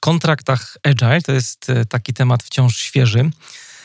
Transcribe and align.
kontraktach 0.00 0.76
Agile. 0.82 1.22
To 1.22 1.32
jest 1.32 1.70
e, 1.70 1.84
taki 1.84 2.12
temat 2.12 2.42
wciąż 2.42 2.76
świeży. 2.76 3.30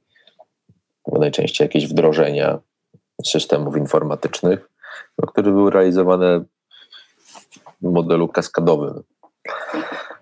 najczęściej 1.11 1.65
jakieś 1.65 1.87
wdrożenia 1.87 2.59
systemów 3.25 3.77
informatycznych, 3.77 4.69
no, 5.17 5.27
które 5.27 5.51
były 5.51 5.71
realizowane 5.71 6.43
w 7.81 7.91
modelu 7.91 8.27
kaskadowym. 8.27 9.03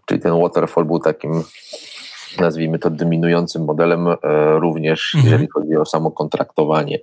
Czyli 0.05 0.21
ten 0.21 0.41
waterfall 0.41 0.85
był 0.85 0.99
takim 0.99 1.43
nazwijmy 2.39 2.79
to 2.79 2.89
dominującym 2.89 3.65
modelem 3.65 4.07
e, 4.07 4.17
również, 4.59 5.15
mhm. 5.15 5.31
jeżeli 5.31 5.51
chodzi 5.51 5.77
o 5.77 5.85
samo 5.85 6.11
kontraktowanie. 6.11 6.95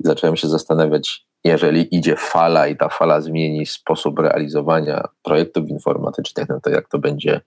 I 0.00 0.04
zacząłem 0.04 0.36
się 0.36 0.48
zastanawiać, 0.48 1.26
jeżeli 1.44 1.96
idzie 1.96 2.16
fala 2.16 2.68
i 2.68 2.76
ta 2.76 2.88
fala 2.88 3.20
zmieni 3.20 3.66
sposób 3.66 4.18
realizowania 4.18 5.08
projektów 5.22 5.68
informatycznych, 5.68 6.48
no 6.48 6.60
to 6.60 6.70
jak 6.70 6.88
to 6.88 6.98
będzie, 6.98 7.40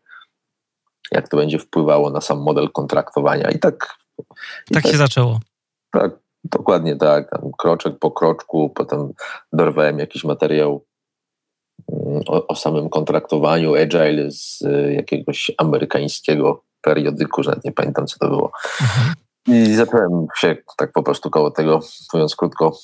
jak 1.11 1.29
to 1.29 1.37
będzie 1.37 1.59
wpływało 1.59 2.09
na 2.09 2.21
sam 2.21 2.39
model 2.39 2.69
kontraktowania. 2.71 3.49
I 3.49 3.59
tak. 3.59 3.97
I 4.69 4.73
tak, 4.73 4.83
tak 4.83 4.91
się 4.91 4.97
zaczęło. 4.97 5.39
Tak, 5.91 6.11
dokładnie 6.43 6.95
tak. 6.95 7.29
Kroczek 7.57 7.99
po 7.99 8.11
kroczku, 8.11 8.69
potem 8.69 9.13
dorwałem 9.53 9.99
jakiś 9.99 10.23
materiał 10.23 10.85
mm, 11.91 12.21
o, 12.27 12.47
o 12.47 12.55
samym 12.55 12.89
kontraktowaniu 12.89 13.75
Agile 13.75 14.31
z 14.31 14.61
e, 14.61 14.93
jakiegoś 14.93 15.51
amerykańskiego 15.57 16.64
periodyku, 16.85 17.43
że 17.43 17.59
nie 17.63 17.71
pamiętam, 17.71 18.07
co 18.07 18.19
to 18.19 18.27
było. 18.27 18.51
Mhm. 18.81 19.13
I 19.47 19.75
zacząłem 19.75 20.27
się 20.37 20.55
tak 20.77 20.91
po 20.91 21.03
prostu 21.03 21.29
koło 21.29 21.51
tego, 21.51 21.79
mówiąc 22.13 22.35
krótko, 22.35 22.77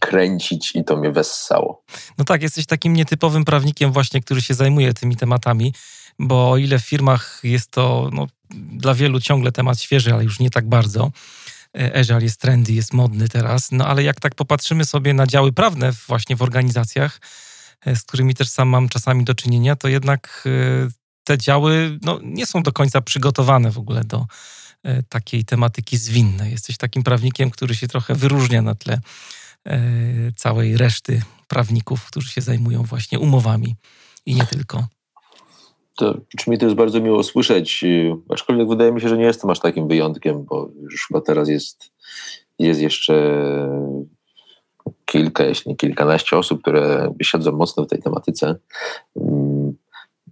kręcić 0.00 0.76
i 0.76 0.84
to 0.84 0.96
mnie 0.96 1.12
wessało. 1.12 1.82
No 2.18 2.24
tak, 2.24 2.42
jesteś 2.42 2.66
takim 2.66 2.92
nietypowym 2.92 3.44
prawnikiem 3.44 3.92
właśnie, 3.92 4.20
który 4.20 4.42
się 4.42 4.54
zajmuje 4.54 4.94
tymi 4.94 5.16
tematami, 5.16 5.74
bo 6.18 6.50
o 6.50 6.56
ile 6.56 6.78
w 6.78 6.84
firmach 6.84 7.40
jest 7.42 7.70
to 7.70 8.10
no, 8.12 8.26
dla 8.50 8.94
wielu 8.94 9.20
ciągle 9.20 9.52
temat 9.52 9.80
świeży, 9.80 10.14
ale 10.14 10.24
już 10.24 10.40
nie 10.40 10.50
tak 10.50 10.68
bardzo. 10.68 11.10
E, 11.78 11.98
Agile 11.98 12.22
jest 12.22 12.40
trendy, 12.40 12.72
jest 12.72 12.92
modny 12.92 13.28
teraz, 13.28 13.72
no 13.72 13.86
ale 13.86 14.02
jak 14.02 14.20
tak 14.20 14.34
popatrzymy 14.34 14.84
sobie 14.84 15.14
na 15.14 15.26
działy 15.26 15.52
prawne 15.52 15.92
właśnie 15.92 16.36
w 16.36 16.42
organizacjach, 16.42 17.20
e, 17.86 17.96
z 17.96 18.02
którymi 18.02 18.34
też 18.34 18.48
sam 18.48 18.68
mam 18.68 18.88
czasami 18.88 19.24
do 19.24 19.34
czynienia, 19.34 19.76
to 19.76 19.88
jednak 19.88 20.44
e, 20.46 21.05
te 21.26 21.38
działy 21.38 21.98
no, 22.02 22.18
nie 22.22 22.46
są 22.46 22.62
do 22.62 22.72
końca 22.72 23.00
przygotowane 23.00 23.70
w 23.70 23.78
ogóle 23.78 24.04
do 24.04 24.26
e, 24.82 25.02
takiej 25.02 25.44
tematyki 25.44 25.96
zwinnej. 25.96 26.50
Jesteś 26.50 26.76
takim 26.76 27.02
prawnikiem, 27.02 27.50
który 27.50 27.74
się 27.74 27.88
trochę 27.88 28.14
wyróżnia 28.14 28.62
na 28.62 28.74
tle 28.74 29.00
e, 29.66 29.78
całej 30.36 30.76
reszty 30.76 31.22
prawników, 31.48 32.06
którzy 32.06 32.30
się 32.30 32.40
zajmują 32.40 32.82
właśnie 32.82 33.18
umowami 33.18 33.76
i 34.26 34.34
nie 34.34 34.46
tylko. 34.46 34.86
To 35.96 36.20
mi 36.46 36.58
to 36.58 36.66
jest 36.66 36.76
bardzo 36.76 37.00
miło 37.00 37.22
słyszeć, 37.22 37.84
aczkolwiek 38.28 38.68
wydaje 38.68 38.92
mi 38.92 39.00
się, 39.00 39.08
że 39.08 39.16
nie 39.16 39.24
jestem 39.24 39.50
aż 39.50 39.60
takim 39.60 39.88
wyjątkiem, 39.88 40.44
bo 40.44 40.70
już 40.80 41.06
chyba 41.08 41.20
teraz 41.20 41.48
jest, 41.48 41.92
jest 42.58 42.80
jeszcze 42.80 43.14
kilka, 45.04 45.44
jeśli 45.44 45.68
nie 45.70 45.76
kilkanaście 45.76 46.38
osób, 46.38 46.62
które 46.62 47.14
siedzą 47.22 47.52
mocno 47.52 47.84
w 47.84 47.86
tej 47.86 48.02
tematyce. 48.02 48.56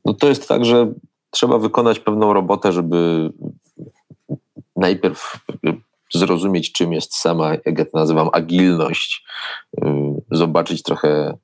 No 0.05 0.15
to 0.15 0.29
jest 0.29 0.49
tak, 0.49 0.65
że 0.65 0.93
trzeba 1.31 1.59
wykonać 1.59 1.99
pewną 1.99 2.33
robotę, 2.33 2.73
żeby 2.73 3.31
najpierw 4.77 5.47
zrozumieć, 6.15 6.73
czym 6.73 6.93
jest 6.93 7.17
sama, 7.17 7.55
jak 7.55 7.79
ja 7.79 7.85
to 7.85 7.99
nazywam, 7.99 8.29
agilność, 8.33 9.25
y, 9.79 9.87
zobaczyć 10.31 10.83
trochę 10.83 11.39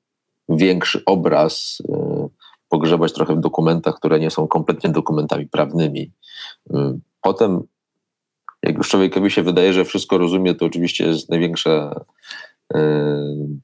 większy 0.49 1.05
obraz, 1.05 1.77
y, 1.89 2.29
pogrzebać 2.69 3.13
trochę 3.13 3.35
w 3.35 3.39
dokumentach, 3.39 3.95
które 3.95 4.19
nie 4.19 4.31
są 4.31 4.47
kompletnie 4.47 4.89
dokumentami 4.89 5.47
prawnymi. 5.47 6.11
Y, 6.71 6.99
potem, 7.21 7.63
jak 8.63 8.77
już 8.77 8.89
człowiekowi 8.89 9.31
się 9.31 9.43
wydaje, 9.43 9.73
że 9.73 9.85
wszystko 9.85 10.17
rozumie, 10.17 10.55
to 10.55 10.65
oczywiście 10.65 11.05
jest 11.07 11.29
największa 11.29 12.05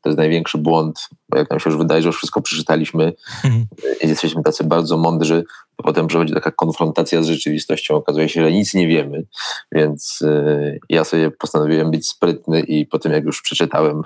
to 0.01 0.09
jest 0.09 0.17
największy 0.17 0.57
błąd, 0.57 1.09
bo 1.29 1.37
jak 1.37 1.49
nam 1.49 1.59
się 1.59 1.69
już 1.69 1.79
wydaje, 1.79 2.01
że 2.01 2.07
już 2.07 2.17
wszystko 2.17 2.41
przeczytaliśmy 2.41 3.13
mhm. 3.45 3.65
i 4.01 4.07
jesteśmy 4.07 4.43
tacy 4.43 4.63
bardzo 4.63 4.97
mądrzy, 4.97 5.43
to 5.75 5.83
potem 5.83 6.07
przychodzi 6.07 6.33
taka 6.33 6.51
konfrontacja 6.51 7.23
z 7.23 7.27
rzeczywistością. 7.27 7.95
Okazuje 7.95 8.29
się, 8.29 8.43
że 8.43 8.51
nic 8.51 8.73
nie 8.73 8.87
wiemy, 8.87 9.23
więc 9.71 10.21
y, 10.21 10.79
ja 10.89 11.03
sobie 11.03 11.31
postanowiłem 11.31 11.91
być 11.91 12.07
sprytny 12.07 12.59
i 12.59 12.85
po 12.85 12.99
tym 12.99 13.11
jak 13.11 13.23
już 13.23 13.41
przeczytałem, 13.41 14.01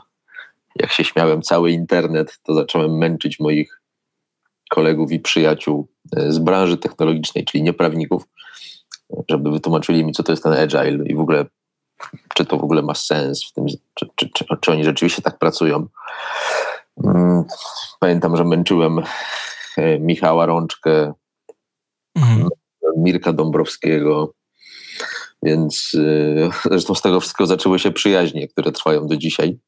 jak 0.75 0.91
się 0.91 1.03
śmiałem 1.03 1.41
cały 1.41 1.71
internet, 1.71 2.39
to 2.43 2.53
zacząłem 2.53 2.97
męczyć 2.97 3.39
moich 3.39 3.81
kolegów 4.69 5.11
i 5.11 5.19
przyjaciół 5.19 5.87
y, 6.17 6.31
z 6.31 6.39
branży 6.39 6.77
technologicznej, 6.77 7.45
czyli 7.45 7.63
nieprawników, 7.63 8.23
żeby 9.29 9.51
wytłumaczyli 9.51 10.05
mi, 10.05 10.13
co 10.13 10.23
to 10.23 10.31
jest 10.31 10.43
ten 10.43 10.53
agile 10.53 11.05
i 11.05 11.15
w 11.15 11.19
ogóle 11.19 11.45
czy 12.35 12.45
to 12.45 12.57
w 12.57 12.63
ogóle 12.63 12.81
ma 12.81 12.95
sens, 12.95 13.45
w 13.45 13.53
tym, 13.53 13.65
czy, 13.93 14.09
czy, 14.15 14.29
czy, 14.33 14.45
czy 14.61 14.71
oni 14.71 14.83
rzeczywiście 14.83 15.21
tak 15.21 15.37
pracują. 15.37 15.87
Mm, 17.03 17.43
pamiętam, 17.99 18.37
że 18.37 18.43
męczyłem 18.43 18.99
e, 19.77 19.99
Michała 19.99 20.45
Rączkę, 20.45 21.13
mhm. 22.15 22.49
Mirka 22.97 23.33
Dąbrowskiego, 23.33 24.33
więc 25.43 25.91
e, 25.95 26.69
zresztą 26.69 26.95
z 26.95 27.01
tego 27.01 27.19
wszystkiego 27.19 27.47
zaczęły 27.47 27.79
się 27.79 27.91
przyjaźnie, 27.91 28.47
które 28.47 28.71
trwają 28.71 29.07
do 29.07 29.17
dzisiaj. 29.17 29.59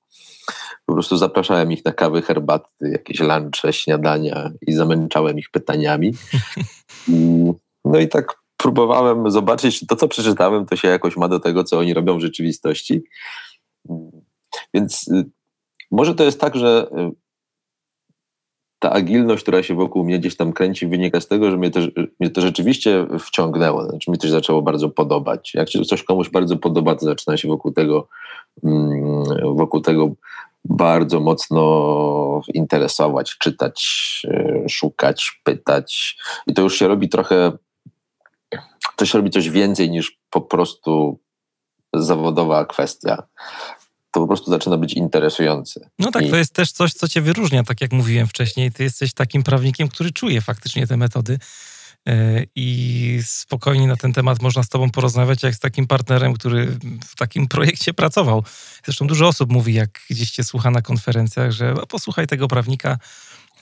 po 0.86 0.94
prostu 0.94 1.18
zapraszałem 1.18 1.71
ich 1.71 1.86
na 1.86 1.91
kawy, 1.91 2.21
herbaty, 2.21 2.69
jakieś 2.81 3.19
lunche, 3.19 3.74
śniadania 3.74 4.51
i 4.68 4.74
zamęczałem 4.74 5.39
ich 5.39 5.50
pytaniami. 5.51 6.13
No 7.86 8.00
i 8.00 8.07
tak 8.07 8.43
próbowałem 8.63 9.31
zobaczyć, 9.31 9.80
czy 9.80 9.88
to, 9.88 9.95
co 9.95 10.07
przeczytałem, 10.07 10.65
to 10.65 10.75
się 10.75 10.88
jakoś 10.88 11.18
ma 11.18 11.27
do 11.27 11.39
tego, 11.39 11.63
co 11.63 11.80
oni 11.80 11.94
robią 11.94 12.18
w 12.18 12.21
rzeczywistości. 12.21 13.04
Więc 14.74 15.07
y, 15.07 15.25
może 15.92 16.15
to 16.15 16.24
jest 16.24 16.42
tak, 16.42 16.56
że 16.56 16.88
y, 16.92 17.12
ta 18.80 18.92
agilność, 18.92 19.44
która 19.44 19.63
się 19.63 19.75
wokół 19.75 20.04
mnie 20.04 20.19
gdzieś 20.19 20.38
tam 20.38 20.54
kręci, 20.54 20.88
wynika 20.88 21.21
z 21.21 21.27
tego, 21.27 21.51
że 21.51 21.57
mnie 21.57 21.71
to, 21.71 21.80
mnie 22.19 22.30
to 22.30 22.42
rzeczywiście 22.42 23.07
wciągnęło. 23.19 23.86
Znaczy, 23.86 24.12
mi 24.12 24.18
to 24.18 24.27
się 24.27 24.33
zaczęło 24.33 24.62
bardzo 24.62 24.89
podobać. 24.89 25.54
Jak 25.54 25.69
się 25.69 25.81
coś 25.81 26.04
komuś 26.04 26.30
bardzo 26.30 26.57
podoba, 26.57 26.95
to 26.95 27.06
zaczyna 27.06 27.38
się 27.38 27.48
wokół 27.48 27.71
tego, 27.71 28.07
mm, 28.63 29.24
wokół 29.56 29.81
tego 29.81 30.12
bardzo 30.65 31.19
mocno 31.19 32.42
interesować, 32.54 33.38
czytać, 33.38 33.88
y, 34.65 34.69
szukać, 34.69 35.42
pytać. 35.44 36.18
I 36.48 36.54
to 36.54 36.62
już 36.62 36.80
się 36.80 36.88
robi 36.88 37.10
trochę, 37.10 37.51
to 38.95 39.06
się 39.06 39.18
robi 39.18 39.30
coś 39.30 39.50
więcej 39.50 39.92
niż 39.92 40.19
po 40.30 40.42
prostu 40.42 41.19
zawodowa 41.94 42.66
kwestia 42.66 43.24
to 44.13 44.19
po 44.19 44.28
prostu 44.28 44.51
zaczyna 44.51 44.78
być 44.78 44.94
interesujące. 44.94 45.90
No 46.00 46.12
tak, 46.12 46.25
I... 46.25 46.30
to 46.30 46.38
jest 46.38 46.54
też 46.54 46.72
coś, 46.72 46.94
co 46.94 47.07
cię 47.07 47.22
wyróżnia, 47.22 47.63
tak 47.63 47.81
jak 47.81 47.92
mówiłem 47.92 48.28
wcześniej. 48.28 48.72
Ty 48.72 48.84
jesteś 48.84 49.13
takim 49.13 49.44
prawnikiem, 49.44 49.88
który 49.88 50.12
czuje 50.12 50.42
faktycznie 50.42 50.88
te 50.88 50.98
metody 50.98 51.40
e, 52.07 52.44
i 52.56 53.19
spokojnie 53.25 53.88
na 53.88 53.95
ten 53.95 54.13
temat 54.13 54.42
można 54.42 54.63
z 54.63 54.69
tobą 54.69 54.92
porozmawiać, 54.92 55.44
jak 55.44 55.56
z 55.56 55.60
takim 55.60 55.88
partnerem, 55.88 56.34
który 56.34 56.78
w 57.06 57.16
takim 57.16 57.48
projekcie 57.48 57.94
pracował. 57.94 58.44
Zresztą 58.86 59.07
dużo 59.07 59.28
osób 59.28 59.51
mówi, 59.51 59.74
jak 59.74 60.00
gdzieś 60.10 60.31
cię 60.31 60.44
słucha 60.44 60.72
na 60.72 60.81
konferencjach, 60.81 61.51
że 61.51 61.74
no, 61.74 61.86
posłuchaj 61.86 62.28
tego 62.28 62.48
prawnika, 62.48 62.98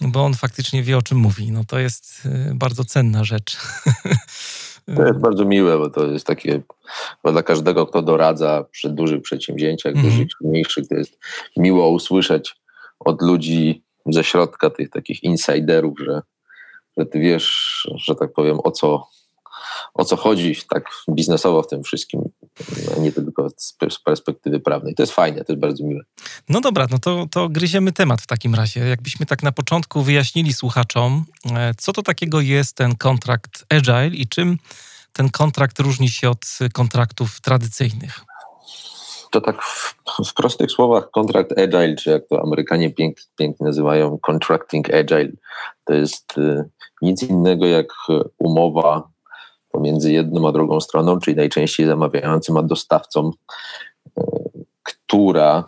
bo 0.02 0.26
on 0.26 0.34
faktycznie 0.34 0.84
wie, 0.84 0.98
o 0.98 1.02
czym 1.02 1.18
mówi. 1.18 1.52
No 1.52 1.64
to 1.64 1.80
jest 1.80 2.22
e, 2.26 2.56
bardzo 2.56 2.86
cenna 2.86 3.24
rzecz. 3.24 3.58
To 4.96 5.06
jest 5.06 5.20
bardzo 5.20 5.46
miłe, 5.46 5.78
bo 5.78 5.90
to 5.90 6.06
jest 6.06 6.28
takie, 6.28 6.62
bo 7.24 7.32
dla 7.32 7.44
każdego, 7.44 7.86
kto 7.86 8.02
doradza 8.02 8.66
przy 8.72 8.90
dużych 8.90 9.22
przedsięwzięciach, 9.22 9.94
mm. 9.94 10.06
dużych, 10.06 10.28
mniejszych, 10.42 10.88
to 10.88 10.96
jest 10.96 11.20
miło 11.58 11.90
usłyszeć 11.90 12.56
od 13.00 13.22
ludzi 13.22 13.84
ze 14.06 14.24
środka, 14.24 14.70
tych 14.70 14.90
takich 14.90 15.24
insiderów, 15.24 16.00
że, 16.00 16.22
że 16.98 17.06
ty 17.06 17.20
wiesz, 17.20 17.88
że 17.96 18.16
tak 18.16 18.34
powiem, 18.34 18.58
o 18.64 18.72
co, 18.72 19.08
o 19.94 20.06
co 20.06 20.16
chodzi 20.16 20.56
tak 20.70 20.90
biznesowo 21.10 21.64
w 21.64 21.68
tym 21.68 21.84
wszystkim, 21.84 22.22
a 22.96 23.00
nie 23.00 23.12
tylko 23.12 23.48
z 23.58 24.00
perspektywy 24.06 24.60
prawnej. 24.60 24.96
To 24.96 25.04
jest 25.04 25.14
fajne, 25.14 25.46
to 25.46 25.54
jest 25.54 25.62
bardzo 25.62 25.84
miłe. 25.84 26.02
No 26.50 26.62
dobra, 26.62 26.88
no 26.92 27.00
to, 27.00 27.26
to 27.32 27.50
gryziemy 27.50 27.92
temat 27.92 28.22
w 28.22 28.28
takim 28.28 28.56
razie. 28.56 28.80
Jakbyśmy 28.80 29.26
tak 29.26 29.44
na 29.44 29.52
początku 29.52 30.02
wyjaśnili 30.02 30.54
słuchaczom, 30.54 31.26
e, 31.56 31.74
co 31.78 31.94
to 31.94 32.02
takiego 32.02 32.42
jest 32.42 32.76
ten 32.76 32.96
kontrakt 32.96 33.66
Agile 33.70 34.08
i 34.08 34.28
czym 34.28 34.58
ten 35.14 35.30
kontrakt 35.30 35.80
różni 35.80 36.10
się 36.10 36.30
od 36.30 36.46
kontraktów 36.74 37.42
tradycyjnych? 37.42 38.20
To 39.32 39.42
tak 39.42 39.64
w, 39.64 39.96
w 40.26 40.34
prostych 40.34 40.72
słowach 40.72 41.12
kontrakt 41.12 41.52
Agile, 41.52 41.96
czy 41.96 42.10
jak 42.10 42.28
to 42.30 42.42
Amerykanie 42.42 42.90
pięk, 42.90 43.18
pięknie 43.38 43.68
nazywają 43.68 44.18
contracting 44.18 44.94
Agile, 44.94 45.32
to 45.86 45.94
jest 45.94 46.38
y, 46.38 46.70
nic 47.02 47.24
innego 47.24 47.66
jak 47.66 47.88
umowa 48.38 49.11
pomiędzy 49.72 50.12
jedną 50.12 50.48
a 50.48 50.52
drugą 50.52 50.82
stroną, 50.82 51.20
czyli 51.20 51.38
najczęściej 51.38 51.86
zamawiającym 51.86 52.58
a 52.58 52.64
dostawcą, 52.64 53.32
e, 54.18 54.24
która 54.84 55.64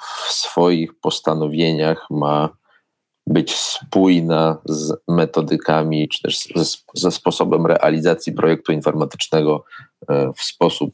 w 0.00 0.32
swoich 0.32 1.00
postanowieniach 1.00 2.06
ma 2.10 2.48
być 3.26 3.56
spójna 3.56 4.58
z 4.64 4.94
metodykami, 5.08 6.08
czy 6.08 6.22
też 6.22 6.48
ze, 6.94 7.10
sposobem 7.10 7.66
realizacji 7.66 8.32
projektu 8.32 8.72
informatycznego 8.72 9.64
e, 10.08 10.32
w 10.36 10.42
sposób 10.42 10.90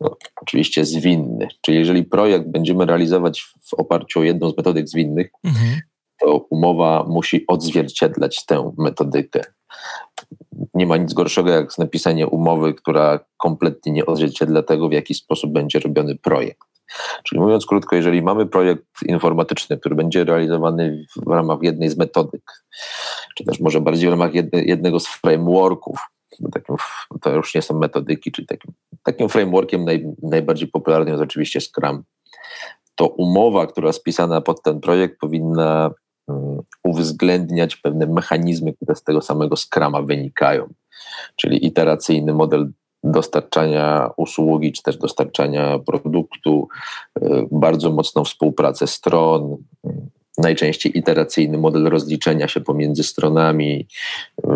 no, 0.00 0.16
oczywiście 0.42 0.84
zwinny. 0.84 1.48
Czyli 1.60 1.78
jeżeli 1.78 2.04
projekt 2.04 2.48
będziemy 2.48 2.86
realizować 2.86 3.42
w 3.62 3.74
oparciu 3.74 4.20
o 4.20 4.22
jedną 4.22 4.50
z 4.50 4.56
metodyk 4.56 4.88
zwinnych, 4.88 5.30
mhm. 5.44 5.80
to 6.20 6.36
umowa 6.50 7.04
musi 7.08 7.44
odzwierciedlać 7.46 8.44
tę 8.46 8.72
metodykę 8.78 9.40
nie 10.74 10.86
ma 10.86 10.96
nic 10.96 11.14
gorszego 11.14 11.50
jak 11.50 11.78
napisanie 11.78 12.26
umowy, 12.26 12.74
która 12.74 13.20
kompletnie 13.36 13.92
nie 13.92 14.06
odzwierciedla 14.06 14.62
tego, 14.62 14.88
w 14.88 14.92
jaki 14.92 15.14
sposób 15.14 15.52
będzie 15.52 15.78
robiony 15.78 16.16
projekt. 16.16 16.70
Czyli 17.24 17.40
mówiąc 17.40 17.66
krótko, 17.66 17.96
jeżeli 17.96 18.22
mamy 18.22 18.46
projekt 18.46 18.84
informatyczny, 19.06 19.78
który 19.78 19.94
będzie 19.94 20.24
realizowany 20.24 21.04
w 21.26 21.30
ramach 21.30 21.58
jednej 21.62 21.88
z 21.88 21.96
metodyk, 21.96 22.42
czy 23.36 23.44
też 23.44 23.60
może 23.60 23.80
bardziej 23.80 24.08
w 24.08 24.10
ramach 24.10 24.34
jedne, 24.34 24.62
jednego 24.62 25.00
z 25.00 25.06
frameworków, 25.06 25.98
takim, 26.52 26.76
to 27.20 27.30
już 27.30 27.54
nie 27.54 27.62
są 27.62 27.78
metodyki, 27.78 28.32
czyli 28.32 28.46
takim, 28.46 28.72
takim 29.02 29.28
frameworkiem 29.28 29.84
naj, 29.84 30.06
najbardziej 30.22 30.68
popularnym 30.68 31.14
jest 31.14 31.22
oczywiście 31.22 31.60
Scrum, 31.60 32.02
to 32.94 33.06
umowa, 33.06 33.66
która 33.66 33.92
spisana 33.92 34.40
pod 34.40 34.62
ten 34.62 34.80
projekt 34.80 35.20
powinna 35.20 35.90
uwzględniać 36.84 37.76
pewne 37.76 38.06
mechanizmy, 38.06 38.72
które 38.72 38.94
z 38.94 39.02
tego 39.02 39.22
samego 39.22 39.56
skrama 39.56 40.02
wynikają, 40.02 40.68
czyli 41.36 41.66
iteracyjny 41.66 42.34
model 42.34 42.72
dostarczania 43.04 44.10
usługi, 44.16 44.72
czy 44.72 44.82
też 44.82 44.96
dostarczania 44.96 45.78
produktu, 45.78 46.68
y, 47.22 47.46
bardzo 47.50 47.90
mocną 47.90 48.24
współpracę 48.24 48.86
stron, 48.86 49.56
y, 49.86 49.90
najczęściej 50.38 50.98
iteracyjny 50.98 51.58
model 51.58 51.84
rozliczenia 51.84 52.48
się 52.48 52.60
pomiędzy 52.60 53.02
stronami, 53.02 53.86
y, 54.44 54.50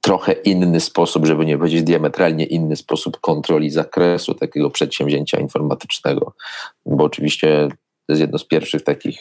trochę 0.00 0.32
inny 0.32 0.80
sposób, 0.80 1.26
żeby 1.26 1.46
nie 1.46 1.58
powiedzieć 1.58 1.82
diametralnie 1.82 2.44
inny 2.44 2.76
sposób 2.76 3.20
kontroli 3.20 3.70
zakresu 3.70 4.34
takiego 4.34 4.70
przedsięwzięcia 4.70 5.40
informatycznego, 5.40 6.32
bo 6.86 7.04
oczywiście 7.04 7.68
to 8.06 8.12
jest 8.12 8.20
jedno 8.20 8.38
z 8.38 8.44
pierwszych 8.44 8.82
takich 8.82 9.18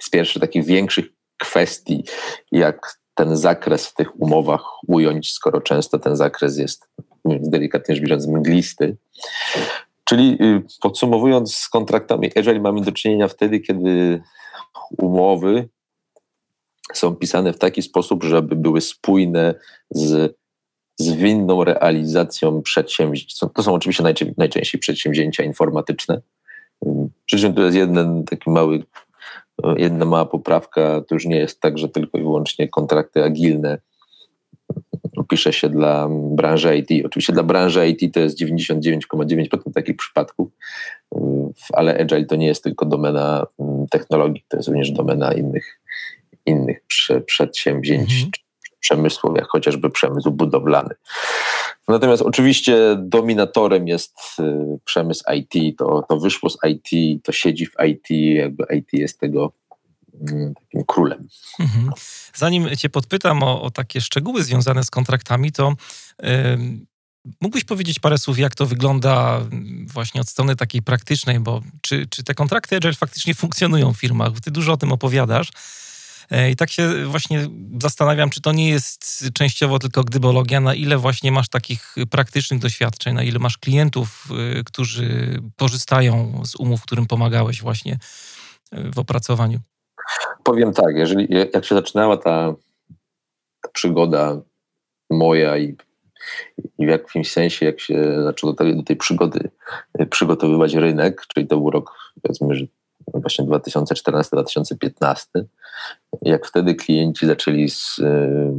z 0.00 0.10
pierwszych 0.10 0.42
takich 0.42 0.64
większych 0.64 1.04
kwestii, 1.38 2.04
jak 2.52 2.98
ten 3.14 3.36
zakres 3.36 3.86
w 3.86 3.94
tych 3.94 4.20
umowach 4.20 4.62
ująć, 4.86 5.32
skoro 5.32 5.60
często 5.60 5.98
ten 5.98 6.16
zakres 6.16 6.58
jest 6.58 6.88
delikatnie 7.24 7.94
rzecz 7.94 8.04
biorąc 8.04 8.26
mglisty. 8.26 8.96
Czyli 10.04 10.38
y, 10.40 10.62
podsumowując, 10.80 11.56
z 11.56 11.68
kontraktami 11.68 12.30
jeżeli 12.36 12.60
mamy 12.60 12.80
do 12.80 12.92
czynienia 12.92 13.28
wtedy, 13.28 13.60
kiedy 13.60 14.22
umowy 14.98 15.68
są 16.92 17.16
pisane 17.16 17.52
w 17.52 17.58
taki 17.58 17.82
sposób, 17.82 18.24
żeby 18.24 18.56
były 18.56 18.80
spójne 18.80 19.54
z 19.90 20.36
zwinną 20.98 21.64
realizacją 21.64 22.62
przedsięwzięć. 22.62 23.38
To 23.38 23.62
są 23.62 23.74
oczywiście 23.74 24.04
najczęściej 24.36 24.80
przedsięwzięcia 24.80 25.44
informatyczne. 25.44 26.20
Przy 27.24 27.38
czym 27.38 27.54
to 27.54 27.62
jest 27.62 27.76
jeden 27.76 28.24
taki 28.24 28.50
mały 28.50 28.84
Jedna 29.76 30.04
mała 30.04 30.26
poprawka, 30.26 31.02
to 31.08 31.14
już 31.14 31.26
nie 31.26 31.36
jest 31.36 31.60
tak, 31.60 31.78
że 31.78 31.88
tylko 31.88 32.18
i 32.18 32.22
wyłącznie 32.22 32.68
kontrakty 32.68 33.24
agilne 33.24 33.78
pisze 35.28 35.52
się 35.52 35.68
dla 35.68 36.08
branży 36.10 36.76
IT. 36.78 37.06
Oczywiście 37.06 37.32
dla 37.32 37.42
branży 37.42 37.88
IT 37.88 38.14
to 38.14 38.20
jest 38.20 38.40
99,9% 38.40 39.72
takich 39.74 39.96
przypadków, 39.96 40.48
ale 41.72 41.98
Agile 41.98 42.24
to 42.24 42.36
nie 42.36 42.46
jest 42.46 42.64
tylko 42.64 42.86
domena 42.86 43.46
mm, 43.58 43.86
technologii, 43.88 44.44
to 44.48 44.56
jest 44.56 44.68
również 44.68 44.90
domena 44.90 45.32
innych, 45.32 45.80
innych 46.46 46.82
przedsięwzięć, 47.26 48.12
mhm. 48.12 48.30
przemysłów, 48.80 49.36
jak 49.36 49.46
chociażby 49.46 49.90
przemysł 49.90 50.30
budowlany. 50.30 50.94
Natomiast 51.88 52.22
oczywiście 52.22 52.96
dominatorem 52.98 53.88
jest 53.88 54.18
y, 54.40 54.78
przemysł 54.84 55.24
IT, 55.34 55.78
to, 55.78 56.04
to 56.08 56.20
wyszło 56.20 56.50
z 56.50 56.58
IT, 56.68 57.22
to 57.24 57.32
siedzi 57.32 57.66
w 57.66 57.74
IT, 57.88 58.10
jakby 58.10 58.64
IT 58.76 58.92
jest 58.92 59.20
tego 59.20 59.52
mm, 60.30 60.54
takim 60.54 60.84
królem. 60.84 61.28
Mhm. 61.60 61.90
Zanim 62.34 62.76
Cię 62.76 62.88
podpytam 62.88 63.42
o, 63.42 63.62
o, 63.62 63.70
takie 63.70 64.00
szczegóły 64.00 64.42
związane 64.42 64.84
z 64.84 64.90
kontraktami, 64.90 65.52
to 65.52 65.72
yy, 66.22 66.28
mógłbyś 67.40 67.64
powiedzieć 67.64 67.98
parę 67.98 68.18
słów, 68.18 68.38
jak 68.38 68.54
to 68.54 68.66
wygląda 68.66 69.36
mm, 69.36 69.86
właśnie 69.92 70.20
od 70.20 70.28
strony 70.28 70.56
takiej 70.56 70.82
praktycznej, 70.82 71.40
bo 71.40 71.62
czy, 71.80 72.06
czy 72.10 72.24
te 72.24 72.34
kontrakty 72.34 72.76
Agile 72.76 72.94
faktycznie 72.94 73.34
funkcjonują 73.34 73.92
w 73.92 73.98
firmach? 73.98 74.40
Ty 74.40 74.50
dużo 74.50 74.72
o 74.72 74.76
tym 74.76 74.92
opowiadasz. 74.92 75.48
E, 76.30 76.50
I 76.50 76.56
tak 76.56 76.70
się 76.70 77.04
właśnie 77.04 77.46
zastanawiam, 77.82 78.30
czy 78.30 78.40
to 78.40 78.52
nie 78.52 78.70
jest 78.70 79.24
częściowo 79.34 79.78
tylko 79.78 80.04
gdybologia, 80.04 80.60
na 80.60 80.74
ile 80.74 80.98
właśnie 80.98 81.32
masz 81.32 81.48
takich 81.48 81.94
praktycznych 82.10 82.60
doświadczeń, 82.60 83.14
na 83.14 83.22
ile 83.22 83.38
masz 83.38 83.58
klientów, 83.58 84.28
y, 84.58 84.64
którzy 84.64 85.38
korzystają 85.56 86.42
z 86.44 86.56
umów, 86.56 86.82
którym 86.82 87.06
pomagałeś 87.06 87.62
właśnie 87.62 87.98
y, 88.72 88.90
w 88.94 88.98
opracowaniu. 88.98 89.58
Powiem 90.44 90.72
tak, 90.72 90.94
jeżeli, 90.94 91.28
jak 91.54 91.64
się 91.64 91.74
zaczynała 91.74 92.16
ta, 92.16 92.54
ta 93.62 93.68
przygoda 93.72 94.40
moja 95.10 95.58
i, 95.58 95.76
i 96.78 96.86
w 96.86 96.88
jakimś 96.88 97.32
sensie, 97.32 97.66
jak 97.66 97.80
się 97.80 98.22
zaczął 98.22 98.52
do 98.52 98.56
tej, 98.56 98.76
do 98.76 98.82
tej 98.82 98.96
przygody 98.96 99.50
przygotowywać 100.10 100.74
rynek, 100.74 101.22
czyli 101.34 101.46
to 101.46 101.56
był 101.56 101.70
rok, 101.70 101.92
powiedzmy, 102.22 102.54
że 102.54 102.66
właśnie 103.14 103.44
2014-2015, 103.44 105.26
jak 106.22 106.46
wtedy 106.46 106.74
klienci 106.74 107.26
zaczęli 107.26 107.68
z, 107.70 107.98
y, 107.98 108.52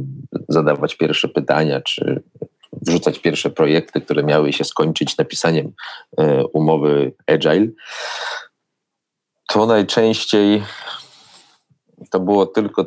zadawać 0.48 0.96
pierwsze 0.96 1.28
pytania, 1.28 1.80
czy 1.80 2.22
wrzucać 2.72 3.18
pierwsze 3.18 3.50
projekty, 3.50 4.00
które 4.00 4.22
miały 4.22 4.52
się 4.52 4.64
skończyć 4.64 5.16
napisaniem 5.16 5.66
y, 6.20 6.46
umowy 6.52 7.12
Agile, 7.26 7.66
to 9.48 9.66
najczęściej 9.66 10.62
to 12.10 12.20
było 12.20 12.46
tylko 12.46 12.86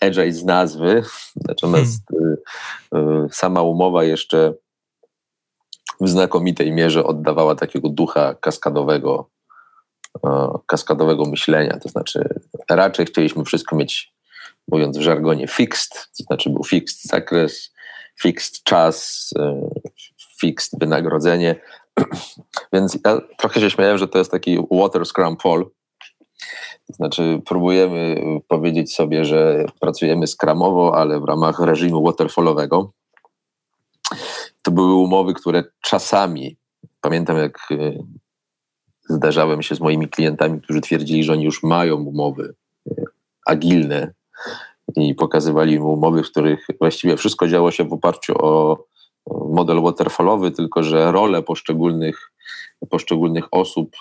Agile 0.00 0.32
z 0.32 0.44
nazwy, 0.44 1.02
natomiast 1.36 2.02
hmm. 2.92 3.28
sama 3.32 3.62
umowa 3.62 4.04
jeszcze 4.04 4.54
w 6.00 6.08
znakomitej 6.08 6.72
mierze 6.72 7.04
oddawała 7.04 7.54
takiego 7.54 7.88
ducha 7.88 8.34
kaskadowego, 8.34 9.30
kaskadowego 10.66 11.24
myślenia. 11.24 11.78
To 11.82 11.88
znaczy, 11.88 12.40
raczej 12.70 13.06
chcieliśmy 13.06 13.44
wszystko 13.44 13.76
mieć, 13.76 14.12
mówiąc 14.68 14.98
w 14.98 15.02
żargonie, 15.02 15.48
fixed, 15.48 15.92
to 15.92 16.24
znaczy 16.24 16.50
był 16.50 16.64
fixed 16.64 17.02
zakres, 17.02 17.72
fixed 18.20 18.62
czas, 18.62 19.30
fixed 20.40 20.80
wynagrodzenie. 20.80 21.56
Więc 22.72 22.98
ja 23.04 23.20
trochę 23.38 23.60
się 23.60 23.70
śmiałem, 23.70 23.98
że 23.98 24.08
to 24.08 24.18
jest 24.18 24.30
taki 24.30 24.58
water 24.70 25.06
scrum 25.06 25.36
fall, 25.36 25.64
to 26.88 26.94
znaczy, 26.94 27.40
próbujemy 27.46 28.16
powiedzieć 28.48 28.94
sobie, 28.94 29.24
że 29.24 29.64
pracujemy 29.80 30.26
skramowo, 30.26 30.96
ale 30.96 31.20
w 31.20 31.24
ramach 31.24 31.60
reżimu 31.60 32.04
waterfallowego. 32.04 32.92
To 34.62 34.70
były 34.70 34.94
umowy, 34.94 35.34
które 35.34 35.64
czasami, 35.80 36.56
pamiętam 37.00 37.36
jak 37.36 37.58
e, 37.70 37.76
zdarzałem 39.08 39.62
się 39.62 39.74
z 39.74 39.80
moimi 39.80 40.08
klientami, 40.08 40.60
którzy 40.60 40.80
twierdzili, 40.80 41.24
że 41.24 41.32
oni 41.32 41.44
już 41.44 41.62
mają 41.62 41.96
umowy 41.96 42.54
e, 42.90 42.94
agilne 43.46 44.12
i 44.96 45.14
pokazywali 45.14 45.74
im 45.74 45.82
umowy, 45.82 46.22
w 46.22 46.30
których 46.30 46.66
właściwie 46.80 47.16
wszystko 47.16 47.48
działo 47.48 47.70
się 47.70 47.84
w 47.84 47.92
oparciu 47.92 48.34
o 48.38 48.84
model 49.30 49.82
waterfallowy, 49.82 50.50
tylko 50.50 50.82
że 50.82 51.12
role 51.12 51.42
poszczególnych, 51.42 52.32
poszczególnych 52.90 53.44
osób 53.50 53.96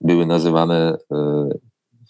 były 0.00 0.26
nazywane 0.26 0.98
e, 1.12 1.48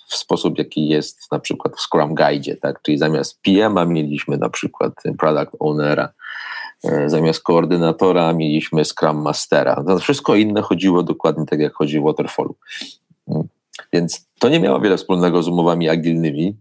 w 0.09 0.14
sposób, 0.14 0.59
jaki 0.59 0.88
jest 0.88 1.33
na 1.33 1.38
przykład 1.38 1.76
w 1.76 1.80
Scrum 1.80 2.14
Guide, 2.14 2.57
tak? 2.57 2.83
Czyli 2.83 2.99
zamiast 2.99 3.40
PM-a 3.42 3.85
mieliśmy 3.85 4.37
na 4.37 4.49
przykład 4.49 4.92
Product 5.19 5.57
Ownera, 5.61 6.09
zamiast 7.06 7.42
koordynatora 7.42 8.32
mieliśmy 8.32 8.84
Scrum 8.84 9.22
Mastera. 9.22 9.84
To 9.87 9.99
wszystko 9.99 10.34
inne 10.34 10.62
chodziło 10.62 11.02
dokładnie 11.02 11.46
tak, 11.46 11.60
jak 11.60 11.75
chodzi 11.75 12.00
w 12.00 12.02
Waterfallu. 12.02 12.54
Mm. 13.28 13.49
Więc 13.92 14.26
to 14.38 14.49
nie 14.49 14.60
miało 14.60 14.80
wiele 14.80 14.96
wspólnego 14.96 15.42
z 15.42 15.49
umowami 15.49 15.88
agilnymi. 15.88 16.56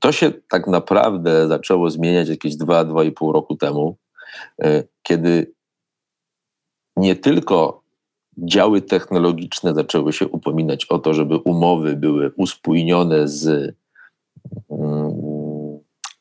To 0.00 0.12
się 0.12 0.32
tak 0.48 0.66
naprawdę 0.66 1.48
zaczęło 1.48 1.90
zmieniać 1.90 2.28
jakieś 2.28 2.56
2-2,5 2.56 3.32
roku 3.32 3.56
temu, 3.56 3.96
e, 4.62 4.84
kiedy 5.02 5.52
nie 6.96 7.16
tylko 7.16 7.82
działy 8.38 8.82
technologiczne 8.82 9.74
zaczęły 9.74 10.12
się 10.12 10.28
upominać 10.28 10.84
o 10.84 10.98
to, 10.98 11.14
żeby 11.14 11.36
umowy 11.36 11.96
były 11.96 12.32
uspójnione 12.36 13.28
z 13.28 13.74
mm, 14.70 15.78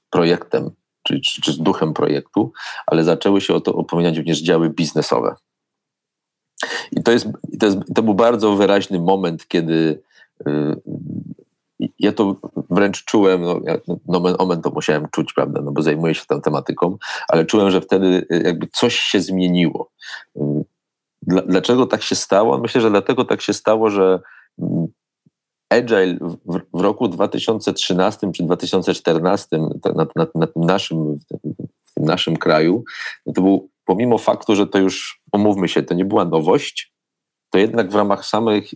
projektem, 0.10 0.72
czy, 1.12 1.22
czy, 1.22 1.42
czy 1.42 1.52
z 1.52 1.58
duchem 1.58 1.94
projektu, 1.94 2.52
ale 2.88 3.04
zaczęły 3.04 3.42
się 3.42 3.54
o 3.54 3.62
to 3.62 3.74
upominać 3.74 4.18
również 4.18 4.42
działy 4.42 4.70
biznesowe. 4.70 5.36
I 6.92 7.04
to, 7.04 7.12
jest, 7.12 7.28
to, 7.60 7.66
jest, 7.66 7.78
to 7.96 8.04
był 8.04 8.14
bardzo 8.14 8.56
wyraźny 8.56 9.00
moment, 9.00 9.48
kiedy 9.48 10.02
y, 10.48 10.82
ja 12.00 12.12
to 12.12 12.36
wręcz 12.70 13.04
czułem, 13.04 13.42
no, 13.42 13.60
nomen 14.08 14.36
omen 14.38 14.62
to 14.62 14.70
musiałem 14.70 15.08
czuć, 15.12 15.34
prawda, 15.34 15.62
no 15.62 15.72
bo 15.72 15.82
zajmuję 15.82 16.16
się 16.16 16.26
tą 16.28 16.42
tematyką, 16.42 16.98
ale 17.28 17.46
czułem, 17.46 17.72
że 17.72 17.82
wtedy 17.82 18.26
y, 18.32 18.42
jakby 18.46 18.68
coś 18.68 18.96
się 19.00 19.22
zmieniło. 19.22 19.92
Y, 20.38 20.42
Dlaczego 21.22 21.86
tak 21.86 22.04
się 22.04 22.16
stało? 22.16 22.58
Myślę, 22.58 22.82
że 22.82 22.90
dlatego 22.90 23.26
tak 23.26 23.42
się 23.42 23.54
stało, 23.54 23.90
że 23.90 24.20
mm, 24.60 24.88
Agile 25.72 26.18
w, 26.46 26.60
w 26.74 26.82
roku 26.82 27.08
2013 27.08 28.32
czy 28.32 28.44
2014 28.44 29.48
na, 29.96 30.06
na, 30.16 30.28
na 30.36 30.48
tym 30.48 30.64
naszym, 30.64 31.18
w 31.86 31.94
tym 31.94 32.06
naszym 32.06 32.38
kraju, 32.38 32.84
to 33.36 33.42
był 33.42 33.70
pomimo 33.86 34.18
faktu, 34.18 34.56
że 34.56 34.68
to 34.68 34.80
już, 34.80 35.22
omówmy 35.32 35.68
się, 35.68 35.84
to 35.84 35.94
nie 35.94 36.06
była 36.06 36.26
nowość, 36.26 36.94
to 37.50 37.58
jednak 37.58 37.92
w 37.92 37.96
ramach 37.96 38.26
samych 38.26 38.72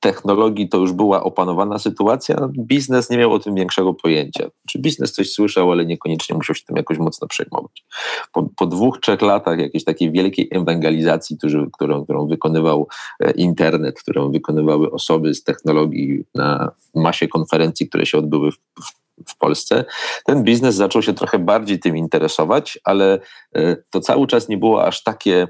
technologii 0.00 0.68
to 0.68 0.78
już 0.78 0.92
była 0.92 1.22
opanowana 1.22 1.78
sytuacja, 1.78 2.48
biznes 2.58 3.10
nie 3.10 3.18
miał 3.18 3.32
o 3.32 3.38
tym 3.38 3.54
większego 3.54 3.94
pojęcia. 3.94 4.50
Czy 4.68 4.78
biznes 4.78 5.12
coś 5.12 5.30
słyszał, 5.30 5.72
ale 5.72 5.86
niekoniecznie 5.86 6.36
musiał 6.36 6.56
się 6.56 6.64
tym 6.64 6.76
jakoś 6.76 6.98
mocno 6.98 7.28
przejmować. 7.28 7.84
Po, 8.32 8.48
po 8.56 8.66
dwóch, 8.66 9.00
trzech 9.00 9.22
latach 9.22 9.58
jakiejś 9.58 9.84
takiej 9.84 10.12
wielkiej 10.12 10.48
ewangelizacji, 10.52 11.36
którą, 11.72 12.04
którą 12.04 12.26
wykonywał 12.26 12.88
e, 13.20 13.30
internet, 13.30 14.02
którą 14.02 14.30
wykonywały 14.30 14.90
osoby 14.90 15.34
z 15.34 15.44
technologii 15.44 16.24
na 16.34 16.70
masie 16.94 17.28
konferencji, 17.28 17.88
które 17.88 18.06
się 18.06 18.18
odbyły 18.18 18.52
w, 18.52 18.56
w 18.56 19.08
w 19.26 19.38
Polsce, 19.38 19.84
ten 20.24 20.44
biznes 20.44 20.74
zaczął 20.74 21.02
się 21.02 21.14
trochę 21.14 21.38
bardziej 21.38 21.78
tym 21.78 21.96
interesować, 21.96 22.78
ale 22.84 23.20
e, 23.54 23.76
to 23.90 24.00
cały 24.00 24.26
czas 24.26 24.48
nie 24.48 24.58
było 24.58 24.86
aż 24.86 25.02
takie, 25.02 25.48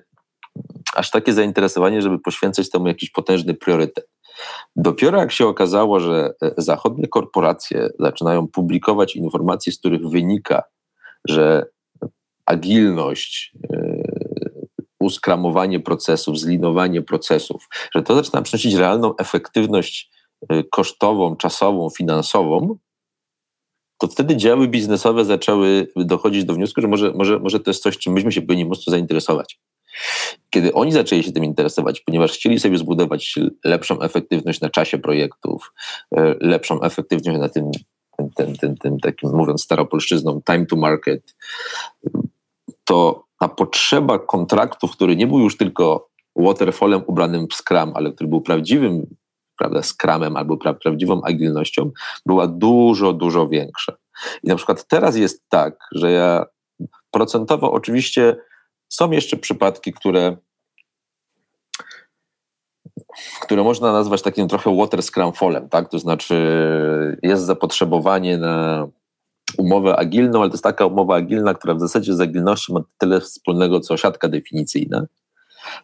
aż 0.94 1.10
takie 1.10 1.32
zainteresowanie, 1.32 2.02
żeby 2.02 2.18
poświęcać 2.18 2.70
temu 2.70 2.88
jakiś 2.88 3.10
potężny 3.10 3.54
priorytet. 3.54 4.08
Dopiero 4.76 5.18
jak 5.18 5.32
się 5.32 5.46
okazało, 5.46 6.00
że 6.00 6.34
e, 6.42 6.52
zachodnie 6.56 7.08
korporacje 7.08 7.88
zaczynają 7.98 8.48
publikować 8.48 9.16
informacje, 9.16 9.72
z 9.72 9.78
których 9.78 10.08
wynika, 10.08 10.62
że 11.28 11.66
agilność, 12.46 13.52
e, 13.72 14.02
uskramowanie 15.00 15.80
procesów, 15.80 16.38
zlinowanie 16.38 17.02
procesów, 17.02 17.68
że 17.94 18.02
to 18.02 18.14
zaczyna 18.14 18.42
przynosić 18.42 18.74
realną 18.74 19.16
efektywność 19.16 20.10
e, 20.48 20.64
kosztową, 20.64 21.36
czasową, 21.36 21.90
finansową, 21.90 22.78
to 23.98 24.06
wtedy 24.06 24.36
działy 24.36 24.68
biznesowe 24.68 25.24
zaczęły 25.24 25.88
dochodzić 25.96 26.44
do 26.44 26.54
wniosku, 26.54 26.80
że 26.80 26.88
może, 26.88 27.12
może, 27.12 27.38
może 27.38 27.60
to 27.60 27.70
jest 27.70 27.82
coś, 27.82 27.98
czym 27.98 28.12
myśmy 28.12 28.32
się 28.32 28.42
powinni 28.42 28.64
mocno 28.64 28.90
zainteresować. 28.90 29.58
Kiedy 30.50 30.74
oni 30.74 30.92
zaczęli 30.92 31.22
się 31.22 31.32
tym 31.32 31.44
interesować, 31.44 32.00
ponieważ 32.00 32.32
chcieli 32.32 32.60
sobie 32.60 32.78
zbudować 32.78 33.34
lepszą 33.64 34.00
efektywność 34.00 34.60
na 34.60 34.70
czasie 34.70 34.98
projektów, 34.98 35.72
e, 36.16 36.34
lepszą 36.40 36.80
efektywność 36.80 37.38
na 37.38 37.48
tym, 37.48 37.70
tym, 38.36 38.56
tym, 38.56 38.76
tym 38.76 39.00
takim, 39.00 39.30
mówiąc 39.30 39.62
staropolszczyzną, 39.62 40.40
time 40.46 40.66
to 40.66 40.76
market, 40.76 41.34
to 42.84 43.24
ta 43.40 43.48
potrzeba 43.48 44.18
kontraktu, 44.18 44.88
który 44.88 45.16
nie 45.16 45.26
był 45.26 45.38
już 45.38 45.56
tylko 45.56 46.08
waterfallem 46.36 47.02
ubranym 47.06 47.46
w 47.50 47.54
Scrum, 47.54 47.92
ale 47.94 48.12
który 48.12 48.28
był 48.28 48.40
prawdziwym 48.40 49.06
prawda, 49.58 49.82
Scrumem 49.82 50.36
albo 50.36 50.56
pra 50.56 50.74
prawdziwą 50.74 51.22
agilnością, 51.22 51.90
była 52.26 52.46
dużo, 52.46 53.12
dużo 53.12 53.48
większa. 53.48 53.92
I 54.42 54.48
na 54.48 54.56
przykład 54.56 54.86
teraz 54.86 55.16
jest 55.16 55.48
tak, 55.48 55.78
że 55.92 56.10
ja 56.10 56.44
procentowo 57.10 57.72
oczywiście 57.72 58.36
są 58.88 59.10
jeszcze 59.10 59.36
przypadki, 59.36 59.92
które, 59.92 60.36
które 63.42 63.62
można 63.62 63.92
nazwać 63.92 64.22
takim 64.22 64.48
trochę 64.48 64.76
water 64.76 65.02
scrum 65.02 65.32
fallem, 65.32 65.68
tak? 65.68 65.90
To 65.90 65.98
znaczy 65.98 66.34
jest 67.22 67.44
zapotrzebowanie 67.44 68.38
na 68.38 68.88
umowę 69.58 69.96
agilną, 69.96 70.40
ale 70.40 70.50
to 70.50 70.54
jest 70.54 70.64
taka 70.64 70.86
umowa 70.86 71.16
agilna, 71.16 71.54
która 71.54 71.74
w 71.74 71.80
zasadzie 71.80 72.14
z 72.14 72.20
agilnością 72.20 72.74
ma 72.74 72.80
tyle 72.98 73.20
wspólnego, 73.20 73.80
co 73.80 73.96
siatka 73.96 74.28
definicyjna 74.28 75.06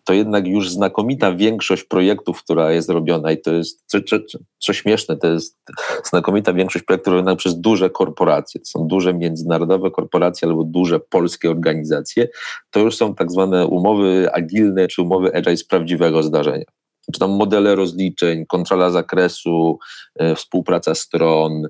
to 0.05 0.12
jednak 0.12 0.47
już 0.47 0.71
znakomita 0.71 1.33
większość 1.33 1.85
projektów, 1.85 2.43
która 2.43 2.73
jest 2.73 2.88
robiona 2.88 3.33
i 3.33 3.41
to 3.41 3.53
jest, 3.53 3.83
co, 3.87 3.99
co, 4.03 4.17
co 4.59 4.73
śmieszne, 4.73 5.17
to 5.17 5.26
jest 5.26 5.59
znakomita 6.05 6.53
większość 6.53 6.85
projektów 6.85 7.14
robionych 7.14 7.38
przez 7.38 7.61
duże 7.61 7.91
korporacje, 7.91 8.61
to 8.61 8.67
są 8.67 8.87
duże 8.87 9.14
międzynarodowe 9.14 9.91
korporacje 9.91 10.49
albo 10.49 10.64
duże 10.64 11.00
polskie 11.00 11.50
organizacje, 11.50 12.29
to 12.71 12.81
już 12.81 12.97
są 12.97 13.14
tak 13.14 13.33
zwane 13.33 13.67
umowy 13.67 14.29
agilne 14.33 14.88
czy 14.88 15.03
umowy 15.03 15.35
agile 15.35 15.57
z 15.57 15.64
prawdziwego 15.64 16.23
zdarzenia. 16.23 16.64
Czy 17.12 17.21
tam 17.21 17.31
modele 17.31 17.75
rozliczeń, 17.75 18.47
kontrola 18.47 18.91
zakresu, 18.91 19.79
e, 20.14 20.35
współpraca 20.35 20.95
stron, 20.95 21.62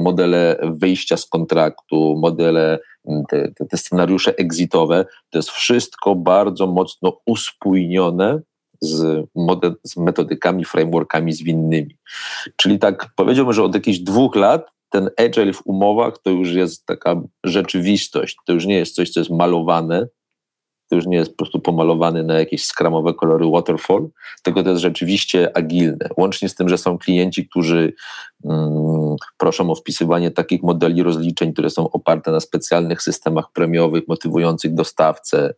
modele 0.00 0.58
wyjścia 0.62 1.16
z 1.16 1.26
kontraktu, 1.26 2.16
modele 2.18 2.78
te, 3.28 3.52
te, 3.52 3.66
te 3.66 3.76
scenariusze 3.76 4.36
exitowe, 4.36 5.04
to 5.30 5.38
jest 5.38 5.50
wszystko 5.50 6.14
bardzo 6.14 6.66
mocno 6.66 7.20
uspójnione 7.26 8.40
z, 8.80 9.26
model, 9.34 9.74
z 9.84 9.96
metodykami, 9.96 10.64
frameworkami 10.64 11.32
zwinnymi. 11.32 11.96
Czyli 12.56 12.78
tak 12.78 13.06
powiedziałbym, 13.16 13.54
że 13.54 13.64
od 13.64 13.74
jakichś 13.74 13.98
dwóch 13.98 14.36
lat 14.36 14.70
ten 14.90 15.10
agile 15.16 15.52
w 15.52 15.66
umowach 15.66 16.18
to 16.18 16.30
już 16.30 16.52
jest 16.52 16.86
taka 16.86 17.22
rzeczywistość, 17.44 18.36
to 18.46 18.52
już 18.52 18.66
nie 18.66 18.76
jest 18.76 18.94
coś, 18.94 19.10
co 19.10 19.20
jest 19.20 19.30
malowane, 19.30 20.06
to 20.90 20.96
już 20.96 21.06
nie 21.06 21.16
jest 21.16 21.30
po 21.30 21.36
prostu 21.36 21.60
pomalowany 21.60 22.22
na 22.22 22.38
jakieś 22.38 22.64
skramowe 22.64 23.14
kolory 23.14 23.50
waterfall, 23.50 24.08
tylko 24.42 24.62
to 24.62 24.70
jest 24.70 24.82
rzeczywiście 24.82 25.56
agilne. 25.56 26.08
Łącznie 26.16 26.48
z 26.48 26.54
tym, 26.54 26.68
że 26.68 26.78
są 26.78 26.98
klienci, 26.98 27.48
którzy 27.48 27.92
mm, 28.44 29.16
proszą 29.38 29.70
o 29.70 29.74
wpisywanie 29.74 30.30
takich 30.30 30.62
modeli 30.62 31.02
rozliczeń, 31.02 31.52
które 31.52 31.70
są 31.70 31.90
oparte 31.90 32.32
na 32.32 32.40
specjalnych 32.40 33.02
systemach 33.02 33.52
premiowych, 33.52 34.08
motywujących 34.08 34.74
dostawcę, 34.74 35.54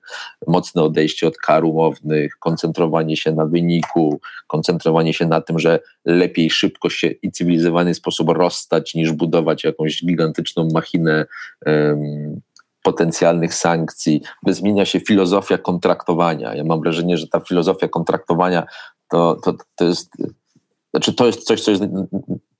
mocne 0.46 0.82
odejście 0.82 1.26
od 1.26 1.36
kar 1.36 1.64
umownych, 1.64 2.36
koncentrowanie 2.38 3.16
się 3.16 3.32
na 3.32 3.46
wyniku, 3.46 4.20
koncentrowanie 4.46 5.14
się 5.14 5.26
na 5.26 5.40
tym, 5.40 5.58
że 5.58 5.80
lepiej 6.04 6.50
szybko 6.50 6.90
się 6.90 7.06
i 7.08 7.30
cywilizowany 7.30 7.94
sposób 7.94 8.28
rozstać, 8.28 8.94
niż 8.94 9.12
budować 9.12 9.64
jakąś 9.64 10.04
gigantyczną 10.04 10.68
machinę. 10.72 11.26
Potencjalnych 12.82 13.54
sankcji, 13.54 14.22
zmienia 14.46 14.84
się 14.84 15.00
filozofia 15.00 15.58
kontraktowania. 15.58 16.54
Ja 16.54 16.64
mam 16.64 16.80
wrażenie, 16.80 17.18
że 17.18 17.28
ta 17.28 17.40
filozofia 17.40 17.88
kontraktowania 17.88 18.66
to, 19.08 19.36
to, 19.44 19.54
to 19.76 19.84
jest 19.84 20.10
znaczy 20.90 21.14
to 21.14 21.26
jest 21.26 21.42
coś, 21.42 21.60
co 21.60 21.70
jest 21.70 21.82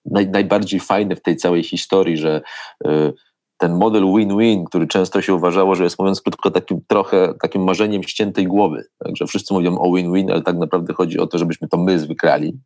naj, 0.04 0.28
najbardziej 0.28 0.80
fajne 0.80 1.16
w 1.16 1.22
tej 1.22 1.36
całej 1.36 1.62
historii, 1.62 2.16
że 2.16 2.42
y, 2.86 3.12
ten 3.58 3.74
model 3.74 4.04
win-win, 4.04 4.64
który 4.64 4.86
często 4.86 5.22
się 5.22 5.34
uważało, 5.34 5.74
że 5.74 5.84
jest 5.84 5.98
mówiąc 5.98 6.20
krótko 6.20 6.50
takim 6.50 6.80
trochę 6.86 7.34
takim 7.42 7.64
marzeniem 7.64 8.02
ściętej 8.02 8.46
głowy. 8.46 8.84
Także 9.04 9.26
wszyscy 9.26 9.54
mówią 9.54 9.78
o 9.78 9.92
win-win, 9.94 10.30
ale 10.30 10.42
tak 10.42 10.56
naprawdę 10.56 10.94
chodzi 10.94 11.18
o 11.18 11.26
to, 11.26 11.38
żebyśmy 11.38 11.68
to 11.68 11.76
my 11.76 11.98
wygrali. 11.98 12.58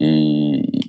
I, 0.00 0.08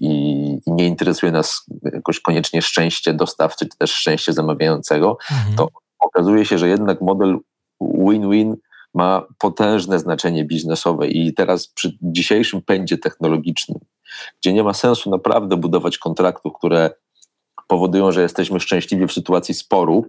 i, 0.02 0.60
nie 0.68 0.88
interesuje 0.88 1.32
nas 1.32 1.66
jakoś 1.94 2.20
koniecznie 2.20 2.62
szczęście 2.62 3.14
dostawcy, 3.14 3.66
czy 3.66 3.78
też 3.78 3.94
szczęście 3.94 4.34
zamawiającego, 4.34 5.18
mhm. 5.32 5.56
to 5.56 5.68
okazuje 6.00 6.46
się, 6.46 6.58
że 6.58 6.68
jednak 6.68 7.02
model 7.02 7.38
win-win 7.82 8.56
ma 8.94 9.28
potężne 9.38 10.00
znaczenie 10.00 10.46
biznesowe 10.46 11.08
i 11.08 11.34
teraz 11.34 11.68
przy 11.68 11.98
dzisiejszym 12.02 12.62
pędzie 12.62 12.98
technologicznym, 12.98 13.80
gdzie 14.42 14.54
nie 14.54 14.64
ma 14.64 14.74
sensu 14.74 15.10
naprawdę 15.10 15.58
budować 15.58 15.98
kontraktów, 15.98 16.54
które 16.58 16.90
powodują, 17.68 18.12
że 18.12 18.22
jesteśmy 18.22 18.60
szczęśliwi 18.60 19.08
w 19.08 19.14
sytuacji 19.14 19.54
sporu, 19.54 20.06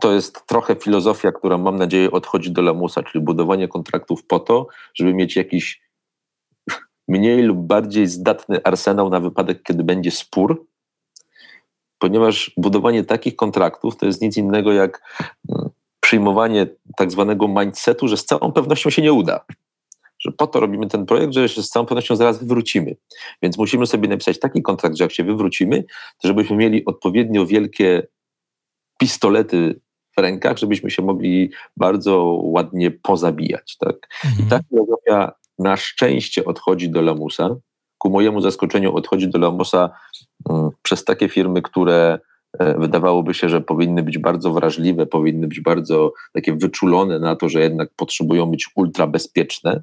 to 0.00 0.12
jest 0.12 0.46
trochę 0.46 0.76
filozofia, 0.76 1.32
która 1.32 1.58
mam 1.58 1.76
nadzieję 1.76 2.10
odchodzi 2.10 2.50
do 2.50 2.62
lamusa, 2.62 3.02
czyli 3.02 3.24
budowanie 3.24 3.68
kontraktów 3.68 4.26
po 4.26 4.40
to, 4.40 4.66
żeby 4.94 5.14
mieć 5.14 5.36
jakiś 5.36 5.81
mniej 7.12 7.42
lub 7.42 7.58
bardziej 7.58 8.06
zdatny 8.06 8.64
arsenał 8.64 9.10
na 9.10 9.20
wypadek, 9.20 9.62
kiedy 9.62 9.84
będzie 9.84 10.10
spór, 10.10 10.66
ponieważ 11.98 12.52
budowanie 12.56 13.04
takich 13.04 13.36
kontraktów 13.36 13.96
to 13.96 14.06
jest 14.06 14.22
nic 14.22 14.36
innego 14.36 14.72
jak 14.72 15.02
mm, 15.48 15.70
przyjmowanie 16.00 16.66
tak 16.96 17.10
zwanego 17.10 17.48
mindsetu, 17.48 18.08
że 18.08 18.16
z 18.16 18.24
całą 18.24 18.52
pewnością 18.52 18.90
się 18.90 19.02
nie 19.02 19.12
uda. 19.12 19.44
Że 20.18 20.32
po 20.32 20.46
to 20.46 20.60
robimy 20.60 20.86
ten 20.86 21.06
projekt, 21.06 21.32
że 21.32 21.48
się 21.48 21.62
z 21.62 21.68
całą 21.70 21.86
pewnością 21.86 22.16
zaraz 22.16 22.38
wywrócimy. 22.38 22.96
Więc 23.42 23.58
musimy 23.58 23.86
sobie 23.86 24.08
napisać 24.08 24.38
taki 24.38 24.62
kontrakt, 24.62 24.96
że 24.96 25.04
jak 25.04 25.12
się 25.12 25.24
wywrócimy, 25.24 25.84
to 26.18 26.28
żebyśmy 26.28 26.56
mieli 26.56 26.84
odpowiednio 26.84 27.46
wielkie 27.46 28.06
pistolety 28.98 29.80
w 30.16 30.20
rękach, 30.20 30.58
żebyśmy 30.58 30.90
się 30.90 31.02
mogli 31.02 31.50
bardzo 31.76 32.22
ładnie 32.42 32.90
pozabijać. 32.90 33.76
Tak? 33.76 33.96
Mhm. 34.24 34.46
I 34.46 34.50
ta 34.50 34.60
filozofia 34.68 35.41
na 35.58 35.76
szczęście 35.76 36.44
odchodzi 36.44 36.90
do 36.90 37.02
lamusa. 37.02 37.56
Ku 37.98 38.10
mojemu 38.10 38.40
zaskoczeniu 38.40 38.96
odchodzi 38.96 39.28
do 39.28 39.38
lamusa 39.38 39.90
um, 40.44 40.70
przez 40.82 41.04
takie 41.04 41.28
firmy, 41.28 41.62
które 41.62 42.18
e, 42.58 42.78
wydawałoby 42.78 43.34
się, 43.34 43.48
że 43.48 43.60
powinny 43.60 44.02
być 44.02 44.18
bardzo 44.18 44.52
wrażliwe, 44.52 45.06
powinny 45.06 45.48
być 45.48 45.60
bardzo 45.60 46.12
takie 46.32 46.52
wyczulone 46.52 47.18
na 47.18 47.36
to, 47.36 47.48
że 47.48 47.60
jednak 47.60 47.88
potrzebują 47.96 48.46
być 48.46 48.68
ultra 48.76 49.06
bezpieczne. 49.06 49.82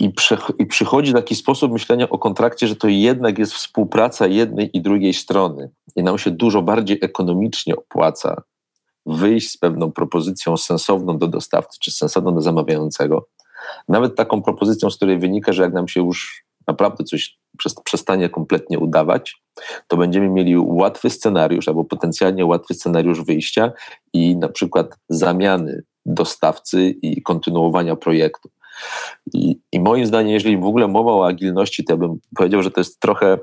I, 0.00 0.12
I 0.58 0.66
przychodzi 0.66 1.12
taki 1.12 1.34
sposób 1.34 1.72
myślenia 1.72 2.08
o 2.08 2.18
kontrakcie, 2.18 2.68
że 2.68 2.76
to 2.76 2.88
jednak 2.88 3.38
jest 3.38 3.52
współpraca 3.52 4.26
jednej 4.26 4.76
i 4.76 4.82
drugiej 4.82 5.14
strony. 5.14 5.70
I 5.96 6.02
nam 6.02 6.18
się 6.18 6.30
dużo 6.30 6.62
bardziej 6.62 6.98
ekonomicznie 7.02 7.76
opłaca 7.76 8.42
wyjść 9.06 9.50
z 9.50 9.56
pewną 9.56 9.92
propozycją 9.92 10.56
sensowną 10.56 11.18
do 11.18 11.26
dostawcy, 11.26 11.78
czy 11.80 11.90
sensowną 11.90 12.34
do 12.34 12.40
zamawiającego, 12.40 13.28
nawet 13.88 14.16
taką 14.16 14.42
propozycją, 14.42 14.90
z 14.90 14.96
której 14.96 15.18
wynika, 15.18 15.52
że 15.52 15.62
jak 15.62 15.72
nam 15.72 15.88
się 15.88 16.00
już 16.00 16.44
naprawdę 16.66 17.04
coś 17.04 17.38
przestanie 17.84 18.28
kompletnie 18.28 18.78
udawać, 18.78 19.42
to 19.88 19.96
będziemy 19.96 20.28
mieli 20.28 20.58
łatwy 20.58 21.10
scenariusz 21.10 21.68
albo 21.68 21.84
potencjalnie 21.84 22.46
łatwy 22.46 22.74
scenariusz 22.74 23.24
wyjścia 23.24 23.72
i 24.12 24.36
na 24.36 24.48
przykład 24.48 24.98
zamiany 25.08 25.82
dostawcy 26.06 26.90
i 26.90 27.22
kontynuowania 27.22 27.96
projektu. 27.96 28.50
I, 29.34 29.60
I, 29.72 29.80
moim 29.80 30.06
zdaniem, 30.06 30.32
jeżeli 30.32 30.58
w 30.58 30.64
ogóle 30.64 30.88
mowa 30.88 31.12
o 31.12 31.26
agilności, 31.26 31.84
to 31.84 31.92
ja 31.92 31.96
bym 31.96 32.18
powiedział, 32.36 32.62
że 32.62 32.70
to 32.70 32.80
jest 32.80 33.00
trochę 33.00 33.38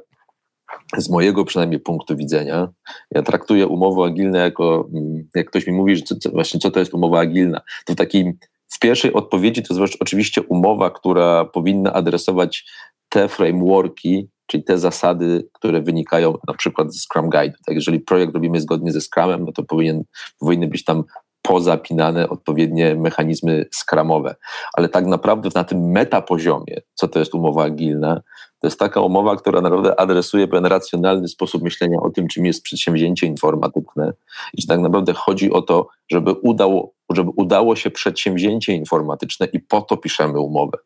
z 0.98 1.10
mojego 1.10 1.46
przynajmniej 1.46 1.80
punktu 1.80 2.18
widzenia. 2.18 2.68
Ja 3.12 3.22
traktuję 3.22 3.68
umowy 3.68 4.04
agilne 4.04 4.40
jako, 4.40 4.88
mm, 4.94 5.28
jak 5.36 5.50
ktoś 5.50 5.68
mi 5.68 5.74
mówi, 5.74 5.96
że 5.96 6.04
co, 6.04 6.30
właśnie 6.30 6.60
co 6.60 6.72
to 6.72 6.80
jest 6.80 6.94
umowa 6.94 7.20
agilna, 7.20 7.62
to 7.86 7.94
w 7.94 7.96
takim 7.96 8.38
w 8.68 8.80
pierwszej 8.80 9.14
odpowiedzi 9.14 9.64
to 9.64 9.82
jest 9.82 9.98
oczywiście 10.00 10.42
umowa, 10.42 10.90
która 10.90 11.46
powinna 11.46 11.94
adresować 11.94 12.66
te 13.10 13.28
frameworki, 13.28 14.30
czyli 14.48 14.64
te 14.64 14.78
zasady, 14.78 15.50
które 15.54 15.82
wynikają 15.82 16.34
na 16.48 16.54
przykład 16.54 16.94
ze 16.94 17.00
Scrum 17.00 17.30
Guide. 17.30 17.58
Tak, 17.66 17.76
jeżeli 17.76 18.00
projekt 18.00 18.34
robimy 18.34 18.62
zgodnie 18.62 18.92
ze 18.92 19.02
Scrumem, 19.02 19.46
no 19.46 19.52
to 19.52 19.64
powinien, 19.64 20.04
powinny 20.40 20.68
być 20.68 20.84
tam 20.84 21.04
pozapinane 21.42 22.30
odpowiednie 22.30 22.96
mechanizmy 22.96 23.66
skramowe. 23.72 24.36
Ale 24.74 24.90
tak 24.90 25.06
naprawdę 25.06 25.50
na 25.56 25.64
tym 25.64 25.92
metapoziomie, 25.92 26.82
co 26.94 27.08
to 27.08 27.20
jest 27.20 27.36
umowa 27.36 27.64
agilna, 27.64 28.22
to 28.60 28.68
jest 28.68 28.80
taka 28.80 29.02
umowa, 29.02 29.36
która 29.36 29.62
naprawdę 29.62 30.00
adresuje 30.00 30.48
pewien 30.48 30.66
racjonalny 30.66 31.28
sposób 31.28 31.64
myślenia 31.64 32.00
o 32.00 32.10
tym, 32.10 32.28
czym 32.28 32.46
jest 32.46 32.64
przedsięwzięcie 32.64 33.28
informatyczne. 33.28 34.14
I 34.54 34.62
że 34.62 34.68
tak 34.68 34.80
naprawdę 34.80 35.14
chodzi 35.14 35.52
o 35.52 35.62
to, 35.62 35.88
żeby 36.12 36.32
udało, 36.32 36.94
żeby 37.10 37.32
udało 37.36 37.76
się 37.76 37.92
przedsięwzięcie 37.92 38.74
informatyczne 38.74 39.48
i 39.54 39.60
po 39.60 39.82
to 39.82 39.98
piszemy 39.98 40.40
umowę. 40.40 40.78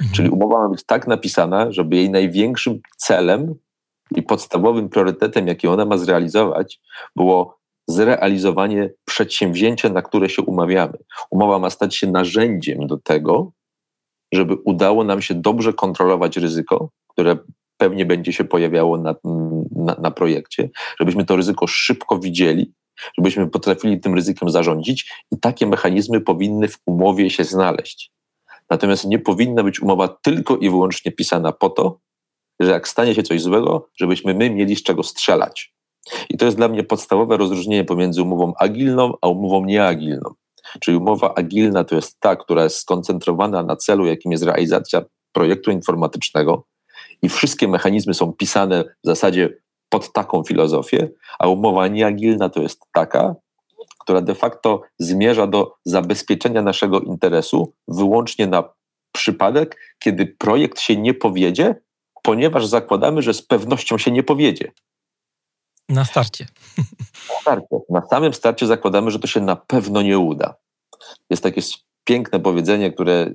Mhm. 0.00 0.14
Czyli 0.14 0.30
umowa 0.30 0.62
ma 0.62 0.68
być 0.68 0.84
tak 0.86 1.06
napisana, 1.06 1.72
żeby 1.72 1.96
jej 1.96 2.10
największym 2.10 2.80
celem 2.96 3.54
i 4.16 4.22
podstawowym 4.22 4.88
priorytetem, 4.88 5.46
jaki 5.46 5.68
ona 5.68 5.84
ma 5.84 5.98
zrealizować, 5.98 6.80
było 7.16 7.58
zrealizowanie 7.88 8.90
przedsięwzięcia, 9.04 9.88
na 9.88 10.02
które 10.02 10.28
się 10.28 10.42
umawiamy. 10.42 10.98
Umowa 11.30 11.58
ma 11.58 11.70
stać 11.70 11.96
się 11.96 12.06
narzędziem 12.06 12.86
do 12.86 12.96
tego, 12.96 13.52
żeby 14.32 14.54
udało 14.54 15.04
nam 15.04 15.22
się 15.22 15.34
dobrze 15.34 15.72
kontrolować 15.72 16.36
ryzyko, 16.36 16.90
które 17.08 17.36
pewnie 17.76 18.06
będzie 18.06 18.32
się 18.32 18.44
pojawiało 18.44 18.98
na, 18.98 19.14
na, 19.70 19.96
na 20.02 20.10
projekcie, 20.10 20.70
żebyśmy 21.00 21.24
to 21.24 21.36
ryzyko 21.36 21.66
szybko 21.66 22.18
widzieli, 22.18 22.72
żebyśmy 23.18 23.50
potrafili 23.50 24.00
tym 24.00 24.14
ryzykiem 24.14 24.50
zarządzić 24.50 25.12
i 25.32 25.40
takie 25.40 25.66
mechanizmy 25.66 26.20
powinny 26.20 26.68
w 26.68 26.78
umowie 26.86 27.30
się 27.30 27.44
znaleźć. 27.44 28.12
Natomiast 28.70 29.04
nie 29.04 29.18
powinna 29.18 29.62
być 29.62 29.82
umowa 29.82 30.08
tylko 30.08 30.56
i 30.56 30.70
wyłącznie 30.70 31.12
pisana 31.12 31.52
po 31.52 31.70
to, 31.70 31.98
że 32.60 32.70
jak 32.70 32.88
stanie 32.88 33.14
się 33.14 33.22
coś 33.22 33.42
złego, 33.42 33.88
żebyśmy 33.96 34.34
my 34.34 34.50
mieli 34.50 34.76
z 34.76 34.82
czego 34.82 35.02
strzelać. 35.02 35.74
I 36.28 36.36
to 36.36 36.44
jest 36.44 36.56
dla 36.56 36.68
mnie 36.68 36.84
podstawowe 36.84 37.36
rozróżnienie 37.36 37.84
pomiędzy 37.84 38.22
umową 38.22 38.52
agilną 38.58 39.12
a 39.22 39.28
umową 39.28 39.64
nieagilną. 39.64 40.34
Czyli 40.80 40.96
umowa 40.96 41.34
agilna 41.34 41.84
to 41.84 41.96
jest 41.96 42.20
ta, 42.20 42.36
która 42.36 42.64
jest 42.64 42.76
skoncentrowana 42.76 43.62
na 43.62 43.76
celu, 43.76 44.06
jakim 44.06 44.32
jest 44.32 44.44
realizacja 44.44 45.02
projektu 45.32 45.70
informatycznego 45.70 46.66
i 47.22 47.28
wszystkie 47.28 47.68
mechanizmy 47.68 48.14
są 48.14 48.32
pisane 48.32 48.84
w 48.84 49.06
zasadzie 49.06 49.58
pod 49.96 50.12
taką 50.12 50.44
filozofię, 50.44 51.08
a 51.38 51.48
umowa 51.48 51.88
nieagilna 51.88 52.48
to 52.48 52.62
jest 52.62 52.80
taka, 52.92 53.34
która 53.98 54.20
de 54.20 54.34
facto 54.34 54.82
zmierza 54.98 55.46
do 55.46 55.74
zabezpieczenia 55.84 56.62
naszego 56.62 57.00
interesu 57.00 57.72
wyłącznie 57.88 58.46
na 58.46 58.64
przypadek, 59.12 59.96
kiedy 59.98 60.26
projekt 60.26 60.80
się 60.80 60.96
nie 60.96 61.14
powiedzie, 61.14 61.74
ponieważ 62.22 62.66
zakładamy, 62.66 63.22
że 63.22 63.34
z 63.34 63.42
pewnością 63.42 63.98
się 63.98 64.10
nie 64.10 64.22
powiedzie. 64.22 64.72
Na 65.88 66.04
starcie. 66.04 66.46
Na 67.28 67.40
starcie. 67.40 67.76
Na 67.88 68.06
samym 68.06 68.34
starcie 68.34 68.66
zakładamy, 68.66 69.10
że 69.10 69.18
to 69.18 69.26
się 69.26 69.40
na 69.40 69.56
pewno 69.56 70.02
nie 70.02 70.18
uda. 70.18 70.54
Jest 71.30 71.42
takie 71.42 71.60
piękne 72.04 72.40
powiedzenie, 72.40 72.92
które 72.92 73.30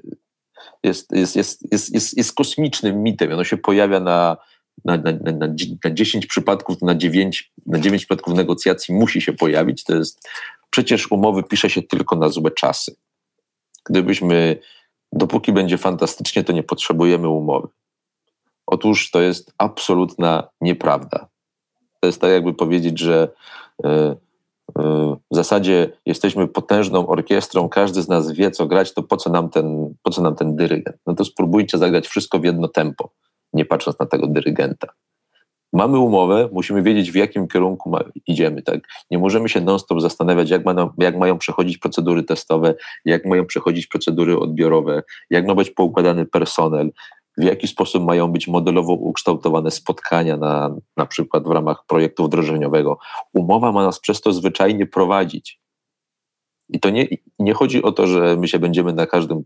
jest, 0.83 1.11
jest, 1.11 1.35
jest, 1.35 1.71
jest, 1.71 1.93
jest, 1.93 2.17
jest 2.17 2.33
kosmicznym 2.33 3.03
mitem. 3.03 3.33
Ono 3.33 3.43
się 3.43 3.57
pojawia 3.57 3.99
na, 3.99 4.37
na, 4.85 4.97
na, 4.97 5.11
na, 5.11 5.47
na 5.83 5.91
10 5.91 6.25
przypadków, 6.25 6.81
na 6.81 6.95
9, 6.95 7.51
na 7.65 7.79
9 7.79 8.01
przypadków 8.01 8.33
negocjacji 8.33 8.95
musi 8.95 9.21
się 9.21 9.33
pojawić. 9.33 9.83
To 9.83 9.95
jest 9.95 10.29
przecież 10.69 11.11
umowy 11.11 11.43
pisze 11.43 11.69
się 11.69 11.81
tylko 11.81 12.15
na 12.15 12.29
złe 12.29 12.51
czasy. 12.51 12.95
Gdybyśmy, 13.85 14.59
dopóki 15.11 15.53
będzie 15.53 15.77
fantastycznie, 15.77 16.43
to 16.43 16.53
nie 16.53 16.63
potrzebujemy 16.63 17.29
umowy. 17.29 17.67
Otóż 18.67 19.11
to 19.11 19.21
jest 19.21 19.53
absolutna 19.57 20.47
nieprawda. 20.61 21.27
To 21.99 22.07
jest 22.07 22.21
tak, 22.21 22.31
jakby 22.31 22.53
powiedzieć, 22.53 22.99
że 22.99 23.31
e, 23.83 24.15
w 25.31 25.35
zasadzie 25.35 25.89
jesteśmy 26.05 26.47
potężną 26.47 27.07
orkiestrą, 27.07 27.69
każdy 27.69 28.01
z 28.01 28.07
nas 28.07 28.31
wie, 28.31 28.51
co 28.51 28.65
grać, 28.65 28.93
to 28.93 29.03
po 29.03 29.17
co 29.17 29.29
nam 29.29 29.49
ten, 29.49 29.95
po 30.03 30.11
co 30.11 30.21
nam 30.21 30.35
ten 30.35 30.55
dyrygent? 30.55 30.97
No 31.07 31.15
to 31.15 31.25
spróbujcie 31.25 31.77
zagrać 31.77 32.07
wszystko 32.07 32.39
w 32.39 32.43
jedno 32.43 32.67
tempo, 32.67 33.09
nie 33.53 33.65
patrząc 33.65 33.99
na 33.99 34.05
tego 34.05 34.27
dyrygenta. 34.27 34.87
Mamy 35.73 35.99
umowę, 35.99 36.49
musimy 36.51 36.81
wiedzieć, 36.83 37.11
w 37.11 37.15
jakim 37.15 37.47
kierunku 37.47 37.89
ma, 37.89 37.99
idziemy. 38.27 38.61
Tak? 38.61 38.79
Nie 39.11 39.19
możemy 39.19 39.49
się 39.49 39.61
non-stop 39.61 40.01
zastanawiać, 40.01 40.49
jak, 40.49 40.65
ma, 40.65 40.93
jak 40.97 41.17
mają 41.17 41.37
przechodzić 41.37 41.77
procedury 41.77 42.23
testowe, 42.23 42.75
jak 43.05 43.25
mają 43.25 43.45
przechodzić 43.45 43.87
procedury 43.87 44.39
odbiorowe, 44.39 45.03
jak 45.29 45.47
ma 45.47 45.55
być 45.55 45.69
poukładany 45.69 46.25
personel, 46.25 46.91
w 47.37 47.43
jaki 47.43 47.67
sposób 47.67 48.03
mają 48.03 48.27
być 48.27 48.47
modelowo 48.47 48.93
ukształtowane 48.93 49.71
spotkania 49.71 50.37
na, 50.37 50.75
na 50.97 51.05
przykład 51.05 51.43
w 51.43 51.51
ramach 51.51 51.85
projektu 51.87 52.25
wdrożeniowego. 52.25 52.97
Umowa 53.33 53.71
ma 53.71 53.83
nas 53.83 53.99
przez 53.99 54.21
to 54.21 54.33
zwyczajnie 54.33 54.85
prowadzić. 54.85 55.61
I 56.69 56.79
to 56.79 56.89
nie, 56.89 57.07
nie 57.39 57.53
chodzi 57.53 57.83
o 57.83 57.91
to, 57.91 58.07
że 58.07 58.37
my 58.37 58.47
się 58.47 58.59
będziemy 58.59 58.93
na 58.93 59.07
każdym 59.07 59.43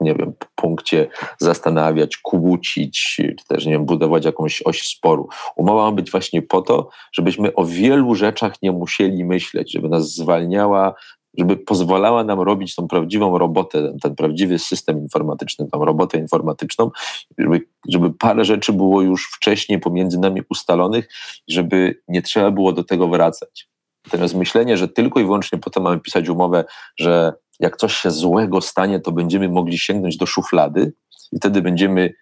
nie 0.00 0.14
wiem, 0.14 0.32
punkcie 0.54 1.08
zastanawiać, 1.38 2.16
kłócić, 2.16 3.14
czy 3.16 3.44
też 3.48 3.66
nie 3.66 3.72
wiem, 3.72 3.84
budować 3.84 4.24
jakąś 4.24 4.62
oś 4.62 4.82
sporu. 4.82 5.28
Umowa 5.56 5.82
ma 5.82 5.92
być 5.92 6.10
właśnie 6.10 6.42
po 6.42 6.62
to, 6.62 6.88
żebyśmy 7.12 7.54
o 7.54 7.64
wielu 7.64 8.14
rzeczach 8.14 8.62
nie 8.62 8.72
musieli 8.72 9.24
myśleć, 9.24 9.72
żeby 9.72 9.88
nas 9.88 10.14
zwalniała 10.14 10.94
żeby 11.38 11.56
pozwalała 11.56 12.24
nam 12.24 12.40
robić 12.40 12.74
tą 12.74 12.88
prawdziwą 12.88 13.38
robotę, 13.38 13.82
ten, 13.82 13.98
ten 13.98 14.14
prawdziwy 14.14 14.58
system 14.58 14.98
informatyczny, 14.98 15.66
tą 15.72 15.84
robotę 15.84 16.18
informatyczną, 16.18 16.90
żeby, 17.38 17.60
żeby 17.88 18.12
parę 18.12 18.44
rzeczy 18.44 18.72
było 18.72 19.02
już 19.02 19.30
wcześniej 19.36 19.80
pomiędzy 19.80 20.18
nami 20.18 20.42
ustalonych, 20.50 21.08
żeby 21.48 22.00
nie 22.08 22.22
trzeba 22.22 22.50
było 22.50 22.72
do 22.72 22.84
tego 22.84 23.08
wracać. 23.08 23.68
Natomiast 24.06 24.34
myślenie, 24.34 24.76
że 24.76 24.88
tylko 24.88 25.20
i 25.20 25.24
wyłącznie 25.24 25.58
potem 25.58 25.82
mamy 25.82 26.00
pisać 26.00 26.28
umowę, 26.28 26.64
że 26.96 27.32
jak 27.60 27.76
coś 27.76 27.94
się 27.94 28.10
złego 28.10 28.60
stanie, 28.60 29.00
to 29.00 29.12
będziemy 29.12 29.48
mogli 29.48 29.78
sięgnąć 29.78 30.16
do 30.16 30.26
szuflady 30.26 30.92
i 31.32 31.36
wtedy 31.36 31.62
będziemy 31.62 32.14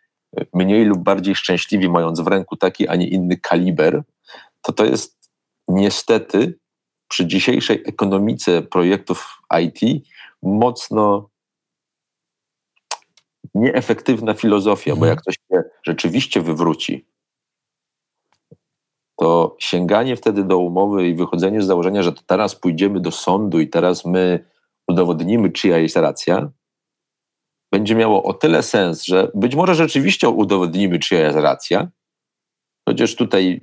mniej 0.55 0.85
lub 0.85 0.99
bardziej 0.99 1.35
szczęśliwi, 1.35 1.89
mając 1.89 2.21
w 2.21 2.27
ręku 2.27 2.57
taki, 2.57 2.89
a 2.89 2.97
nie 2.97 3.09
inny 3.09 3.37
kaliber, 3.37 4.03
to 4.63 4.73
to 4.73 4.85
jest 4.85 5.31
niestety 5.69 6.59
przy 7.09 7.27
dzisiejszej 7.27 7.83
ekonomice 7.87 8.63
projektów 8.63 9.43
IT 9.63 10.05
mocno 10.43 11.31
nieefektywna 13.55 14.35
filozofia, 14.35 14.91
bo 14.91 15.07
mhm. 15.07 15.11
jak 15.11 15.23
coś 15.23 15.35
się 15.35 15.63
rzeczywiście 15.87 16.41
wywróci, 16.41 17.07
to 19.17 19.57
sięganie 19.59 20.17
wtedy 20.17 20.45
do 20.45 20.59
umowy 20.59 21.09
i 21.09 21.15
wychodzenie 21.15 21.63
z 21.63 21.67
założenia, 21.67 22.03
że 22.03 22.13
teraz 22.27 22.55
pójdziemy 22.55 23.01
do 23.01 23.11
sądu 23.11 23.61
i 23.61 23.69
teraz 23.69 24.05
my 24.05 24.52
udowodnimy, 24.93 25.51
czyja 25.51 25.79
jest 25.79 25.97
racja, 25.97 26.51
będzie 27.73 27.95
miało 27.95 28.23
o 28.23 28.35
tyle 28.35 28.63
sens, 28.63 29.05
że 29.05 29.31
być 29.35 29.55
może 29.55 29.75
rzeczywiście 29.75 30.29
udowodnimy, 30.29 30.99
czyja 30.99 31.21
jest 31.21 31.39
racja, 31.39 31.89
chociaż 32.89 33.17
tutaj, 33.17 33.61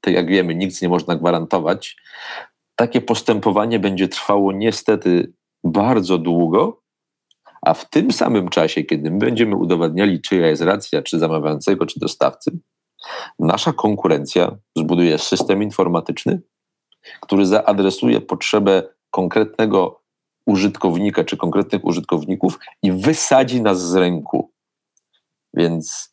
tak 0.00 0.14
jak 0.14 0.28
wiemy, 0.28 0.54
nic 0.54 0.82
nie 0.82 0.88
można 0.88 1.16
gwarantować, 1.16 1.96
takie 2.76 3.00
postępowanie 3.00 3.78
będzie 3.78 4.08
trwało 4.08 4.52
niestety 4.52 5.32
bardzo 5.64 6.18
długo, 6.18 6.82
a 7.62 7.74
w 7.74 7.90
tym 7.90 8.12
samym 8.12 8.48
czasie, 8.48 8.82
kiedy 8.82 9.10
my 9.10 9.18
będziemy 9.18 9.56
udowadniali, 9.56 10.20
czyja 10.20 10.46
jest 10.46 10.62
racja, 10.62 11.02
czy 11.02 11.18
zamawiającego, 11.18 11.86
czy 11.86 12.00
dostawcy, 12.00 12.58
nasza 13.38 13.72
konkurencja 13.72 14.56
zbuduje 14.76 15.18
system 15.18 15.62
informatyczny, 15.62 16.40
który 17.20 17.46
zaadresuje 17.46 18.20
potrzebę 18.20 18.82
konkretnego 19.10 20.01
użytkownika 20.46 21.24
czy 21.24 21.36
konkretnych 21.36 21.84
użytkowników 21.84 22.58
i 22.82 22.92
wysadzi 22.92 23.62
nas 23.62 23.88
z 23.88 23.94
rynku. 23.94 24.50
Więc 25.54 26.12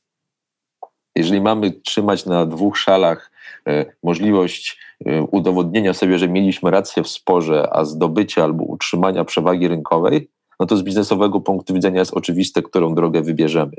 jeżeli 1.15 1.41
mamy 1.41 1.71
trzymać 1.71 2.25
na 2.25 2.45
dwóch 2.45 2.77
szalach 2.77 3.31
e, 3.67 3.85
możliwość 4.03 4.79
e, 5.05 5.21
udowodnienia 5.23 5.93
sobie, 5.93 6.19
że 6.19 6.27
mieliśmy 6.27 6.71
rację 6.71 7.03
w 7.03 7.07
sporze, 7.07 7.69
a 7.71 7.85
zdobycia 7.85 8.43
albo 8.43 8.63
utrzymania 8.63 9.25
przewagi 9.25 9.67
rynkowej, 9.67 10.29
no 10.59 10.65
to 10.65 10.77
z 10.77 10.83
biznesowego 10.83 11.41
punktu 11.41 11.73
widzenia 11.73 11.99
jest 11.99 12.13
oczywiste, 12.13 12.61
którą 12.61 12.95
drogę 12.95 13.21
wybierzemy. 13.21 13.73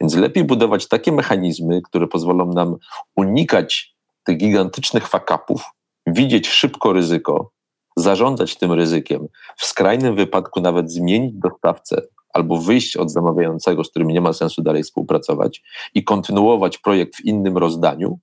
Więc 0.00 0.14
lepiej 0.14 0.44
budować 0.44 0.88
takie 0.88 1.12
mechanizmy, 1.12 1.82
które 1.82 2.06
pozwolą 2.06 2.52
nam 2.52 2.76
unikać 3.16 3.94
tych 4.24 4.36
gigantycznych 4.36 5.08
fakapów, 5.08 5.64
widzieć 6.06 6.48
szybko 6.48 6.92
ryzyko, 6.92 7.50
zarządzać 7.96 8.56
tym 8.56 8.72
ryzykiem, 8.72 9.28
w 9.56 9.64
skrajnym 9.66 10.14
wypadku 10.14 10.60
nawet 10.60 10.92
zmienić 10.92 11.34
dostawcę 11.34 12.02
albo 12.32 12.58
wyjść 12.58 12.96
od 12.96 13.12
zamawiającego, 13.12 13.84
z 13.84 13.90
którym 13.90 14.08
nie 14.08 14.20
ma 14.20 14.32
sensu 14.32 14.62
dalej 14.62 14.82
współpracować 14.82 15.62
i 15.94 16.04
kontynuować 16.04 16.78
projekt 16.78 17.16
w 17.16 17.24
innym 17.24 17.58
rozdaniu, 17.58 18.18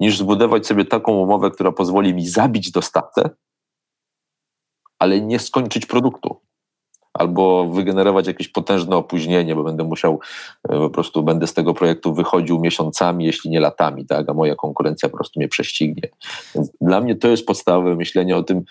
niż 0.00 0.18
zbudować 0.18 0.66
sobie 0.66 0.84
taką 0.84 1.12
umowę, 1.12 1.50
która 1.50 1.72
pozwoli 1.72 2.14
mi 2.14 2.26
zabić 2.28 2.70
dostawcę, 2.70 3.30
ale 4.98 5.20
nie 5.20 5.38
skończyć 5.38 5.86
produktu. 5.86 6.47
Albo 7.18 7.66
wygenerować 7.66 8.26
jakieś 8.26 8.48
potężne 8.48 8.96
opóźnienie, 8.96 9.54
bo 9.54 9.64
będę 9.64 9.84
musiał, 9.84 10.20
e, 10.68 10.78
po 10.78 10.90
prostu 10.90 11.22
będę 11.22 11.46
z 11.46 11.54
tego 11.54 11.74
projektu 11.74 12.14
wychodził 12.14 12.60
miesiącami, 12.60 13.24
jeśli 13.24 13.50
nie 13.50 13.60
latami, 13.60 14.06
tak? 14.06 14.28
a 14.28 14.34
moja 14.34 14.54
konkurencja 14.54 15.08
po 15.08 15.16
prostu 15.16 15.40
mnie 15.40 15.48
prześcignie. 15.48 16.08
Więc 16.54 16.70
dla 16.80 17.00
mnie 17.00 17.16
to 17.16 17.28
jest 17.28 17.46
podstawowe 17.46 17.96
myślenie 17.96 18.36
o 18.36 18.42
tym, 18.42 18.64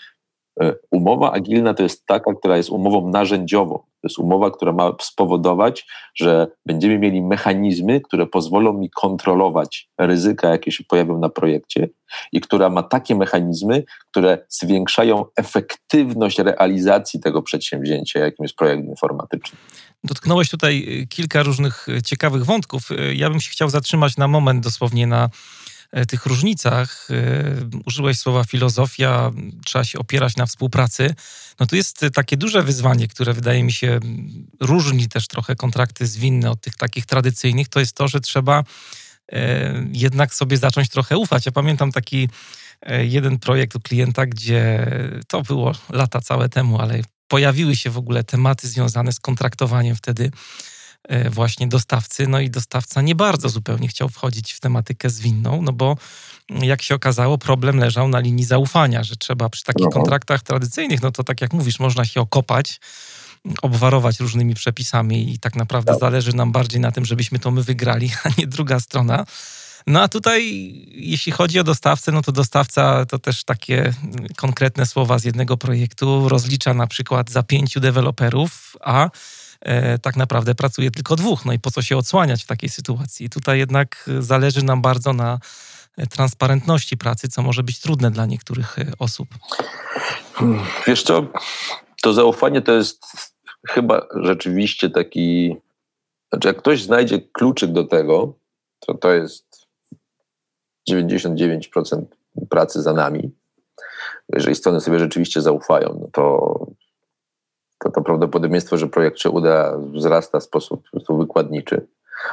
E, 0.62 0.76
umowa 0.92 1.32
agilna 1.32 1.74
to 1.74 1.84
jest 1.84 2.06
taka, 2.06 2.34
która 2.34 2.58
jest 2.58 2.70
umową 2.70 3.10
narzędziową. 3.10 3.80
To 4.02 4.08
jest 4.08 4.20
umowa, 4.20 4.52
która 4.52 4.72
ma 4.72 4.92
spowodować, 5.02 5.88
że 6.16 6.48
będziemy 6.66 7.00
mieli 7.00 7.22
mechanizmy, 7.22 8.02
które 8.02 8.28
pozwolą 8.28 8.74
mi 8.74 8.90
kontrolować 8.90 9.90
ryzyka, 10.00 10.50
jakie 10.50 10.72
się 10.72 10.84
pojawią 10.84 11.20
na 11.20 11.30
projekcie, 11.30 11.90
i 12.32 12.42
która 12.42 12.70
ma 12.70 12.84
takie 12.84 13.16
mechanizmy, 13.16 13.84
które 14.12 14.46
zwiększają 14.50 15.26
efektywność 15.36 16.40
realizacji 16.40 17.20
tego 17.20 17.42
przedsięwzięcia, 17.42 18.20
jakim 18.20 18.44
jest 18.44 18.56
projekt 18.56 18.86
informatyczny. 18.86 19.58
Dotknąłeś 20.04 20.50
tutaj 20.50 21.08
kilka 21.10 21.44
różnych 21.44 21.88
ciekawych 22.06 22.46
wątków. 22.46 22.90
Ja 23.14 23.30
bym 23.30 23.40
się 23.40 23.50
chciał 23.50 23.70
zatrzymać 23.70 24.18
na 24.18 24.28
moment 24.28 24.64
dosłownie 24.64 25.08
na 25.08 25.30
tych 26.08 26.26
różnicach, 26.26 27.08
e, 27.10 27.14
użyłeś 27.86 28.20
słowa 28.20 28.44
filozofia, 28.44 29.32
trzeba 29.66 29.84
się 29.84 30.00
opierać 30.00 30.36
na 30.36 30.46
współpracy. 30.46 31.16
No 31.60 31.66
to 31.66 31.76
jest 31.76 32.06
takie 32.14 32.38
duże 32.38 32.64
wyzwanie, 32.64 33.08
które 33.08 33.34
wydaje 33.34 33.64
mi 33.64 33.72
się 33.72 34.00
różni 34.60 35.08
też 35.08 35.28
trochę 35.28 35.56
kontrakty 35.56 36.08
zwinne 36.08 36.52
od 36.52 36.62
tych 36.62 36.76
takich 36.76 37.06
tradycyjnych, 37.06 37.68
to 37.68 37.80
jest 37.80 37.96
to, 37.96 38.08
że 38.08 38.20
trzeba 38.20 38.64
e, 39.32 39.74
jednak 39.92 40.34
sobie 40.34 40.58
zacząć 40.58 40.90
trochę 40.90 41.18
ufać. 41.18 41.46
Ja 41.46 41.52
pamiętam 41.52 41.92
taki 41.92 42.30
jeden 43.04 43.40
projekt 43.40 43.76
u 43.76 43.80
klienta, 43.80 44.26
gdzie 44.26 44.86
to 45.28 45.42
było 45.42 45.72
lata 45.90 46.22
całe 46.22 46.50
temu, 46.50 46.82
ale 46.82 47.02
pojawiły 47.28 47.76
się 47.76 47.90
w 47.90 47.98
ogóle 47.98 48.24
tematy 48.24 48.68
związane 48.68 49.14
z 49.14 49.20
kontraktowaniem 49.20 49.96
wtedy 49.96 50.32
E, 50.32 50.77
właśnie 51.30 51.68
dostawcy, 51.68 52.28
no 52.28 52.40
i 52.40 52.50
dostawca 52.50 53.02
nie 53.02 53.16
bardzo 53.16 53.50
zupełnie 53.50 53.88
chciał 53.88 54.10
wchodzić 54.10 54.54
w 54.54 54.60
tematykę 54.60 55.10
zwinną, 55.10 55.62
no 55.62 55.74
bo 55.74 55.98
jak 56.50 56.82
się 56.82 56.96
okazało, 56.96 57.38
problem 57.38 57.78
leżał 57.78 58.08
na 58.08 58.20
linii 58.20 58.46
zaufania, 58.46 59.04
że 59.04 59.16
trzeba 59.16 59.50
przy 59.50 59.64
takich 59.64 59.88
kontraktach 59.88 60.44
tradycyjnych, 60.44 61.02
no 61.02 61.12
to 61.12 61.24
tak 61.24 61.42
jak 61.42 61.54
mówisz, 61.54 61.80
można 61.80 62.06
się 62.06 62.22
okopać, 62.22 62.80
obwarować 63.62 64.20
różnymi 64.20 64.56
przepisami 64.56 65.34
i 65.34 65.40
tak 65.40 65.56
naprawdę 65.56 65.92
tak. 65.92 66.00
zależy 66.00 66.36
nam 66.36 66.52
bardziej 66.52 66.82
na 66.82 66.92
tym, 66.92 67.06
żebyśmy 67.06 67.40
to 67.40 67.52
my 67.52 67.64
wygrali, 67.64 68.12
a 68.24 68.30
nie 68.38 68.48
druga 68.48 68.80
strona. 68.80 69.26
No 69.88 70.02
a 70.02 70.08
tutaj, 70.08 70.42
jeśli 70.92 71.32
chodzi 71.32 71.60
o 71.60 71.64
dostawcę, 71.64 72.12
no 72.12 72.22
to 72.22 72.32
dostawca 72.32 73.06
to 73.06 73.20
też 73.20 73.44
takie 73.44 73.94
konkretne 74.36 74.86
słowa 74.86 75.20
z 75.20 75.24
jednego 75.24 75.58
projektu 75.58 76.30
rozlicza 76.30 76.74
na 76.74 76.88
przykład 76.88 77.30
za 77.30 77.44
pięciu 77.44 77.80
deweloperów, 77.80 78.76
a 78.82 79.10
E, 79.62 80.00
tak 80.00 80.16
naprawdę 80.16 80.56
pracuje 80.56 80.92
tylko 80.92 81.16
dwóch. 81.16 81.46
No 81.46 81.54
i 81.54 81.60
po 81.60 81.72
co 81.72 81.82
się 81.82 81.98
odsłaniać 81.98 82.44
w 82.44 82.48
takiej 82.48 82.70
sytuacji? 82.70 83.30
Tutaj 83.30 83.60
jednak 83.60 84.10
zależy 84.20 84.66
nam 84.66 84.82
bardzo 84.82 85.14
na 85.14 85.40
e, 85.98 86.08
transparentności 86.08 86.98
pracy, 86.98 87.28
co 87.28 87.42
może 87.42 87.64
być 87.64 87.80
trudne 87.80 88.12
dla 88.12 88.26
niektórych 88.26 88.80
e, 88.80 88.92
osób. 89.00 89.30
Wiesz 90.88 91.04
co, 91.04 91.26
to 92.02 92.14
zaufanie 92.14 92.62
to 92.62 92.74
jest 92.74 93.06
chyba 93.68 94.08
rzeczywiście 94.16 94.90
taki, 94.90 95.56
znaczy 96.30 96.48
jak 96.48 96.58
ktoś 96.58 96.84
znajdzie 96.84 97.20
kluczyk 97.22 97.72
do 97.72 97.84
tego, 97.84 98.34
to 98.80 98.94
to 98.94 99.12
jest 99.12 99.68
99% 100.90 102.06
pracy 102.50 102.82
za 102.82 102.94
nami. 102.94 103.32
Jeżeli 104.34 104.56
strony 104.56 104.82
sobie 104.82 105.00
rzeczywiście 105.00 105.42
zaufają, 105.42 106.00
no 106.02 106.08
to 106.14 106.68
to 107.80 107.92
to 107.92 108.02
prawdopodobieństwo, 108.02 108.78
że 108.78 108.88
projekt 108.88 109.20
się 109.20 109.30
uda, 109.30 109.78
wzrasta 109.78 110.40
w 110.40 110.44
sposób 110.44 110.84
wykładniczy. 111.10 111.88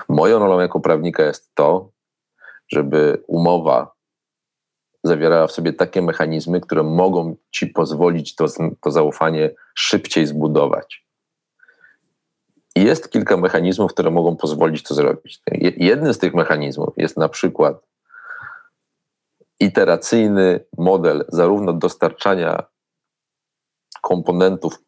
Moją 0.08 0.38
rolą 0.38 0.60
jako 0.60 0.80
prawnika 0.80 1.22
jest 1.22 1.54
to, 1.54 1.88
żeby 2.68 3.22
umowa 3.26 3.94
zawierała 5.04 5.46
w 5.46 5.52
sobie 5.52 5.72
takie 5.72 6.02
mechanizmy, 6.02 6.60
które 6.60 6.82
mogą 6.82 7.36
ci 7.50 7.66
pozwolić 7.66 8.34
to, 8.34 8.46
to 8.80 8.90
zaufanie 8.90 9.50
szybciej 9.74 10.26
zbudować. 10.26 11.04
Jest 12.76 13.10
kilka 13.10 13.36
mechanizmów, 13.36 13.92
które 13.92 14.10
mogą 14.10 14.36
pozwolić 14.36 14.82
to 14.82 14.94
zrobić. 14.94 15.42
Jednym 15.76 16.14
z 16.14 16.18
tych 16.18 16.34
mechanizmów 16.34 16.94
jest 16.96 17.16
na 17.16 17.28
przykład 17.28 17.86
iteracyjny 19.60 20.64
model 20.78 21.24
zarówno 21.28 21.72
dostarczania 21.72 22.62
komponentów 24.02 24.78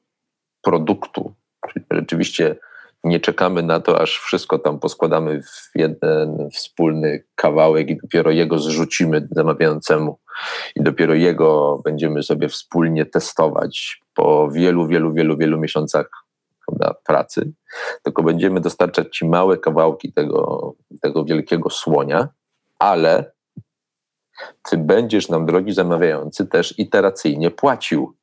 produktu, 0.67 1.35
czyli 1.69 1.85
rzeczywiście 1.91 2.57
nie 3.05 3.21
czekamy 3.21 3.63
na 3.63 3.81
to, 3.81 4.01
aż 4.01 4.19
wszystko 4.19 4.59
tam 4.59 4.79
poskładamy 4.79 5.43
w 5.43 5.71
jeden 5.75 6.49
wspólny 6.53 7.25
kawałek 7.35 7.91
i 7.91 7.97
dopiero 7.97 8.31
jego 8.31 8.59
zrzucimy 8.59 9.29
zamawiającemu. 9.31 10.19
I 10.77 10.83
dopiero 10.83 11.15
jego 11.15 11.81
będziemy 11.85 12.23
sobie 12.23 12.49
wspólnie 12.49 13.07
testować 13.07 14.01
po 14.15 14.51
wielu, 14.51 14.87
wielu, 14.87 15.13
wielu, 15.13 15.37
wielu 15.37 15.59
miesiącach 15.59 16.11
prawda, 16.67 16.95
pracy, 17.05 17.53
tylko 18.03 18.23
będziemy 18.23 18.61
dostarczać 18.61 19.17
ci 19.17 19.27
małe 19.27 19.59
kawałki 19.59 20.13
tego, 20.13 20.73
tego 21.03 21.25
wielkiego 21.25 21.71
słonia, 21.71 22.29
ale 22.79 23.33
ty 24.63 24.79
będziesz 24.79 25.29
nam, 25.29 25.47
drogi 25.47 25.73
zamawiający, 25.73 26.47
też 26.47 26.79
iteracyjnie 26.79 27.51
płacił 27.51 28.17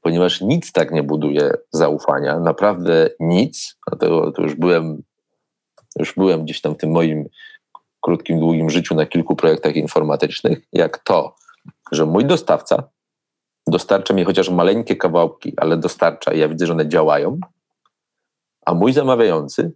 ponieważ 0.00 0.40
nic 0.40 0.72
tak 0.72 0.92
nie 0.92 1.02
buduje 1.02 1.52
zaufania, 1.72 2.40
naprawdę 2.40 3.10
nic, 3.20 3.78
to, 4.00 4.32
to 4.32 4.42
już 4.42 4.54
byłem 4.54 5.02
już 5.98 6.14
byłem 6.14 6.44
gdzieś 6.44 6.60
tam 6.60 6.74
w 6.74 6.78
tym 6.78 6.90
moim 6.90 7.28
krótkim, 8.00 8.40
długim 8.40 8.70
życiu 8.70 8.94
na 8.94 9.06
kilku 9.06 9.36
projektach 9.36 9.76
informatycznych, 9.76 10.60
jak 10.72 10.98
to, 10.98 11.34
że 11.92 12.06
mój 12.06 12.24
dostawca 12.24 12.88
dostarcza 13.66 14.14
mi 14.14 14.24
chociaż 14.24 14.48
maleńkie 14.48 14.96
kawałki, 14.96 15.52
ale 15.56 15.76
dostarcza 15.76 16.32
i 16.32 16.38
ja 16.38 16.48
widzę, 16.48 16.66
że 16.66 16.72
one 16.72 16.88
działają, 16.88 17.38
a 18.66 18.74
mój 18.74 18.92
zamawiający 18.92 19.72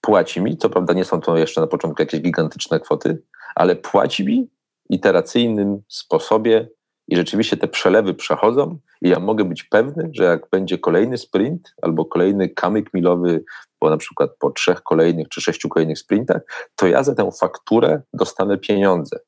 płaci 0.00 0.40
mi, 0.40 0.56
co 0.56 0.70
prawda 0.70 0.92
nie 0.92 1.04
są 1.04 1.20
to 1.20 1.36
jeszcze 1.36 1.60
na 1.60 1.66
początku 1.66 2.02
jakieś 2.02 2.20
gigantyczne 2.20 2.80
kwoty, 2.80 3.22
ale 3.54 3.76
płaci 3.76 4.24
mi 4.24 4.50
iteracyjnym 4.90 5.82
sposobie 5.88 6.68
i 7.08 7.16
rzeczywiście 7.16 7.56
te 7.56 7.68
przelewy 7.68 8.14
przechodzą 8.14 8.78
i 9.02 9.08
ja 9.08 9.20
mogę 9.20 9.44
być 9.44 9.64
pewny, 9.64 10.10
że 10.12 10.24
jak 10.24 10.50
będzie 10.50 10.78
kolejny 10.78 11.18
sprint 11.18 11.74
albo 11.82 12.04
kolejny 12.04 12.48
kamyk 12.48 12.94
milowy, 12.94 13.44
bo 13.80 13.90
na 13.90 13.96
przykład 13.96 14.30
po 14.38 14.50
trzech 14.50 14.82
kolejnych 14.82 15.28
czy 15.28 15.40
sześciu 15.40 15.68
kolejnych 15.68 15.98
sprintach, 15.98 16.42
to 16.76 16.86
ja 16.86 17.02
za 17.02 17.14
tę 17.14 17.30
fakturę 17.40 18.02
dostanę 18.12 18.58
pieniądze. 18.58 19.18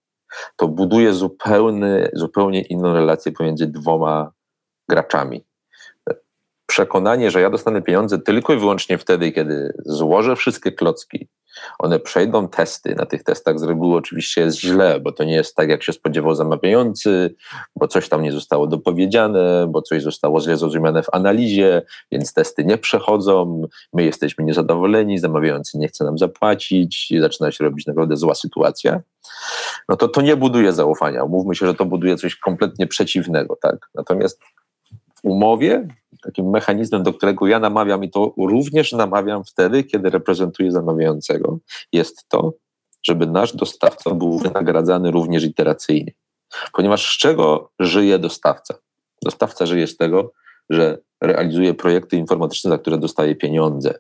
To 0.57 0.69
buduje 0.69 1.13
zupełny, 1.13 2.11
zupełnie 2.13 2.63
inną 2.63 2.93
relację 2.93 3.33
pomiędzy 3.33 3.67
dwoma 3.67 4.33
graczami. 4.89 5.45
Przekonanie, 6.67 7.31
że 7.31 7.41
ja 7.41 7.51
dostanę 7.51 7.83
pieniądze 7.83 8.19
tylko 8.19 8.53
i 8.53 8.59
wyłącznie 8.59 8.99
wtedy, 8.99 9.33
kiedy 9.33 9.73
złożę 9.87 10.37
wszystkie 10.37 10.73
klocki 10.73 11.29
one 11.79 12.01
przejdą 12.01 12.49
testy. 12.49 12.95
Na 12.95 13.07
tych 13.07 13.23
testach 13.23 13.59
z 13.59 13.63
reguły 13.63 13.97
oczywiście 13.97 14.41
jest 14.41 14.61
źle, 14.61 15.01
bo 15.01 15.13
to 15.13 15.25
nie 15.25 15.35
jest 15.35 15.57
tak, 15.57 15.69
jak 15.69 15.83
się 15.83 15.93
spodziewał 15.93 16.35
zamawiający, 16.35 17.35
bo 17.77 17.89
coś 17.89 18.09
tam 18.09 18.23
nie 18.23 18.33
zostało 18.33 18.67
dopowiedziane, 18.67 19.67
bo 19.69 19.83
coś 19.83 20.03
zostało 20.03 20.41
źle 20.41 20.57
zrozumiane 20.57 21.03
w 21.03 21.09
analizie, 21.13 21.83
więc 22.13 22.33
testy 22.33 22.65
nie 22.65 22.79
przechodzą, 22.79 23.63
my 23.93 24.05
jesteśmy 24.05 24.45
niezadowoleni, 24.45 25.19
zamawiający 25.19 25.79
nie 25.79 25.89
chce 25.89 26.05
nam 26.05 26.19
zapłacić 26.19 27.11
i 27.11 27.21
zaczyna 27.21 27.53
się 27.53 27.65
robić 27.65 27.87
naprawdę 27.87 28.17
zła 28.17 28.35
sytuacja. 28.35 29.01
No 29.89 29.97
to 29.97 30.09
to 30.09 30.21
nie 30.21 30.37
buduje 30.37 30.73
zaufania. 30.73 31.27
Mówmy 31.27 31.55
się, 31.55 31.67
że 31.67 31.75
to 31.75 31.85
buduje 31.85 32.17
coś 32.17 32.37
kompletnie 32.37 32.87
przeciwnego, 32.87 33.57
tak? 33.63 33.91
Natomiast 33.95 34.41
umowie 35.23 35.89
takim 36.23 36.51
mechanizmem, 36.51 37.03
do 37.03 37.13
którego 37.13 37.47
ja 37.47 37.59
namawiam 37.59 38.05
i 38.05 38.11
to 38.11 38.35
również 38.37 38.93
namawiam 38.93 39.45
wtedy, 39.45 39.85
kiedy 39.85 40.11
reprezentuję 40.11 40.73
zamawiającego, 40.73 41.59
jest 41.93 42.29
to, 42.29 42.53
żeby 43.07 43.27
nasz 43.27 43.57
dostawca 43.57 44.15
był 44.15 44.39
wynagradzany 44.39 45.11
również 45.11 45.45
iteracyjnie. 45.45 46.13
Ponieważ 46.73 47.15
z 47.15 47.19
czego 47.19 47.71
żyje 47.79 48.19
dostawca? 48.19 48.75
Dostawca 49.23 49.67
żyje 49.67 49.87
z 49.87 49.97
tego, 49.97 50.33
że 50.71 50.99
realizuje 51.21 51.75
projekty 51.75 52.17
informatyczne, 52.17 52.71
za 52.71 52.79
które 52.79 52.99
dostaje 52.99 53.37
pieniądze. 53.37 53.95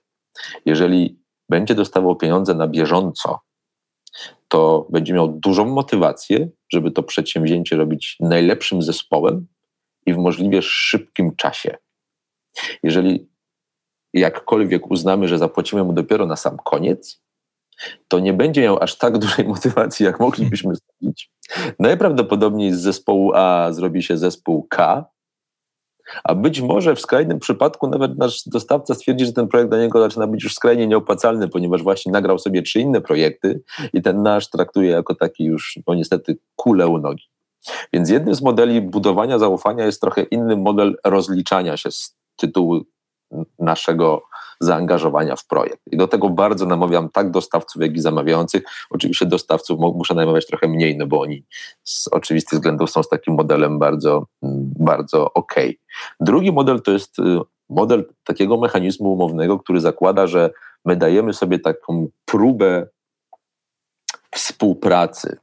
Jeżeli 0.66 1.18
będzie 1.48 1.74
dostawał 1.74 2.16
pieniądze 2.16 2.54
na 2.54 2.68
bieżąco, 2.68 3.38
to 4.48 4.86
będzie 4.90 5.14
miał 5.14 5.28
dużą 5.28 5.64
motywację, 5.64 6.48
żeby 6.72 6.90
to 6.90 7.02
przedsięwzięcie 7.02 7.76
robić 7.76 8.16
najlepszym 8.20 8.82
zespołem 8.82 9.46
i 10.08 10.14
w 10.14 10.18
możliwie 10.18 10.62
szybkim 10.62 11.36
czasie. 11.36 11.76
Jeżeli 12.82 13.28
jakkolwiek 14.14 14.90
uznamy, 14.90 15.28
że 15.28 15.38
zapłacimy 15.38 15.84
mu 15.84 15.92
dopiero 15.92 16.26
na 16.26 16.36
sam 16.36 16.56
koniec, 16.64 17.22
to 18.08 18.18
nie 18.18 18.32
będzie 18.32 18.62
miał 18.62 18.82
aż 18.82 18.98
tak 18.98 19.18
dużej 19.18 19.48
motywacji, 19.54 20.06
jak 20.06 20.20
moglibyśmy 20.20 20.74
zrobić. 20.74 21.30
Najprawdopodobniej 21.78 22.72
z 22.72 22.80
zespołu 22.80 23.32
A 23.34 23.72
zrobi 23.72 24.02
się 24.02 24.16
zespół 24.16 24.66
K, 24.70 25.04
a 26.24 26.34
być 26.34 26.60
może 26.60 26.94
w 26.94 27.00
skrajnym 27.00 27.38
przypadku 27.38 27.88
nawet 27.88 28.18
nasz 28.18 28.42
dostawca 28.46 28.94
stwierdzi, 28.94 29.26
że 29.26 29.32
ten 29.32 29.48
projekt 29.48 29.70
dla 29.70 29.78
niego 29.78 30.00
zaczyna 30.00 30.26
być 30.26 30.44
już 30.44 30.54
skrajnie 30.54 30.86
nieopłacalny, 30.86 31.48
ponieważ 31.48 31.82
właśnie 31.82 32.12
nagrał 32.12 32.38
sobie 32.38 32.62
trzy 32.62 32.80
inne 32.80 33.00
projekty 33.00 33.62
i 33.92 34.02
ten 34.02 34.22
nasz 34.22 34.50
traktuje 34.50 34.90
jako 34.90 35.14
taki 35.14 35.44
już, 35.44 35.78
no 35.86 35.94
niestety, 35.94 36.38
kulę 36.56 36.88
u 36.88 36.98
nogi. 36.98 37.24
Więc 37.92 38.10
jednym 38.10 38.34
z 38.34 38.42
modeli 38.42 38.80
budowania 38.80 39.38
zaufania 39.38 39.86
jest 39.86 40.00
trochę 40.00 40.22
inny 40.22 40.56
model 40.56 40.96
rozliczania 41.04 41.76
się 41.76 41.90
z 41.90 42.16
tytułu 42.36 42.84
naszego 43.58 44.22
zaangażowania 44.60 45.36
w 45.36 45.46
projekt. 45.46 45.82
I 45.92 45.96
do 45.96 46.08
tego 46.08 46.30
bardzo 46.30 46.66
namawiam 46.66 47.08
tak 47.08 47.30
dostawców, 47.30 47.82
jak 47.82 47.96
i 47.96 48.00
zamawiających. 48.00 48.62
Oczywiście 48.90 49.26
dostawców 49.26 49.80
muszę 49.80 50.14
namawiać 50.14 50.46
trochę 50.46 50.68
mniej, 50.68 50.96
no 50.96 51.06
bo 51.06 51.20
oni 51.20 51.44
z 51.84 52.08
oczywistych 52.08 52.58
względów 52.58 52.90
są 52.90 53.02
z 53.02 53.08
takim 53.08 53.34
modelem 53.34 53.78
bardzo, 53.78 54.26
bardzo 54.78 55.32
ok. 55.32 55.54
Drugi 56.20 56.52
model 56.52 56.82
to 56.82 56.90
jest 56.90 57.18
y, 57.18 57.22
model 57.68 58.14
takiego 58.24 58.56
mechanizmu 58.56 59.12
umownego, 59.12 59.58
który 59.58 59.80
zakłada, 59.80 60.26
że 60.26 60.50
my 60.84 60.96
dajemy 60.96 61.32
sobie 61.32 61.58
taką 61.58 62.08
próbę 62.24 62.86
współpracy. 64.30 65.36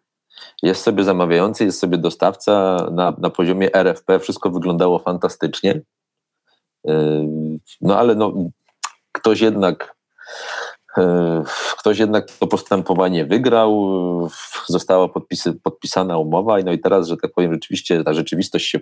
Jest 0.64 0.84
sobie 0.84 1.04
zamawiający, 1.04 1.66
jest 1.66 1.80
sobie 1.80 1.98
dostawca 1.98 2.78
na, 2.92 3.14
na 3.18 3.30
poziomie 3.30 3.76
RFP, 3.76 4.20
wszystko 4.20 4.50
wyglądało 4.50 5.00
fantastycznie. 5.00 5.82
No 7.82 7.98
ale 7.98 8.16
no, 8.16 8.34
ktoś 9.12 9.42
jednak 9.42 9.96
ktoś 11.80 12.00
jednak 12.00 12.32
to 12.32 12.48
postępowanie 12.48 13.26
wygrał, 13.26 13.90
została 14.68 15.10
podpisy, 15.10 15.54
podpisana 15.54 16.18
umowa, 16.18 16.58
no 16.66 16.72
i 16.72 16.80
teraz, 16.80 17.08
że 17.08 17.18
tak 17.18 17.34
powiem, 17.34 17.54
rzeczywiście 17.54 18.04
ta 18.04 18.14
rzeczywistość 18.14 18.70
się 18.70 18.80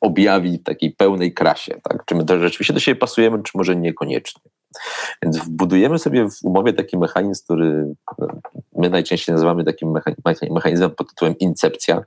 objawi 0.00 0.58
w 0.58 0.62
takiej 0.62 0.90
pełnej 0.90 1.34
krasie. 1.34 1.80
Tak? 1.82 2.04
Czy 2.04 2.14
my 2.14 2.24
to 2.24 2.38
rzeczywiście 2.38 2.74
do 2.74 2.80
siebie 2.80 3.00
pasujemy, 3.00 3.42
czy 3.42 3.52
może 3.54 3.76
niekoniecznie. 3.76 4.42
Więc 5.22 5.38
wbudujemy 5.38 5.98
sobie 5.98 6.30
w 6.30 6.44
umowie 6.44 6.72
taki 6.72 6.98
mechanizm, 6.98 7.44
który 7.44 7.94
my 8.76 8.90
najczęściej 8.90 9.32
nazywamy 9.32 9.64
takim 9.64 9.94
mechanizmem 10.50 10.90
pod 10.90 11.08
tytułem 11.08 11.38
incepcja, 11.38 12.04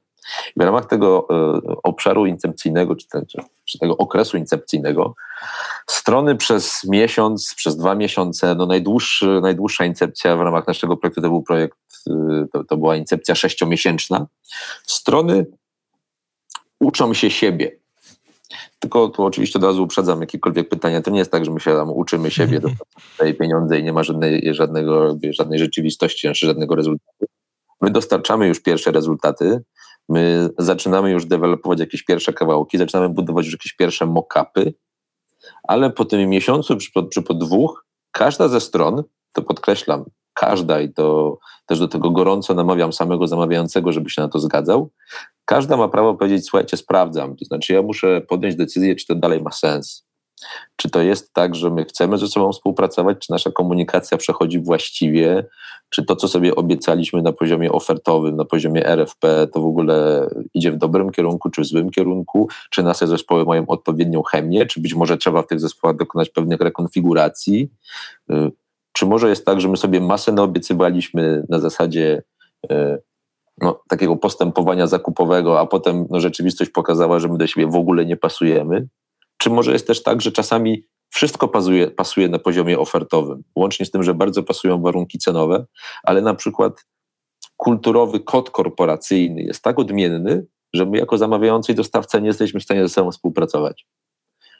w 0.57 0.61
ramach 0.61 0.85
tego 0.85 1.27
e, 1.29 1.61
obszaru 1.83 2.25
incepcyjnego, 2.25 2.95
czy, 2.95 3.07
czy, 3.65 3.79
tego 3.79 3.97
okresu 3.97 4.37
incepcyjnego, 4.37 5.15
strony 5.87 6.35
przez 6.35 6.83
miesiąc, 6.83 7.53
przez 7.55 7.77
dwa 7.77 7.95
miesiące, 7.95 8.55
no 8.55 8.65
najdłuższy, 8.65 9.41
najdłuższa 9.41 9.85
incepcja 9.85 10.35
w 10.35 10.41
ramach 10.41 10.67
naszego 10.67 10.97
projektu 10.97 11.21
to 11.21 11.29
był 11.29 11.43
projekt, 11.43 11.77
e, 12.09 12.45
to, 12.53 12.63
to 12.63 12.77
była 12.77 12.95
incepcja 12.95 13.35
sześciomiesięczna. 13.35 14.27
Strony 14.83 15.45
uczą 16.79 17.13
się 17.13 17.29
siebie. 17.29 17.82
Tylko 18.79 19.09
tu 19.09 19.23
oczywiście 19.23 19.59
od 19.59 19.65
razu 19.65 19.83
uprzedzam 19.83 20.21
jakiekolwiek 20.21 20.69
pytania. 20.69 21.01
To 21.01 21.11
nie 21.11 21.19
jest 21.19 21.31
tak, 21.31 21.45
że 21.45 21.51
my 21.51 21.59
się 21.59 21.71
tam 21.71 21.89
uczymy 21.89 22.31
siebie, 22.31 22.61
daje 23.19 23.33
pieniądze 23.33 23.79
i 23.79 23.83
nie 23.83 23.93
ma 23.93 24.03
żadnej, 24.03 24.53
żadnego, 24.53 25.15
żadnej 25.29 25.59
rzeczywistości, 25.59 26.27
znaczy 26.27 26.45
żadnego 26.45 26.75
rezultatu. 26.75 27.25
My 27.81 27.89
dostarczamy 27.89 28.47
już 28.47 28.59
pierwsze 28.59 28.91
rezultaty, 28.91 29.61
My 30.09 30.49
zaczynamy 30.57 31.11
już 31.11 31.25
dewelopować 31.25 31.79
jakieś 31.79 32.03
pierwsze 32.03 32.33
kawałki, 32.33 32.77
zaczynamy 32.77 33.09
budować 33.09 33.45
już 33.45 33.53
jakieś 33.53 33.73
pierwsze 33.73 34.05
mock-upy, 34.05 34.73
ale 35.63 35.89
po 35.89 36.05
tym 36.05 36.29
miesiącu, 36.29 36.77
czy 36.77 36.91
po, 36.91 37.03
czy 37.03 37.21
po 37.21 37.33
dwóch, 37.33 37.85
każda 38.11 38.47
ze 38.47 38.61
stron, 38.61 39.03
to 39.33 39.41
podkreślam, 39.41 40.05
każda 40.33 40.81
i 40.81 40.93
to 40.93 41.37
też 41.65 41.79
do 41.79 41.87
tego 41.87 42.11
gorąco 42.11 42.53
namawiam 42.53 42.93
samego 42.93 43.27
zamawiającego, 43.27 43.91
żeby 43.91 44.09
się 44.09 44.21
na 44.21 44.27
to 44.27 44.39
zgadzał, 44.39 44.89
każda 45.45 45.77
ma 45.77 45.87
prawo 45.87 46.13
powiedzieć, 46.13 46.45
słuchajcie, 46.45 46.77
sprawdzam, 46.77 47.35
to 47.35 47.45
znaczy 47.45 47.73
ja 47.73 47.81
muszę 47.81 48.21
podjąć 48.21 48.55
decyzję, 48.55 48.95
czy 48.95 49.05
to 49.05 49.15
dalej 49.15 49.41
ma 49.41 49.51
sens. 49.51 50.05
Czy 50.75 50.89
to 50.89 51.01
jest 51.01 51.33
tak, 51.33 51.55
że 51.55 51.69
my 51.69 51.85
chcemy 51.85 52.17
ze 52.17 52.27
sobą 52.27 52.51
współpracować, 52.51 53.17
czy 53.19 53.31
nasza 53.31 53.51
komunikacja 53.51 54.17
przechodzi 54.17 54.59
właściwie, 54.59 55.45
czy 55.89 56.05
to, 56.05 56.15
co 56.15 56.27
sobie 56.27 56.55
obiecaliśmy 56.55 57.21
na 57.21 57.31
poziomie 57.31 57.71
ofertowym, 57.71 58.35
na 58.35 58.45
poziomie 58.45 58.85
RFP, 58.85 59.47
to 59.53 59.61
w 59.61 59.65
ogóle 59.65 60.27
idzie 60.53 60.71
w 60.71 60.77
dobrym 60.77 61.11
kierunku, 61.11 61.49
czy 61.49 61.61
w 61.61 61.65
złym 61.65 61.91
kierunku, 61.91 62.47
czy 62.69 62.83
nasze 62.83 63.07
zespoły 63.07 63.45
mają 63.45 63.67
odpowiednią 63.67 64.23
chemię, 64.23 64.65
czy 64.65 64.81
być 64.81 64.95
może 64.95 65.17
trzeba 65.17 65.41
w 65.41 65.47
tych 65.47 65.59
zespołach 65.59 65.97
dokonać 65.97 66.29
pewnych 66.29 66.59
rekonfiguracji, 66.59 67.71
y, 68.31 68.51
czy 68.93 69.05
może 69.05 69.29
jest 69.29 69.45
tak, 69.45 69.61
że 69.61 69.69
my 69.69 69.77
sobie 69.77 70.01
masę 70.01 70.31
naobiecywaliśmy 70.31 71.43
na 71.49 71.59
zasadzie 71.59 72.23
y, 72.71 73.01
no, 73.61 73.81
takiego 73.89 74.15
postępowania 74.15 74.87
zakupowego, 74.87 75.59
a 75.59 75.65
potem 75.65 76.07
no, 76.09 76.19
rzeczywistość 76.19 76.71
pokazała, 76.71 77.19
że 77.19 77.27
my 77.27 77.37
do 77.37 77.47
siebie 77.47 77.67
w 77.67 77.75
ogóle 77.75 78.05
nie 78.05 78.17
pasujemy? 78.17 78.87
Czy 79.37 79.49
może 79.49 79.73
jest 79.73 79.87
też 79.87 80.03
tak, 80.03 80.21
że 80.21 80.31
czasami 80.31 80.83
wszystko 81.09 81.47
pasuje, 81.47 81.91
pasuje 81.91 82.29
na 82.29 82.39
poziomie 82.39 82.79
ofertowym, 82.79 83.43
łącznie 83.55 83.85
z 83.85 83.91
tym, 83.91 84.03
że 84.03 84.13
bardzo 84.13 84.43
pasują 84.43 84.81
warunki 84.81 85.19
cenowe, 85.19 85.65
ale 86.03 86.21
na 86.21 86.33
przykład 86.33 86.85
kulturowy 87.57 88.19
kod 88.19 88.49
korporacyjny 88.49 89.41
jest 89.41 89.63
tak 89.63 89.79
odmienny, 89.79 90.45
że 90.73 90.85
my 90.85 90.97
jako 90.97 91.17
zamawiający 91.17 91.71
i 91.71 91.75
dostawca 91.75 92.19
nie 92.19 92.27
jesteśmy 92.27 92.59
w 92.59 92.63
stanie 92.63 92.81
ze 92.81 92.89
sobą 92.89 93.11
współpracować. 93.11 93.87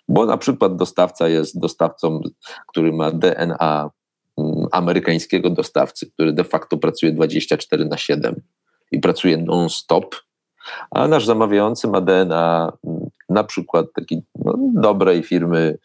Bo 0.07 0.25
na 0.25 0.37
przykład 0.37 0.75
dostawca 0.75 1.27
jest 1.27 1.59
dostawcą, 1.59 2.21
który 2.67 2.91
ma 2.91 3.11
DNA 3.11 3.89
mm, 4.37 4.67
amerykańskiego 4.71 5.49
dostawcy, 5.49 6.11
który 6.11 6.33
de 6.33 6.43
facto 6.43 6.77
pracuje 6.77 7.11
24 7.11 7.85
na 7.85 7.97
7 7.97 8.41
i 8.93 8.99
pracuje 8.99 9.37
non-stop, 9.37 10.15
a 10.91 11.07
nasz 11.07 11.25
zamawiający 11.25 11.87
ma 11.87 12.01
DNA 12.01 12.73
na 13.29 13.43
przykład 13.43 13.85
takiej 13.95 14.21
no, 14.35 14.55
dobrej 14.73 15.23
firmy 15.23 15.77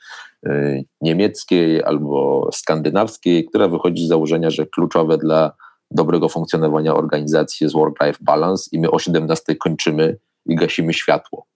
y, 0.47 0.85
niemieckiej 1.01 1.83
albo 1.83 2.49
skandynawskiej, 2.53 3.44
która 3.44 3.68
wychodzi 3.68 4.05
z 4.05 4.09
założenia, 4.09 4.51
że 4.51 4.66
kluczowe 4.66 5.18
dla 5.18 5.53
dobrego 5.90 6.29
funkcjonowania 6.29 6.94
organizacji 6.94 7.64
jest 7.64 7.77
work-life 7.77 8.18
balance 8.21 8.71
i 8.73 8.79
my 8.79 8.90
o 8.90 8.99
17 8.99 9.57
kończymy 9.57 10.16
i 10.47 10.57
gasimy 10.57 10.94
światło. 10.94 11.47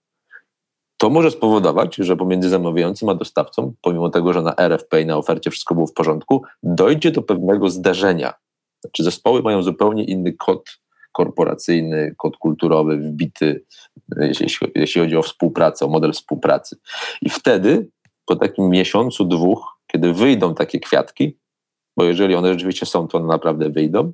To 0.97 1.09
może 1.09 1.31
spowodować, 1.31 1.95
że 1.95 2.17
pomiędzy 2.17 2.49
zamawiającym 2.49 3.09
a 3.09 3.15
dostawcą, 3.15 3.73
pomimo 3.81 4.09
tego, 4.09 4.33
że 4.33 4.41
na 4.41 4.55
RFP 4.55 5.01
i 5.01 5.05
na 5.05 5.17
ofercie 5.17 5.51
wszystko 5.51 5.75
było 5.75 5.87
w 5.87 5.93
porządku, 5.93 6.43
dojdzie 6.63 7.11
do 7.11 7.21
pewnego 7.21 7.69
zdarzenia. 7.69 8.33
Znaczy 8.81 9.03
zespoły 9.03 9.41
mają 9.41 9.63
zupełnie 9.63 10.03
inny 10.03 10.33
kod 10.33 10.82
korporacyjny, 11.13 12.15
kod 12.17 12.37
kulturowy 12.37 12.97
wbity, 12.97 13.65
jeśli, 14.17 14.47
jeśli 14.75 15.01
chodzi 15.01 15.17
o 15.17 15.21
współpracę, 15.21 15.85
o 15.85 15.89
model 15.89 16.11
współpracy. 16.11 16.77
I 17.21 17.29
wtedy, 17.29 17.89
po 18.25 18.35
takim 18.35 18.69
miesiącu, 18.69 19.25
dwóch, 19.25 19.77
kiedy 19.87 20.13
wyjdą 20.13 20.55
takie 20.55 20.79
kwiatki, 20.79 21.37
bo 21.97 22.03
jeżeli 22.03 22.35
one 22.35 22.53
rzeczywiście 22.53 22.85
są, 22.85 23.07
to 23.07 23.17
one 23.17 23.27
naprawdę 23.27 23.69
wyjdą, 23.69 24.13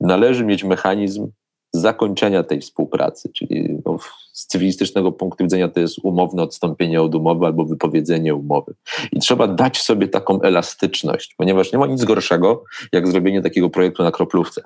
należy 0.00 0.44
mieć 0.44 0.64
mechanizm 0.64 1.30
zakończenia 1.72 2.42
tej 2.42 2.60
współpracy, 2.60 3.30
czyli 3.32 3.78
no, 3.86 3.98
z 4.32 4.46
cywilistycznego 4.46 5.12
punktu 5.12 5.44
widzenia 5.44 5.68
to 5.68 5.80
jest 5.80 5.98
umowne 6.02 6.42
odstąpienie 6.42 7.02
od 7.02 7.14
umowy 7.14 7.46
albo 7.46 7.64
wypowiedzenie 7.64 8.34
umowy. 8.34 8.74
I 9.12 9.18
trzeba 9.18 9.46
dać 9.48 9.82
sobie 9.82 10.08
taką 10.08 10.42
elastyczność, 10.42 11.34
ponieważ 11.34 11.72
nie 11.72 11.78
ma 11.78 11.86
nic 11.86 12.04
gorszego, 12.04 12.64
jak 12.92 13.08
zrobienie 13.08 13.42
takiego 13.42 13.70
projektu 13.70 14.02
na 14.02 14.10
kroplówce. 14.10 14.62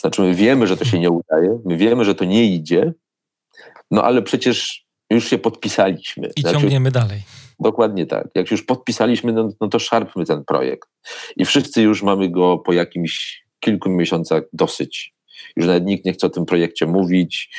Znaczy, 0.00 0.22
my 0.22 0.34
wiemy, 0.34 0.66
że 0.66 0.76
to 0.76 0.84
się 0.84 0.98
nie 0.98 1.10
udaje, 1.10 1.58
my 1.64 1.76
wiemy, 1.76 2.04
że 2.04 2.14
to 2.14 2.24
nie 2.24 2.44
idzie, 2.44 2.92
no 3.90 4.04
ale 4.04 4.22
przecież 4.22 4.86
już 5.10 5.30
się 5.30 5.38
podpisaliśmy. 5.38 6.30
I 6.36 6.40
znaczy, 6.40 6.58
ciągniemy 6.58 6.90
dalej. 6.90 7.22
Dokładnie 7.60 8.06
tak. 8.06 8.28
Jak 8.34 8.50
już 8.50 8.62
podpisaliśmy, 8.62 9.32
no, 9.32 9.48
no 9.60 9.68
to 9.68 9.78
szarpmy 9.78 10.24
ten 10.24 10.44
projekt. 10.44 10.88
I 11.36 11.44
wszyscy 11.44 11.82
już 11.82 12.02
mamy 12.02 12.28
go 12.28 12.58
po 12.58 12.72
jakimś 12.72 13.42
kilku 13.60 13.90
miesiącach 13.90 14.42
dosyć. 14.52 15.14
Już 15.56 15.66
nawet 15.66 15.84
nikt 15.84 16.04
nie 16.04 16.12
chce 16.12 16.26
o 16.26 16.30
tym 16.30 16.46
projekcie 16.46 16.86
mówić. 16.86 17.50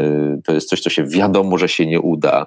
Y, 0.00 0.40
to 0.44 0.52
jest 0.52 0.68
coś, 0.68 0.80
co 0.80 0.90
się 0.90 1.04
wiadomo, 1.04 1.58
że 1.58 1.68
się 1.68 1.86
nie 1.86 2.00
uda. 2.00 2.46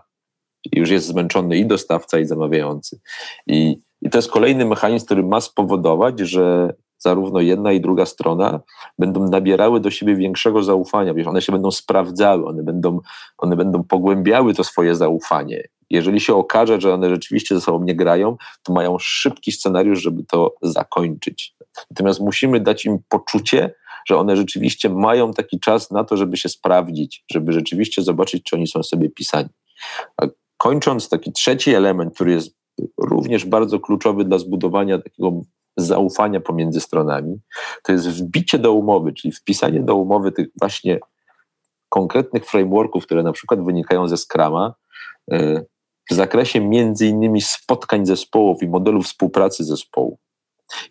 I 0.72 0.80
już 0.80 0.90
jest 0.90 1.08
zmęczony 1.08 1.58
i 1.58 1.66
dostawca, 1.66 2.20
i 2.20 2.26
zamawiający. 2.26 3.00
I, 3.48 3.78
I 4.02 4.10
to 4.10 4.18
jest 4.18 4.32
kolejny 4.32 4.66
mechanizm, 4.66 5.06
który 5.06 5.24
ma 5.24 5.42
spowodować, 5.42 6.20
że 6.20 6.74
zarówno 7.04 7.42
jedna 7.42 7.72
i 7.72 7.82
druga 7.82 8.06
strona 8.06 8.60
będą 9.00 9.28
nabierały 9.30 9.80
do 9.80 9.92
siebie 9.92 10.16
większego 10.16 10.64
zaufania, 10.64 11.14
wiesz, 11.14 11.28
one 11.28 11.42
się 11.42 11.52
będą 11.52 11.72
sprawdzały, 11.72 12.46
one 12.46 12.64
będą, 12.64 13.00
one 13.38 13.56
będą 13.56 13.84
pogłębiały 13.84 14.54
to 14.54 14.64
swoje 14.64 14.96
zaufanie. 14.96 15.64
Jeżeli 15.90 16.20
się 16.20 16.36
okaże, 16.36 16.82
że 16.82 16.94
one 16.94 17.10
rzeczywiście 17.10 17.56
ze 17.56 17.62
sobą 17.62 17.84
nie 17.84 17.96
grają, 17.96 18.38
to 18.64 18.74
mają 18.74 18.98
szybki 19.00 19.52
scenariusz, 19.52 20.02
żeby 20.02 20.24
to 20.24 20.56
zakończyć. 20.62 21.56
Natomiast 21.92 22.20
musimy 22.20 22.60
dać 22.60 22.86
im 22.86 23.00
poczucie, 23.10 23.74
że 24.08 24.18
one 24.18 24.38
rzeczywiście 24.38 24.90
mają 24.90 25.34
taki 25.34 25.60
czas 25.60 25.92
na 25.92 26.04
to, 26.04 26.18
żeby 26.18 26.38
się 26.38 26.50
sprawdzić, 26.50 27.24
żeby 27.32 27.54
rzeczywiście 27.54 28.02
zobaczyć, 28.02 28.44
czy 28.44 28.56
oni 28.56 28.68
są 28.68 28.84
sobie 28.84 29.10
pisani. 29.10 29.50
A 30.22 30.26
kończąc, 30.58 31.10
taki 31.10 31.32
trzeci 31.32 31.74
element, 31.74 32.16
który 32.16 32.32
jest 32.32 32.56
również 32.98 33.46
bardzo 33.46 33.80
kluczowy 33.80 34.26
dla 34.26 34.38
zbudowania 34.38 34.98
takiego 35.02 35.42
zaufania 35.78 36.40
pomiędzy 36.40 36.82
stronami, 36.82 37.40
to 37.84 37.92
jest 37.92 38.10
wbicie 38.10 38.60
do 38.60 38.74
umowy, 38.74 39.14
czyli 39.14 39.32
wpisanie 39.32 39.80
do 39.80 39.96
umowy 39.96 40.32
tych 40.32 40.48
właśnie 40.60 41.00
konkretnych 41.90 42.46
frameworków, 42.46 43.06
które 43.06 43.24
na 43.24 43.32
przykład 43.32 43.66
wynikają 43.66 44.08
ze 44.08 44.18
Scrama, 44.18 44.74
e, 45.32 45.64
w 46.12 46.14
zakresie 46.14 46.62
między 46.62 47.08
innymi 47.08 47.42
spotkań 47.42 48.06
zespołów 48.06 48.64
i 48.64 48.68
modelu 48.68 49.02
współpracy 49.02 49.64
zespołu. 49.64 50.20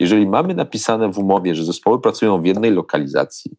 Jeżeli 0.00 0.26
mamy 0.26 0.54
napisane 0.54 1.12
w 1.12 1.18
umowie, 1.18 1.54
że 1.54 1.64
zespoły 1.64 2.00
pracują 2.00 2.42
w 2.42 2.46
jednej 2.46 2.70
lokalizacji, 2.70 3.56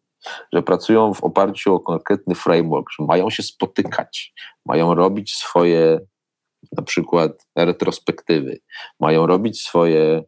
że 0.52 0.62
pracują 0.62 1.14
w 1.14 1.24
oparciu 1.24 1.74
o 1.74 1.80
konkretny 1.80 2.34
framework, 2.34 2.86
że 2.98 3.06
mają 3.06 3.30
się 3.30 3.42
spotykać, 3.42 4.34
mają 4.66 4.94
robić 4.94 5.34
swoje 5.34 6.00
na 6.76 6.82
przykład 6.82 7.46
retrospektywy, 7.56 8.60
mają 9.00 9.26
robić 9.26 9.62
swoje 9.62 10.22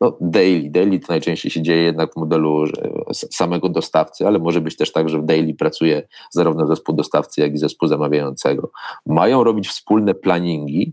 no, 0.00 0.18
daily. 0.20 0.70
Daily 0.70 0.98
to 0.98 1.06
najczęściej 1.08 1.50
się 1.50 1.62
dzieje 1.62 1.82
jednak 1.82 2.12
w 2.12 2.16
modelu 2.16 2.64
samego 3.12 3.68
dostawcy, 3.68 4.26
ale 4.26 4.38
może 4.38 4.60
być 4.60 4.76
też 4.76 4.92
tak, 4.92 5.08
że 5.08 5.18
w 5.18 5.24
daily 5.24 5.54
pracuje 5.54 6.08
zarówno 6.30 6.66
zespół 6.66 6.94
dostawcy, 6.94 7.40
jak 7.40 7.54
i 7.54 7.58
zespół 7.58 7.88
zamawiającego. 7.88 8.70
Mają 9.06 9.44
robić 9.44 9.68
wspólne 9.68 10.14
planningi. 10.14 10.92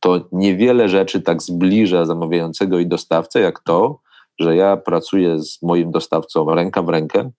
To 0.00 0.28
niewiele 0.32 0.88
rzeczy 0.88 1.22
tak 1.22 1.42
zbliża 1.42 2.04
zamawiającego 2.04 2.78
i 2.78 2.86
dostawcę, 2.86 3.40
jak 3.40 3.60
to, 3.60 4.00
że 4.38 4.56
ja 4.56 4.76
pracuję 4.76 5.38
z 5.42 5.62
moim 5.62 5.90
dostawcą 5.90 6.54
ręka 6.54 6.82
w 6.82 6.88
rękę. 6.88 7.30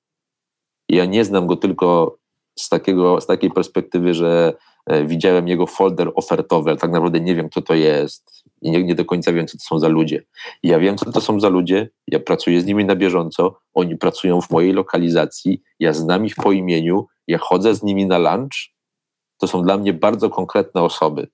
Ja 0.90 1.06
nie 1.06 1.26
znam 1.26 1.48
go 1.48 1.56
tylko 1.56 2.18
z, 2.60 2.70
takiego, 2.70 3.22
z 3.22 3.26
takiej 3.26 3.52
perspektywy, 3.52 4.14
że 4.14 4.54
e, 4.86 5.06
widziałem 5.06 5.48
jego 5.48 5.68
folder 5.68 6.12
ofertowy, 6.16 6.70
ale 6.70 6.80
tak 6.80 6.92
naprawdę 6.92 7.20
nie 7.20 7.36
wiem, 7.36 7.50
kto 7.50 7.62
to 7.62 7.74
jest 7.74 8.39
i 8.62 8.72
nie, 8.72 8.84
nie 8.84 8.96
do 8.96 9.06
końca 9.06 9.34
wiem, 9.34 9.48
co 9.48 9.58
to 9.58 9.64
są 9.64 9.80
za 9.80 9.88
ludzie. 9.88 10.24
ja 10.64 10.80
wiem, 10.80 10.98
co 10.98 11.12
to 11.12 11.22
są 11.22 11.40
za 11.40 11.50
ludzie, 11.50 11.90
ja 12.08 12.20
pracuję 12.20 12.62
z 12.62 12.66
nimi 12.66 12.86
na 12.86 12.96
bieżąco, 12.96 13.60
oni 13.74 13.98
pracują 13.98 14.42
w 14.42 14.50
mojej 14.50 14.74
lokalizacji, 14.74 15.62
ja 15.80 15.94
znam 15.94 16.26
ich 16.26 16.36
po 16.36 16.52
imieniu, 16.52 17.08
ja 17.28 17.38
chodzę 17.38 17.76
z 17.76 17.84
nimi 17.84 18.06
na 18.06 18.18
lunch. 18.18 18.54
To 19.38 19.48
są 19.48 19.62
dla 19.62 19.78
mnie 19.78 19.94
bardzo 19.94 20.30
konkretne 20.30 20.82
osoby. 20.82 21.28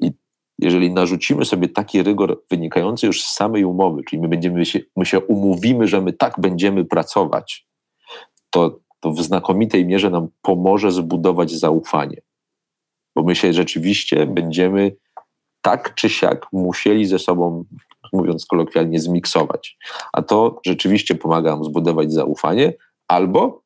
I 0.00 0.12
jeżeli 0.58 0.90
narzucimy 0.90 1.44
sobie 1.44 1.68
taki 1.68 2.02
rygor 2.02 2.42
wynikający 2.50 3.06
już 3.06 3.22
z 3.22 3.34
samej 3.34 3.64
umowy, 3.64 4.02
czyli 4.04 4.22
my, 4.22 4.28
będziemy 4.28 4.64
się, 4.64 4.80
my 4.96 5.06
się 5.06 5.20
umówimy, 5.20 5.88
że 5.88 6.00
my 6.00 6.12
tak 6.12 6.40
będziemy 6.40 6.84
pracować, 6.84 7.66
to, 8.50 8.80
to 9.00 9.10
w 9.10 9.22
znakomitej 9.22 9.86
mierze 9.86 10.10
nam 10.10 10.28
pomoże 10.42 10.92
zbudować 10.92 11.50
zaufanie. 11.50 12.22
Bo 13.16 13.22
my 13.22 13.36
się 13.36 13.52
rzeczywiście 13.52 14.26
będziemy 14.26 14.96
tak 15.62 15.94
czy 15.94 16.10
siak 16.10 16.46
musieli 16.52 17.06
ze 17.06 17.18
sobą, 17.18 17.64
mówiąc 18.12 18.46
kolokwialnie, 18.46 19.00
zmiksować. 19.00 19.76
A 20.12 20.22
to 20.22 20.60
rzeczywiście 20.66 21.14
pomaga 21.14 21.50
nam 21.50 21.64
zbudować 21.64 22.12
zaufanie, 22.12 22.72
albo 23.08 23.62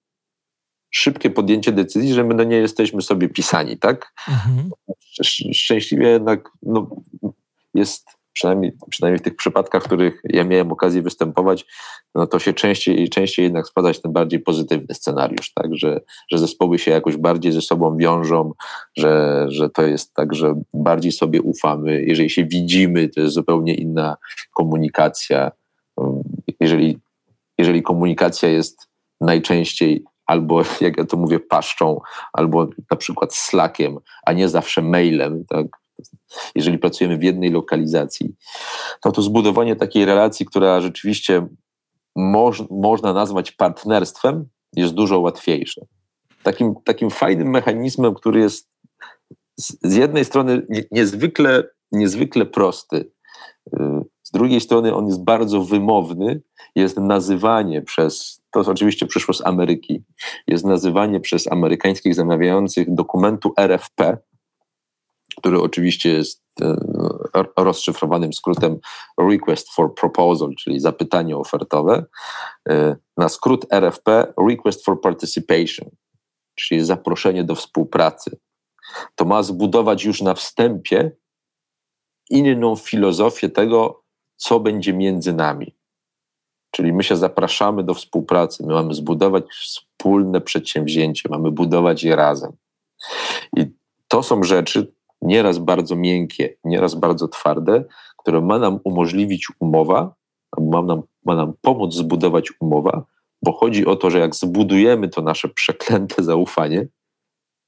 szybkie 0.91 1.31
podjęcie 1.31 1.73
decyzji, 1.73 2.15
że 2.15 2.25
my 2.25 2.35
no 2.35 2.45
nie 2.45 2.57
jesteśmy 2.57 3.03
sobie 3.03 3.29
pisani, 3.29 3.79
tak? 3.79 4.13
Mhm. 4.29 4.71
Szczęśliwie 5.53 6.09
jednak 6.09 6.51
no, 6.63 6.91
jest 7.75 8.07
przynajmniej, 8.35 8.73
przynajmniej 8.91 9.19
w 9.19 9.23
tych 9.23 9.37
przypadkach, 9.37 9.83
w 9.83 9.87
których 9.87 10.21
ja 10.25 10.45
miałem 10.45 10.73
okazję 10.73 11.03
występować, 11.03 11.67
no 12.15 12.27
to 12.27 12.39
się 12.39 12.53
częściej 12.53 13.03
i 13.03 13.11
częściej 13.11 13.43
jednak 13.43 13.67
spadać 13.67 14.01
ten 14.01 14.13
bardziej 14.13 14.41
pozytywny 14.41 14.95
scenariusz, 14.95 15.53
tak, 15.55 15.67
że, 15.77 16.01
że 16.31 16.39
zespoły 16.39 16.79
się 16.79 16.91
jakoś 16.91 17.17
bardziej 17.17 17.53
ze 17.53 17.61
sobą 17.61 17.97
wiążą, 17.97 18.53
że, 18.97 19.45
że 19.49 19.71
to 19.71 19.83
jest 19.83 20.15
tak, 20.15 20.35
że 20.35 20.55
bardziej 20.75 21.13
sobie 21.13 21.43
ufamy, 21.43 22.03
jeżeli 22.03 22.31
się 22.31 22.45
widzimy, 22.45 23.09
to 23.09 23.21
jest 23.21 23.35
zupełnie 23.35 23.75
inna 23.75 24.17
komunikacja. 24.55 25.51
Jeżeli, 26.61 26.99
jeżeli 27.59 27.83
komunikacja 27.83 28.49
jest 28.49 28.89
najczęściej 29.21 30.05
albo, 30.27 30.63
jak 30.81 30.97
ja 30.97 31.05
to 31.05 31.17
mówię, 31.17 31.41
paszczą, 31.41 32.01
albo 32.33 32.69
na 32.91 32.97
przykład 32.97 33.35
slackiem, 33.35 33.99
a 34.27 34.33
nie 34.33 34.49
zawsze 34.49 34.83
mailem, 34.83 35.45
tak, 35.49 35.67
Jeżeli 36.55 36.79
pracujemy 36.79 37.19
w 37.19 37.23
jednej 37.23 37.51
lokalizacji, 37.51 38.35
to 39.03 39.13
to 39.13 39.23
zbudowanie 39.23 39.77
takiej 39.77 40.05
relacji, 40.05 40.47
która 40.47 40.81
rzeczywiście 40.81 41.47
moż, 42.17 42.63
można 42.71 43.13
nazwać 43.13 43.53
partnerstwem, 43.53 44.49
jest 44.77 44.95
dużo 44.95 45.21
łatwiejsze. 45.21 45.87
Takim, 46.43 46.75
takim 46.85 47.11
fajnym 47.11 47.51
mechanizmem, 47.51 48.15
który 48.15 48.41
jest 48.41 48.71
z, 49.57 49.77
z 49.83 49.95
jednej 49.95 50.25
strony 50.25 50.67
niezwykle, 50.91 51.65
niezwykle 51.93 52.47
prosty, 52.47 53.11
y, 53.77 53.81
z 54.23 54.31
drugiej 54.31 54.61
strony 54.61 54.95
on 54.95 55.07
jest 55.07 55.25
bardzo 55.25 55.65
wymowny, 55.65 56.43
jest 56.77 56.97
nazywanie 56.97 57.83
przez, 57.83 58.43
to 58.53 58.61
oczywiście 58.61 59.07
przyszło 59.07 59.35
z 59.35 59.47
Ameryki, 59.47 60.05
jest 60.47 60.65
nazywanie 60.65 61.21
przez 61.21 61.53
amerykańskich 61.53 62.15
zamawiających 62.15 62.95
dokumentu 62.95 63.53
RFP, 63.57 64.19
który 65.45 65.61
oczywiście 65.61 66.13
jest 66.13 66.43
e, 66.61 66.77
rozszyfrowanym 67.57 68.33
skrótem 68.33 68.79
Request 69.19 69.75
for 69.75 69.95
Proposal, 69.95 70.55
czyli 70.59 70.81
zapytanie 70.81 71.37
ofertowe, 71.37 72.05
e, 72.69 72.97
na 73.17 73.29
skrót 73.29 73.67
RFP 73.73 74.33
Request 74.49 74.85
for 74.85 75.01
Participation, 75.01 75.91
czyli 76.55 76.85
zaproszenie 76.85 77.45
do 77.45 77.55
współpracy. 77.55 78.39
To 79.15 79.25
ma 79.25 79.43
zbudować 79.43 80.05
już 80.05 80.23
na 80.23 80.35
wstępie 80.35 81.17
inną 82.31 82.77
filozofię 82.77 83.49
tego, 83.49 84.05
co 84.37 84.61
będzie 84.61 84.93
między 84.93 85.33
nami. 85.33 85.77
Czyli 86.71 86.93
my 86.93 87.03
się 87.03 87.17
zapraszamy 87.17 87.85
do 87.85 87.95
współpracy, 87.95 88.67
my 88.67 88.75
mamy 88.75 88.95
zbudować 88.95 89.45
wspólne 89.63 90.41
przedsięwzięcie, 90.41 91.29
mamy 91.29 91.51
budować 91.51 92.03
je 92.03 92.17
razem. 92.17 92.53
I 93.57 93.67
to 94.09 94.23
są 94.23 94.43
rzeczy 94.43 94.94
nieraz 95.25 95.59
bardzo 95.59 95.97
miękkie, 95.97 96.57
nieraz 96.65 96.95
bardzo 96.95 97.29
twarde, 97.29 97.85
które 98.19 98.41
ma 98.41 98.59
nam 98.59 98.81
umożliwić 98.85 99.49
umowa, 99.61 100.15
ma 100.61 100.83
nam, 100.83 101.03
ma 101.25 101.35
nam 101.37 101.53
pomóc 101.61 101.95
zbudować 101.95 102.53
umowa, 102.61 103.05
bo 103.43 103.53
chodzi 103.53 103.87
o 103.87 103.97
to, 103.97 104.11
że 104.11 104.19
jak 104.19 104.35
zbudujemy 104.35 105.09
to 105.09 105.23
nasze 105.23 105.49
przeklęte 105.49 106.23
zaufanie, 106.23 106.89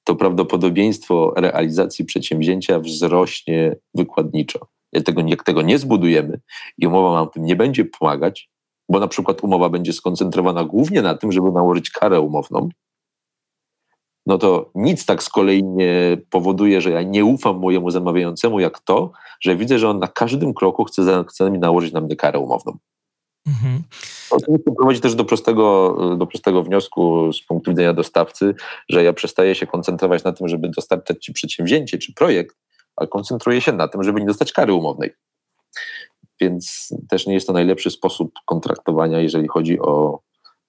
to 0.04 0.16
prawdopodobieństwo 0.16 1.34
realizacji 1.36 2.04
przedsięwzięcia 2.04 2.80
wzrośnie 2.80 3.76
wykładniczo. 3.94 4.59
Jak 4.92 5.04
tego, 5.04 5.22
jak 5.26 5.44
tego 5.44 5.62
nie 5.62 5.78
zbudujemy 5.78 6.40
i 6.78 6.86
umowa 6.86 7.18
nam 7.18 7.28
w 7.28 7.30
tym 7.30 7.44
nie 7.44 7.57
będzie 7.57 7.84
pomagać, 7.84 8.50
bo 8.88 9.00
na 9.00 9.09
przykład 9.09 9.44
umowa 9.44 9.68
będzie 9.68 9.92
skoncentrowana 9.92 10.64
głównie 10.64 11.02
na 11.02 11.14
tym, 11.14 11.32
żeby 11.32 11.52
nałożyć 11.52 11.90
karę 11.90 12.20
umowną, 12.20 12.68
no 14.27 14.39
to 14.39 14.70
nic 14.74 15.07
tak 15.07 15.22
z 15.22 15.29
kolei 15.29 15.64
nie 15.64 16.18
powoduje, 16.31 16.81
że 16.81 16.91
ja 16.91 17.03
nie 17.03 17.24
ufam 17.24 17.59
mojemu 17.59 17.91
zamawiającemu, 17.91 18.61
jak 18.61 18.81
to, 18.81 19.12
że 19.41 19.57
widzę, 19.57 19.79
że 19.79 19.89
on 19.89 19.99
na 19.99 20.09
każdym 20.09 20.55
kroku 20.55 20.85
chce, 20.85 21.24
chce 21.29 21.51
mi 21.51 21.59
nałożyć 21.59 21.93
na 21.93 22.01
mnie 22.01 22.16
karę 22.16 22.39
umowną. 22.39 22.79
Mhm. 23.47 23.83
Oczywiście 24.31 24.72
prowadzi 24.77 25.01
też 25.01 25.14
do 25.14 25.24
prostego, 25.24 25.97
do 26.16 26.27
prostego 26.27 26.62
wniosku 26.62 27.33
z 27.33 27.43
punktu 27.43 27.70
widzenia 27.70 27.93
dostawcy, 27.93 28.55
że 28.89 29.05
ja 29.05 29.12
przestaję 29.12 29.55
się 29.55 29.66
koncentrować 29.66 30.24
na 30.24 30.33
tym, 30.33 30.49
żeby 30.49 30.68
dostarczać 30.68 31.24
ci 31.24 31.33
przedsięwzięcie 31.33 31.99
czy 31.99 32.14
projekt, 32.14 32.57
ale 32.97 33.09
koncentruję 33.09 33.61
się 33.61 33.72
na 33.72 33.89
tym, 33.89 34.03
żeby 34.03 34.20
nie 34.20 34.27
dostać 34.27 34.53
kary 34.53 34.72
umownej. 34.72 35.12
Więc 36.41 36.95
też 37.09 37.27
nie 37.27 37.35
jest 37.35 37.47
to 37.47 37.53
najlepszy 37.53 37.91
sposób 37.91 38.33
kontraktowania, 38.47 39.20
jeżeli 39.20 39.49
chodzi 39.49 39.81
o, 39.81 40.20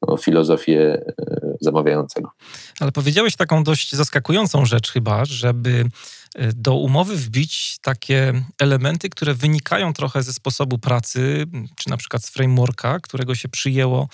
o 0.02 0.18
filozofię 0.18 1.02
e, 1.20 1.47
zamawiającego. 1.62 2.32
Ale 2.80 2.92
powiedziałeś 2.92 3.36
taką 3.36 3.64
dość 3.64 3.96
zaskakującą 3.96 4.66
rzecz 4.66 4.92
chyba, 4.92 5.26
żeby 5.26 5.90
e, 6.36 6.54
do 6.54 6.76
umowy 6.76 7.16
wbić 7.16 7.78
takie 7.82 8.44
elementy, 8.60 9.10
które 9.10 9.34
wynikają 9.34 9.94
trochę 9.94 10.24
ze 10.24 10.34
sposobu 10.34 10.78
pracy, 10.78 11.46
czy 11.76 11.90
na 11.90 11.98
przykład 11.98 12.26
z 12.26 12.30
frameworka, 12.30 13.00
którego 13.00 13.36
się 13.36 13.50
przyjęło 13.50 14.08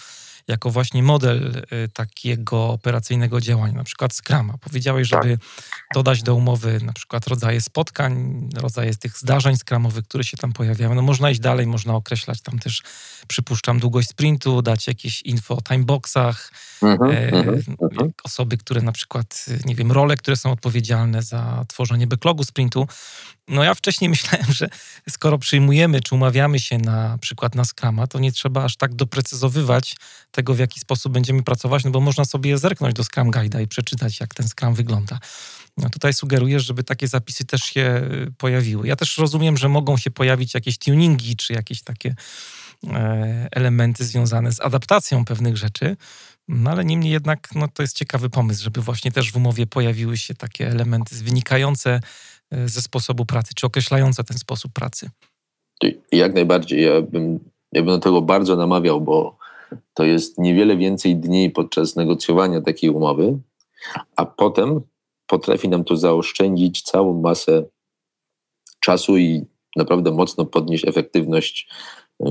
jako 0.47 0.69
właśnie 0.69 1.03
model 1.03 1.63
y, 1.73 1.89
takiego 1.89 2.69
operacyjnego 2.69 3.41
działania, 3.41 3.73
na 3.73 3.83
przykład 3.83 4.13
Scrama. 4.13 4.57
Powiedziałeś, 4.57 5.09
tak. 5.09 5.23
żeby 5.23 5.37
dodać 5.93 6.23
do 6.23 6.35
umowy 6.35 6.79
na 6.83 6.93
przykład 6.93 7.27
rodzaje 7.27 7.61
spotkań, 7.61 8.43
rodzaje 8.55 8.95
tych 8.95 9.17
zdarzeń 9.17 9.57
skramowych, 9.57 10.05
które 10.05 10.23
się 10.23 10.37
tam 10.37 10.53
pojawiają. 10.53 10.95
No 10.95 11.01
można 11.01 11.29
iść 11.31 11.39
dalej, 11.39 11.67
można 11.67 11.95
określać 11.95 12.41
tam 12.41 12.59
też, 12.59 12.81
przypuszczam, 13.27 13.79
długość 13.79 14.09
sprintu, 14.09 14.61
dać 14.61 14.87
jakieś 14.87 15.21
info 15.21 15.57
o 15.57 15.61
timeboxach, 15.61 16.51
mhm, 16.81 17.11
e, 17.11 17.31
mhm, 17.31 17.63
mhm. 17.81 18.11
osoby, 18.23 18.57
które 18.57 18.81
na 18.81 18.91
przykład, 18.91 19.45
nie 19.65 19.75
wiem, 19.75 19.91
role, 19.91 20.17
które 20.17 20.37
są 20.37 20.51
odpowiedzialne 20.51 21.23
za 21.23 21.65
tworzenie 21.67 22.07
backlogu 22.07 22.43
sprintu. 22.43 22.87
No 23.47 23.63
ja 23.63 23.73
wcześniej 23.73 24.09
myślałem, 24.15 24.51
że 24.53 24.69
skoro 25.09 25.37
przyjmujemy 25.37 26.01
czy 26.01 26.15
umawiamy 26.15 26.59
się 26.59 26.77
na 26.77 27.17
przykład 27.21 27.55
na 27.55 27.65
Scrama, 27.65 28.07
to 28.07 28.19
nie 28.19 28.31
trzeba 28.31 28.63
aż 28.63 28.77
tak 28.77 28.95
doprecyzowywać 28.95 29.95
tego, 30.31 30.53
w 30.53 30.59
jaki 30.59 30.79
sposób 30.79 31.13
będziemy 31.13 31.43
pracować, 31.43 31.83
no 31.83 31.91
bo 31.91 31.99
można 31.99 32.25
sobie 32.25 32.57
zerknąć 32.57 32.93
do 32.93 33.03
Scrum 33.03 33.31
Guide'a 33.31 33.61
i 33.61 33.67
przeczytać, 33.67 34.19
jak 34.19 34.33
ten 34.33 34.47
Scrum 34.47 34.73
wygląda. 34.73 35.19
No 35.77 35.89
tutaj 35.89 36.13
sugerujesz, 36.13 36.65
żeby 36.65 36.83
takie 36.83 37.07
zapisy 37.07 37.45
też 37.45 37.61
się 37.61 38.01
y, 38.27 38.31
pojawiły. 38.37 38.87
Ja 38.87 38.95
też 38.95 39.17
rozumiem, 39.17 39.57
że 39.57 39.69
mogą 39.69 39.97
się 39.97 40.11
pojawić 40.11 40.53
jakieś 40.53 40.77
tuningi, 40.77 41.35
czy 41.35 41.53
jakieś 41.53 41.81
takie 41.81 42.15
e, 42.87 43.47
elementy 43.51 44.05
związane 44.05 44.51
z 44.51 44.61
adaptacją 44.61 45.25
pewnych 45.25 45.57
rzeczy, 45.57 45.97
no 46.47 46.71
ale 46.71 46.85
niemniej 46.85 47.11
jednak 47.11 47.49
no, 47.55 47.67
to 47.67 47.83
jest 47.83 47.97
ciekawy 47.97 48.29
pomysł, 48.29 48.63
żeby 48.63 48.81
właśnie 48.81 49.11
też 49.11 49.31
w 49.31 49.35
umowie 49.35 49.67
pojawiły 49.67 50.17
się 50.17 50.33
takie 50.33 50.67
elementy 50.67 51.15
wynikające 51.15 51.99
ze 52.65 52.81
sposobu 52.81 53.25
pracy, 53.25 53.53
czy 53.55 53.67
określające 53.67 54.23
ten 54.23 54.37
sposób 54.37 54.73
pracy. 54.73 55.09
Jak 56.11 56.33
najbardziej. 56.33 56.83
Ja 56.83 57.01
bym, 57.01 57.39
ja 57.71 57.81
bym 57.81 57.89
do 57.95 57.99
tego 57.99 58.21
bardzo 58.21 58.55
namawiał, 58.55 59.01
bo 59.01 59.37
to 59.93 60.03
jest 60.03 60.37
niewiele 60.37 60.77
więcej 60.77 61.15
dni 61.15 61.49
podczas 61.49 61.95
negocjowania 61.95 62.61
takiej 62.61 62.89
umowy, 62.89 63.39
a 64.15 64.25
potem 64.25 64.81
potrafi 65.27 65.69
nam 65.69 65.83
to 65.83 65.97
zaoszczędzić 65.97 66.81
całą 66.81 67.21
masę 67.21 67.63
czasu 68.79 69.17
i 69.17 69.45
naprawdę 69.75 70.11
mocno 70.11 70.45
podnieść 70.45 70.87
efektywność 70.87 71.69
y, 72.21 72.25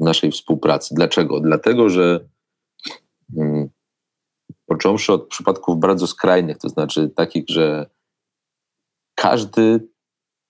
naszej 0.00 0.30
współpracy. 0.30 0.94
Dlaczego? 0.94 1.40
Dlatego, 1.40 1.88
że 1.88 2.28
mm, 3.36 3.68
począwszy 4.66 5.12
od 5.12 5.28
przypadków 5.28 5.78
bardzo 5.78 6.06
skrajnych, 6.06 6.58
to 6.58 6.68
znaczy 6.68 7.08
takich, 7.08 7.44
że 7.48 7.86
każdy 9.18 9.88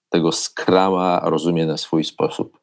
tego 0.09 0.33
skrama 0.33 1.21
rozumie 1.25 1.67
na 1.67 1.77
swój 1.77 2.05
sposób. 2.05 2.59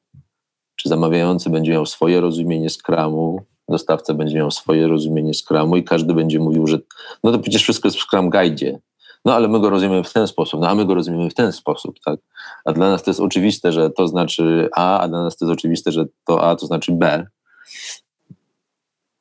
Czy 0.75 0.89
zamawiający 0.89 1.49
będzie 1.49 1.71
miał 1.71 1.85
swoje 1.85 2.21
rozumienie 2.21 2.69
skramu, 2.69 3.45
dostawca 3.69 4.13
będzie 4.13 4.35
miał 4.35 4.51
swoje 4.51 4.87
rozumienie 4.87 5.33
Scrumu 5.33 5.77
i 5.77 5.83
każdy 5.83 6.13
będzie 6.13 6.39
mówił, 6.39 6.67
że 6.67 6.79
no 7.23 7.31
to 7.31 7.39
przecież 7.39 7.63
wszystko 7.63 7.87
jest 7.87 7.97
w 7.97 8.01
Scrum 8.01 8.29
Guide. 8.29 8.79
No 9.25 9.35
ale 9.35 9.47
my 9.47 9.59
go 9.59 9.69
rozumiemy 9.69 10.03
w 10.03 10.13
ten 10.13 10.27
sposób, 10.27 10.61
no 10.61 10.69
a 10.69 10.75
my 10.75 10.85
go 10.85 10.95
rozumiemy 10.95 11.29
w 11.29 11.33
ten 11.33 11.51
sposób, 11.51 11.99
tak? 12.05 12.19
A 12.65 12.73
dla 12.73 12.89
nas 12.89 13.03
to 13.03 13.09
jest 13.09 13.19
oczywiste, 13.19 13.71
że 13.71 13.89
to 13.89 14.07
znaczy 14.07 14.69
A, 14.75 14.99
a 14.99 15.07
dla 15.07 15.23
nas 15.23 15.37
to 15.37 15.45
jest 15.45 15.53
oczywiste, 15.59 15.91
że 15.91 16.05
to 16.25 16.49
A 16.49 16.55
to 16.55 16.65
znaczy 16.65 16.91
B. 16.91 17.27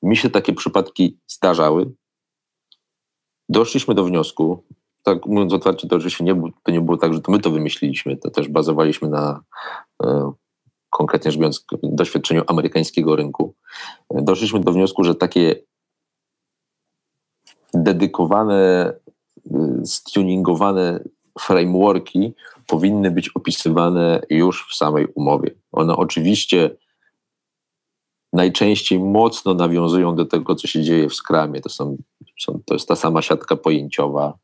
Mi 0.03 0.17
się 0.17 0.31
takie 0.31 0.53
przypadki 0.53 1.19
zdarzały. 1.27 1.93
Doszliśmy 3.49 3.95
do 3.95 4.05
wniosku, 4.05 4.65
tak 5.05 5.27
mówiąc 5.27 5.53
otwarcie, 5.53 5.89
to 5.89 5.97
oczywiście 5.97 6.25
nie, 6.25 6.43
to 6.63 6.73
nie 6.73 6.81
było 6.81 6.97
tak, 6.97 7.15
że 7.15 7.21
to 7.21 7.33
my 7.33 7.39
to 7.39 7.51
wymyśliliśmy, 7.51 8.17
to 8.17 8.31
też 8.31 8.49
bazowaliśmy 8.49 9.09
na 9.09 9.41
e, 10.05 10.33
konkretnie 10.91 11.31
rzecz 11.31 11.41
biorąc, 11.41 11.65
doświadczeniu 11.83 12.43
amerykańskiego 12.47 13.17
rynku, 13.17 13.55
doszliśmy 14.11 14.61
do 14.61 14.73
wniosku, 14.73 15.05
że 15.05 15.15
takie 15.15 15.55
dedykowane, 17.75 18.93
stuningowane 19.85 21.01
frameworki 21.39 22.35
powinny 22.67 23.11
być 23.11 23.29
opisywane 23.29 24.23
już 24.31 24.69
w 24.71 24.75
samej 24.75 25.07
umowie. 25.15 25.51
One 25.73 25.97
oczywiście 25.97 26.71
najczęściej 28.33 28.99
mocno 28.99 29.55
nawiązują 29.55 30.15
do 30.15 30.25
tego, 30.25 30.55
co 30.55 30.67
się 30.67 30.83
dzieje 30.83 31.09
w 31.09 31.15
skramie. 31.15 31.61
To, 31.61 31.69
są, 31.69 31.97
są, 32.41 32.61
to 32.67 32.75
jest 32.75 32.89
ta 32.89 32.97
sama 32.97 33.23
siatka 33.23 33.57
pojęciowa, 33.57 34.39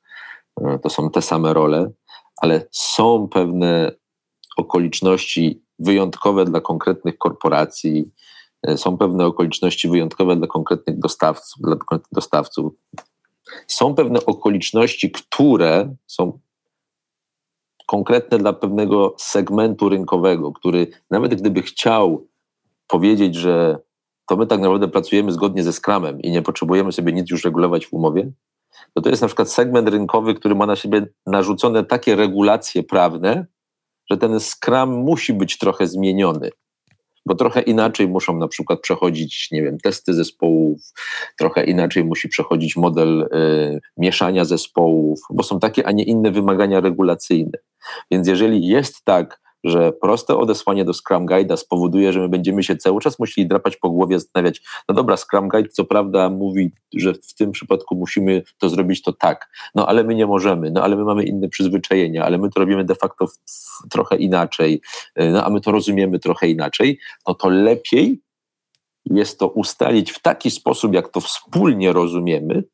to 0.83 0.91
są 0.91 1.11
te 1.11 1.23
same 1.23 1.55
role, 1.55 1.91
ale 2.37 2.67
są 2.71 3.29
pewne 3.29 3.93
okoliczności 4.57 5.63
wyjątkowe 5.79 6.45
dla 6.45 6.61
konkretnych 6.61 7.19
korporacji, 7.19 8.13
e, 8.67 8.77
są 8.77 8.99
pewne 8.99 9.27
okoliczności 9.27 9.89
wyjątkowe 9.89 10.37
dla 10.37 10.47
konkretnych 10.47 10.99
dostawców, 10.99 11.63
dla 11.63 11.77
konkretnych 11.77 12.13
dostawców. 12.13 12.73
Są 13.67 13.95
pewne 13.95 14.27
okoliczności, 14.27 15.11
które 15.11 15.95
są 16.07 16.39
konkretne 17.87 18.39
dla 18.39 18.53
pewnego 18.53 19.15
segmentu 19.19 19.89
rynkowego, 19.89 20.53
który 20.53 20.87
nawet 21.11 21.35
gdyby 21.35 21.63
chciał 21.63 22.27
powiedzieć, 22.87 23.35
że 23.35 23.79
to 24.29 24.37
my 24.37 24.47
tak 24.47 24.61
naprawdę 24.61 24.89
pracujemy 24.89 25.33
zgodnie 25.33 25.63
ze 25.63 25.73
Scrumem 25.73 26.21
i 26.21 26.31
nie 26.31 26.43
potrzebujemy 26.43 26.93
sobie 26.93 27.13
nic 27.13 27.31
już 27.31 27.45
regulować 27.45 27.87
w 27.87 27.93
umowie, 27.93 28.33
to 28.95 29.01
to 29.01 29.11
jest 29.11 29.23
na 29.23 29.29
przykład 29.29 29.53
segment 29.53 29.89
rynkowy, 29.89 30.35
który 30.35 30.55
ma 30.55 30.67
na 30.67 30.77
siebie 30.77 31.07
narzucone 31.27 31.85
takie 31.85 32.17
regulacje 32.17 32.83
prawne, 32.83 33.47
że 34.11 34.17
ten 34.17 34.41
Scrum 34.41 34.91
musi 34.91 35.35
być 35.35 35.59
trochę 35.59 35.87
zmieniony 35.87 36.51
bo 37.27 37.35
trochę 37.35 37.61
inaczej 37.61 38.09
muszą 38.09 38.39
na 38.39 38.49
przykład 38.49 38.81
przechodzić, 38.81 39.49
nie 39.51 39.63
wiem, 39.63 39.79
testy 39.79 40.15
zespołów, 40.15 40.81
trochę 41.39 41.65
inaczej 41.65 42.05
musi 42.05 42.29
przechodzić 42.29 42.77
model 42.77 43.23
y, 43.23 43.81
mieszania 43.97 44.45
zespołów, 44.45 45.21
bo 45.31 45.43
są 45.43 45.61
takie, 45.61 45.87
a 45.87 45.93
nie 45.93 46.05
inne 46.05 46.31
wymagania 46.31 46.81
regulacyjne. 46.81 47.59
Więc 48.11 48.29
jeżeli 48.29 48.67
jest 48.67 49.05
tak, 49.05 49.41
że 49.65 49.93
proste 49.93 50.37
odesłanie 50.37 50.85
do 50.85 50.95
Scrum 50.95 51.27
Guide'a 51.27 51.57
spowoduje, 51.57 52.13
że 52.13 52.21
my 52.21 52.29
będziemy 52.29 52.63
się 52.63 52.77
cały 52.77 53.01
czas 53.01 53.19
musieli 53.19 53.49
drapać 53.49 53.77
po 53.77 53.91
głowie, 53.91 54.19
zastanawiać, 54.19 54.63
no 54.89 54.95
dobra, 54.95 55.17
Scrum 55.17 55.49
Guide 55.49 55.69
co 55.69 55.85
prawda 55.85 56.31
mówi, 56.31 56.73
że 56.95 57.15
w 57.15 57.35
tym 57.35 57.53
przypadku 57.53 57.97
musimy 57.97 58.43
to 58.59 58.69
zrobić 58.69 59.03
to 59.03 59.13
tak, 59.13 59.49
no 59.75 59.89
ale 59.89 60.05
my 60.05 60.15
nie 60.15 60.27
możemy, 60.27 60.71
no 60.71 60.83
ale 60.83 60.97
my 60.97 61.05
mamy 61.05 61.25
inne 61.25 61.49
przyzwyczajenia, 61.49 62.25
ale 62.25 62.39
my 62.39 62.51
to 62.51 62.61
robimy 62.61 62.85
de 62.85 62.95
facto 62.95 63.27
trochę 63.91 64.17
inaczej, 64.17 64.81
y, 65.21 65.31
no 65.31 65.45
a 65.45 65.51
my 65.51 65.61
to 65.61 65.73
rozumiemy 65.73 66.19
trochę 66.19 66.49
inaczej, 66.49 66.99
no 67.29 67.35
to 67.35 67.49
lepiej 67.49 68.21
jest 69.05 69.39
to 69.39 69.49
ustalić 69.49 70.13
w 70.13 70.23
taki 70.23 70.51
sposób, 70.51 70.95
jak 70.95 71.09
to 71.09 71.21
wspólnie 71.21 71.93
rozumiemy, 71.93 72.65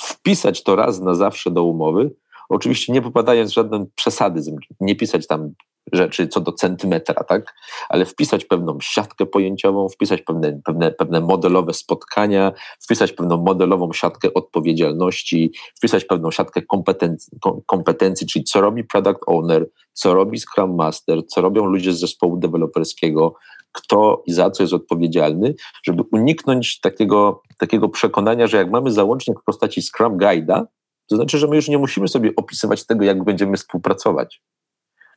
wpisać 0.00 0.62
to 0.62 0.76
raz 0.76 1.00
na 1.00 1.14
zawsze 1.14 1.50
do 1.50 1.64
umowy, 1.64 2.10
oczywiście 2.48 2.92
nie 2.92 3.02
popadając 3.02 3.50
w 3.50 3.54
żadne 3.54 3.86
przesady, 3.94 4.40
nie 4.80 4.96
pisać 4.96 5.26
tam 5.26 5.52
rzeczy 5.92 6.28
co 6.28 6.40
do 6.40 6.52
centymetra, 6.52 7.24
tak? 7.24 7.54
Ale 7.88 8.04
wpisać 8.04 8.44
pewną 8.44 8.78
siatkę 8.80 9.26
pojęciową, 9.26 9.88
wpisać 9.88 10.22
pewne, 10.22 10.60
pewne, 10.64 10.90
pewne 10.90 11.20
modelowe 11.20 11.74
spotkania, 11.74 12.52
wpisać 12.80 13.12
pewną 13.12 13.36
modelową 13.36 13.92
siatkę 13.92 14.34
odpowiedzialności, 14.34 15.52
wpisać 15.76 16.04
pewną 16.04 16.30
siatkę 16.30 16.62
kompetencji, 16.62 17.38
kompetencji, 17.66 18.26
czyli 18.26 18.44
co 18.44 18.60
robi 18.60 18.84
product 18.84 19.20
owner, 19.26 19.70
co 19.92 20.14
robi 20.14 20.38
Scrum 20.38 20.74
Master, 20.74 21.26
co 21.26 21.40
robią 21.40 21.64
ludzie 21.64 21.92
z 21.92 22.00
zespołu 22.00 22.36
deweloperskiego, 22.36 23.34
kto 23.72 24.22
i 24.26 24.32
za 24.32 24.50
co 24.50 24.62
jest 24.62 24.72
odpowiedzialny, 24.72 25.54
żeby 25.84 26.02
uniknąć 26.12 26.80
takiego, 26.80 27.42
takiego 27.58 27.88
przekonania, 27.88 28.46
że 28.46 28.56
jak 28.56 28.70
mamy 28.70 28.90
załącznik 28.90 29.40
w 29.40 29.44
postaci 29.44 29.82
Scrum 29.82 30.18
Guide'a, 30.18 30.64
to 31.10 31.16
znaczy, 31.16 31.38
że 31.38 31.46
my 31.46 31.56
już 31.56 31.68
nie 31.68 31.78
musimy 31.78 32.08
sobie 32.08 32.32
opisywać 32.36 32.86
tego, 32.86 33.04
jak 33.04 33.24
będziemy 33.24 33.56
współpracować. 33.56 34.42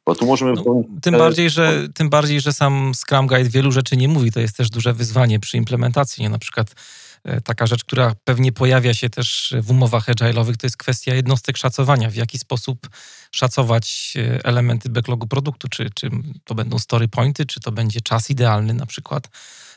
Bo 0.06 0.16
tu 0.16 0.26
możemy. 0.26 0.54
No, 0.54 0.84
tym, 1.02 1.18
bardziej, 1.18 1.50
że, 1.50 1.88
tym 1.94 2.10
bardziej, 2.10 2.42
że 2.42 2.54
sam 2.54 2.92
Scrum 2.96 3.28
Guide 3.28 3.50
wielu 3.50 3.72
rzeczy 3.72 3.98
nie 3.98 4.08
mówi. 4.08 4.32
To 4.32 4.40
jest 4.40 4.58
też 4.58 4.70
duże 4.70 4.94
wyzwanie 4.94 5.40
przy 5.40 5.58
implementacji. 5.58 6.24
Nie? 6.24 6.30
Na 6.30 6.40
przykład 6.40 6.76
e, 7.24 7.42
taka 7.42 7.68
rzecz, 7.68 7.84
która 7.84 8.16
pewnie 8.24 8.52
pojawia 8.52 8.94
się 8.94 9.10
też 9.10 9.54
w 9.62 9.72
umowach 9.72 10.08
agile'owych, 10.08 10.58
to 10.58 10.68
jest 10.68 10.78
kwestia 10.78 11.16
jednostek 11.16 11.58
szacowania. 11.58 12.10
W 12.10 12.16
jaki 12.16 12.40
sposób 12.40 12.90
szacować 13.32 14.14
e, 14.18 14.46
elementy 14.46 14.90
backlogu 14.90 15.28
produktu? 15.28 15.68
Czy, 15.68 15.90
czy 15.96 16.10
to 16.44 16.56
będą 16.56 16.80
story 16.80 17.08
pointy, 17.08 17.46
czy 17.46 17.60
to 17.60 17.72
będzie 17.72 18.02
czas 18.02 18.30
idealny 18.30 18.74
na 18.74 18.86
przykład? 18.86 19.30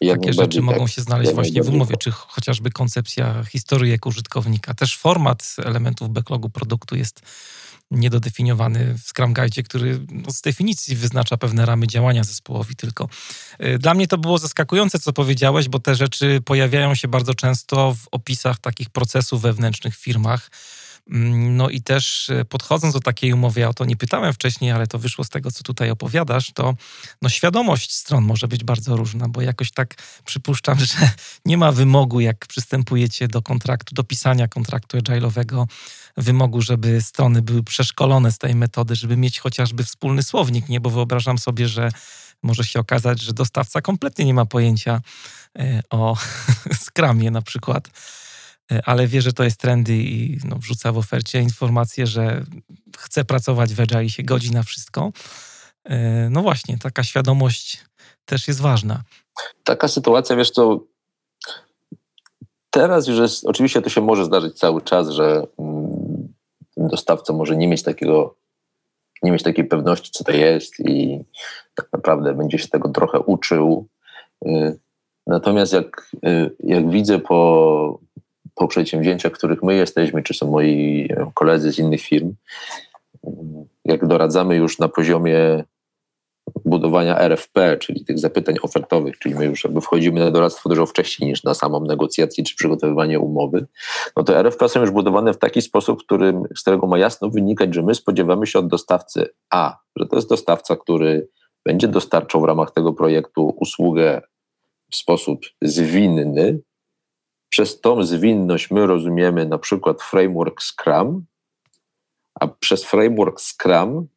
Takie 0.08 0.32
rzeczy 0.32 0.62
mogą 0.62 0.78
tak. 0.78 0.90
się 0.90 1.02
znaleźć 1.02 1.32
właśnie 1.32 1.62
w 1.62 1.68
umowie, 1.68 1.96
czy 1.96 2.10
chociażby 2.10 2.70
koncepcja 2.70 3.44
historyjek 3.44 4.06
użytkownika. 4.06 4.74
Też 4.74 4.98
format 4.98 5.56
elementów 5.64 6.10
backlogu 6.10 6.50
produktu 6.50 6.96
jest 6.96 7.22
niedodefiniowany 7.91 8.95
w 8.99 9.09
Scrum 9.09 9.34
Guide, 9.34 9.62
który 9.62 10.01
no, 10.11 10.30
z 10.30 10.41
definicji 10.41 10.97
wyznacza 10.97 11.37
pewne 11.37 11.66
ramy 11.66 11.87
działania 11.87 12.24
zespołowi 12.24 12.76
tylko. 12.76 13.09
Y, 13.64 13.78
dla 13.78 13.95
mnie 13.95 14.07
to 14.07 14.18
było 14.18 14.39
zaskakujące, 14.39 14.99
co 14.99 15.12
powiedziałeś, 15.12 15.68
bo 15.68 15.78
te 15.78 15.95
rzeczy 15.95 16.41
pojawiają 16.45 16.95
się 16.95 17.09
bardzo 17.09 17.34
często 17.34 17.95
w 17.95 18.09
opisach 18.11 18.59
takich 18.59 18.91
procesów 18.91 19.43
wewnętrznych 19.43 19.97
w 19.97 20.03
firmach. 20.03 20.51
Mm, 21.11 21.57
no 21.57 21.68
i 21.68 21.80
też 21.80 22.28
y, 22.28 22.45
podchodząc 22.45 22.95
do 22.95 23.01
takiej 23.01 23.32
umowy, 23.32 23.61
ja 23.61 23.68
o 23.68 23.74
to 23.74 23.84
nie 23.84 23.97
pytałem 23.97 24.32
wcześniej, 24.32 24.70
ale 24.70 24.87
to 24.87 24.99
wyszło 24.99 25.24
z 25.24 25.28
tego, 25.28 25.51
co 25.51 25.62
tutaj 25.62 25.91
opowiadasz, 25.91 26.53
to 26.53 26.74
no 27.22 27.28
świadomość 27.28 27.95
stron 27.95 28.24
może 28.24 28.49
być 28.49 28.64
bardzo 28.64 28.97
różna, 28.97 29.28
bo 29.28 29.41
jakoś 29.41 29.72
tak 29.72 29.95
przypuszczam, 30.24 30.78
że 30.84 31.11
nie 31.45 31.57
ma 31.57 31.72
wymogu, 31.72 32.20
jak 32.20 32.47
przystępujecie 32.47 33.28
do 33.28 33.43
kontraktu, 33.43 33.95
do 33.95 34.05
pisania 34.05 34.49
kontraktu 34.49 34.99
agile'owego, 34.99 35.66
wymogu, 36.16 36.62
żeby 36.62 37.02
strony 37.02 37.42
były 37.42 37.62
przeszkolone 37.62 38.32
z 38.32 38.38
tej 38.38 38.54
metody, 38.54 38.96
żeby 38.96 39.16
mieć 39.16 39.40
chociażby 39.40 39.84
wspólny 39.84 40.22
słownik, 40.22 40.68
nie? 40.68 40.80
Bo 40.80 40.90
wyobrażam 40.90 41.38
sobie, 41.38 41.68
że 41.68 41.90
może 42.42 42.64
się 42.64 42.80
okazać, 42.80 43.20
że 43.20 43.32
dostawca 43.32 43.80
kompletnie 43.80 44.24
nie 44.24 44.34
ma 44.34 44.46
pojęcia 44.46 45.00
e, 45.58 45.80
o 45.90 46.16
skramie 46.86 47.30
na 47.30 47.42
przykład, 47.42 47.88
e, 48.72 48.82
ale 48.84 49.06
wie, 49.06 49.22
że 49.22 49.32
to 49.32 49.44
jest 49.44 49.60
trendy 49.60 49.96
i 49.96 50.38
no, 50.44 50.56
wrzuca 50.56 50.92
w 50.92 50.98
ofercie 50.98 51.40
informację, 51.40 52.06
że 52.06 52.44
chce 52.98 53.24
pracować 53.24 53.74
w 53.74 53.80
Agile 53.80 54.04
i 54.04 54.10
się 54.10 54.22
godzi 54.22 54.50
na 54.50 54.62
wszystko. 54.62 55.12
E, 55.84 56.28
no 56.30 56.42
właśnie, 56.42 56.78
taka 56.78 57.04
świadomość 57.04 57.84
też 58.24 58.48
jest 58.48 58.60
ważna. 58.60 59.02
Taka 59.64 59.88
sytuacja, 59.88 60.36
wiesz 60.36 60.50
co, 60.50 60.80
teraz 62.70 63.08
już 63.08 63.18
jest, 63.18 63.46
oczywiście 63.46 63.82
to 63.82 63.88
się 63.88 64.00
może 64.00 64.24
zdarzyć 64.24 64.58
cały 64.58 64.82
czas, 64.82 65.08
że 65.08 65.46
mm, 65.58 66.05
dostawca 66.76 67.32
może 67.32 67.56
nie 67.56 67.68
mieć 67.68 67.82
takiego, 67.82 68.34
nie 69.22 69.32
mieć 69.32 69.42
takiej 69.42 69.64
pewności, 69.64 70.10
co 70.12 70.24
to 70.24 70.32
jest 70.32 70.80
i 70.80 71.20
tak 71.74 71.88
naprawdę 71.92 72.34
będzie 72.34 72.58
się 72.58 72.68
tego 72.68 72.88
trochę 72.88 73.18
uczył. 73.18 73.86
Y, 74.46 74.78
natomiast 75.26 75.72
jak, 75.72 76.10
y, 76.26 76.50
jak 76.60 76.90
widzę 76.90 77.18
po, 77.18 77.98
po 78.54 78.68
przedsięwzięciach, 78.68 79.32
w 79.32 79.38
których 79.38 79.62
my 79.62 79.74
jesteśmy, 79.74 80.22
czy 80.22 80.34
są 80.34 80.50
moi 80.50 81.08
koledzy 81.34 81.72
z 81.72 81.78
innych 81.78 82.00
firm, 82.00 82.34
y, 83.24 83.30
jak 83.84 84.06
doradzamy 84.06 84.56
już 84.56 84.78
na 84.78 84.88
poziomie 84.88 85.64
budowania 86.64 87.18
RFP, 87.18 87.76
czyli 87.76 88.05
tych 88.05 88.18
zapytań 88.18 88.57
ofertowych, 88.62 89.18
czyli 89.18 89.34
my 89.34 89.44
już 89.44 89.64
jakby 89.64 89.80
wchodzimy 89.80 90.20
na 90.20 90.30
doradztwo 90.30 90.68
dużo 90.68 90.86
wcześniej 90.86 91.30
niż 91.30 91.44
na 91.44 91.55
samą 91.55 91.80
negocjację 91.80 92.44
czy 92.44 92.57
przygotowywanie 92.57 93.20
umowy, 93.20 93.66
no 94.16 94.22
to 94.22 94.38
RFP 94.38 94.68
są 94.68 94.80
już 94.80 94.90
budowane 94.90 95.32
w 95.32 95.38
taki 95.38 95.62
sposób, 95.62 96.03
którym, 96.03 96.42
z 96.57 96.62
którego 96.62 96.86
ma 96.86 96.99
jasno 96.99 97.30
wynikać, 97.30 97.74
że 97.74 97.82
my 97.82 97.94
spodziewamy 97.94 98.47
się 98.47 98.59
od 98.59 98.68
dostawcy 98.68 99.28
A, 99.51 99.78
że 99.97 100.07
to 100.07 100.16
jest 100.16 100.28
dostawca, 100.28 100.76
który 100.76 101.28
będzie 101.64 101.88
dostarczał 101.88 102.40
w 102.40 102.44
ramach 102.44 102.70
tego 102.70 102.92
projektu 102.92 103.57
usługę 103.61 104.22
w 104.90 104.97
sposób 104.97 105.40
zwinny. 105.62 106.61
Przez 107.49 107.80
tą 107.80 108.03
zwinność 108.03 108.70
my 108.70 108.86
rozumiemy 108.86 109.47
na 109.47 109.59
przykład 109.59 110.03
framework 110.03 110.62
Scrum, 110.62 111.24
a 112.40 112.47
przez 112.47 112.84
framework 112.84 113.40
Scrum 113.40 114.09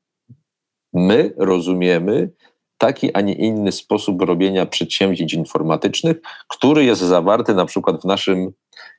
my 0.93 1.33
rozumiemy 1.37 2.29
taki, 2.77 3.13
a 3.13 3.21
nie 3.21 3.33
inny 3.33 3.71
sposób 3.71 4.21
robienia 4.21 4.65
przedsięwzięć 4.65 5.33
informatycznych, 5.33 6.17
który 6.47 6.83
jest 6.83 7.01
zawarty 7.01 7.53
na 7.53 7.65
przykład 7.65 8.01
w 8.01 8.05
naszym 8.05 8.51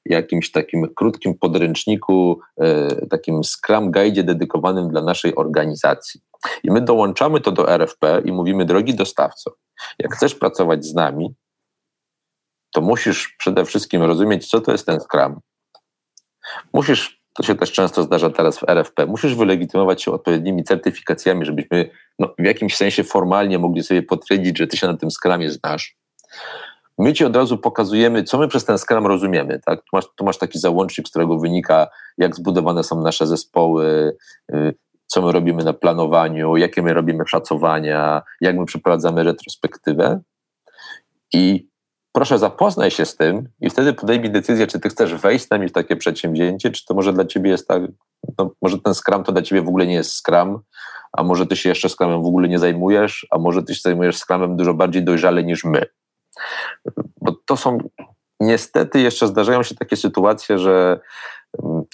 jakimś 0.05 0.51
takim 0.51 0.95
krótkim 0.95 1.39
podręczniku, 1.39 2.41
e, 2.61 3.07
takim 3.07 3.45
Scrum 3.45 3.91
Guide 3.91 4.23
dedykowanym 4.23 4.89
dla 4.89 5.03
naszej 5.03 5.35
organizacji. 5.35 6.21
I 6.65 6.71
my 6.71 6.81
dołączamy 6.81 7.41
to 7.41 7.53
do 7.53 7.71
RFP 7.71 8.23
i 8.25 8.33
mówimy, 8.33 8.65
drogi 8.65 8.95
dostawco, 8.95 9.57
jak 9.99 10.15
chcesz 10.15 10.35
pracować 10.35 10.85
z 10.85 10.95
nami, 10.95 11.35
to 12.73 12.81
musisz 12.81 13.35
przede 13.39 13.65
wszystkim 13.65 14.03
rozumieć, 14.03 14.51
co 14.51 14.61
to 14.61 14.73
jest 14.73 14.87
ten 14.87 15.01
Scrum. 15.01 15.41
Musisz 16.73 17.20
to 17.35 17.43
się 17.43 17.55
też 17.55 17.73
często 17.73 18.03
zdarza 18.03 18.31
teraz 18.31 18.59
w 18.59 18.69
RFP. 18.69 19.07
Musisz 19.07 19.35
wylegitymować 19.35 20.03
się 20.03 20.13
odpowiednimi 20.13 20.65
certyfikacjami, 20.65 21.47
żebyśmy 21.47 21.91
no, 22.19 22.35
w 22.39 22.45
jakimś 22.45 22.77
sensie 22.77 23.05
formalnie 23.05 23.59
mogli 23.59 23.83
sobie 23.83 24.03
potwierdzić, 24.03 24.59
że 24.59 24.67
ty 24.67 24.77
się 24.77 24.87
na 24.87 24.97
tym 24.97 25.11
skramie 25.11 25.51
znasz. 25.51 25.97
My 26.99 27.13
ci 27.13 27.25
od 27.25 27.37
razu 27.37 27.59
pokazujemy, 27.59 28.25
co 28.25 28.39
my 28.39 28.49
przez 28.49 28.65
ten 28.65 28.79
skram 28.79 29.07
rozumiemy. 29.07 29.61
Tak? 29.67 29.81
Tu, 29.81 29.89
masz, 29.93 30.05
tu 30.17 30.25
masz 30.25 30.39
taki 30.39 30.59
załącznik, 30.59 31.09
z 31.09 31.11
którego 31.11 31.39
wynika, 31.39 31.87
jak 32.19 32.37
zbudowane 32.37 32.85
są 32.85 33.03
nasze 33.03 33.27
zespoły, 33.27 34.17
y, 34.55 34.75
co 35.07 35.23
my 35.23 35.33
robimy 35.33 35.65
na 35.65 35.73
planowaniu, 35.73 36.57
jakie 36.57 36.83
my 36.83 36.95
robimy 36.95 37.25
szacowania, 37.27 38.23
jak 38.41 38.57
my 38.57 38.65
przeprowadzamy 38.67 39.25
retrospektywę. 39.25 40.21
I 41.33 41.70
proszę 42.13 42.39
zapoznaj 42.39 42.91
się 42.91 43.07
z 43.07 43.17
tym 43.17 43.49
i 43.61 43.71
wtedy 43.71 43.93
podejmij 43.93 44.31
decyzję, 44.31 44.67
czy 44.67 44.81
ty 44.81 44.89
chcesz 44.89 45.15
wejść 45.15 45.47
z 45.47 45.51
nami 45.51 45.69
w 45.69 45.73
takie 45.73 45.97
przedsięwzięcie, 45.97 46.71
czy 46.71 46.85
to 46.85 46.95
może 46.95 47.13
dla 47.13 47.25
ciebie 47.25 47.51
jest 47.51 47.69
tak, 47.69 47.83
no, 48.39 48.51
może 48.63 48.79
ten 48.79 48.95
Scrum 48.95 49.25
to 49.25 49.33
dla 49.33 49.43
ciebie 49.43 49.63
w 49.63 49.69
ogóle 49.69 49.87
nie 49.87 49.95
jest 49.95 50.13
Scrum, 50.13 50.61
a 51.13 51.23
może 51.23 51.47
ty 51.47 51.57
się 51.57 51.69
jeszcze 51.69 51.89
Scrumem 51.89 52.23
w 52.23 52.27
ogóle 52.27 52.49
nie 52.49 52.59
zajmujesz, 52.59 53.27
a 53.31 53.39
może 53.39 53.63
ty 53.63 53.75
się 53.75 53.81
zajmujesz 53.81 54.17
Scrumem 54.17 54.57
dużo 54.57 54.75
bardziej 54.75 55.05
dojrzale 55.05 55.45
niż 55.45 55.65
my. 55.65 55.87
Bo 57.21 57.33
to 57.47 57.57
są, 57.57 57.79
niestety 58.41 59.01
jeszcze 59.01 59.27
zdarzają 59.27 59.63
się 59.63 59.75
takie 59.75 59.97
sytuacje, 59.97 60.59
że 60.59 61.01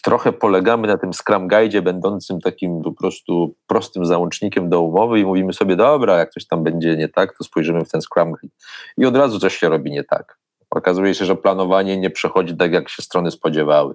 trochę 0.02 0.32
polegamy 0.32 0.88
na 0.88 0.98
tym 0.98 1.12
Scrum 1.12 1.48
Guide, 1.48 1.82
będącym 1.82 2.40
takim 2.40 2.82
po 2.82 2.92
prostu 2.92 3.54
prostym 3.66 4.06
załącznikiem 4.06 4.68
do 4.68 4.80
umowy 4.80 5.20
i 5.20 5.24
mówimy 5.24 5.52
sobie, 5.52 5.76
dobra, 5.76 6.18
jak 6.18 6.30
coś 6.30 6.46
tam 6.46 6.64
będzie 6.64 6.96
nie 6.96 7.08
tak, 7.08 7.38
to 7.38 7.44
spojrzymy 7.44 7.84
w 7.84 7.90
ten 7.90 8.00
Scrum 8.02 8.32
Guide. 8.32 8.54
I 8.98 9.06
od 9.06 9.16
razu 9.16 9.38
coś 9.38 9.56
się 9.56 9.68
robi 9.68 9.90
nie 9.90 10.04
tak. 10.04 10.38
Okazuje 10.70 11.14
się, 11.14 11.24
że 11.24 11.36
planowanie 11.36 11.96
nie 11.96 12.10
przechodzi 12.10 12.56
tak, 12.56 12.72
jak 12.72 12.88
się 12.88 13.02
strony 13.02 13.30
spodziewały. 13.30 13.94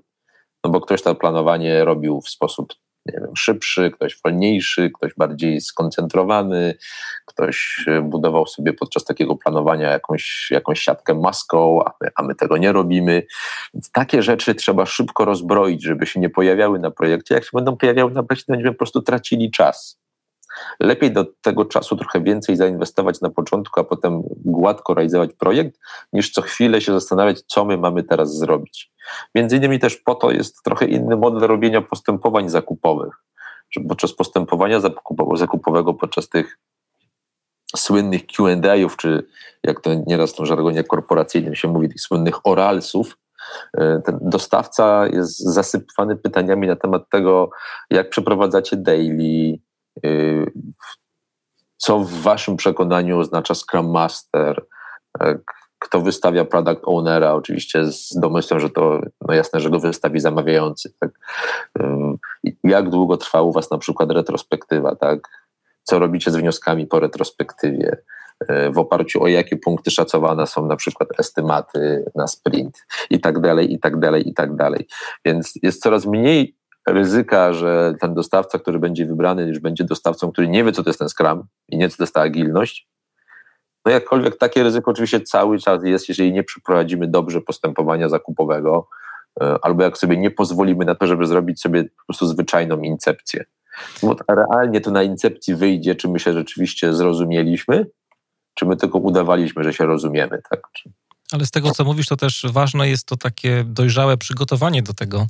No 0.63 0.71
bo 0.71 0.81
ktoś 0.81 1.01
to 1.01 1.15
planowanie 1.15 1.85
robił 1.85 2.21
w 2.21 2.29
sposób 2.29 2.73
nie 3.05 3.19
wiem, 3.19 3.35
szybszy, 3.35 3.91
ktoś 3.91 4.19
wolniejszy, 4.25 4.91
ktoś 4.95 5.11
bardziej 5.17 5.61
skoncentrowany, 5.61 6.75
ktoś 7.25 7.85
e, 7.87 8.01
budował 8.01 8.47
sobie 8.47 8.73
podczas 8.73 9.03
takiego 9.03 9.35
planowania 9.35 9.91
jakąś, 9.91 10.47
jakąś 10.51 10.79
siatkę 10.79 11.13
maską, 11.13 11.83
a 11.85 11.93
my, 12.01 12.09
a 12.15 12.23
my 12.23 12.35
tego 12.35 12.57
nie 12.57 12.71
robimy. 12.71 13.23
Więc 13.73 13.91
takie 13.91 14.23
rzeczy 14.23 14.55
trzeba 14.55 14.85
szybko 14.85 15.25
rozbroić, 15.25 15.83
żeby 15.83 16.05
się 16.05 16.19
nie 16.19 16.29
pojawiały 16.29 16.79
na 16.79 16.91
projekcie. 16.91 17.35
Jak 17.35 17.43
się 17.43 17.49
będą 17.53 17.77
pojawiały 17.77 18.11
na 18.11 18.23
projekcie, 18.23 18.45
to 18.45 18.53
będziemy 18.53 18.71
po 18.71 18.77
prostu 18.77 19.01
tracili 19.01 19.51
czas. 19.51 20.01
Lepiej 20.79 21.11
do 21.11 21.25
tego 21.41 21.65
czasu 21.65 21.95
trochę 21.95 22.21
więcej 22.21 22.55
zainwestować 22.55 23.21
na 23.21 23.29
początku, 23.29 23.79
a 23.79 23.83
potem 23.83 24.21
gładko 24.45 24.93
realizować 24.93 25.33
projekt, 25.33 25.79
niż 26.13 26.31
co 26.31 26.41
chwilę 26.41 26.81
się 26.81 26.93
zastanawiać, 26.93 27.41
co 27.41 27.65
my 27.65 27.77
mamy 27.77 28.03
teraz 28.03 28.37
zrobić. 28.37 28.90
Między 29.35 29.57
innymi 29.57 29.79
też 29.79 29.97
po 29.97 30.15
to 30.15 30.31
jest 30.31 30.63
trochę 30.63 30.85
inny 30.85 31.15
model 31.15 31.47
robienia 31.47 31.81
postępowań 31.81 32.49
zakupowych, 32.49 33.13
że 33.71 33.81
podczas 33.81 34.13
postępowania 34.13 34.79
zakupowego, 35.33 35.93
podczas 35.93 36.29
tych 36.29 36.57
słynnych 37.75 38.21
Q&A'ów, 38.27 38.97
czy 38.97 39.27
jak 39.63 39.81
to 39.81 39.89
nieraz 40.07 40.33
w 40.33 40.35
tym 40.35 40.45
żargonie 40.45 40.83
korporacyjnym 40.83 41.55
się 41.55 41.67
mówi, 41.67 41.89
tych 41.89 42.01
słynnych 42.01 42.47
oralsów, 42.47 43.17
e, 43.77 44.01
ten 44.05 44.19
dostawca 44.21 45.07
jest 45.07 45.39
zasypany 45.39 46.15
pytaniami 46.15 46.67
na 46.67 46.75
temat 46.75 47.09
tego, 47.09 47.49
jak 47.89 48.09
przeprowadzacie 48.09 48.77
daily, 48.77 49.59
y, 50.05 50.51
co 51.77 51.99
w 51.99 52.11
waszym 52.11 52.57
przekonaniu 52.57 53.19
oznacza 53.19 53.55
Scrum 53.55 53.91
Master, 53.91 54.65
e, 55.21 55.39
kto 55.81 56.01
wystawia 56.01 56.45
product 56.45 56.81
ownera, 56.83 57.33
oczywiście 57.33 57.85
z 57.85 58.19
domysłem, 58.19 58.59
że 58.59 58.69
to 58.69 59.01
no 59.27 59.33
jasne, 59.33 59.59
że 59.59 59.69
go 59.69 59.79
wystawi 59.79 60.19
zamawiający. 60.19 60.93
Tak? 60.99 61.11
Jak 62.63 62.89
długo 62.89 63.17
trwa 63.17 63.41
u 63.41 63.51
Was 63.51 63.71
na 63.71 63.77
przykład 63.77 64.11
retrospektywa, 64.11 64.95
tak? 64.95 65.19
Co 65.83 65.99
robicie 65.99 66.31
z 66.31 66.35
wnioskami 66.35 66.87
po 66.87 66.99
retrospektywie? 66.99 67.97
W 68.73 68.77
oparciu 68.77 69.23
o 69.23 69.27
jakie 69.27 69.57
punkty 69.57 69.91
szacowane 69.91 70.47
są 70.47 70.65
na 70.65 70.75
przykład 70.75 71.09
estymaty 71.19 72.05
na 72.15 72.27
sprint 72.27 72.77
i 73.09 73.19
tak 73.19 73.39
dalej, 73.39 73.73
i 73.73 73.79
tak 73.79 73.99
dalej, 73.99 74.29
i 74.29 74.33
tak 74.33 74.55
dalej. 74.55 74.87
Więc 75.25 75.53
jest 75.63 75.81
coraz 75.81 76.05
mniej 76.05 76.55
ryzyka, 76.87 77.53
że 77.53 77.93
ten 78.01 78.13
dostawca, 78.13 78.59
który 78.59 78.79
będzie 78.79 79.05
wybrany, 79.05 79.47
już 79.47 79.59
będzie 79.59 79.83
dostawcą, 79.83 80.31
który 80.31 80.47
nie 80.47 80.63
wie, 80.63 80.71
co 80.71 80.83
to 80.83 80.89
jest 80.89 80.99
ten 80.99 81.09
Scrum 81.09 81.43
i 81.69 81.77
nie 81.77 81.89
co 81.89 81.97
to 81.97 82.03
jest 82.03 82.13
ta 82.13 82.21
agilność, 82.21 82.90
no 83.85 83.91
jakkolwiek 83.91 84.37
takie 84.37 84.63
ryzyko 84.63 84.91
oczywiście 84.91 85.21
cały 85.21 85.59
czas 85.59 85.83
jest, 85.83 86.09
jeżeli 86.09 86.33
nie 86.33 86.43
przeprowadzimy 86.43 87.07
dobrze 87.07 87.41
postępowania 87.41 88.09
zakupowego, 88.09 88.87
e, 89.41 89.57
albo 89.61 89.83
jak 89.83 89.97
sobie 89.97 90.17
nie 90.17 90.31
pozwolimy 90.31 90.85
na 90.85 90.95
to, 90.95 91.07
żeby 91.07 91.25
zrobić 91.25 91.61
sobie 91.61 91.83
po 91.83 92.05
prostu 92.07 92.25
zwyczajną 92.25 92.79
incepcję. 92.79 93.45
Bo 94.03 94.15
realnie 94.27 94.81
to 94.81 94.91
na 94.91 95.03
incepcji 95.03 95.55
wyjdzie, 95.55 95.95
czy 95.95 96.07
my 96.07 96.19
się 96.19 96.33
rzeczywiście 96.33 96.93
zrozumieliśmy, 96.93 97.85
czy 98.53 98.65
my 98.65 98.77
tylko 98.77 98.99
udawaliśmy, 98.99 99.63
że 99.63 99.73
się 99.73 99.85
rozumiemy. 99.85 100.41
Tak? 100.49 100.61
Ale 101.31 101.45
z 101.45 101.51
tego, 101.51 101.71
co 101.71 101.83
mówisz, 101.83 102.07
to 102.07 102.17
też 102.17 102.45
ważne 102.49 102.89
jest 102.89 103.05
to 103.05 103.17
takie 103.17 103.63
dojrzałe 103.67 104.17
przygotowanie 104.17 104.83
do 104.83 104.93
tego 104.93 105.27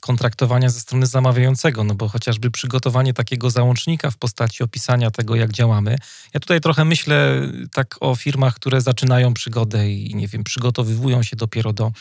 kontraktowania 0.00 0.70
ze 0.70 0.80
strony 0.80 1.06
zamawiającego, 1.06 1.84
no 1.84 1.94
bo 1.94 2.08
chociażby 2.08 2.50
przygotowanie 2.50 3.14
takiego 3.14 3.50
załącznika 3.50 4.10
w 4.10 4.16
postaci 4.16 4.62
opisania 4.62 5.10
tego, 5.10 5.34
jak 5.34 5.52
działamy. 5.52 5.96
Ja 6.34 6.40
tutaj 6.40 6.60
trochę 6.60 6.84
myślę 6.84 7.48
tak 7.72 7.96
o 8.00 8.14
firmach, 8.14 8.54
które 8.54 8.80
zaczynają 8.80 9.34
przygodę 9.34 9.90
i 9.90 10.14
nie 10.14 10.28
wiem, 10.28 10.44
przygotowywują 10.44 11.22
się 11.22 11.36
dopiero 11.36 11.72
do 11.72 11.92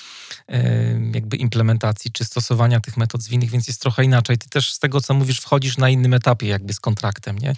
jakby 1.14 1.38
implementacji 1.38 2.12
czy 2.12 2.26
stosowania 2.26 2.80
tych 2.80 2.97
metod 2.97 3.22
zwinnych, 3.22 3.49
więc 3.49 3.68
jest 3.68 3.82
trochę 3.82 4.04
inaczej. 4.04 4.38
Ty 4.38 4.49
też 4.49 4.74
z 4.74 4.80
tego, 4.80 5.01
co 5.01 5.14
mówisz, 5.14 5.39
wchodzisz 5.39 5.78
na 5.78 5.89
innym 5.89 6.14
etapie 6.14 6.47
jakby 6.47 6.74
z 6.74 6.80
kontraktem, 6.80 7.39
nie? 7.39 7.56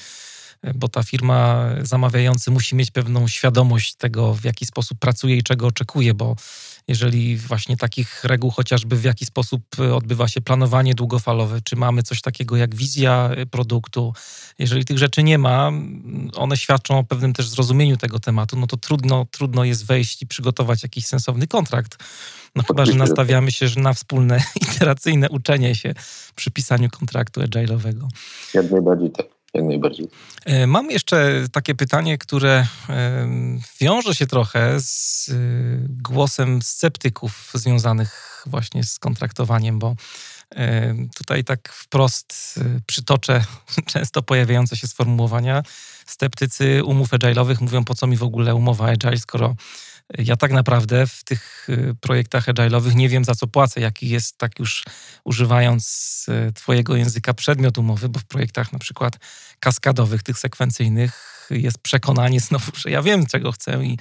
Bo 0.76 0.88
ta 0.88 1.04
firma 1.04 1.70
zamawiający 1.82 2.52
musi 2.52 2.76
mieć 2.76 2.92
pewną 2.92 3.28
świadomość 3.28 3.96
tego, 3.96 4.34
w 4.34 4.44
jaki 4.44 4.66
sposób 4.66 5.00
pracuje 5.00 5.38
i 5.38 5.44
czego 5.44 5.68
oczekuje, 5.68 6.14
bo 6.14 6.36
jeżeli 6.88 7.38
właśnie 7.38 7.78
takich 7.78 8.24
reguł 8.24 8.52
chociażby 8.52 8.96
w 8.96 9.04
jaki 9.04 9.26
sposób 9.26 9.62
odbywa 9.94 10.28
się 10.28 10.42
planowanie 10.42 10.96
długofalowe, 10.96 11.60
czy 11.64 11.76
mamy 11.76 12.04
coś 12.04 12.22
takiego 12.22 12.58
jak 12.58 12.76
wizja 12.76 13.30
produktu, 13.52 14.14
jeżeli 14.60 14.86
tych 14.86 14.98
rzeczy 14.98 15.24
nie 15.24 15.38
ma, 15.38 15.72
one 16.36 16.58
świadczą 16.58 17.00
o 17.00 17.04
pewnym 17.04 17.34
też 17.34 17.50
zrozumieniu 17.50 17.98
tego 17.98 18.20
tematu, 18.20 18.60
no 18.60 18.68
to 18.68 18.78
trudno, 18.78 19.26
trudno 19.32 19.64
jest 19.64 19.86
wejść 19.86 20.22
i 20.22 20.28
przygotować 20.28 20.84
jakiś 20.84 21.06
sensowny 21.06 21.48
kontrakt. 21.48 21.98
No 22.56 22.64
chyba, 22.64 22.86
że 22.86 22.94
nastawiamy 22.94 23.52
się 23.52 23.68
że 23.68 23.80
na 23.80 23.94
wspólne 23.94 24.44
iteracyjne 24.72 25.30
uczenie 25.30 25.76
się 25.76 25.94
przy 26.36 26.52
pisaniu 26.52 26.90
kontraktu 26.90 27.42
agile'owego. 27.42 28.08
Jak 28.54 28.72
najbardziej 28.72 29.12
tak 29.12 29.35
jak 29.56 29.66
najbardziej. 29.66 30.08
E, 30.46 30.68
mam 30.68 30.92
jeszcze 30.92 31.46
takie 31.52 31.76
pytanie, 31.76 32.18
które 32.18 32.68
wiąże 33.80 34.16
się 34.16 34.28
trochę 34.28 34.80
z 34.80 35.30
e, 35.30 35.34
głosem 35.88 36.62
sceptyków 36.62 37.52
związanych 37.54 38.44
właśnie 38.46 38.84
z 38.84 39.00
kontraktowaniem, 39.00 39.80
bo 39.80 39.96
tutaj 41.16 41.44
tak 41.44 41.70
wprost 41.70 42.60
przytoczę 42.86 43.46
często 43.94 44.24
pojawiające 44.24 44.78
się 44.78 44.88
sformułowania. 44.88 45.64
Sceptycy 46.06 46.84
umów 46.84 47.10
agile'owych 47.10 47.62
mówią, 47.62 47.86
po 47.86 47.96
co 47.96 48.08
mi 48.08 48.18
w 48.18 48.24
ogóle 48.24 48.56
umowa 48.56 48.86
agile, 48.86 49.18
skoro 49.18 49.56
ja 50.18 50.36
tak 50.36 50.52
naprawdę 50.52 51.08
w 51.08 51.24
tych 51.24 51.70
y, 51.70 51.96
projektach 52.02 52.46
agile'owych 52.46 52.96
nie 52.96 53.10
wiem, 53.10 53.26
za 53.26 53.36
co 53.36 53.48
płacę, 53.48 53.82
jaki 53.82 54.10
jest, 54.10 54.38
tak 54.38 54.60
już 54.60 54.84
używając 55.24 56.26
y, 56.50 56.54
Twojego 56.54 56.96
języka, 56.96 57.34
przedmiot 57.34 57.78
umowy, 57.78 58.10
bo 58.10 58.20
w 58.20 58.26
projektach 58.26 58.74
na 58.74 58.80
przykład 58.80 59.14
kaskadowych, 59.60 60.24
tych 60.24 60.40
sekwencyjnych, 60.40 61.48
jest 61.52 61.78
przekonanie 61.78 62.40
znowu, 62.40 62.72
że 62.76 62.90
ja 62.90 63.02
wiem, 63.02 63.26
czego 63.26 63.52
chcę 63.52 63.86
i 63.86 63.98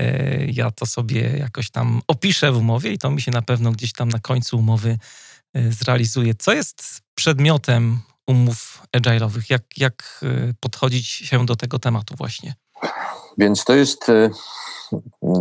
y, 0.00 0.50
ja 0.52 0.70
to 0.70 0.86
sobie 0.86 1.36
jakoś 1.38 1.70
tam 1.70 2.02
opiszę 2.08 2.52
w 2.52 2.56
umowie 2.56 2.92
i 2.92 2.98
to 2.98 3.10
mi 3.10 3.20
się 3.20 3.30
na 3.30 3.42
pewno 3.42 3.72
gdzieś 3.72 3.92
tam 3.92 4.08
na 4.08 4.18
końcu 4.18 4.58
umowy 4.58 4.98
zrealizuje. 5.70 6.34
Co 6.34 6.52
jest 6.52 7.00
przedmiotem 7.14 8.00
umów 8.26 8.82
agile'owych? 8.96 9.42
Jak, 9.48 9.62
jak 9.76 10.24
podchodzić 10.60 11.08
się 11.08 11.46
do 11.46 11.56
tego 11.56 11.78
tematu 11.78 12.14
właśnie? 12.16 12.54
Więc 13.38 13.64
to 13.64 13.74
jest 13.74 14.06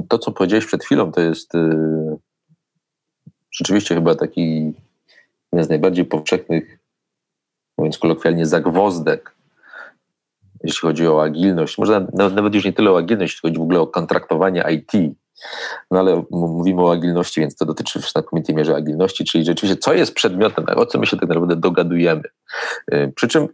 to, 0.10 0.18
co 0.18 0.32
powiedziałeś 0.32 0.66
przed 0.66 0.84
chwilą, 0.84 1.12
to 1.12 1.22
jest 1.22 1.54
yy, 1.54 2.18
rzeczywiście 3.52 3.95
chyba 3.95 4.16
taki 4.16 4.74
jeden 5.52 5.66
z 5.66 5.70
najbardziej 5.70 6.06
powszechnych, 6.06 6.80
mówiąc 7.78 7.97
kolokwialnie, 7.97 8.45
zagwozdek, 8.45 9.36
jeśli 10.64 10.80
chodzi 10.80 11.08
o 11.08 11.24
agilność. 11.24 11.78
Może 11.78 12.08
nawet 12.14 12.56
już 12.56 12.66
nie 12.66 12.74
tyle 12.74 12.91
o 12.91 12.97
agilność, 12.97 13.34
jeśli 13.34 13.49
chodzi 13.49 13.60
w 13.60 13.64
ogóle 13.64 13.80
o 13.80 13.88
kontraktowanie 13.88 14.64
IT. 14.72 15.16
No 15.91 15.99
ale 15.99 16.24
mówimy 16.32 16.82
o 16.82 16.91
agilności, 16.91 17.41
więc 17.41 17.56
to 17.56 17.66
dotyczy 17.66 18.02
w 18.02 18.10
znakomitej 18.10 18.56
mierze 18.56 18.76
agilności, 18.76 19.26
czyli 19.26 19.45
rzeczywiście 19.45 19.78
co 19.78 19.93
jest 19.93 20.14
przedmiotem, 20.14 20.66
o 20.76 20.86
co 20.86 20.99
my 20.99 21.06
się 21.06 21.18
tak 21.18 21.30
naprawdę 21.30 21.56
dogadujemy. 21.56 22.24
Y, 22.93 23.14
przy 23.16 23.28
czym 23.28 23.47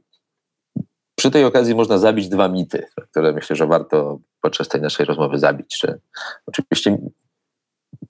przy 1.17 1.31
tej 1.31 1.45
okazji 1.45 1.75
można 1.75 1.97
zabić 1.97 2.29
dwa 2.29 2.47
mity, 2.47 2.87
które 3.11 3.33
myślę, 3.33 3.55
że 3.55 3.67
warto 3.67 4.19
podczas 4.41 4.67
tej 4.67 4.81
naszej 4.81 5.05
rozmowy 5.05 5.39
zabić. 5.39 5.79
Że 5.79 5.99
oczywiście 6.45 6.97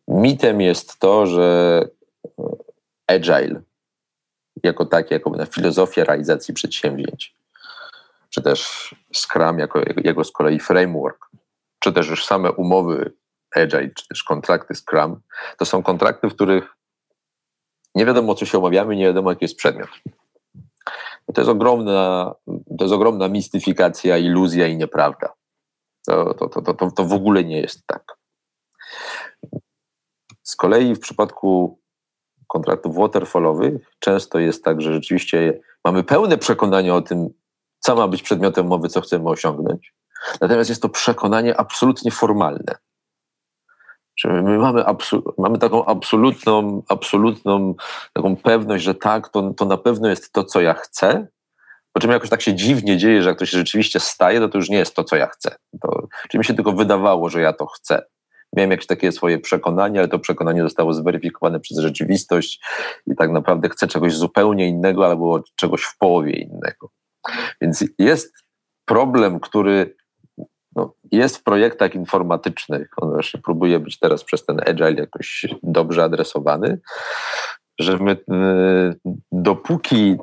mitem 0.07 0.61
jest 0.61 0.99
to, 0.99 1.25
że 1.25 1.81
agile 3.07 3.61
jako 4.63 4.85
tak, 4.85 5.11
jako 5.11 5.45
filozofia 5.45 6.03
realizacji 6.03 6.53
przedsięwzięć, 6.53 7.35
czy 8.29 8.41
też 8.41 8.95
Scrum 9.13 9.59
jako 9.59 9.81
jego 10.03 10.23
z 10.23 10.31
kolei 10.31 10.59
framework, 10.59 11.29
czy 11.79 11.93
też 11.93 12.09
już 12.09 12.25
same 12.25 12.51
umowy 12.51 13.13
agile, 13.55 13.89
czy 13.89 14.07
też 14.07 14.23
kontrakty 14.23 14.75
Scrum, 14.75 15.21
to 15.57 15.65
są 15.65 15.83
kontrakty, 15.83 16.27
w 16.27 16.33
których 16.33 16.75
nie 17.95 18.05
wiadomo, 18.05 18.35
co 18.35 18.45
się 18.45 18.57
omawiamy, 18.57 18.95
nie 18.95 19.05
wiadomo, 19.05 19.29
jaki 19.29 19.45
jest 19.45 19.57
przedmiot. 19.57 19.89
To 21.33 21.41
jest 21.41 21.49
ogromna, 21.49 22.33
to 22.77 22.83
jest 22.85 22.93
ogromna 22.93 23.27
mistyfikacja, 23.27 24.17
iluzja 24.17 24.67
i 24.67 24.77
nieprawda. 24.77 25.33
To, 26.05 26.33
to, 26.33 26.49
to, 26.49 26.73
to, 26.73 26.91
to 26.91 27.03
w 27.03 27.13
ogóle 27.13 27.43
nie 27.43 27.61
jest 27.61 27.87
tak. 27.87 28.17
Z 30.43 30.55
kolei 30.55 30.95
w 30.95 30.99
przypadku 30.99 31.79
kontraktów 32.47 32.95
waterfallowych 32.95 33.73
często 33.99 34.39
jest 34.39 34.63
tak, 34.63 34.81
że 34.81 34.93
rzeczywiście 34.93 35.59
mamy 35.85 36.03
pełne 36.03 36.37
przekonanie 36.37 36.93
o 36.93 37.01
tym, 37.01 37.29
co 37.79 37.95
ma 37.95 38.07
być 38.07 38.23
przedmiotem 38.23 38.67
mowy, 38.67 38.89
co 38.89 39.01
chcemy 39.01 39.29
osiągnąć. 39.29 39.93
Natomiast 40.41 40.69
jest 40.69 40.81
to 40.81 40.89
przekonanie 40.89 41.59
absolutnie 41.59 42.11
formalne. 42.11 42.75
Czyli 44.19 44.33
my 44.33 44.57
mamy, 44.57 44.83
mamy 45.37 45.57
taką 45.57 45.85
absolutną, 45.85 46.83
absolutną 46.87 47.75
taką 48.13 48.35
pewność, 48.35 48.83
że 48.83 48.95
tak, 48.95 49.29
to, 49.29 49.53
to 49.53 49.65
na 49.65 49.77
pewno 49.77 50.09
jest 50.09 50.33
to, 50.33 50.43
co 50.43 50.61
ja 50.61 50.73
chcę, 50.73 51.27
po 51.93 52.01
czym 52.01 52.11
jakoś 52.11 52.29
tak 52.29 52.41
się 52.41 52.53
dziwnie 52.53 52.97
dzieje, 52.97 53.23
że 53.23 53.29
jak 53.29 53.39
to 53.39 53.45
się 53.45 53.57
rzeczywiście 53.57 53.99
staje, 53.99 54.39
to 54.39 54.49
to 54.49 54.57
już 54.57 54.69
nie 54.69 54.77
jest 54.77 54.95
to, 54.95 55.03
co 55.03 55.15
ja 55.15 55.27
chcę. 55.27 55.55
To, 55.81 56.07
czyli 56.29 56.39
mi 56.39 56.45
się 56.45 56.53
tylko 56.53 56.71
wydawało, 56.71 57.29
że 57.29 57.41
ja 57.41 57.53
to 57.53 57.65
chcę. 57.65 58.01
miałem 58.55 58.71
jakieś 58.71 58.87
takie 58.87 59.11
swoje 59.11 59.39
przekonanie, 59.39 59.99
ale 59.99 60.07
to 60.07 60.19
przekonanie 60.19 60.61
zostało 60.61 60.93
zweryfikowane 60.93 61.59
przez 61.59 61.77
rzeczywistość 61.77 62.61
i 63.07 63.15
tak 63.15 63.31
naprawdę 63.31 63.69
chcę 63.69 63.87
czegoś 63.87 64.15
zupełnie 64.15 64.67
innego 64.67 65.05
albo 65.05 65.43
czegoś 65.55 65.83
w 65.83 65.97
połowie 65.97 66.31
innego. 66.31 66.89
Więc 67.61 67.83
jest 67.99 68.33
problem, 68.85 69.39
który 69.39 69.95
no, 70.77 70.93
jest 71.11 71.37
w 71.37 71.43
projektach 71.43 71.95
informatycznych, 71.95 72.89
on 72.97 73.09
właśnie 73.09 73.41
próbuje 73.41 73.79
być 73.79 73.99
teraz 73.99 74.23
przez 74.23 74.45
ten 74.45 74.59
agile 74.59 74.93
jakoś 74.93 75.45
dobrze 75.63 76.03
adresowany, 76.03 76.79
że 77.79 77.97
my 77.97 78.11
y, 78.11 79.15
dopóki 79.31 80.17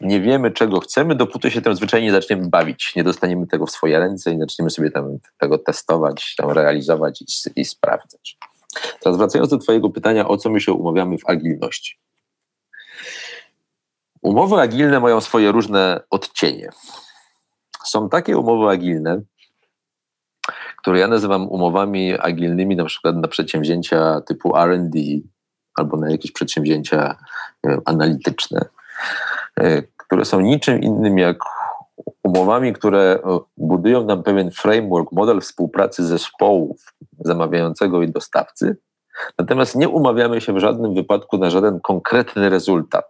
nie 0.00 0.20
wiemy, 0.20 0.50
czego 0.50 0.80
chcemy, 0.80 1.14
dopóty 1.14 1.50
się 1.50 1.62
tym 1.62 1.76
zwyczajnie 1.76 2.12
zaczniemy 2.12 2.48
bawić. 2.48 2.92
Nie 2.96 3.04
dostaniemy 3.04 3.46
tego 3.46 3.66
w 3.66 3.70
swoje 3.70 3.98
ręce 3.98 4.34
i 4.34 4.38
zaczniemy 4.38 4.70
sobie 4.70 4.90
tam 4.90 5.18
tego 5.38 5.58
testować, 5.58 6.34
tam 6.36 6.50
realizować 6.50 7.22
i, 7.22 7.60
i 7.60 7.64
sprawdzać. 7.64 8.38
Teraz 9.00 9.18
wracając 9.18 9.50
do 9.50 9.58
Twojego 9.58 9.90
pytania, 9.90 10.28
o 10.28 10.36
co 10.36 10.50
my 10.50 10.60
się 10.60 10.72
umawiamy 10.72 11.18
w 11.18 11.30
agilności. 11.30 11.98
Umowy 14.22 14.60
agilne 14.60 15.00
mają 15.00 15.20
swoje 15.20 15.52
różne 15.52 16.00
odcienie. 16.10 16.68
Są 17.84 18.08
takie 18.08 18.38
umowy 18.38 18.68
agilne, 18.68 19.22
które 20.82 20.98
ja 20.98 21.08
nazywam 21.08 21.48
umowami 21.48 22.18
agilnymi, 22.18 22.76
na 22.76 22.84
przykład 22.84 23.16
na 23.16 23.28
przedsięwzięcia 23.28 24.20
typu 24.20 24.56
RD 24.56 24.98
albo 25.74 25.96
na 25.96 26.10
jakieś 26.10 26.32
przedsięwzięcia 26.32 27.16
wiem, 27.64 27.80
analityczne, 27.84 28.64
e, 29.60 29.82
które 29.82 30.24
są 30.24 30.40
niczym 30.40 30.80
innym 30.80 31.18
jak 31.18 31.38
umowami, 32.22 32.72
które 32.72 33.18
e, 33.24 33.38
budują 33.56 34.04
nam 34.04 34.22
pewien 34.22 34.50
framework, 34.50 35.12
model 35.12 35.40
współpracy 35.40 36.04
zespołów 36.04 36.94
zamawiającego 37.18 38.02
i 38.02 38.12
dostawcy, 38.12 38.76
natomiast 39.38 39.76
nie 39.76 39.88
umawiamy 39.88 40.40
się 40.40 40.52
w 40.52 40.58
żadnym 40.58 40.94
wypadku 40.94 41.38
na 41.38 41.50
żaden 41.50 41.80
konkretny 41.80 42.50
rezultat. 42.50 43.04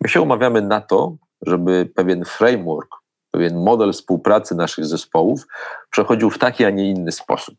My 0.00 0.08
się 0.08 0.20
umawiamy 0.20 0.62
na 0.62 0.80
to, 0.80 1.16
żeby 1.42 1.90
pewien 1.94 2.24
framework, 2.24 2.99
pewien 3.30 3.62
model 3.64 3.92
współpracy 3.92 4.54
naszych 4.54 4.86
zespołów 4.86 5.46
przechodził 5.90 6.30
w 6.30 6.38
taki, 6.38 6.64
a 6.64 6.70
nie 6.70 6.90
inny 6.90 7.12
sposób. 7.12 7.56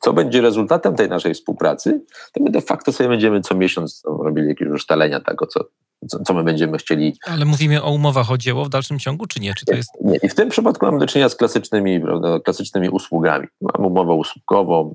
Co 0.00 0.12
będzie 0.12 0.40
rezultatem 0.40 0.94
tej 0.96 1.08
naszej 1.08 1.34
współpracy, 1.34 2.00
to 2.32 2.42
my 2.42 2.50
de 2.50 2.60
facto 2.60 2.92
sobie 2.92 3.08
będziemy 3.08 3.40
co 3.40 3.54
miesiąc 3.54 4.02
robili 4.24 4.48
jakieś 4.48 4.68
ustalenia 4.68 5.20
tego, 5.20 5.46
co, 5.46 5.60
co, 6.08 6.18
co, 6.24 6.34
my 6.34 6.44
będziemy 6.44 6.78
chcieli. 6.78 7.16
Ale 7.26 7.44
mówimy 7.44 7.82
o 7.82 7.90
umowach 7.90 8.30
o 8.30 8.38
dzieło 8.38 8.64
w 8.64 8.68
dalszym 8.68 8.98
ciągu, 8.98 9.26
czy 9.26 9.40
nie? 9.40 9.54
Czy 9.54 9.66
to 9.66 9.74
jest... 9.74 9.90
Nie, 10.04 10.18
i 10.22 10.28
w 10.28 10.34
tym 10.34 10.48
przypadku 10.48 10.86
mamy 10.86 10.98
do 10.98 11.06
czynienia 11.06 11.28
z 11.28 11.36
klasycznymi, 11.36 12.00
prawda, 12.00 12.40
klasycznymi 12.40 12.88
usługami. 12.88 13.46
Mam 13.60 13.86
umowę 13.86 14.12
usługową, 14.12 14.94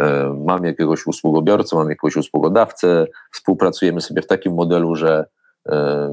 e, 0.00 0.34
mam 0.46 0.64
jakiegoś 0.64 1.06
usługobiorcę, 1.06 1.76
mam 1.76 1.88
jakiegoś 1.88 2.16
usługodawcę, 2.16 3.06
współpracujemy 3.32 4.00
sobie 4.00 4.22
w 4.22 4.26
takim 4.26 4.54
modelu, 4.54 4.96
że 4.96 5.26
e, 5.68 6.10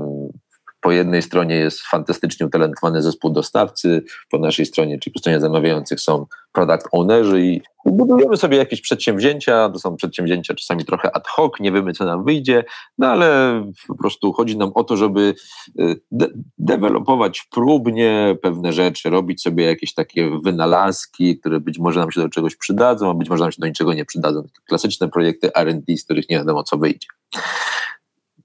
po 0.81 0.91
jednej 0.91 1.21
stronie 1.21 1.55
jest 1.55 1.81
fantastycznie 1.81 2.45
utalentowany 2.45 3.01
zespół 3.01 3.31
dostawcy, 3.31 4.03
po 4.29 4.39
naszej 4.39 4.65
stronie, 4.65 4.99
czyli 4.99 5.13
po 5.13 5.19
stronie 5.19 5.39
zamawiających 5.39 5.99
są 5.99 6.25
product 6.51 6.87
ownerzy 6.91 7.41
i 7.41 7.61
budujemy 7.85 8.37
sobie 8.37 8.57
jakieś 8.57 8.81
przedsięwzięcia, 8.81 9.69
to 9.69 9.79
są 9.79 9.95
przedsięwzięcia 9.95 10.53
czasami 10.53 10.85
trochę 10.85 11.15
ad 11.15 11.27
hoc, 11.27 11.51
nie 11.59 11.71
wiemy 11.71 11.93
co 11.93 12.05
nam 12.05 12.23
wyjdzie, 12.23 12.63
no 12.97 13.07
ale 13.07 13.61
po 13.87 13.95
prostu 13.95 14.33
chodzi 14.33 14.57
nam 14.57 14.71
o 14.75 14.83
to, 14.83 14.97
żeby 14.97 15.33
y, 15.79 16.01
de 16.11 16.27
dewelopować 16.57 17.47
próbnie 17.51 18.37
pewne 18.41 18.73
rzeczy, 18.73 19.09
robić 19.09 19.41
sobie 19.41 19.65
jakieś 19.65 19.93
takie 19.93 20.29
wynalazki, 20.43 21.39
które 21.39 21.59
być 21.59 21.79
może 21.79 21.99
nam 21.99 22.11
się 22.11 22.21
do 22.21 22.29
czegoś 22.29 22.55
przydadzą, 22.55 23.09
a 23.09 23.13
być 23.13 23.29
może 23.29 23.43
nam 23.43 23.51
się 23.51 23.61
do 23.61 23.67
niczego 23.67 23.93
nie 23.93 24.05
przydadzą. 24.05 24.43
Klasyczne 24.67 25.09
projekty 25.09 25.53
R&D, 25.53 25.97
z 25.97 26.03
których 26.03 26.29
nie 26.29 26.37
wiadomo 26.37 26.63
co 26.63 26.77
wyjdzie. 26.77 27.07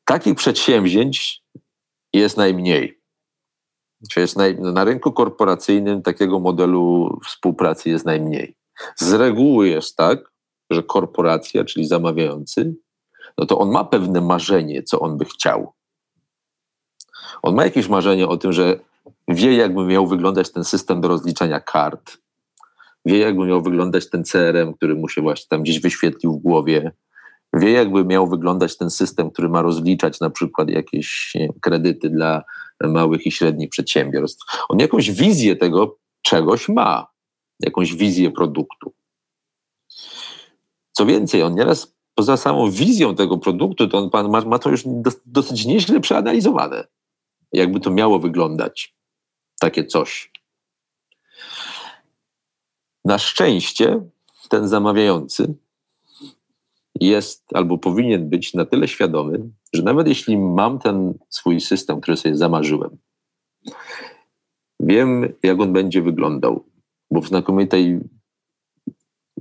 Takich 0.05 0.35
przedsięwzięć 0.35 1.43
jest 2.19 2.37
najmniej. 2.37 3.01
Czy 4.11 4.21
jest 4.21 4.37
naj, 4.37 4.61
na 4.61 4.85
rynku 4.85 5.13
korporacyjnym 5.13 6.03
takiego 6.03 6.41
modelu 6.41 7.19
współpracy 7.25 7.91
jest 7.91 8.05
najmniej. 8.05 8.57
Z 8.97 9.13
reguły 9.13 9.69
jest 9.69 9.97
tak, 9.97 10.33
że 10.71 10.83
korporacja, 10.83 11.65
czyli 11.65 11.87
zamawiający, 11.87 12.75
no 13.39 13.47
to 13.47 13.59
on 13.59 13.71
ma 13.71 13.85
pewne 13.85 14.21
marzenie, 14.21 14.83
co 14.83 15.01
on 15.01 15.19
by 15.19 15.25
chciał. 15.25 15.73
On 17.43 17.55
ma 17.55 17.65
jakieś 17.65 17.89
marzenie 17.89 18.29
o 18.29 18.37
tym, 18.37 18.53
że 18.53 18.81
wie, 19.29 19.57
jakby 19.57 19.87
miał 19.87 20.07
wyglądać 20.07 20.53
ten 20.53 20.65
system 20.65 21.01
do 21.01 21.09
rozliczania 21.09 21.61
kart, 21.61 22.19
wie, 23.05 23.19
jakby 23.19 23.47
miał 23.47 23.63
wyglądać 23.63 24.11
ten 24.11 24.25
CRM, 24.25 24.75
który 24.75 24.95
mu 24.95 25.09
się 25.09 25.23
właśnie 25.23 25.47
tam 25.49 25.63
gdzieś 25.63 25.81
wyświetlił 25.81 26.33
w 26.33 26.43
głowie, 26.43 26.93
wie, 27.53 27.73
jakby 27.73 28.05
miał 28.05 28.27
wyglądać 28.27 28.77
ten 28.77 28.91
system, 28.91 29.31
który 29.31 29.49
ma 29.49 29.63
rozliczać 29.63 30.21
na 30.21 30.31
przykład 30.31 30.69
jakieś 30.69 31.33
kredyty 31.61 32.11
dla 32.11 32.43
małych 32.81 33.27
i 33.27 33.33
średnich 33.33 33.71
przedsiębiorstw. 33.71 34.45
On 34.69 34.79
jakąś 34.79 35.11
wizję 35.11 35.57
tego 35.57 35.99
czegoś 36.23 36.69
ma, 36.69 37.07
jakąś 37.61 37.95
wizję 37.95 38.31
produktu. 38.31 38.93
Co 40.93 41.07
więcej, 41.07 41.43
on 41.43 41.55
nieraz 41.55 41.97
poza 42.15 42.37
samą 42.37 42.71
wizją 42.71 43.15
tego 43.15 43.39
produktu, 43.39 43.89
to 43.89 43.99
on 43.99 44.31
ma, 44.31 44.41
ma 44.41 44.59
to 44.59 44.71
już 44.71 44.85
dosyć 45.27 45.65
nieźle 45.65 46.01
przeanalizowane, 46.01 46.87
jakby 47.53 47.81
to 47.81 47.91
miało 47.91 48.19
wyglądać, 48.19 48.97
takie 49.61 49.85
coś. 49.85 50.33
Na 53.05 53.19
szczęście 53.19 54.01
ten 54.49 54.69
zamawiający 54.69 55.55
jest 57.01 57.45
albo 57.55 57.79
powinien 57.79 58.29
być 58.29 58.55
na 58.55 58.65
tyle 58.65 58.89
świadomy, 58.89 59.39
że 59.73 59.83
nawet 59.83 60.09
jeśli 60.09 60.39
mam 60.39 60.79
ten 60.79 61.15
swój 61.29 61.61
system, 61.61 62.01
który 62.01 62.17
sobie 62.17 62.37
zamarzyłem, 62.37 62.97
wiem, 64.81 65.33
jak 65.43 65.61
on 65.61 65.73
będzie 65.73 66.03
wyglądał, 66.03 66.65
bo 67.11 67.21
w 67.21 67.29
znakomitej 67.29 68.01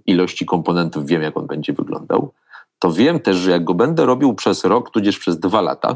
ilości 0.06 0.46
komponentów 0.46 1.06
wiem, 1.06 1.22
jak 1.22 1.38
on 1.38 1.48
będzie 1.48 1.74
wyglądał, 1.74 2.34
to 2.80 2.92
wiem 2.92 3.20
też, 3.20 3.38
że 3.38 3.52
jak 3.52 3.64
go 3.64 3.74
będę 3.74 4.06
robił 4.06 4.34
przez 4.34 4.64
rok, 4.64 4.90
tudzież 4.90 5.20
przez 5.20 5.40
dwa 5.40 5.62
lata, 5.62 5.96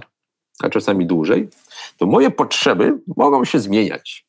a 0.63 0.69
czasami 0.69 1.05
dłużej, 1.05 1.49
to 1.97 2.05
moje 2.05 2.31
potrzeby 2.31 2.99
mogą 3.17 3.45
się 3.45 3.59
zmieniać. 3.59 4.28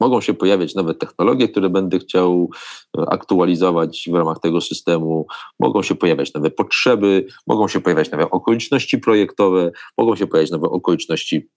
Mogą 0.00 0.20
się 0.20 0.34
pojawiać 0.34 0.74
nowe 0.74 0.94
technologie, 0.94 1.48
które 1.48 1.70
będę 1.70 1.98
chciał 1.98 2.50
e, 2.98 3.02
aktualizować 3.08 4.08
w 4.12 4.14
ramach 4.14 4.38
tego 4.38 4.60
systemu, 4.60 5.26
mogą 5.60 5.82
się 5.82 5.94
pojawiać 5.94 6.34
nowe 6.34 6.50
potrzeby, 6.50 7.26
mogą 7.46 7.68
się 7.68 7.80
pojawiać 7.80 8.10
nowe 8.10 8.30
okoliczności 8.30 8.98
projektowe, 8.98 9.70
mogą 9.98 10.16
się 10.16 10.26
pojawiać 10.26 10.50
nowe 10.50 10.68
okoliczności 10.68 11.48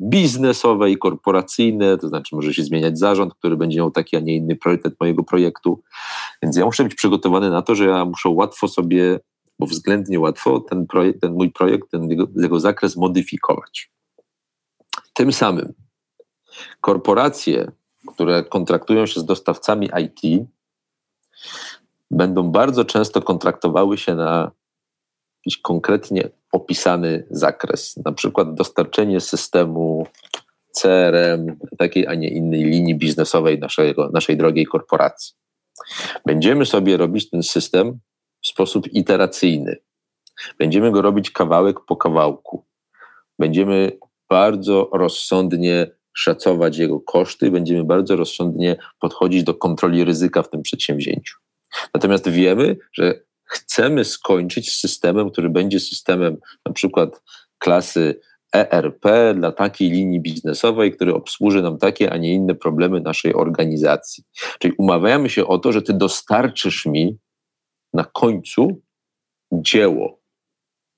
biznesowe 0.00 0.90
i 0.90 0.98
korporacyjne, 0.98 1.98
to 1.98 2.08
znaczy 2.08 2.36
może 2.36 2.54
się 2.54 2.62
zmieniać 2.62 2.98
zarząd, 2.98 3.34
który 3.34 3.56
będzie 3.56 3.78
miał 3.78 3.90
taki, 3.90 4.16
a 4.16 4.20
nie 4.20 4.36
inny 4.36 4.56
priorytet 4.56 4.94
mojego 5.00 5.24
projektu. 5.24 5.82
Więc 6.42 6.56
ja 6.56 6.64
muszę 6.64 6.84
być 6.84 6.94
przygotowany 6.94 7.50
na 7.50 7.62
to, 7.62 7.74
że 7.74 7.84
ja 7.84 8.04
muszę 8.04 8.28
łatwo 8.28 8.68
sobie, 8.68 9.20
bo 9.58 9.66
względnie 9.66 10.20
łatwo, 10.20 10.60
ten, 10.60 10.86
projekt, 10.86 11.20
ten 11.20 11.32
mój 11.32 11.52
projekt, 11.52 11.90
ten 11.90 12.10
jego, 12.10 12.26
jego 12.36 12.60
zakres 12.60 12.96
modyfikować. 12.96 13.90
Tym 15.12 15.32
samym 15.32 15.83
korporacje, 16.80 17.70
które 18.14 18.44
kontraktują 18.44 19.06
się 19.06 19.20
z 19.20 19.24
dostawcami 19.24 19.90
IT, 19.96 20.46
będą 22.10 22.50
bardzo 22.50 22.84
często 22.84 23.22
kontraktowały 23.22 23.98
się 23.98 24.14
na 24.14 24.50
jakiś 25.46 25.62
konkretnie 25.62 26.28
opisany 26.52 27.26
zakres, 27.30 27.96
na 28.04 28.12
przykład 28.12 28.54
dostarczenie 28.54 29.20
systemu 29.20 30.06
CRM 30.72 31.56
takiej, 31.78 32.06
a 32.06 32.14
nie 32.14 32.28
innej 32.28 32.64
linii 32.64 32.94
biznesowej 32.94 33.58
naszego, 33.58 34.10
naszej 34.12 34.36
drogiej 34.36 34.66
korporacji. 34.66 35.34
Będziemy 36.26 36.66
sobie 36.66 36.96
robić 36.96 37.30
ten 37.30 37.42
system 37.42 37.98
w 38.42 38.46
sposób 38.46 38.92
iteracyjny. 38.92 39.76
Będziemy 40.58 40.90
go 40.90 41.02
robić 41.02 41.30
kawałek 41.30 41.80
po 41.80 41.96
kawałku. 41.96 42.64
Będziemy 43.38 43.98
bardzo 44.28 44.90
rozsądnie 44.92 45.90
szacować 46.14 46.78
jego 46.78 47.00
koszty, 47.00 47.50
będziemy 47.50 47.84
bardzo 47.84 48.16
rozsądnie 48.16 48.76
podchodzić 49.00 49.44
do 49.44 49.54
kontroli 49.54 50.04
ryzyka 50.04 50.42
w 50.42 50.50
tym 50.50 50.62
przedsięwzięciu. 50.62 51.38
Natomiast 51.94 52.28
wiemy, 52.28 52.76
że 52.92 53.20
chcemy 53.44 54.04
skończyć 54.04 54.72
z 54.72 54.80
systemem, 54.80 55.30
który 55.30 55.50
będzie 55.50 55.80
systemem 55.80 56.36
na 56.66 56.72
przykład 56.72 57.22
klasy 57.58 58.20
ERP 58.54 59.34
dla 59.34 59.52
takiej 59.52 59.90
linii 59.90 60.20
biznesowej, 60.20 60.92
który 60.92 61.14
obsłuży 61.14 61.62
nam 61.62 61.78
takie, 61.78 62.12
a 62.12 62.16
nie 62.16 62.32
inne 62.32 62.54
problemy 62.54 63.00
naszej 63.00 63.34
organizacji. 63.34 64.24
Czyli 64.58 64.74
umawiamy 64.78 65.30
się 65.30 65.46
o 65.46 65.58
to, 65.58 65.72
że 65.72 65.82
ty 65.82 65.92
dostarczysz 65.92 66.86
mi 66.86 67.18
na 67.92 68.04
końcu 68.04 68.82
dzieło, 69.52 70.23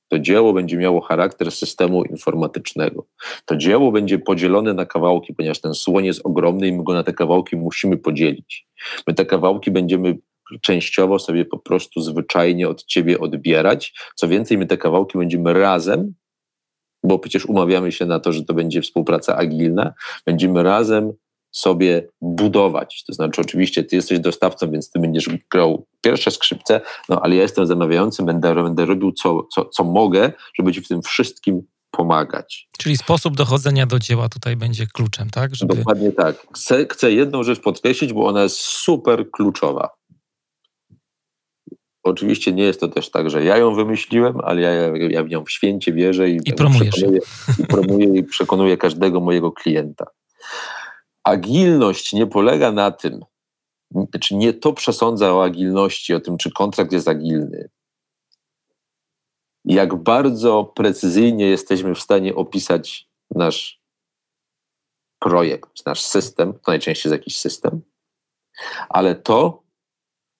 to 0.09 0.19
dzieło 0.19 0.53
będzie 0.53 0.77
miało 0.77 1.01
charakter 1.01 1.53
systemu 1.53 2.05
informatycznego. 2.05 3.07
To 3.45 3.57
dzieło 3.57 3.93
będzie 3.93 4.19
podzielone 4.19 4.75
na 4.75 4.87
kawałki, 4.87 5.35
ponieważ 5.35 5.61
ten 5.61 5.75
słoń 5.75 6.05
jest 6.05 6.21
ogromny 6.25 6.69
i 6.69 6.73
my 6.73 6.85
go 6.85 6.93
na 6.93 7.05
te 7.05 7.13
kawałki 7.13 7.57
musimy 7.57 7.97
podzielić. 7.97 8.67
My 9.07 9.15
te 9.15 9.27
kawałki 9.27 9.71
będziemy 9.71 10.19
częściowo 10.63 11.19
sobie 11.19 11.45
po 11.45 11.59
prostu 11.59 12.01
zwyczajnie 12.01 12.69
od 12.69 12.85
ciebie 12.85 13.21
odbierać. 13.21 13.95
Co 14.15 14.29
więcej, 14.29 14.59
my 14.59 14.67
te 14.67 14.79
kawałki 14.79 15.19
będziemy 15.19 15.53
razem, 15.53 16.15
bo 17.05 17.19
przecież 17.19 17.47
umawiamy 17.47 17.93
się 17.93 18.07
na 18.07 18.21
to, 18.21 18.33
że 18.33 18.45
to 18.45 18.55
będzie 18.55 18.83
współpraca 18.83 19.37
agilna, 19.37 19.95
będziemy 20.27 20.63
razem 20.63 21.13
sobie 21.57 22.09
budować. 22.21 23.05
To 23.07 23.13
znaczy, 23.13 23.41
oczywiście, 23.41 23.85
ty 23.85 23.97
jesteś 23.97 24.21
dostawcą, 24.21 24.71
więc 24.71 24.91
ty 24.91 24.99
będziesz 24.99 25.29
grał 25.51 25.87
pierwsze 26.01 26.31
skrzypce, 26.31 26.81
no 27.09 27.21
ale 27.21 27.37
ja 27.37 27.43
jestem 27.43 27.67
zamawiającym, 27.67 28.27
będę, 28.27 28.55
będę 28.55 28.87
robił 28.87 29.13
co, 29.13 29.43
co, 29.55 29.65
co 29.65 29.85
mogę, 29.85 30.33
żeby 30.59 30.73
ci 30.73 30.81
w 30.81 30.89
tym 30.89 31.03
wszystkim 31.03 31.63
pomagać. 31.91 32.69
Czyli 32.79 32.97
sposób 32.97 33.37
dochodzenia 33.37 33.87
do 33.87 33.99
dzieła 33.99 34.29
tutaj 34.29 34.57
będzie 34.57 34.87
kluczem, 34.87 35.31
tak? 35.31 35.55
Żeby... 35.55 35.77
Dokładnie 35.77 36.13
tak. 36.13 36.47
Chcę, 36.55 36.87
chcę 36.91 37.13
jedną 37.13 37.43
rzecz 37.43 37.61
podkreślić, 37.61 38.13
bo 38.13 38.27
ona 38.27 38.43
jest 38.43 38.57
super 38.57 39.31
kluczowa. 39.31 39.91
Oczywiście 42.03 42.53
nie 42.53 42.63
jest 42.63 42.81
to 42.81 42.89
też 42.89 43.11
tak, 43.11 43.31
że 43.31 43.45
ja 43.45 43.57
ją 43.57 43.75
wymyśliłem, 43.75 44.41
ale 44.45 44.61
ja, 44.61 44.71
ja 45.11 45.25
w 45.25 45.29
nią 45.29 45.45
w 45.45 45.51
święcie 45.51 45.93
wierzę 45.93 46.31
i, 46.31 46.41
I 46.45 46.53
promujesz. 46.53 47.05
I 47.59 47.67
promuję 47.67 48.19
i 48.19 48.23
przekonuję 48.23 48.77
każdego 48.77 49.21
mojego 49.21 49.53
klienta. 49.53 50.07
Agilność 51.27 52.13
nie 52.13 52.27
polega 52.27 52.73
na 52.73 52.91
tym, 52.91 53.25
czy 54.21 54.35
nie 54.35 54.53
to 54.53 54.73
przesądza 54.73 55.35
o 55.35 55.45
agilności, 55.45 56.15
o 56.15 56.21
tym, 56.21 56.37
czy 56.37 56.51
kontrakt 56.51 56.93
jest 56.93 57.09
agilny, 57.09 57.69
jak 59.65 59.95
bardzo 59.95 60.65
precyzyjnie 60.65 61.47
jesteśmy 61.47 61.95
w 61.95 62.01
stanie 62.01 62.35
opisać 62.35 63.09
nasz 63.31 63.81
projekt, 65.19 65.87
nasz 65.87 66.01
system, 66.01 66.53
to 66.53 66.71
najczęściej 66.71 67.11
jest 67.11 67.21
jakiś 67.21 67.39
system, 67.39 67.81
ale 68.89 69.15
to, 69.15 69.63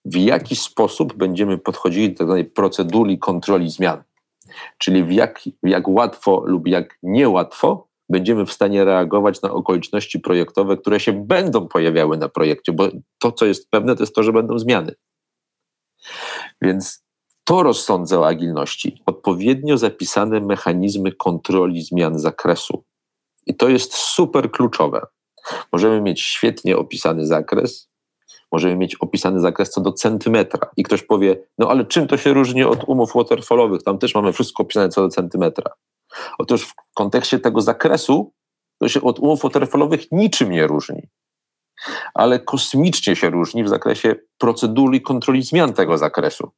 w 0.05 0.17
jaki 0.17 0.57
sposób 0.57 1.15
będziemy 1.15 1.59
podchodzili 1.59 2.15
do 2.15 2.27
tej 2.27 2.45
procedury 2.45 3.19
kontroli 3.19 3.71
zmian. 3.71 4.03
Czyli 4.79 5.05
w 5.05 5.13
jak, 5.13 5.41
jak 5.63 5.89
łatwo 5.89 6.43
lub 6.47 6.67
jak 6.67 6.99
niełatwo 7.03 7.86
będziemy 8.09 8.47
w 8.47 8.53
stanie 8.53 8.85
reagować 8.85 9.43
na 9.43 9.53
okoliczności 9.53 10.21
projektowe, 10.21 10.77
które 10.77 11.01
się 11.01 11.13
będą 11.13 11.69
pojawiały 11.69 12.17
na 12.17 12.29
projekcie, 12.29 12.73
bo 12.73 12.89
to, 13.19 13.33
co 13.33 13.47
jest 13.47 13.71
pewne, 13.71 13.97
to 13.97 14.03
jest 14.03 14.15
to, 14.15 14.23
że 14.23 14.33
będą 14.33 14.59
zmiany. 14.59 14.95
Więc 16.63 17.05
to 17.45 17.63
rozsądza 17.63 18.21
o 18.21 18.27
agilności. 18.27 19.03
Odpowiednio 19.07 19.79
zapisane 19.79 20.41
mechanizmy 20.41 21.13
kontroli 21.13 21.83
zmian 21.83 22.19
zakresu. 22.19 22.85
I 23.47 23.55
to 23.55 23.69
jest 23.69 23.95
super 23.95 24.51
kluczowe. 24.51 25.07
Możemy 25.73 26.01
mieć 26.01 26.21
świetnie 26.21 26.77
opisany 26.77 27.27
zakres, 27.27 27.91
możemy 28.53 28.77
mieć 28.77 28.95
opisany 28.95 29.41
zakres 29.41 29.71
co 29.71 29.81
do 29.81 29.93
centymetra. 29.93 30.71
I 30.77 30.83
ktoś 30.83 31.03
powie, 31.03 31.39
no 31.59 31.71
ale 31.71 31.85
czym 31.85 32.07
to 32.07 32.17
się 32.17 32.33
różni 32.33 32.65
od 32.65 32.85
umów 32.85 33.13
waterfallowych? 33.15 33.83
Tam 33.83 33.99
też 33.99 34.15
mamy 34.15 34.33
wszystko 34.33 34.63
opisane 34.63 34.89
co 34.89 35.03
do 35.03 35.09
centymetra. 35.09 35.73
Otóż 36.39 36.67
w 36.67 36.75
kontekście 36.95 37.39
tego 37.39 37.61
zakresu 37.61 38.33
to 38.79 38.89
się 38.89 39.03
od 39.03 39.19
umów 39.19 39.43
waterfallowych 39.43 40.13
niczym 40.13 40.51
nie 40.51 40.67
różni. 40.67 41.09
Ale 42.15 42.41
kosmicznie 42.41 43.17
się 43.17 43.31
różni 43.31 43.65
w 43.65 43.69
zakresie 43.69 44.15
procedury 44.39 45.01
kontroli 45.01 45.43
zmian 45.43 45.73
tego 45.73 45.99
zakresu 45.99 46.51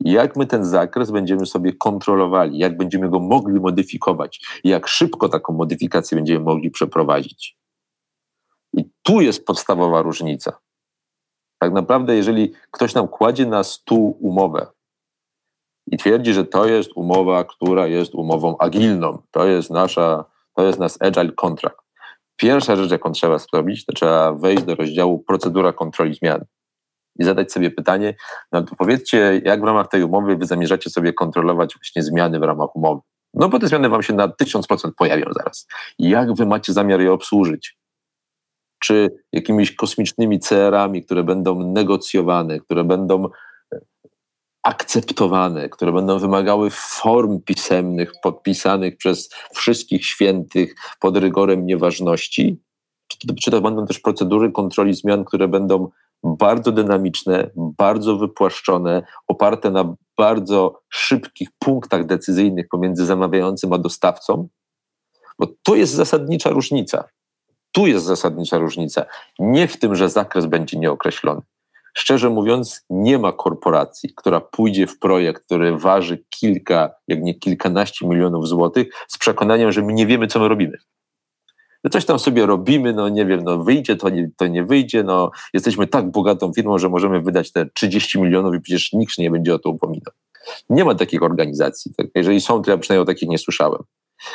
jak 0.00 0.36
my 0.36 0.46
ten 0.46 0.64
zakres 0.64 1.10
będziemy 1.10 1.46
sobie 1.46 1.72
kontrolowali, 1.72 2.58
jak 2.58 2.76
będziemy 2.76 3.10
go 3.10 3.20
mogli 3.20 3.60
modyfikować, 3.60 4.46
jak 4.64 4.88
szybko 4.88 5.28
taką 5.28 5.52
modyfikację 5.52 6.16
będziemy 6.16 6.44
mogli 6.44 6.70
przeprowadzić. 6.70 7.56
I 8.72 8.90
tu 9.02 9.20
jest 9.20 9.46
podstawowa 9.46 10.02
różnica. 10.02 10.58
Tak 11.58 11.72
naprawdę, 11.72 12.16
jeżeli 12.16 12.52
ktoś 12.70 12.94
nam 12.94 13.08
kładzie 13.08 13.46
na 13.46 13.64
stół 13.64 14.18
umowę 14.20 14.66
i 15.86 15.96
twierdzi, 15.96 16.34
że 16.34 16.44
to 16.44 16.66
jest 16.66 16.90
umowa, 16.94 17.44
która 17.44 17.86
jest 17.86 18.14
umową 18.14 18.58
agilną, 18.58 19.22
to 19.30 19.46
jest 19.46 19.70
nasza, 19.70 20.24
to 20.56 20.66
jest 20.66 20.78
nasz 20.78 20.92
agile 21.00 21.32
contract. 21.32 21.78
Pierwsza 22.36 22.76
rzecz, 22.76 22.90
jaką 22.90 23.12
trzeba 23.12 23.38
zrobić, 23.38 23.84
to 23.84 23.92
trzeba 23.92 24.32
wejść 24.32 24.62
do 24.62 24.74
rozdziału 24.74 25.18
procedura 25.18 25.72
kontroli 25.72 26.14
zmian 26.14 26.44
i 27.18 27.24
zadać 27.24 27.52
sobie 27.52 27.70
pytanie, 27.70 28.14
no 28.52 28.62
to 28.62 28.76
powiedzcie, 28.76 29.40
jak 29.44 29.60
w 29.60 29.64
ramach 29.64 29.88
tej 29.88 30.02
umowy 30.02 30.36
wy 30.36 30.46
zamierzacie 30.46 30.90
sobie 30.90 31.12
kontrolować 31.12 31.74
właśnie 31.74 32.02
zmiany 32.02 32.38
w 32.38 32.42
ramach 32.42 32.76
umowy. 32.76 33.00
No 33.34 33.48
bo 33.48 33.58
te 33.58 33.68
zmiany 33.68 33.88
wam 33.88 34.02
się 34.02 34.12
na 34.12 34.28
1000% 34.28 34.90
pojawią 34.98 35.24
zaraz. 35.38 35.66
Jak 35.98 36.34
wy 36.34 36.46
macie 36.46 36.72
zamiar 36.72 37.00
je 37.00 37.12
obsłużyć? 37.12 37.78
Czy 38.78 39.10
jakimiś 39.32 39.74
kosmicznymi 39.74 40.40
CR-ami, 40.40 41.04
które 41.04 41.22
będą 41.22 41.72
negocjowane, 41.72 42.60
które 42.60 42.84
będą 42.84 43.28
akceptowane, 44.64 45.68
które 45.68 45.92
będą 45.92 46.18
wymagały 46.18 46.70
form 46.70 47.40
pisemnych, 47.40 48.12
podpisanych 48.22 48.96
przez 48.96 49.28
wszystkich 49.54 50.06
świętych 50.06 50.74
pod 51.00 51.16
rygorem 51.16 51.66
nieważności? 51.66 52.60
Czy 53.08 53.26
to, 53.26 53.34
czy 53.34 53.50
to 53.50 53.60
będą 53.60 53.86
też 53.86 53.98
procedury 53.98 54.52
kontroli 54.52 54.94
zmian, 54.94 55.24
które 55.24 55.48
będą 55.48 55.90
bardzo 56.24 56.72
dynamiczne, 56.72 57.50
bardzo 57.56 58.16
wypłaszczone, 58.16 59.02
oparte 59.26 59.70
na 59.70 59.94
bardzo 60.18 60.80
szybkich 60.88 61.48
punktach 61.58 62.06
decyzyjnych 62.06 62.68
pomiędzy 62.68 63.06
zamawiającym 63.06 63.72
a 63.72 63.78
dostawcą, 63.78 64.48
bo 65.38 65.46
to 65.62 65.74
jest 65.74 65.92
zasadnicza 65.92 66.50
różnica. 66.50 67.04
Tu 67.72 67.86
jest 67.86 68.04
zasadnicza 68.04 68.58
różnica. 68.58 69.04
Nie 69.38 69.68
w 69.68 69.78
tym, 69.78 69.94
że 69.94 70.08
zakres 70.08 70.46
będzie 70.46 70.78
nieokreślony. 70.78 71.40
Szczerze 71.96 72.30
mówiąc, 72.30 72.84
nie 72.90 73.18
ma 73.18 73.32
korporacji, 73.32 74.10
która 74.16 74.40
pójdzie 74.40 74.86
w 74.86 74.98
projekt, 74.98 75.44
który 75.44 75.78
waży 75.78 76.24
kilka, 76.30 76.90
jak 77.08 77.22
nie 77.22 77.34
kilkanaście 77.34 78.08
milionów 78.08 78.48
złotych, 78.48 78.86
z 79.08 79.18
przekonaniem, 79.18 79.72
że 79.72 79.82
my 79.82 79.92
nie 79.92 80.06
wiemy, 80.06 80.26
co 80.26 80.40
my 80.40 80.48
robimy 80.48 80.78
że 81.84 81.90
coś 81.90 82.04
tam 82.04 82.18
sobie 82.18 82.46
robimy, 82.46 82.92
no 82.92 83.08
nie 83.08 83.26
wiem, 83.26 83.44
no 83.44 83.58
wyjdzie, 83.58 83.96
to 83.96 84.08
nie, 84.08 84.30
to 84.36 84.46
nie 84.46 84.64
wyjdzie, 84.64 85.02
no 85.02 85.30
jesteśmy 85.54 85.86
tak 85.86 86.10
bogatą 86.10 86.52
firmą, 86.52 86.78
że 86.78 86.88
możemy 86.88 87.20
wydać 87.20 87.52
te 87.52 87.66
30 87.66 88.20
milionów 88.20 88.54
i 88.54 88.60
przecież 88.60 88.92
nikt 88.92 89.18
nie 89.18 89.30
będzie 89.30 89.54
o 89.54 89.58
to 89.58 89.70
upominał. 89.70 90.12
Nie 90.70 90.84
ma 90.84 90.94
takich 90.94 91.22
organizacji. 91.22 91.94
Tak? 91.96 92.06
Jeżeli 92.14 92.40
są, 92.40 92.62
to 92.62 92.70
ja 92.70 92.78
przynajmniej 92.78 93.02
o 93.02 93.06
takich 93.06 93.28
nie 93.28 93.38
słyszałem. 93.38 93.82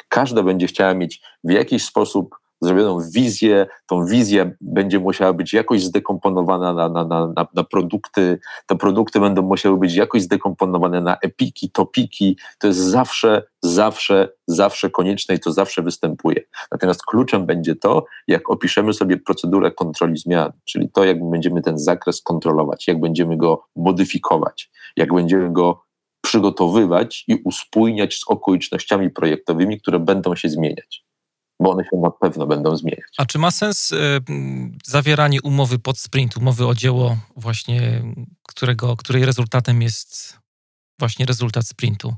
Każda 0.09 0.43
będzie 0.43 0.67
chciała 0.67 0.93
mieć 0.93 1.21
w 1.43 1.51
jakiś 1.51 1.85
sposób 1.85 2.35
zrobioną 2.61 2.99
wizję, 3.13 3.67
tą 3.87 4.05
wizję 4.05 4.55
będzie 4.61 4.99
musiała 4.99 5.33
być 5.33 5.53
jakoś 5.53 5.83
zdekomponowana 5.83 6.73
na, 6.73 6.89
na, 6.89 7.05
na, 7.05 7.47
na, 7.55 7.63
produkty, 7.63 8.39
te 8.67 8.75
produkty 8.75 9.19
będą 9.19 9.41
musiały 9.41 9.77
być 9.77 9.95
jakoś 9.95 10.21
zdekomponowane 10.21 11.01
na 11.01 11.17
epiki, 11.17 11.71
topiki, 11.71 12.37
to 12.59 12.67
jest 12.67 12.79
zawsze, 12.79 13.43
zawsze, 13.61 14.29
zawsze 14.47 14.89
konieczne 14.89 15.35
i 15.35 15.39
to 15.39 15.51
zawsze 15.51 15.81
występuje. 15.81 16.41
Natomiast 16.71 17.05
kluczem 17.05 17.45
będzie 17.45 17.75
to, 17.75 18.05
jak 18.27 18.49
opiszemy 18.49 18.93
sobie 18.93 19.17
procedurę 19.17 19.71
kontroli 19.71 20.17
zmian, 20.17 20.51
czyli 20.65 20.89
to, 20.89 21.05
jak 21.05 21.29
będziemy 21.29 21.61
ten 21.61 21.77
zakres 21.77 22.21
kontrolować, 22.21 22.87
jak 22.87 22.99
będziemy 22.99 23.37
go 23.37 23.63
modyfikować, 23.75 24.71
jak 24.95 25.13
będziemy 25.13 25.53
go 25.53 25.83
przygotowywać 26.21 27.23
i 27.27 27.35
uspójniać 27.45 28.15
z 28.15 28.27
okolicznościami 28.27 29.09
projektowymi, 29.09 29.81
które 29.81 29.99
będą 29.99 30.35
się 30.35 30.49
zmieniać 30.49 31.08
bo 31.59 31.71
one 31.71 31.83
się 31.83 31.97
na 31.97 32.11
pewno 32.11 32.47
będą 32.47 32.75
zmieniać. 32.75 33.07
A 33.17 33.25
czy 33.25 33.39
ma 33.39 33.51
sens 33.51 33.91
y, 33.91 33.97
zawieranie 34.85 35.41
umowy 35.41 35.79
pod 35.79 35.97
sprint, 35.97 36.37
umowy 36.37 36.67
o 36.67 36.75
dzieło 36.75 37.17
właśnie, 37.35 38.01
którego, 38.47 38.95
której 38.95 39.25
rezultatem 39.25 39.81
jest 39.81 40.39
właśnie 40.99 41.25
rezultat 41.25 41.67
sprintu? 41.67 42.13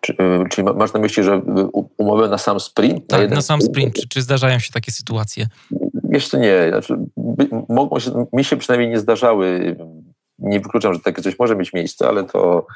Czy, 0.00 0.12
y, 0.12 0.48
czyli 0.50 0.68
masz 0.76 0.92
na 0.92 1.00
myśli, 1.00 1.22
że 1.22 1.42
umowę 1.96 2.28
na 2.28 2.38
sam 2.38 2.60
sprint? 2.60 3.06
Tak, 3.08 3.30
na, 3.30 3.36
na 3.36 3.42
sam 3.42 3.62
sprint. 3.62 3.94
Czy, 3.94 4.08
czy, 4.08 4.22
zdarzają 4.22 4.58
się 4.58 4.72
takie 4.72 4.92
sytuacje? 4.92 5.48
Jeszcze 6.10 6.38
nie. 6.38 6.68
Znaczy, 6.68 6.98
mogą 7.68 7.98
się, 7.98 8.26
mi 8.32 8.44
się 8.44 8.56
przynajmniej 8.56 8.90
nie 8.90 8.98
zdarzały. 8.98 9.76
Nie 10.38 10.60
wykluczam, 10.60 10.94
że 10.94 11.00
takie 11.00 11.22
coś 11.22 11.38
może 11.38 11.56
mieć 11.56 11.72
miejsce, 11.72 12.08
ale 12.08 12.24
to 12.24 12.66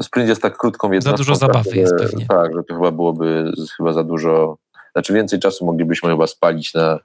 sprint 0.00 0.28
jest 0.28 0.42
tak 0.42 0.58
krótką 0.58 0.92
jednostką. 0.92 1.16
Za 1.16 1.24
dużo 1.24 1.34
zabawy 1.34 1.76
jest 1.76 1.94
pewnie. 1.98 2.26
Tak, 2.26 2.54
że 2.56 2.64
to 2.64 2.74
chyba 2.74 2.92
byłoby 2.92 3.52
chyba 3.76 3.92
za 3.92 4.04
dużo 4.04 4.56
znaczy 4.92 5.12
więcej 5.12 5.38
czasu 5.38 5.66
moglibyśmy 5.66 6.10
chyba 6.10 6.26
spalić 6.26 6.74
na, 6.74 6.98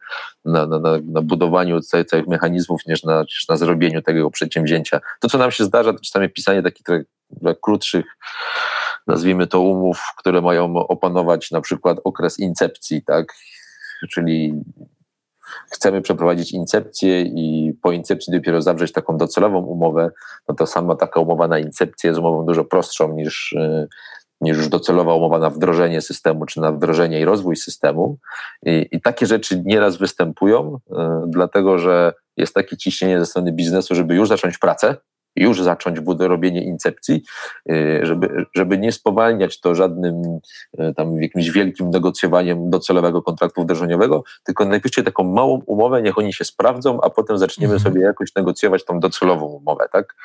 na, 0.45 0.67
na, 0.67 0.79
na 1.05 1.21
budowaniu 1.21 1.81
całych, 1.81 2.07
całych 2.07 2.27
mechanizmów 2.27 2.81
niż 2.87 3.03
na, 3.03 3.21
niż 3.21 3.47
na 3.49 3.57
zrobieniu 3.57 4.01
tego 4.01 4.31
przedsięwzięcia. 4.31 4.99
To, 5.19 5.29
co 5.29 5.37
nam 5.37 5.51
się 5.51 5.63
zdarza, 5.63 5.93
to 5.93 5.99
czasami 5.99 6.29
pisanie 6.29 6.63
takich 6.63 6.83
trochę 6.83 7.03
krótszych, 7.61 8.05
nazwijmy 9.07 9.47
to 9.47 9.59
umów, 9.59 10.01
które 10.17 10.41
mają 10.41 10.75
opanować 10.75 11.51
na 11.51 11.61
przykład 11.61 11.97
okres 12.03 12.39
incepcji, 12.39 13.03
tak? 13.03 13.33
Czyli 14.09 14.53
chcemy 15.71 16.01
przeprowadzić 16.01 16.51
incepcję 16.51 17.21
i 17.21 17.73
po 17.81 17.91
incepcji 17.91 18.33
dopiero 18.33 18.61
zawrzeć 18.61 18.91
taką 18.91 19.17
docelową 19.17 19.59
umowę, 19.59 20.11
no 20.49 20.55
to 20.55 20.67
sama 20.67 20.95
taka 20.95 21.19
umowa 21.19 21.47
na 21.47 21.59
incepcję 21.59 22.07
jest 22.07 22.19
umową 22.19 22.45
dużo 22.45 22.65
prostszą 22.65 23.13
niż, 23.13 23.55
niż 24.41 24.57
już 24.57 24.67
docelowa 24.67 25.15
umowa 25.15 25.39
na 25.39 25.49
wdrożenie 25.49 26.01
systemu, 26.01 26.45
czy 26.45 26.61
na 26.61 26.71
wdrożenie 26.71 27.19
i 27.19 27.25
rozwój 27.25 27.55
systemu. 27.55 28.17
I, 28.65 28.87
i 28.91 29.01
takie 29.01 29.25
rzeczy 29.25 29.61
nieraz 29.65 29.97
występują, 29.97 30.77
y, 30.91 30.93
dlatego 31.27 31.79
że 31.79 32.13
jest 32.37 32.53
takie 32.53 32.77
ciśnienie 32.77 33.19
ze 33.19 33.25
strony 33.25 33.51
biznesu, 33.51 33.95
żeby 33.95 34.15
już 34.15 34.29
zacząć 34.29 34.57
pracę, 34.57 34.95
już 35.37 35.61
zacząć 35.61 35.99
robienie 36.19 36.63
incepcji, 36.63 37.23
y, 37.71 37.99
żeby, 38.03 38.45
żeby 38.55 38.77
nie 38.77 38.91
spowalniać 38.91 39.59
to 39.59 39.75
żadnym 39.75 40.39
y, 40.79 40.93
tam 40.93 41.21
jakimś 41.21 41.49
wielkim 41.49 41.89
negocjowaniem 41.89 42.69
docelowego 42.69 43.21
kontraktu 43.21 43.61
wdrożeniowego, 43.61 44.23
tylko 44.43 44.65
najpierw 44.65 45.05
taką 45.05 45.23
małą 45.23 45.61
umowę, 45.65 46.01
niech 46.01 46.17
oni 46.17 46.33
się 46.33 46.45
sprawdzą, 46.45 47.01
a 47.01 47.09
potem 47.09 47.37
zaczniemy 47.37 47.73
mhm. 47.73 47.93
sobie 47.93 48.05
jakoś 48.05 48.35
negocjować 48.35 48.85
tą 48.85 48.99
docelową 48.99 49.45
umowę, 49.45 49.89
tak? 49.91 50.15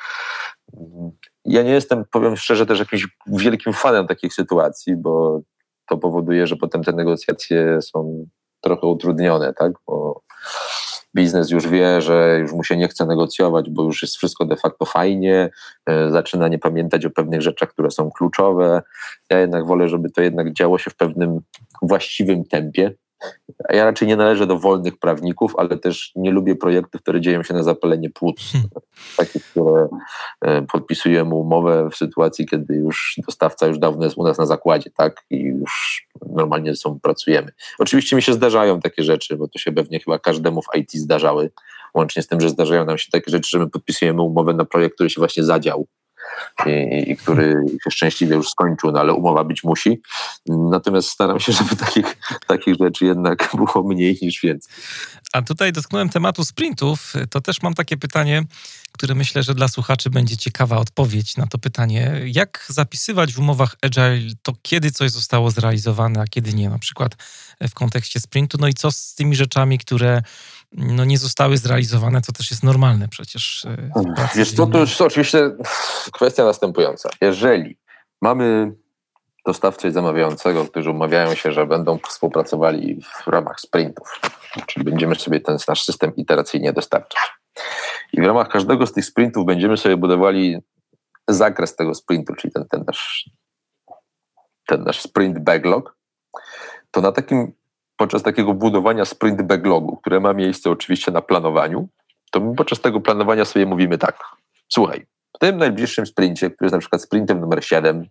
Ja 1.45 1.63
nie 1.63 1.71
jestem, 1.71 2.03
powiem 2.11 2.37
szczerze, 2.37 2.65
też 2.65 2.79
jakimś 2.79 3.07
wielkim 3.27 3.73
fanem 3.73 4.07
takich 4.07 4.33
sytuacji, 4.33 4.95
bo 4.95 5.41
to 5.89 5.97
powoduje, 5.97 6.47
że 6.47 6.55
potem 6.55 6.83
te 6.83 6.91
negocjacje 6.91 7.81
są 7.81 8.25
trochę 8.61 8.87
utrudnione, 8.87 9.53
tak? 9.53 9.73
Bo 9.87 10.21
biznes 11.15 11.51
już 11.51 11.67
wie, 11.67 12.01
że 12.01 12.37
już 12.39 12.51
mu 12.51 12.63
się 12.63 12.77
nie 12.77 12.87
chce 12.87 13.05
negocjować, 13.05 13.69
bo 13.69 13.83
już 13.83 14.01
jest 14.01 14.15
wszystko 14.15 14.45
de 14.45 14.55
facto 14.55 14.85
fajnie, 14.85 15.49
e, 15.85 16.11
zaczyna 16.11 16.47
nie 16.47 16.59
pamiętać 16.59 17.05
o 17.05 17.09
pewnych 17.09 17.41
rzeczach, 17.41 17.69
które 17.69 17.91
są 17.91 18.11
kluczowe. 18.11 18.81
Ja 19.29 19.39
jednak 19.39 19.65
wolę, 19.65 19.89
żeby 19.89 20.09
to 20.09 20.21
jednak 20.21 20.53
działo 20.53 20.77
się 20.77 20.91
w 20.91 20.95
pewnym 20.95 21.39
właściwym 21.81 22.45
tempie, 22.45 22.91
ja 23.69 23.85
raczej 23.85 24.07
nie 24.07 24.15
należę 24.15 24.47
do 24.47 24.59
wolnych 24.59 24.99
prawników, 24.99 25.53
ale 25.57 25.77
też 25.77 26.11
nie 26.15 26.31
lubię 26.31 26.55
projektów, 26.55 27.01
które 27.01 27.21
dzieją 27.21 27.43
się 27.43 27.53
na 27.53 27.63
zapalenie 27.63 28.09
płuc. 28.09 28.51
Hmm. 28.51 28.69
Takie, 29.17 29.39
które 29.39 29.87
e, 30.41 30.61
podpisujemy 30.61 31.35
umowę 31.35 31.89
w 31.91 31.95
sytuacji, 31.95 32.45
kiedy 32.45 32.75
już 32.75 33.15
dostawca 33.27 33.67
już 33.67 33.79
dawno 33.79 34.03
jest 34.03 34.17
u 34.17 34.23
nas 34.23 34.37
na 34.37 34.45
zakładzie, 34.45 34.89
tak? 34.97 35.25
I 35.29 35.41
już 35.41 36.07
normalnie 36.29 36.71
ze 36.71 36.81
sobą 36.81 36.99
pracujemy. 36.99 37.51
Oczywiście 37.79 38.15
mi 38.15 38.21
się 38.21 38.33
zdarzają 38.33 38.79
takie 38.79 39.03
rzeczy, 39.03 39.37
bo 39.37 39.47
to 39.47 39.59
się 39.59 39.71
pewnie 39.71 39.99
chyba 39.99 40.19
każdemu 40.19 40.61
w 40.61 40.77
IT 40.77 40.91
zdarzały, 40.91 41.51
łącznie 41.93 42.21
z 42.21 42.27
tym, 42.27 42.41
że 42.41 42.49
zdarzają 42.49 42.85
nam 42.85 42.97
się 42.97 43.11
takie 43.11 43.31
rzeczy, 43.31 43.49
że 43.49 43.59
my 43.59 43.69
podpisujemy 43.69 44.21
umowę 44.21 44.53
na 44.53 44.65
projekt, 44.65 44.95
który 44.95 45.09
się 45.09 45.21
właśnie 45.21 45.43
zadział 45.43 45.87
i, 46.65 47.11
i, 47.11 47.17
który 47.17 47.65
się 47.83 47.91
szczęśliwie 47.91 48.35
już 48.35 48.49
skończył, 48.49 48.91
no 48.91 48.99
ale 48.99 49.13
umowa 49.13 49.43
być 49.43 49.63
musi. 49.63 50.01
Natomiast 50.45 51.09
staram 51.09 51.39
się, 51.39 51.53
żeby 51.53 51.75
takich, 51.75 52.17
takich 52.47 52.75
rzeczy 52.75 53.05
jednak 53.05 53.49
było 53.55 53.87
mniej 53.87 54.17
niż 54.21 54.41
więcej. 54.41 54.73
A 55.33 55.41
tutaj 55.41 55.71
dotknąłem 55.71 56.09
tematu 56.09 56.45
sprintów. 56.45 57.13
To 57.29 57.41
też 57.41 57.61
mam 57.61 57.73
takie 57.73 57.97
pytanie, 57.97 58.43
które 58.91 59.15
myślę, 59.15 59.43
że 59.43 59.53
dla 59.53 59.67
słuchaczy 59.67 60.09
będzie 60.09 60.37
ciekawa 60.37 60.77
odpowiedź 60.77 61.37
na 61.37 61.47
to 61.47 61.57
pytanie. 61.57 62.21
Jak 62.25 62.65
zapisywać 62.69 63.33
w 63.33 63.39
umowach 63.39 63.75
Agile 63.81 64.33
to, 64.41 64.53
kiedy 64.61 64.91
coś 64.91 65.11
zostało 65.11 65.51
zrealizowane, 65.51 66.21
a 66.21 66.27
kiedy 66.27 66.53
nie, 66.53 66.69
na 66.69 66.79
przykład 66.79 67.15
w 67.69 67.73
kontekście 67.73 68.19
sprintu? 68.19 68.57
No 68.61 68.67
i 68.67 68.73
co 68.73 68.91
z 68.91 69.15
tymi 69.15 69.35
rzeczami, 69.35 69.77
które 69.77 70.21
no, 70.73 71.05
nie 71.05 71.17
zostały 71.17 71.57
zrealizowane, 71.57 72.21
co 72.21 72.31
też 72.31 72.51
jest 72.51 72.63
normalne 72.63 73.07
przecież. 73.07 73.65
E, 73.65 73.91
Wiesz 74.35 74.53
co, 74.53 74.67
to 74.67 74.79
już 74.79 75.01
oczywiście 75.01 75.51
kwestia 76.13 76.43
następująca. 76.43 77.09
Jeżeli 77.21 77.77
mamy 78.21 78.73
dostawcę 79.45 79.87
i 79.87 79.91
zamawiającego, 79.91 80.65
którzy 80.65 80.91
umawiają 80.91 81.35
się, 81.35 81.51
że 81.51 81.65
będą 81.65 81.97
współpracowali 81.97 83.01
w 83.01 83.27
ramach 83.27 83.59
sprintów, 83.59 84.21
czyli 84.67 84.85
będziemy 84.85 85.15
sobie 85.15 85.39
ten 85.39 85.57
nasz 85.67 85.83
system 85.83 86.15
iteracyjnie 86.15 86.73
dostarczać. 86.73 87.21
I 88.13 88.21
w 88.21 88.25
ramach 88.25 88.49
każdego 88.49 88.87
z 88.87 88.93
tych 88.93 89.05
sprintów 89.05 89.45
będziemy 89.45 89.77
sobie 89.77 89.97
budowali 89.97 90.57
zakres 91.27 91.75
tego 91.75 91.93
sprintu, 91.95 92.35
czyli 92.35 92.53
ten, 92.53 92.67
ten, 92.67 92.83
nasz, 92.87 93.29
ten 94.67 94.83
nasz 94.83 95.01
sprint 95.01 95.39
backlog, 95.39 95.97
to 96.91 97.01
na 97.01 97.11
takim 97.11 97.53
podczas 97.97 98.23
takiego 98.23 98.53
budowania 98.53 99.05
sprint 99.05 99.41
backlogu, 99.41 99.97
które 99.97 100.19
ma 100.19 100.33
miejsce 100.33 100.71
oczywiście 100.71 101.11
na 101.11 101.21
planowaniu, 101.21 101.87
to 102.31 102.39
my 102.39 102.55
podczas 102.55 102.81
tego 102.81 103.01
planowania 103.01 103.45
sobie 103.45 103.65
mówimy 103.65 103.97
tak, 103.97 104.19
słuchaj, 104.69 105.05
w 105.35 105.39
tym 105.39 105.57
najbliższym 105.57 106.05
sprincie, 106.05 106.49
który 106.49 106.65
jest 106.65 106.73
na 106.73 106.79
przykład 106.79 107.01
sprintem 107.01 107.39
numer 107.39 107.65
7, 107.65 108.07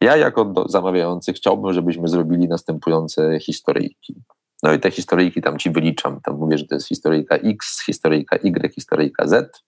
ja 0.00 0.16
jako 0.16 0.54
zamawiający 0.66 1.32
chciałbym, 1.32 1.72
żebyśmy 1.72 2.08
zrobili 2.08 2.48
następujące 2.48 3.40
historyjki. 3.40 4.14
No 4.62 4.72
i 4.72 4.80
te 4.80 4.90
historyjki 4.90 5.42
tam 5.42 5.58
ci 5.58 5.70
wyliczam. 5.70 6.20
Tam 6.20 6.38
mówię, 6.38 6.58
że 6.58 6.66
to 6.66 6.74
jest 6.74 6.88
historyjka 6.88 7.36
X, 7.36 7.82
historyjka 7.86 8.36
Y, 8.36 8.74
historyjka 8.74 9.26
Z. 9.26 9.62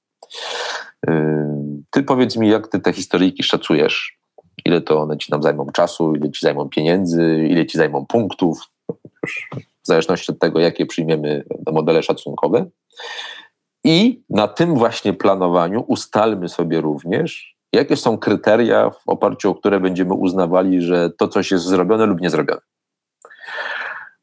Yy, 1.07 1.14
ty 1.91 2.03
powiedz 2.03 2.37
mi, 2.37 2.49
jak 2.49 2.68
ty 2.68 2.81
te 2.81 2.93
historyjki 2.93 3.43
szacujesz? 3.43 4.18
Ile 4.64 4.81
to 4.81 5.01
one 5.01 5.16
ci 5.16 5.33
nam 5.33 5.43
zajmą 5.43 5.66
czasu, 5.72 6.14
ile 6.14 6.31
ci 6.31 6.41
zajmą 6.43 6.68
pieniędzy, 6.68 7.47
ile 7.51 7.66
ci 7.66 7.79
zajmą 7.79 8.07
punktów, 8.07 8.59
w 9.83 9.87
zależności 9.87 10.33
od 10.33 10.39
tego, 10.39 10.61
jakie 10.61 10.87
przyjmiemy 10.87 11.45
modele 11.72 12.03
szacunkowe. 12.03 12.66
I 13.85 14.25
na 14.31 14.49
tym 14.49 14.75
właśnie 14.75 15.12
planowaniu 15.12 15.85
ustalmy 15.89 16.49
sobie 16.49 16.81
również, 16.81 17.57
jakie 17.72 17.97
są 17.97 18.18
kryteria, 18.18 18.91
w 18.91 19.09
oparciu 19.09 19.51
o 19.51 19.55
które 19.55 19.81
będziemy 19.81 20.14
uznawali, 20.14 20.83
że 20.83 21.11
to 21.11 21.29
coś 21.29 21.51
jest 21.51 21.64
zrobione 21.64 22.07
lub 22.07 22.20
nie 22.20 22.31
zrobione. 22.31 22.61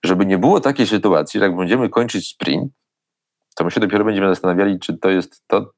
Żeby 0.05 0.25
nie 0.25 0.37
było 0.37 0.59
takiej 0.59 0.87
sytuacji, 0.87 1.39
że 1.39 1.45
jak 1.45 1.55
będziemy 1.55 1.89
kończyć 1.89 2.27
sprint, 2.27 2.73
to 3.55 3.63
my 3.63 3.71
się 3.71 3.79
dopiero 3.79 4.05
będziemy 4.05 4.27
zastanawiali, 4.27 4.79
czy 4.79 4.97
to 4.97 5.09
jest 5.09 5.43
to, 5.47 5.71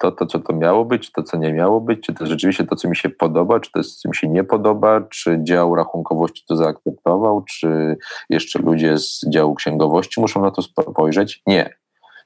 to, 0.00 0.12
to, 0.12 0.26
co 0.26 0.38
to 0.38 0.52
miało 0.52 0.84
być, 0.84 1.12
to, 1.12 1.22
co 1.22 1.36
nie 1.36 1.52
miało 1.52 1.80
być, 1.80 2.00
czy 2.00 2.14
to 2.14 2.24
jest 2.24 2.30
rzeczywiście 2.30 2.64
to, 2.64 2.76
co 2.76 2.88
mi 2.88 2.96
się 2.96 3.08
podoba, 3.08 3.60
czy 3.60 3.72
to 3.72 3.78
jest, 3.78 4.00
co 4.00 4.08
mi 4.08 4.16
się 4.16 4.28
nie 4.28 4.44
podoba, 4.44 5.00
czy 5.00 5.38
dział 5.42 5.74
rachunkowości 5.74 6.44
to 6.48 6.56
zaakceptował, 6.56 7.42
czy 7.42 7.96
jeszcze 8.30 8.58
ludzie 8.58 8.98
z 8.98 9.20
działu 9.28 9.54
księgowości 9.54 10.20
muszą 10.20 10.42
na 10.42 10.50
to 10.50 10.62
spojrzeć. 10.62 11.42
Nie. 11.46 11.74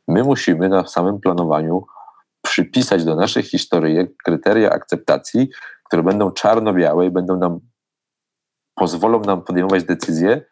My 0.08 0.22
musimy 0.22 0.68
na 0.68 0.86
samym 0.86 1.20
planowaniu 1.20 1.84
przypisać 2.42 3.04
do 3.04 3.14
naszych 3.14 3.46
historyjek 3.46 4.10
kryteria 4.24 4.70
akceptacji, 4.70 5.48
które 5.84 6.02
będą 6.02 6.30
czarno-białe 6.30 7.06
i 7.06 7.10
będą 7.10 7.36
nam, 7.36 7.60
pozwolą 8.74 9.20
nam 9.20 9.42
podejmować 9.42 9.84
decyzję, 9.84 10.44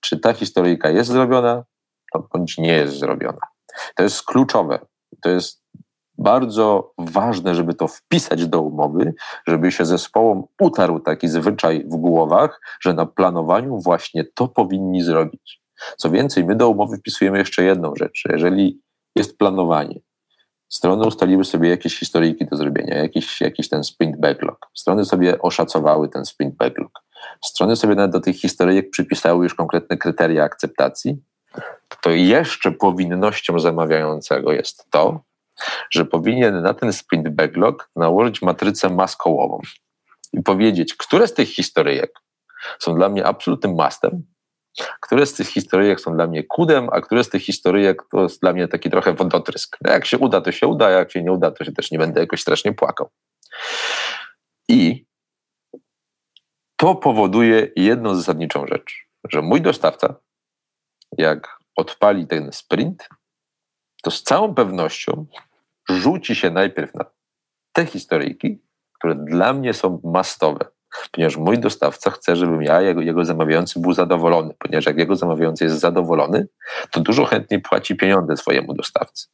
czy 0.00 0.20
ta 0.20 0.32
historyjka 0.32 0.90
jest 0.90 1.10
zrobiona, 1.10 1.64
bądź 2.32 2.58
nie 2.58 2.72
jest 2.72 2.98
zrobiona. 2.98 3.40
To 3.96 4.02
jest 4.02 4.22
kluczowe. 4.22 4.78
To 5.22 5.30
jest 5.30 5.60
bardzo 6.20 6.92
ważne, 6.98 7.54
żeby 7.54 7.74
to 7.74 7.88
wpisać 7.88 8.46
do 8.46 8.60
umowy, 8.60 9.14
żeby 9.46 9.72
się 9.72 9.84
zespołom 9.84 10.44
utarł 10.60 11.00
taki 11.00 11.28
zwyczaj 11.28 11.84
w 11.84 11.96
głowach, 11.96 12.60
że 12.80 12.94
na 12.94 13.06
planowaniu 13.06 13.78
właśnie 13.78 14.24
to 14.24 14.48
powinni 14.48 15.02
zrobić. 15.02 15.62
Co 15.96 16.10
więcej, 16.10 16.44
my 16.44 16.56
do 16.56 16.68
umowy 16.68 16.96
wpisujemy 16.96 17.38
jeszcze 17.38 17.64
jedną 17.64 17.96
rzecz. 17.96 18.22
Jeżeli 18.28 18.80
jest 19.16 19.38
planowanie, 19.38 20.00
strony 20.68 21.06
ustaliły 21.06 21.44
sobie 21.44 21.68
jakieś 21.68 21.98
historyjki 21.98 22.46
do 22.46 22.56
zrobienia, 22.56 22.98
jakiś, 22.98 23.40
jakiś 23.40 23.68
ten 23.68 23.84
sprint 23.84 24.20
backlog. 24.20 24.66
Strony 24.74 25.04
sobie 25.04 25.42
oszacowały 25.42 26.08
ten 26.08 26.24
sprint 26.24 26.54
backlog. 26.54 26.92
Strony 27.44 27.76
sobie 27.76 27.94
nawet 27.94 28.12
do 28.12 28.20
tych 28.20 28.36
historyjek 28.36 28.90
przypisały 28.90 29.44
już 29.44 29.54
konkretne 29.54 29.96
kryteria 29.96 30.44
akceptacji. 30.44 31.22
To 32.02 32.10
jeszcze 32.10 32.72
powinnością 32.72 33.58
zamawiającego 33.58 34.52
jest 34.52 34.90
to, 34.90 35.20
że 35.90 36.04
powinien 36.04 36.62
na 36.62 36.74
ten 36.74 36.92
sprint 36.92 37.28
backlog 37.28 37.90
nałożyć 37.96 38.42
matrycę 38.42 38.90
maskołową 38.90 39.60
i 40.32 40.42
powiedzieć, 40.42 40.94
które 40.94 41.26
z 41.26 41.34
tych 41.34 41.48
historyjek 41.48 42.12
są 42.78 42.94
dla 42.94 43.08
mnie 43.08 43.26
absolutnym 43.26 43.74
mastem, 43.74 44.22
które 45.00 45.26
z 45.26 45.34
tych 45.34 45.48
historyjek 45.48 46.00
są 46.00 46.14
dla 46.14 46.26
mnie 46.26 46.44
kudem, 46.44 46.88
a 46.92 47.00
które 47.00 47.24
z 47.24 47.28
tych 47.28 47.42
historyjek 47.42 48.02
to 48.10 48.22
jest 48.22 48.40
dla 48.40 48.52
mnie 48.52 48.68
taki 48.68 48.90
trochę 48.90 49.12
wodotrysk. 49.12 49.76
No 49.84 49.92
jak 49.92 50.06
się 50.06 50.18
uda, 50.18 50.40
to 50.40 50.52
się 50.52 50.66
uda, 50.66 50.90
jak 50.90 51.12
się 51.12 51.22
nie 51.22 51.32
uda, 51.32 51.50
to 51.50 51.64
się 51.64 51.72
też 51.72 51.90
nie 51.90 51.98
będę 51.98 52.20
jakoś 52.20 52.40
strasznie 52.40 52.72
płakał. 52.72 53.10
I 54.68 55.06
to 56.76 56.94
powoduje 56.94 57.68
jedną 57.76 58.14
zasadniczą 58.14 58.66
rzecz, 58.66 59.06
że 59.24 59.42
mój 59.42 59.60
dostawca, 59.60 60.14
jak 61.18 61.58
odpali 61.76 62.26
ten 62.26 62.52
sprint, 62.52 63.08
to 64.02 64.10
z 64.10 64.22
całą 64.22 64.54
pewnością 64.54 65.26
rzuci 65.90 66.34
się 66.34 66.50
najpierw 66.50 66.94
na 66.94 67.04
te 67.72 67.86
historyjki, 67.86 68.62
które 68.98 69.14
dla 69.14 69.52
mnie 69.52 69.74
są 69.74 70.00
mastowe, 70.04 70.64
ponieważ 71.12 71.36
mój 71.36 71.58
dostawca 71.58 72.10
chce, 72.10 72.36
żebym 72.36 72.62
ja, 72.62 72.80
jego, 72.80 73.00
jego 73.00 73.24
zamawiający, 73.24 73.80
był 73.80 73.92
zadowolony, 73.92 74.54
ponieważ 74.58 74.86
jak 74.86 74.98
jego 74.98 75.16
zamawiający 75.16 75.64
jest 75.64 75.78
zadowolony, 75.78 76.48
to 76.92 77.00
dużo 77.00 77.24
chętniej 77.24 77.60
płaci 77.60 77.96
pieniądze 77.96 78.36
swojemu 78.36 78.74
dostawcy. 78.74 79.26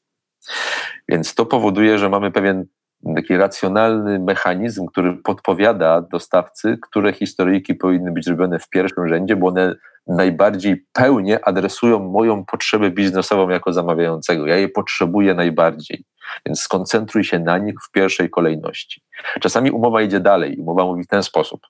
Więc 1.09 1.35
to 1.35 1.47
powoduje, 1.47 1.99
że 1.99 2.09
mamy 2.09 2.31
pewien 2.31 2.67
taki 3.15 3.37
racjonalny 3.37 4.19
mechanizm, 4.19 4.87
który 4.87 5.17
podpowiada 5.17 6.01
dostawcy, 6.01 6.79
które 6.83 7.13
historyjki 7.13 7.75
powinny 7.75 8.13
być 8.13 8.25
zrobione 8.25 8.59
w 8.59 8.69
pierwszym 8.69 9.09
rzędzie, 9.09 9.37
bo 9.37 9.49
one 9.49 9.75
najbardziej 10.07 10.87
pełnie 10.93 11.45
adresują 11.45 11.99
moją 11.99 12.45
potrzebę 12.45 12.91
biznesową 12.91 13.49
jako 13.49 13.73
zamawiającego. 13.73 14.47
Ja 14.47 14.57
je 14.57 14.69
potrzebuję 14.69 15.35
najbardziej, 15.35 16.05
więc 16.47 16.61
skoncentruj 16.61 17.24
się 17.24 17.39
na 17.39 17.59
nich 17.59 17.74
w 17.89 17.91
pierwszej 17.91 18.31
kolejności. 18.31 19.03
Czasami 19.41 19.70
umowa 19.70 20.03
idzie 20.03 20.20
dalej. 20.20 20.57
Umowa 20.57 20.85
mówi 20.85 21.03
w 21.03 21.07
ten 21.07 21.22
sposób. 21.22 21.61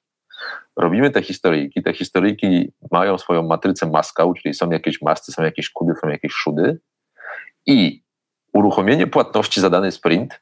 Robimy 0.77 1.11
te 1.11 1.23
historyjki, 1.23 1.83
te 1.83 1.93
historyjki 1.93 2.73
mają 2.91 3.19
swoją 3.19 3.43
matrycę 3.43 3.87
maskał, 3.87 4.35
czyli 4.35 4.55
są 4.55 4.71
jakieś 4.71 5.03
masty, 5.03 5.33
są 5.33 5.43
jakieś 5.43 5.71
kudy, 5.71 5.93
są 6.03 6.09
jakieś 6.09 6.33
szudy 6.33 6.81
i 7.67 8.03
uruchomienie 8.53 9.07
płatności 9.07 9.61
za 9.61 9.71
dany 9.71 9.93
sprint 9.93 10.41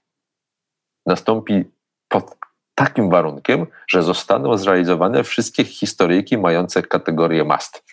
nastąpi 1.07 1.65
pod 2.09 2.37
takim 2.75 3.11
warunkiem, 3.11 3.67
że 3.89 4.03
zostaną 4.03 4.57
zrealizowane 4.57 5.25
wszystkie 5.25 5.65
historyjki 5.65 6.39
mające 6.39 6.83
kategorię 6.83 7.45
must. 7.45 7.85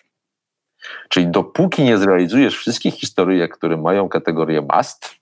Czyli 1.08 1.26
dopóki 1.26 1.82
nie 1.82 1.98
zrealizujesz 1.98 2.58
wszystkich 2.58 2.94
historyjek, 2.94 3.56
które 3.56 3.76
mają 3.76 4.08
kategorię 4.08 4.66
must, 4.74 5.21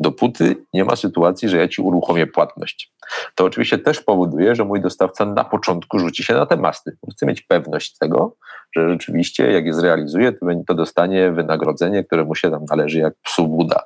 dopóty 0.00 0.56
nie 0.74 0.84
ma 0.84 0.96
sytuacji, 0.96 1.48
że 1.48 1.56
ja 1.56 1.68
ci 1.68 1.82
uruchomię 1.82 2.26
płatność. 2.26 2.92
To 3.34 3.44
oczywiście 3.44 3.78
też 3.78 4.00
powoduje, 4.00 4.54
że 4.54 4.64
mój 4.64 4.80
dostawca 4.80 5.24
na 5.24 5.44
początku 5.44 5.98
rzuci 5.98 6.24
się 6.24 6.34
na 6.34 6.46
te 6.46 6.56
masty. 6.56 6.96
Chcę 7.12 7.26
mieć 7.26 7.42
pewność 7.42 7.98
tego, 7.98 8.36
że 8.76 8.88
rzeczywiście 8.88 9.52
jak 9.52 9.64
je 9.66 9.74
zrealizuje, 9.74 10.32
to, 10.32 10.46
to 10.66 10.74
dostanie 10.74 11.32
wynagrodzenie, 11.32 12.04
które 12.04 12.24
mu 12.24 12.34
się 12.34 12.50
tam 12.50 12.64
należy 12.64 12.98
jak 12.98 13.14
psu 13.22 13.48
Buda. 13.48 13.84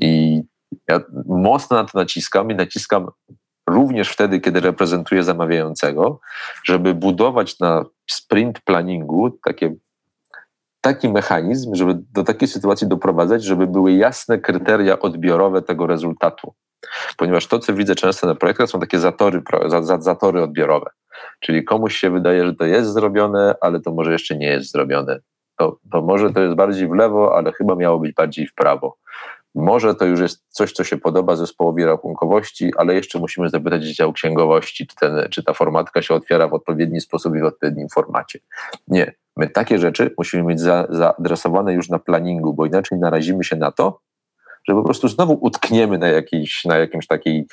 I 0.00 0.42
ja 0.88 1.00
mocno 1.26 1.76
na 1.76 1.84
to 1.84 1.98
naciskam 1.98 2.50
i 2.50 2.54
naciskam 2.54 3.06
również 3.70 4.08
wtedy, 4.08 4.40
kiedy 4.40 4.60
reprezentuję 4.60 5.22
zamawiającego, 5.22 6.20
żeby 6.64 6.94
budować 6.94 7.58
na 7.58 7.84
sprint 8.10 8.60
planningu 8.60 9.38
takie 9.44 9.74
taki 10.80 11.08
mechanizm, 11.08 11.74
żeby 11.74 11.98
do 12.12 12.24
takiej 12.24 12.48
sytuacji 12.48 12.88
doprowadzać, 12.88 13.44
żeby 13.44 13.66
były 13.66 13.92
jasne 13.92 14.38
kryteria 14.38 14.98
odbiorowe 14.98 15.62
tego 15.62 15.86
rezultatu. 15.86 16.54
Ponieważ 17.16 17.46
to, 17.46 17.58
co 17.58 17.74
widzę 17.74 17.94
często 17.94 18.26
na 18.26 18.34
projektach, 18.34 18.68
są 18.68 18.80
takie 18.80 18.98
zatory, 18.98 19.42
zatory 19.98 20.42
odbiorowe. 20.42 20.90
Czyli 21.40 21.64
komuś 21.64 21.96
się 21.96 22.10
wydaje, 22.10 22.46
że 22.46 22.54
to 22.54 22.64
jest 22.64 22.92
zrobione, 22.92 23.54
ale 23.60 23.80
to 23.80 23.92
może 23.92 24.12
jeszcze 24.12 24.36
nie 24.36 24.46
jest 24.46 24.72
zrobione. 24.72 25.20
To, 25.56 25.78
to 25.92 26.02
może 26.02 26.32
to 26.32 26.40
jest 26.40 26.54
bardziej 26.56 26.88
w 26.88 26.92
lewo, 26.92 27.36
ale 27.36 27.52
chyba 27.52 27.74
miało 27.74 27.98
być 27.98 28.14
bardziej 28.14 28.46
w 28.46 28.54
prawo. 28.54 28.96
Może 29.54 29.94
to 29.94 30.04
już 30.04 30.20
jest 30.20 30.44
coś, 30.48 30.72
co 30.72 30.84
się 30.84 30.96
podoba 30.96 31.36
zespołowi 31.36 31.84
rachunkowości, 31.84 32.72
ale 32.76 32.94
jeszcze 32.94 33.18
musimy 33.18 33.48
zapytać 33.48 33.82
dział 33.82 34.12
księgowości, 34.12 34.86
czy, 34.86 34.96
ten, 34.96 35.28
czy 35.30 35.44
ta 35.44 35.52
formatka 35.52 36.02
się 36.02 36.14
otwiera 36.14 36.48
w 36.48 36.54
odpowiedni 36.54 37.00
sposób 37.00 37.36
i 37.36 37.40
w 37.40 37.44
odpowiednim 37.44 37.88
formacie. 37.88 38.38
Nie. 38.88 39.12
My 39.36 39.48
takie 39.48 39.78
rzeczy 39.78 40.14
musimy 40.18 40.42
mieć 40.42 40.60
za, 40.60 40.86
zaadresowane 40.88 41.72
już 41.74 41.88
na 41.88 41.98
planningu, 41.98 42.54
bo 42.54 42.66
inaczej 42.66 42.98
narazimy 42.98 43.44
się 43.44 43.56
na 43.56 43.72
to, 43.72 44.00
że 44.68 44.74
po 44.74 44.82
prostu 44.82 45.08
znowu 45.08 45.38
utkniemy 45.40 45.98
na, 45.98 46.08
jakiejś, 46.08 46.64
na 46.64 46.78
jakimś 46.78 47.06
takiej, 47.06 47.46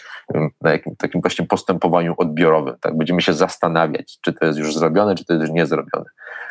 na 0.62 0.72
jakim, 0.72 0.96
takim 0.96 1.22
właśnie 1.22 1.46
postępowaniu 1.48 2.14
odbiorowym. 2.18 2.76
Tak? 2.82 2.98
Będziemy 2.98 3.22
się 3.22 3.34
zastanawiać, 3.34 4.18
czy 4.22 4.34
to 4.34 4.46
jest 4.46 4.60
już 4.60 4.76
zrobione, 4.76 5.16
czy 5.16 5.26
to 5.26 5.34
jest 5.34 5.42
już 5.42 5.52
nie 5.52 5.66
zrobione. 5.66 6.06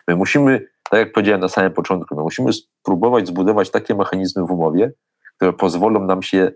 My 0.08 0.16
musimy, 0.16 0.66
tak 0.90 1.00
jak 1.00 1.12
powiedziałem 1.12 1.40
na 1.40 1.48
samym 1.48 1.72
początku, 1.72 2.16
my 2.16 2.22
musimy 2.22 2.52
spróbować 2.52 3.26
zbudować 3.26 3.70
takie 3.70 3.94
mechanizmy 3.94 4.46
w 4.46 4.50
umowie, 4.50 4.92
które 5.36 5.52
pozwolą 5.52 6.04
nam 6.04 6.22
się 6.22 6.52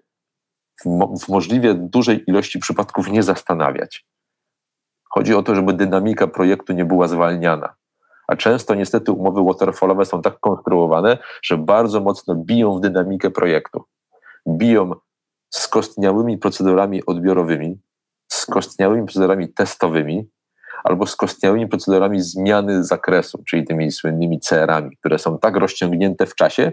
w, 0.83 0.87
mo 0.87 1.17
w 1.17 1.29
możliwie 1.29 1.75
dużej 1.75 2.25
ilości 2.27 2.59
przypadków 2.59 3.11
nie 3.11 3.23
zastanawiać. 3.23 4.07
Chodzi 5.11 5.35
o 5.35 5.43
to, 5.43 5.55
żeby 5.55 5.73
dynamika 5.73 6.27
projektu 6.27 6.73
nie 6.73 6.85
była 6.85 7.09
zwalniana. 7.09 7.75
A 8.29 8.37
często 8.37 8.75
niestety 8.75 9.13
umowy 9.13 9.45
waterfallowe 9.45 10.05
są 10.05 10.23
tak 10.23 10.41
konstruowane, 10.41 11.19
że 11.43 11.59
bardzo 11.59 12.01
mocno 12.01 12.35
biją 12.35 12.77
w 12.77 12.81
dynamikę 12.81 13.31
projektu. 13.31 13.85
Biją 14.49 14.93
skostniałymi 15.51 16.39
procedurami 16.39 17.07
odbiorowymi, 17.07 17.81
skostniałymi 18.29 19.05
procedurami 19.05 19.53
testowymi, 19.53 20.31
albo 20.85 21.07
skostniałymi 21.07 21.69
procedurami 21.69 22.21
zmiany 22.21 22.85
zakresu, 22.85 23.43
czyli 23.49 23.65
tymi 23.65 23.93
słynnymi 23.93 24.41
CR-ami, 24.41 24.97
które 24.97 25.19
są 25.19 25.39
tak 25.39 25.57
rozciągnięte 25.57 26.27
w 26.27 26.35
czasie, 26.35 26.73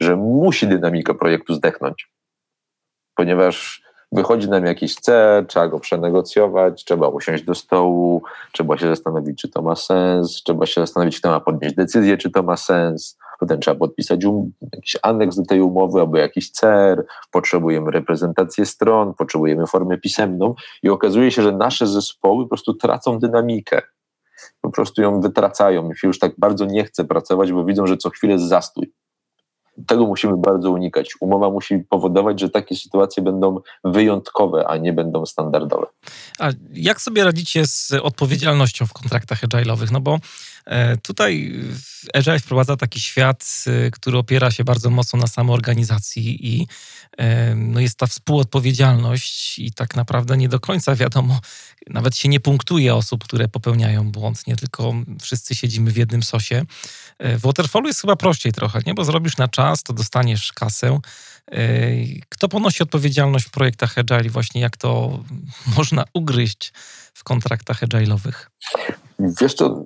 że 0.00 0.16
musi 0.16 0.66
dynamika 0.66 1.14
projektu 1.14 1.54
zdechnąć. 1.54 2.10
Ponieważ 3.14 3.82
wychodzi 4.12 4.48
nam 4.48 4.64
jakiś 4.64 4.94
cel, 4.94 5.46
trzeba 5.46 5.68
go 5.68 5.80
przenegocjować, 5.80 6.84
trzeba 6.84 7.08
usiąść 7.08 7.44
do 7.44 7.54
stołu, 7.54 8.22
trzeba 8.52 8.78
się 8.78 8.88
zastanowić, 8.88 9.40
czy 9.40 9.48
to 9.48 9.62
ma 9.62 9.76
sens, 9.76 10.42
trzeba 10.42 10.66
się 10.66 10.80
zastanowić, 10.80 11.18
kto 11.18 11.30
ma 11.30 11.40
podnieść 11.40 11.74
decyzję, 11.74 12.16
czy 12.16 12.30
to 12.30 12.42
ma 12.42 12.56
sens, 12.56 13.18
potem 13.38 13.60
trzeba 13.60 13.78
podpisać 13.78 14.24
um, 14.24 14.52
jakiś 14.72 14.96
aneks 15.02 15.36
do 15.36 15.44
tej 15.44 15.60
umowy 15.60 16.00
albo 16.00 16.18
jakiś 16.18 16.50
CER, 16.50 17.06
potrzebujemy 17.30 17.90
reprezentację 17.90 18.66
stron, 18.66 19.14
potrzebujemy 19.14 19.66
formę 19.66 19.98
pisemną 19.98 20.54
i 20.82 20.88
okazuje 20.88 21.30
się, 21.30 21.42
że 21.42 21.52
nasze 21.52 21.86
zespoły 21.86 22.44
po 22.44 22.48
prostu 22.48 22.74
tracą 22.74 23.18
dynamikę. 23.18 23.82
Po 24.60 24.70
prostu 24.70 25.02
ją 25.02 25.20
wytracają. 25.20 25.94
Się 25.94 26.06
już 26.06 26.18
tak 26.18 26.32
bardzo 26.38 26.64
nie 26.64 26.84
chce 26.84 27.04
pracować, 27.04 27.52
bo 27.52 27.64
widzą, 27.64 27.86
że 27.86 27.96
co 27.96 28.10
chwilę 28.10 28.32
jest 28.32 28.48
zastój. 28.48 28.92
Tego 29.86 30.06
musimy 30.06 30.36
bardzo 30.36 30.70
unikać. 30.70 31.10
Umowa 31.20 31.50
musi 31.50 31.78
powodować, 31.78 32.40
że 32.40 32.50
takie 32.50 32.76
sytuacje 32.76 33.22
będą 33.22 33.60
wyjątkowe, 33.84 34.66
a 34.68 34.76
nie 34.76 34.92
będą 34.92 35.26
standardowe. 35.26 35.86
A 36.38 36.50
jak 36.72 37.00
sobie 37.00 37.24
radzicie 37.24 37.66
z 37.66 37.92
odpowiedzialnością 38.02 38.86
w 38.86 38.92
kontraktach 38.92 39.42
agile'owych? 39.42 39.92
No 39.92 40.00
bo 40.00 40.18
e, 40.66 40.96
tutaj 40.96 41.52
Agile 42.14 42.38
wprowadza 42.38 42.76
taki 42.76 43.00
świat, 43.00 43.64
e, 43.66 43.90
który 43.90 44.18
opiera 44.18 44.50
się 44.50 44.64
bardzo 44.64 44.90
mocno 44.90 45.18
na 45.18 45.26
samoorganizacji 45.26 46.48
i 46.48 46.66
e, 47.18 47.54
no 47.54 47.80
jest 47.80 47.98
ta 47.98 48.06
współodpowiedzialność 48.06 49.58
i 49.58 49.72
tak 49.72 49.96
naprawdę 49.96 50.36
nie 50.36 50.48
do 50.48 50.60
końca 50.60 50.94
wiadomo, 50.94 51.40
nawet 51.86 52.16
się 52.16 52.28
nie 52.28 52.40
punktuje 52.40 52.94
osób, 52.94 53.24
które 53.24 53.48
popełniają 53.48 54.10
błąd, 54.10 54.46
nie 54.46 54.56
tylko 54.56 54.94
wszyscy 55.20 55.54
siedzimy 55.54 55.90
w 55.90 55.96
jednym 55.96 56.22
sosie. 56.22 56.62
W 57.20 57.40
Waterfallu 57.40 57.86
jest 57.86 58.00
chyba 58.00 58.16
prościej 58.16 58.52
trochę, 58.52 58.80
nie? 58.86 58.94
bo 58.94 59.04
zrobisz 59.04 59.36
na 59.36 59.48
czas, 59.48 59.82
to 59.82 59.92
dostaniesz 59.92 60.52
kasę. 60.52 60.98
Kto 62.28 62.48
ponosi 62.48 62.82
odpowiedzialność 62.82 63.46
w 63.46 63.50
projektach 63.50 63.98
Agile 63.98 64.30
właśnie 64.30 64.60
jak 64.60 64.76
to 64.76 65.18
można 65.76 66.04
ugryźć 66.14 66.72
w 67.14 67.24
kontraktach 67.24 67.80
agile'owych? 67.82 68.46
Wiesz 69.18 69.54
to 69.54 69.84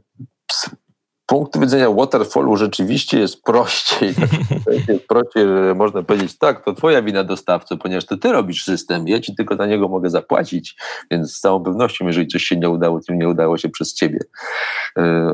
z 0.52 0.70
punktu 1.26 1.60
widzenia 1.60 1.90
waterfallu 1.90 2.56
rzeczywiście 2.56 3.18
jest 3.18 3.42
prościej. 3.42 4.08
jest 4.88 5.06
prościej, 5.06 5.46
że 5.46 5.74
można 5.74 6.02
powiedzieć, 6.02 6.38
tak, 6.38 6.64
to 6.64 6.72
twoja 6.72 7.02
wina 7.02 7.24
dostawcy, 7.24 7.76
ponieważ 7.76 8.04
to 8.04 8.16
ty 8.16 8.32
robisz 8.32 8.64
system, 8.64 9.08
ja 9.08 9.20
ci 9.20 9.34
tylko 9.34 9.56
za 9.56 9.66
niego 9.66 9.88
mogę 9.88 10.10
zapłacić, 10.10 10.76
więc 11.10 11.34
z 11.34 11.40
całą 11.40 11.64
pewnością, 11.64 12.06
jeżeli 12.06 12.26
coś 12.26 12.42
się 12.42 12.56
nie 12.56 12.70
udało, 12.70 13.00
to 13.00 13.14
nie 13.14 13.28
udało 13.28 13.58
się 13.58 13.68
przez 13.68 13.94
ciebie. 13.94 14.18
E, 14.98 15.32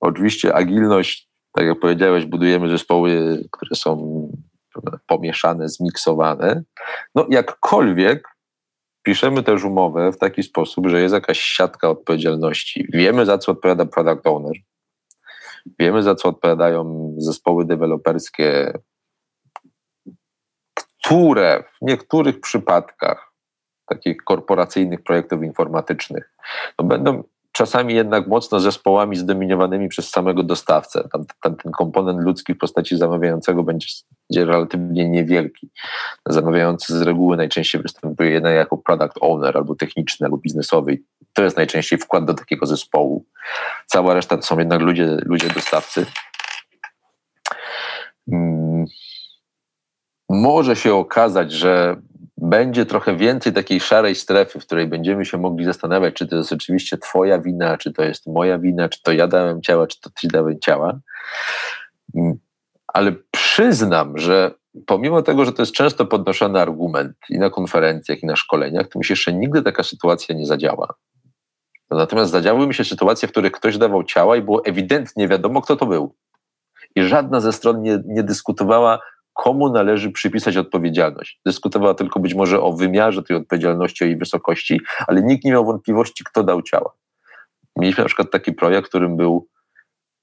oczywiście 0.00 0.54
agilność 0.54 1.31
tak 1.52 1.66
jak 1.66 1.80
powiedziałeś, 1.80 2.26
budujemy 2.26 2.68
zespoły, 2.68 3.42
które 3.50 3.74
są 3.74 4.28
pomieszane, 5.06 5.68
zmiksowane. 5.68 6.62
No 7.14 7.26
jakkolwiek 7.30 8.28
piszemy 9.02 9.42
też 9.42 9.64
umowę 9.64 10.12
w 10.12 10.18
taki 10.18 10.42
sposób, 10.42 10.86
że 10.86 11.00
jest 11.00 11.14
jakaś 11.14 11.40
siatka 11.40 11.90
odpowiedzialności. 11.90 12.86
Wiemy, 12.92 13.26
za 13.26 13.38
co 13.38 13.52
odpowiada 13.52 13.86
product 13.86 14.26
owner. 14.26 14.56
Wiemy, 15.78 16.02
za 16.02 16.14
co 16.14 16.28
odpowiadają 16.28 17.14
zespoły 17.18 17.64
deweloperskie, 17.64 18.72
które 21.04 21.64
w 21.82 21.86
niektórych 21.86 22.40
przypadkach 22.40 23.32
takich 23.86 24.16
korporacyjnych 24.16 25.02
projektów 25.02 25.42
informatycznych 25.42 26.32
no 26.78 26.84
będą 26.84 27.24
czasami 27.52 27.94
jednak 27.94 28.26
mocno 28.26 28.60
zespołami 28.60 29.16
zdominiowanymi 29.16 29.88
przez 29.88 30.10
samego 30.10 30.42
dostawcę. 30.42 31.08
Tam, 31.12 31.24
tam 31.42 31.56
ten 31.56 31.72
komponent 31.72 32.20
ludzki 32.20 32.54
w 32.54 32.58
postaci 32.58 32.96
zamawiającego 32.96 33.62
będzie, 33.62 33.86
będzie 34.30 34.44
relatywnie 34.44 35.08
niewielki. 35.08 35.70
Zamawiający 36.26 36.98
z 36.98 37.02
reguły 37.02 37.36
najczęściej 37.36 37.82
występuje 37.82 38.30
jednak 38.30 38.54
jako 38.54 38.78
product 38.78 39.18
owner 39.20 39.56
albo 39.56 39.74
techniczny, 39.74 40.26
albo 40.26 40.36
biznesowy. 40.36 40.98
To 41.32 41.42
jest 41.44 41.56
najczęściej 41.56 41.98
wkład 41.98 42.24
do 42.24 42.34
takiego 42.34 42.66
zespołu. 42.66 43.24
Cała 43.86 44.14
reszta 44.14 44.36
to 44.36 44.42
są 44.42 44.58
jednak 44.58 44.80
ludzie, 44.80 45.16
ludzie 45.24 45.48
dostawcy. 45.48 46.06
Hmm. 48.30 48.84
Może 50.28 50.76
się 50.76 50.94
okazać, 50.94 51.52
że 51.52 51.96
będzie 52.52 52.86
trochę 52.86 53.16
więcej 53.16 53.52
takiej 53.52 53.80
szarej 53.80 54.14
strefy, 54.14 54.60
w 54.60 54.66
której 54.66 54.86
będziemy 54.86 55.24
się 55.24 55.38
mogli 55.38 55.64
zastanawiać, 55.64 56.14
czy 56.14 56.26
to 56.26 56.36
jest 56.36 56.52
oczywiście 56.52 56.98
Twoja 56.98 57.38
wina, 57.38 57.78
czy 57.78 57.92
to 57.92 58.02
jest 58.02 58.26
moja 58.26 58.58
wina, 58.58 58.88
czy 58.88 59.02
to 59.02 59.12
ja 59.12 59.26
dałem 59.26 59.62
ciała, 59.62 59.86
czy 59.86 60.00
to 60.00 60.10
Ty 60.10 60.28
dałem 60.28 60.60
ciała. 60.60 61.00
Mm, 62.16 62.38
ale 62.86 63.12
przyznam, 63.30 64.18
że 64.18 64.50
pomimo 64.86 65.22
tego, 65.22 65.44
że 65.44 65.52
to 65.52 65.62
jest 65.62 65.72
często 65.72 66.06
podnoszony 66.06 66.60
argument 66.60 67.16
i 67.28 67.38
na 67.38 67.50
konferencjach, 67.50 68.22
i 68.22 68.26
na 68.26 68.36
szkoleniach, 68.36 68.88
to 68.88 68.98
mi 68.98 69.04
się 69.04 69.12
jeszcze 69.12 69.32
nigdy 69.32 69.62
taka 69.62 69.82
sytuacja 69.82 70.34
nie 70.34 70.46
zadziała. 70.46 70.94
Natomiast 71.90 72.30
zadziały 72.30 72.66
mi 72.66 72.74
się 72.74 72.84
sytuacje, 72.84 73.28
w 73.28 73.30
których 73.30 73.52
ktoś 73.52 73.78
dawał 73.78 74.04
ciała 74.04 74.36
i 74.36 74.42
było 74.42 74.64
ewidentnie 74.64 75.28
wiadomo, 75.28 75.62
kto 75.62 75.76
to 75.76 75.86
był. 75.86 76.14
I 76.96 77.02
żadna 77.02 77.40
ze 77.40 77.52
stron 77.52 77.82
nie, 77.82 78.02
nie 78.06 78.22
dyskutowała, 78.22 78.98
komu 79.32 79.72
należy 79.72 80.10
przypisać 80.10 80.56
odpowiedzialność. 80.56 81.40
Dyskutowała 81.46 81.94
tylko 81.94 82.20
być 82.20 82.34
może 82.34 82.60
o 82.60 82.72
wymiarze 82.72 83.22
tej 83.22 83.36
odpowiedzialności, 83.36 84.04
o 84.04 84.06
jej 84.06 84.16
wysokości, 84.16 84.80
ale 85.06 85.22
nikt 85.22 85.44
nie 85.44 85.52
miał 85.52 85.64
wątpliwości, 85.64 86.24
kto 86.24 86.44
dał 86.44 86.62
ciała. 86.62 86.92
mieliśmy 87.76 88.02
na 88.04 88.08
przykład 88.08 88.30
taki 88.30 88.52
projekt, 88.52 88.88
którym 88.88 89.16
był 89.16 89.48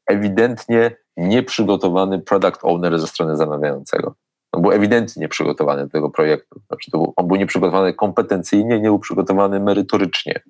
ewidentnie 0.08 0.96
nieprzygotowany 1.18 2.20
product 2.20 2.60
owner 2.64 3.00
ze 3.00 3.08
strony 3.08 3.38
zamawiającego. 3.38 4.16
On 4.52 4.62
był 4.62 4.72
ewidentnie 4.72 5.22
nieprzygotowany 5.22 5.84
do 5.84 5.90
tego 5.90 6.10
projektu. 6.10 6.62
Znaczy, 6.68 6.92
był, 6.92 7.14
on 7.16 7.28
był 7.28 7.38
nieprzygotowany 7.38 7.94
kompetencyjnie, 7.94 8.80
nie 8.80 8.88
był 8.88 9.00
przygotowany 9.00 9.60
merytorycznie. 9.60 10.42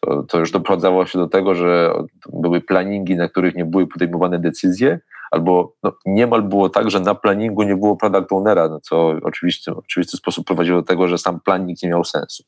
To, 0.00 0.22
to 0.22 0.38
już 0.38 0.50
doprowadzało 0.50 1.06
się 1.06 1.18
do 1.18 1.28
tego, 1.28 1.54
że 1.54 1.92
były 2.32 2.60
planingi, 2.60 3.16
na 3.16 3.28
których 3.28 3.54
nie 3.54 3.64
były 3.64 3.86
podejmowane 3.86 4.38
decyzje, 4.38 5.00
albo 5.30 5.72
no, 5.82 5.92
niemal 6.06 6.42
było 6.42 6.70
tak, 6.70 6.90
że 6.90 7.00
na 7.00 7.14
planingu 7.14 7.62
nie 7.62 7.76
było 7.76 7.96
product 7.96 8.32
ownera, 8.32 8.68
no, 8.68 8.80
co 8.80 9.08
oczywiście 9.22 9.74
w 9.74 9.78
oczywisty 9.78 10.16
sposób 10.16 10.46
prowadziło 10.46 10.80
do 10.80 10.86
tego, 10.86 11.08
że 11.08 11.18
sam 11.18 11.40
planning 11.40 11.82
nie 11.82 11.88
miał 11.88 12.04
sensu. 12.04 12.44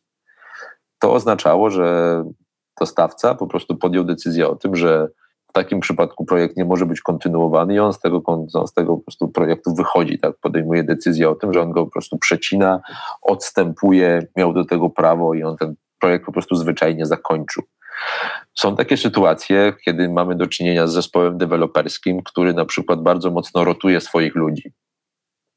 To 0.98 1.12
oznaczało, 1.12 1.70
że 1.70 2.24
dostawca 2.80 3.34
po 3.34 3.46
prostu 3.46 3.76
podjął 3.76 4.04
decyzję 4.04 4.48
o 4.48 4.56
tym, 4.56 4.76
że 4.76 5.08
w 5.50 5.52
takim 5.52 5.80
przypadku 5.80 6.24
projekt 6.24 6.56
nie 6.56 6.64
może 6.64 6.86
być 6.86 7.00
kontynuowany 7.00 7.74
i 7.74 7.78
on 7.78 7.92
z 7.92 8.00
tego, 8.00 8.22
on 8.24 8.46
z 8.66 8.72
tego 8.72 8.96
po 8.96 9.02
prostu 9.02 9.28
projektu 9.28 9.74
wychodzi, 9.74 10.18
tak? 10.18 10.36
podejmuje 10.40 10.84
decyzję 10.84 11.30
o 11.30 11.34
tym, 11.34 11.52
że 11.52 11.62
on 11.62 11.70
go 11.70 11.84
po 11.84 11.90
prostu 11.90 12.18
przecina, 12.18 12.80
odstępuje, 13.22 14.26
miał 14.36 14.52
do 14.52 14.64
tego 14.64 14.90
prawo 14.90 15.34
i 15.34 15.42
on 15.42 15.56
ten 15.56 15.74
projekt 16.00 16.26
po 16.26 16.32
prostu 16.32 16.56
zwyczajnie 16.56 17.06
zakończył. 17.06 17.62
Są 18.54 18.76
takie 18.76 18.96
sytuacje, 18.96 19.72
kiedy 19.84 20.08
mamy 20.08 20.34
do 20.34 20.46
czynienia 20.46 20.86
z 20.86 20.92
zespołem 20.92 21.38
deweloperskim, 21.38 22.22
który 22.22 22.54
na 22.54 22.64
przykład 22.64 23.02
bardzo 23.02 23.30
mocno 23.30 23.64
rotuje 23.64 24.00
swoich 24.00 24.34
ludzi. 24.34 24.72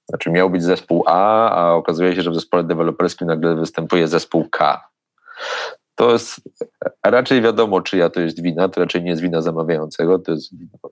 Znaczy 0.10 0.32
miał 0.32 0.50
być 0.50 0.64
zespół 0.64 1.04
A, 1.08 1.50
a 1.50 1.74
okazuje 1.74 2.16
się, 2.16 2.22
że 2.22 2.32
w 2.32 2.36
zespole 2.36 2.64
deweloperskim 2.64 3.28
nagle 3.28 3.56
występuje 3.56 4.08
zespół 4.08 4.50
K. 4.50 4.90
To 5.96 6.12
jest 6.12 6.42
raczej 7.06 7.42
wiadomo, 7.42 7.82
czyja 7.82 8.10
to 8.10 8.22
jest 8.22 8.42
wina. 8.42 8.70
To 8.70 8.82
raczej 8.82 9.04
nie 9.04 9.10
jest 9.10 9.22
wina 9.22 9.42
zamawiającego, 9.42 10.20
to 10.20 10.32
jest 10.32 10.52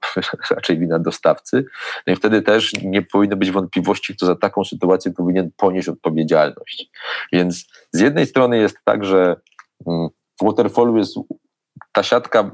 raczej 0.55 0.79
wina 0.79 0.99
dostawcy. 0.99 1.65
No 2.07 2.13
i 2.13 2.15
wtedy 2.15 2.41
też 2.41 2.73
nie 2.83 3.01
powinno 3.01 3.35
być 3.35 3.51
wątpliwości, 3.51 4.15
kto 4.15 4.25
za 4.25 4.35
taką 4.35 4.63
sytuację 4.63 5.13
powinien 5.13 5.51
ponieść 5.57 5.89
odpowiedzialność. 5.89 6.89
Więc 7.33 7.65
z 7.91 7.99
jednej 7.99 8.25
strony 8.25 8.57
jest 8.57 8.77
tak, 8.85 9.05
że 9.05 9.35
mm, 9.87 10.09
w 10.41 10.45
Waterfallu 10.45 10.97
jest 10.97 11.15
ta 11.91 12.03
siatka 12.03 12.51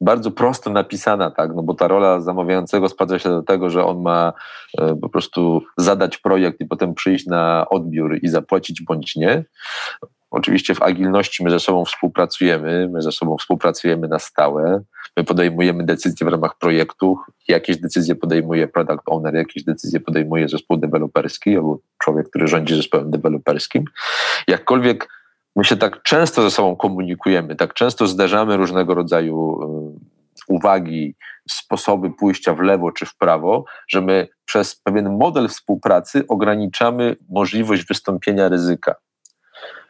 bardzo 0.00 0.30
prosto 0.30 0.70
napisana, 0.70 1.30
tak, 1.30 1.50
no 1.54 1.62
bo 1.62 1.74
ta 1.74 1.88
rola 1.88 2.20
zamawiającego 2.20 2.88
sprowadza 2.88 3.18
się 3.18 3.28
do 3.28 3.42
tego, 3.42 3.70
że 3.70 3.84
on 3.84 4.02
ma 4.02 4.32
e, 4.78 4.96
po 4.96 5.08
prostu 5.08 5.62
zadać 5.78 6.18
projekt 6.18 6.60
i 6.60 6.66
potem 6.66 6.94
przyjść 6.94 7.26
na 7.26 7.66
odbiór 7.70 8.18
i 8.22 8.28
zapłacić 8.28 8.82
bądź 8.82 9.16
nie. 9.16 9.44
Oczywiście 10.30 10.74
w 10.74 10.82
agilności 10.82 11.44
my 11.44 11.50
ze 11.50 11.60
sobą 11.60 11.84
współpracujemy, 11.84 12.88
my 12.92 13.02
ze 13.02 13.12
sobą 13.12 13.36
współpracujemy 13.36 14.08
na 14.08 14.18
stałe, 14.18 14.82
my 15.16 15.24
podejmujemy 15.24 15.84
decyzje 15.84 16.26
w 16.26 16.30
ramach 16.30 16.58
projektów, 16.58 17.18
jakieś 17.48 17.76
decyzje 17.76 18.14
podejmuje 18.14 18.68
product 18.68 19.02
owner, 19.06 19.34
jakieś 19.34 19.64
decyzje 19.64 20.00
podejmuje 20.00 20.48
zespół 20.48 20.76
deweloperski 20.76 21.56
albo 21.56 21.78
człowiek, 21.98 22.28
który 22.28 22.48
rządzi 22.48 22.76
zespołem 22.76 23.10
deweloperskim. 23.10 23.84
Jakkolwiek 24.48 25.08
my 25.56 25.64
się 25.64 25.76
tak 25.76 26.02
często 26.02 26.42
ze 26.42 26.50
sobą 26.50 26.76
komunikujemy, 26.76 27.56
tak 27.56 27.74
często 27.74 28.06
zderzamy 28.06 28.56
różnego 28.56 28.94
rodzaju 28.94 29.62
y, 29.98 30.54
uwagi, 30.54 31.14
sposoby 31.50 32.10
pójścia 32.10 32.54
w 32.54 32.60
lewo 32.60 32.92
czy 32.92 33.06
w 33.06 33.16
prawo, 33.16 33.64
że 33.88 34.00
my 34.00 34.28
przez 34.44 34.76
pewien 34.76 35.16
model 35.18 35.48
współpracy 35.48 36.24
ograniczamy 36.28 37.16
możliwość 37.28 37.86
wystąpienia 37.86 38.48
ryzyka. 38.48 38.94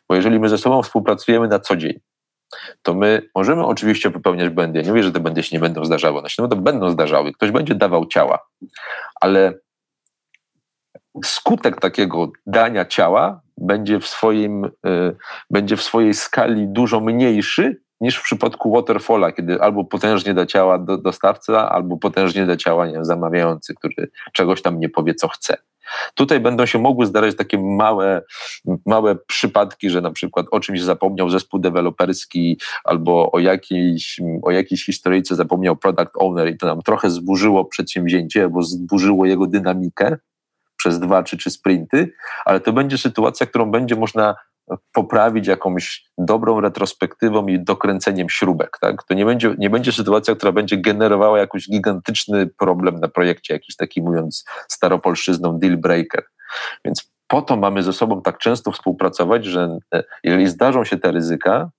Bo 0.09 0.15
jeżeli 0.15 0.41
my 0.41 0.49
ze 0.49 0.59
sobą 0.59 0.83
współpracujemy 0.83 1.49
na 1.49 1.59
co 1.59 1.77
dzień, 1.77 2.01
to 2.83 2.95
my 2.95 3.23
możemy 3.35 3.67
oczywiście 3.67 4.11
popełniać 4.11 4.49
błędy. 4.49 4.79
Ja 4.79 4.85
nie 4.85 4.91
mówię, 4.91 5.03
że 5.03 5.13
te 5.13 5.21
błędy 5.21 5.43
się 5.43 5.57
nie 5.57 5.61
będą 5.61 5.85
zdarzały. 5.85 6.19
One 6.19 6.31
się 6.31 6.49
będą 6.49 6.91
zdarzały. 6.91 7.33
Ktoś 7.33 7.51
będzie 7.51 7.75
dawał 7.75 8.07
ciała, 8.07 8.39
ale 9.21 9.55
skutek 11.25 11.81
takiego 11.81 12.33
dania 12.47 12.85
ciała 12.85 13.41
będzie 13.59 14.01
w, 14.01 14.07
swoim, 14.07 14.65
y, 14.65 14.71
będzie 15.51 15.77
w 15.77 15.83
swojej 15.83 16.15
skali 16.15 16.69
dużo 16.69 17.01
mniejszy 17.01 17.81
niż 18.01 18.17
w 18.17 18.23
przypadku 18.23 18.73
waterfalla, 18.73 19.33
kiedy 19.33 19.61
albo 19.61 19.85
potężnie 19.85 20.35
da 20.35 20.47
ciała 20.47 20.79
do, 20.79 20.99
dostawca, 20.99 21.71
albo 21.71 21.97
potężnie 21.97 22.47
da 22.47 22.57
ciała 22.57 22.87
nie 22.87 23.05
zamawiający, 23.05 23.75
który 23.75 24.11
czegoś 24.33 24.63
tam 24.63 24.81
nie 24.81 24.89
powie, 24.89 25.15
co 25.15 25.29
chce. 25.29 25.57
Tutaj 26.15 26.41
będą 26.41 26.67
się 26.67 26.79
mogły 26.79 27.07
zdarzać 27.07 27.37
takie 27.37 27.59
małe, 27.59 28.23
małe 28.87 29.17
przypadki, 29.17 29.91
że 29.91 30.01
na 30.01 30.11
przykład 30.11 30.47
o 30.51 30.61
czymś 30.61 30.83
zapomniał 30.83 31.31
zespół 31.31 31.61
deweloperski 31.61 32.61
albo 32.85 33.33
o 33.33 33.39
jakiejś, 33.39 34.21
o 34.43 34.51
jakiejś 34.51 34.85
historyjce 34.85 35.37
zapomniał 35.37 35.77
product 35.77 36.13
owner 36.15 36.49
i 36.49 36.57
to 36.57 36.67
nam 36.67 36.83
trochę 36.83 37.11
zburzyło 37.11 37.65
przedsięwzięcie 37.65 38.43
albo 38.43 38.63
zburzyło 38.63 39.27
jego 39.27 39.47
dynamikę 39.47 40.17
przez 40.81 40.99
dwa 40.99 41.23
czy 41.23 41.37
trzy 41.37 41.51
sprinty, 41.51 42.13
ale 42.45 42.61
to 42.61 42.73
będzie 42.73 42.99
sytuacja, 42.99 43.47
którą 43.47 43.71
będzie 43.71 43.97
można 43.97 44.35
poprawić 44.93 45.47
jakąś 45.47 46.05
dobrą 46.19 46.61
retrospektywą 46.61 47.47
i 47.47 47.65
dokręceniem 47.65 48.29
śrubek. 48.29 48.79
Tak? 48.81 49.05
To 49.05 49.15
nie 49.15 49.25
będzie, 49.25 49.55
nie 49.59 49.71
będzie 49.71 49.93
sytuacja, 49.93 50.35
która 50.35 50.53
będzie 50.53 50.77
generowała 50.77 51.39
jakiś 51.39 51.71
gigantyczny 51.71 52.47
problem 52.47 53.01
na 53.01 53.09
projekcie, 53.09 53.55
jakiś 53.55 53.77
taki 53.77 54.03
mówiąc 54.03 54.45
staropolszczyzną 54.69 55.59
deal 55.59 55.77
breaker. 55.77 56.25
Więc 56.85 57.11
po 57.27 57.43
to 57.43 57.57
mamy 57.57 57.83
ze 57.83 57.93
sobą 57.93 58.23
tak 58.23 58.39
często 58.39 58.73
współpracować, 58.73 59.45
że 59.45 59.79
e, 59.95 60.05
jeżeli 60.25 60.47
zdarzą 60.49 60.85
się 60.85 60.99
te 60.99 61.13
ryzyka, 61.13 61.71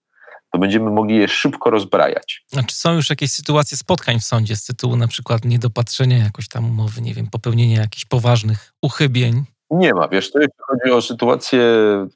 to 0.52 0.60
będziemy 0.60 0.92
mogli 0.92 1.16
je 1.16 1.28
szybko 1.28 1.70
rozbrajać. 1.70 2.46
A 2.58 2.64
czy 2.64 2.76
są 2.76 2.94
już 2.94 3.10
jakieś 3.10 3.32
sytuacje 3.32 3.78
spotkań 3.78 4.20
w 4.20 4.24
sądzie 4.24 4.56
z 4.56 4.66
tytułu 4.66 4.96
na 4.96 5.08
przykład 5.08 5.46
niedopatrzenia 5.46 6.18
jakoś 6.18 6.48
tam 6.48 6.66
umowy, 6.66 7.02
nie 7.02 7.14
wiem, 7.14 7.28
popełnienia 7.28 7.82
jakichś 7.82 8.06
poważnych 8.06 8.74
uchybień? 8.82 9.44
Nie 9.72 9.94
ma, 9.94 10.08
wiesz, 10.08 10.32
to 10.32 10.40
jeśli 10.40 10.54
chodzi 10.68 10.94
o 10.94 11.02
sytuację, 11.02 11.62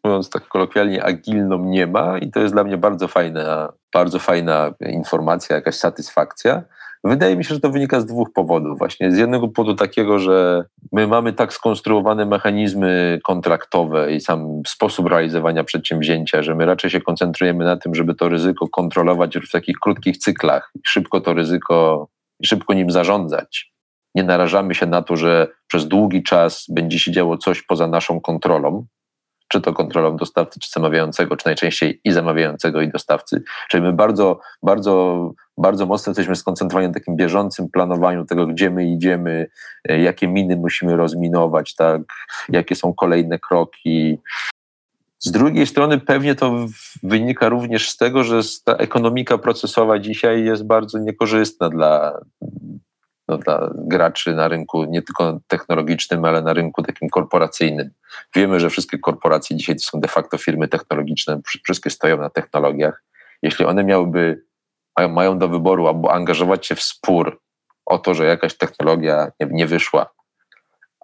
mówiąc 0.03 0.29
tak 0.29 0.47
kolokwialnie, 0.47 1.03
agilną, 1.03 1.65
nie 1.65 1.87
ma 1.87 2.17
i 2.17 2.31
to 2.31 2.39
jest 2.39 2.53
dla 2.53 2.63
mnie 2.63 2.77
bardzo 2.77 3.07
fajna, 3.07 3.73
bardzo 3.93 4.19
fajna 4.19 4.73
informacja, 4.79 5.55
jakaś 5.55 5.75
satysfakcja. 5.75 6.63
Wydaje 7.05 7.35
mi 7.35 7.45
się, 7.45 7.53
że 7.53 7.59
to 7.59 7.69
wynika 7.69 7.99
z 7.99 8.05
dwóch 8.05 8.33
powodów. 8.33 8.77
Właśnie 8.77 9.11
z 9.11 9.17
jednego 9.17 9.47
powodu 9.47 9.75
takiego, 9.75 10.19
że 10.19 10.65
my 10.91 11.07
mamy 11.07 11.33
tak 11.33 11.53
skonstruowane 11.53 12.25
mechanizmy 12.25 13.19
kontraktowe 13.23 14.13
i 14.13 14.21
sam 14.21 14.61
sposób 14.67 15.07
realizowania 15.07 15.63
przedsięwzięcia, 15.63 16.43
że 16.43 16.55
my 16.55 16.65
raczej 16.65 16.89
się 16.89 17.01
koncentrujemy 17.01 17.65
na 17.65 17.77
tym, 17.77 17.95
żeby 17.95 18.15
to 18.15 18.29
ryzyko 18.29 18.67
kontrolować 18.67 19.37
w 19.37 19.51
takich 19.51 19.77
krótkich 19.79 20.17
cyklach 20.17 20.71
i 20.75 20.79
szybko 20.85 21.21
to 21.21 21.33
ryzyko, 21.33 22.07
szybko 22.45 22.73
nim 22.73 22.91
zarządzać. 22.91 23.71
Nie 24.15 24.23
narażamy 24.23 24.75
się 24.75 24.85
na 24.85 25.01
to, 25.01 25.15
że 25.15 25.47
przez 25.67 25.87
długi 25.87 26.23
czas 26.23 26.65
będzie 26.69 26.99
się 26.99 27.11
działo 27.11 27.37
coś 27.37 27.61
poza 27.61 27.87
naszą 27.87 28.21
kontrolą, 28.21 28.85
czy 29.47 29.61
to 29.61 29.73
kontrolą 29.73 30.17
dostawcy, 30.17 30.59
czy 30.59 30.69
zamawiającego, 30.71 31.37
czy 31.37 31.45
najczęściej 31.45 32.01
i 32.03 32.11
zamawiającego, 32.11 32.81
i 32.81 32.89
dostawcy. 32.89 33.43
Czyli 33.69 33.83
my 33.83 33.93
bardzo, 33.93 34.39
bardzo, 34.63 35.31
bardzo 35.57 35.85
mocno 35.85 36.09
jesteśmy 36.09 36.35
skoncentrowani 36.35 36.87
na 36.87 36.93
takim 36.93 37.15
bieżącym 37.15 37.69
planowaniu 37.69 38.25
tego, 38.25 38.47
gdzie 38.47 38.69
my 38.69 38.85
idziemy, 38.85 39.47
e, 39.89 40.01
jakie 40.01 40.27
miny 40.27 40.55
musimy 40.55 40.95
rozminować, 40.95 41.75
tak, 41.75 42.01
jakie 42.49 42.75
są 42.75 42.93
kolejne 42.93 43.39
kroki. 43.39 44.17
Z 45.19 45.31
drugiej 45.31 45.67
strony 45.67 45.99
pewnie 45.99 46.35
to 46.35 46.65
wynika 47.03 47.49
również 47.49 47.89
z 47.89 47.97
tego, 47.97 48.23
że 48.23 48.41
ta 48.63 48.75
ekonomika 48.75 49.37
procesowa 49.37 49.99
dzisiaj 49.99 50.43
jest 50.43 50.65
bardzo 50.65 50.99
niekorzystna 50.99 51.69
dla, 51.69 52.19
no, 53.27 53.37
dla 53.37 53.71
graczy 53.75 54.35
na 54.35 54.47
rynku 54.47 54.83
nie 54.83 55.01
tylko 55.01 55.39
technologicznym, 55.47 56.25
ale 56.25 56.41
na 56.41 56.53
rynku 56.53 56.83
takim 56.83 57.09
korporacyjnym. 57.09 57.89
Wiemy, 58.35 58.59
że 58.59 58.69
wszystkie 58.69 58.97
korporacje 58.97 59.57
dzisiaj 59.57 59.75
to 59.75 59.81
są 59.81 59.99
de 59.99 60.07
facto 60.07 60.37
firmy 60.37 60.67
technologiczne, 60.67 61.41
wszystkie 61.63 61.89
stoją 61.89 62.17
na 62.17 62.29
technologiach. 62.29 63.03
Jeśli 63.41 63.65
one 63.65 63.83
miałyby, 63.83 64.45
mają 64.97 65.37
do 65.37 65.47
wyboru 65.47 65.87
albo 65.87 66.13
angażować 66.13 66.67
się 66.67 66.75
w 66.75 66.83
spór 66.83 67.41
o 67.85 67.97
to, 67.97 68.13
że 68.13 68.25
jakaś 68.25 68.57
technologia 68.57 69.31
nie, 69.39 69.47
nie 69.51 69.67
wyszła, 69.67 70.13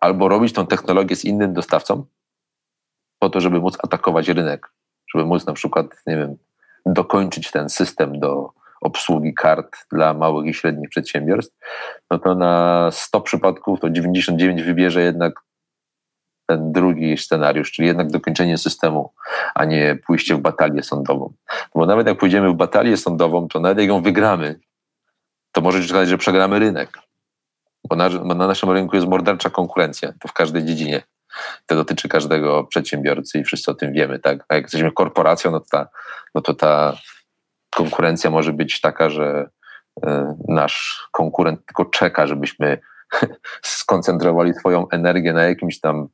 albo 0.02 0.28
robić 0.28 0.54
tą 0.54 0.68
technologię 0.68 1.16
z 1.16 1.26
innym 1.26 1.54
dostawcą, 1.54 2.06
po 3.20 3.30
to, 3.30 3.40
żeby 3.42 3.60
móc 3.60 3.78
atakować 3.84 4.28
rynek, 4.28 4.72
żeby 5.14 5.26
móc 5.26 5.46
na 5.46 5.54
przykład, 5.54 5.86
nie 6.08 6.18
wiem, 6.18 6.38
dokończyć 6.86 7.52
ten 7.52 7.70
system 7.70 8.20
do, 8.20 8.54
obsługi 8.82 9.34
kart 9.34 9.78
dla 9.92 10.14
małych 10.14 10.48
i 10.48 10.54
średnich 10.54 10.90
przedsiębiorstw, 10.90 11.58
no 12.12 12.20
to 12.20 12.36
na 12.36 12.90
100 12.92 13.22
przypadków 13.22 13.80
to 13.80 13.90
99 13.90 14.64
wybierze 14.64 15.02
jednak 15.02 15.34
ten 16.52 16.72
drugi 16.72 17.18
scenariusz, 17.18 17.72
czyli 17.72 17.88
jednak 17.88 18.12
dokończenie 18.12 18.58
systemu, 18.58 19.14
a 19.56 19.66
nie 19.66 19.98
pójście 20.08 20.36
w 20.36 20.40
batalię 20.40 20.84
sądową. 20.84 21.34
Bo 21.76 21.86
nawet 21.86 22.08
jak 22.08 22.18
pójdziemy 22.18 22.50
w 22.50 22.54
batalię 22.54 22.98
sądową, 22.98 23.48
to 23.48 23.60
nawet 23.60 23.78
jak 23.78 23.88
ją 23.88 24.02
wygramy, 24.02 24.60
to 25.52 25.62
może 25.62 25.84
się 25.84 25.90
okazać, 25.90 26.10
że 26.10 26.18
przegramy 26.18 26.60
rynek. 26.60 26.98
Bo 27.90 27.96
na, 27.96 28.10
bo 28.10 28.36
na, 28.36 28.48
naszym 28.48 28.70
rynku 28.70 28.96
jest 28.96 29.08
mordercza 29.08 29.50
konkurencja, 29.50 30.14
to 30.20 30.28
w 30.28 30.34
każdej 30.34 30.66
dziedzinie. 30.66 31.04
To 31.66 31.76
dotyczy 31.76 32.10
każdego 32.10 32.64
przedsiębiorcy 32.64 33.40
i 33.40 33.44
wszyscy 33.44 33.72
o 33.72 33.74
tym 33.74 33.94
wiemy. 33.94 34.20
Tak? 34.20 34.46
A 34.50 34.56
jak 34.56 34.64
jesteśmy 34.64 34.92
korporacją, 34.92 35.52
no 35.52 35.60
to 35.60 35.66
ta, 35.72 35.88
no 36.36 36.42
to 36.42 36.54
ta 36.54 36.98
konkurencja 37.70 38.30
może 38.30 38.54
być 38.54 38.82
taka, 38.82 39.10
że 39.10 39.50
e, 40.06 40.36
nasz 40.48 41.08
konkurent 41.12 41.66
tylko 41.66 41.86
czeka, 41.86 42.28
żebyśmy 42.28 42.80
skoncentrowali 43.62 44.54
swoją 44.54 44.90
energię 44.90 45.34
na 45.34 45.44
jakimś 45.44 45.80
tam 45.80 46.08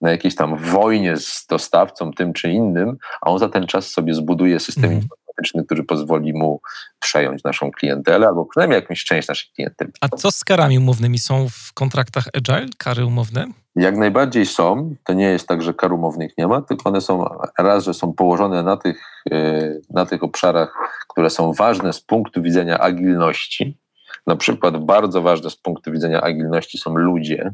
na 0.00 0.10
jakiejś 0.10 0.34
tam 0.34 0.56
wojnie 0.56 1.16
z 1.16 1.46
dostawcą 1.46 2.12
tym 2.12 2.32
czy 2.32 2.50
innym, 2.50 2.96
a 3.20 3.30
on 3.30 3.38
za 3.38 3.48
ten 3.48 3.66
czas 3.66 3.90
sobie 3.90 4.14
zbuduje 4.14 4.60
system 4.60 4.84
mm. 4.84 4.96
informatyczny, 4.96 5.64
który 5.64 5.84
pozwoli 5.84 6.32
mu 6.32 6.60
przejąć 7.00 7.44
naszą 7.44 7.70
klientelę, 7.70 8.26
albo 8.26 8.44
przynajmniej 8.44 8.80
jakąś 8.80 9.04
część 9.04 9.28
naszej 9.28 9.50
klienteli. 9.54 9.92
A 10.00 10.08
co 10.08 10.30
z 10.30 10.44
karami 10.44 10.78
umownymi? 10.78 11.18
Są 11.18 11.48
w 11.48 11.72
kontraktach 11.74 12.24
Agile 12.34 12.66
kary 12.78 13.06
umowne? 13.06 13.46
Jak 13.76 13.96
najbardziej 13.96 14.46
są. 14.46 14.94
To 15.04 15.12
nie 15.12 15.24
jest 15.24 15.48
tak, 15.48 15.62
że 15.62 15.74
kar 15.74 15.92
umownych 15.92 16.38
nie 16.38 16.46
ma, 16.46 16.62
tylko 16.62 16.88
one 16.88 17.00
są 17.00 17.24
raz, 17.58 17.84
że 17.84 17.94
są 17.94 18.12
położone 18.12 18.62
na 18.62 18.76
tych, 18.76 19.22
e, 19.30 19.72
na 19.90 20.06
tych 20.06 20.22
obszarach, 20.22 20.74
które 21.08 21.30
są 21.30 21.52
ważne 21.52 21.92
z 21.92 22.00
punktu 22.00 22.42
widzenia 22.42 22.78
agilności. 22.78 23.78
Na 24.26 24.36
przykład 24.36 24.84
bardzo 24.84 25.22
ważne 25.22 25.50
z 25.50 25.56
punktu 25.56 25.92
widzenia 25.92 26.20
agilności 26.20 26.78
są 26.78 26.94
ludzie 26.94 27.50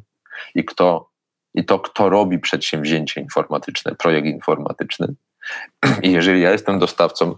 i 0.55 0.64
kto 0.64 1.10
i 1.56 1.64
to, 1.64 1.78
kto 1.78 2.09
robi 2.09 2.38
przedsięwzięcie 2.38 3.20
informatyczne, 3.20 3.94
projekt 3.94 4.26
informatyczny. 4.26 5.14
I 6.02 6.12
jeżeli 6.12 6.43
ja 6.43 6.51
jestem 6.51 6.78
dostawcą, 6.78 7.34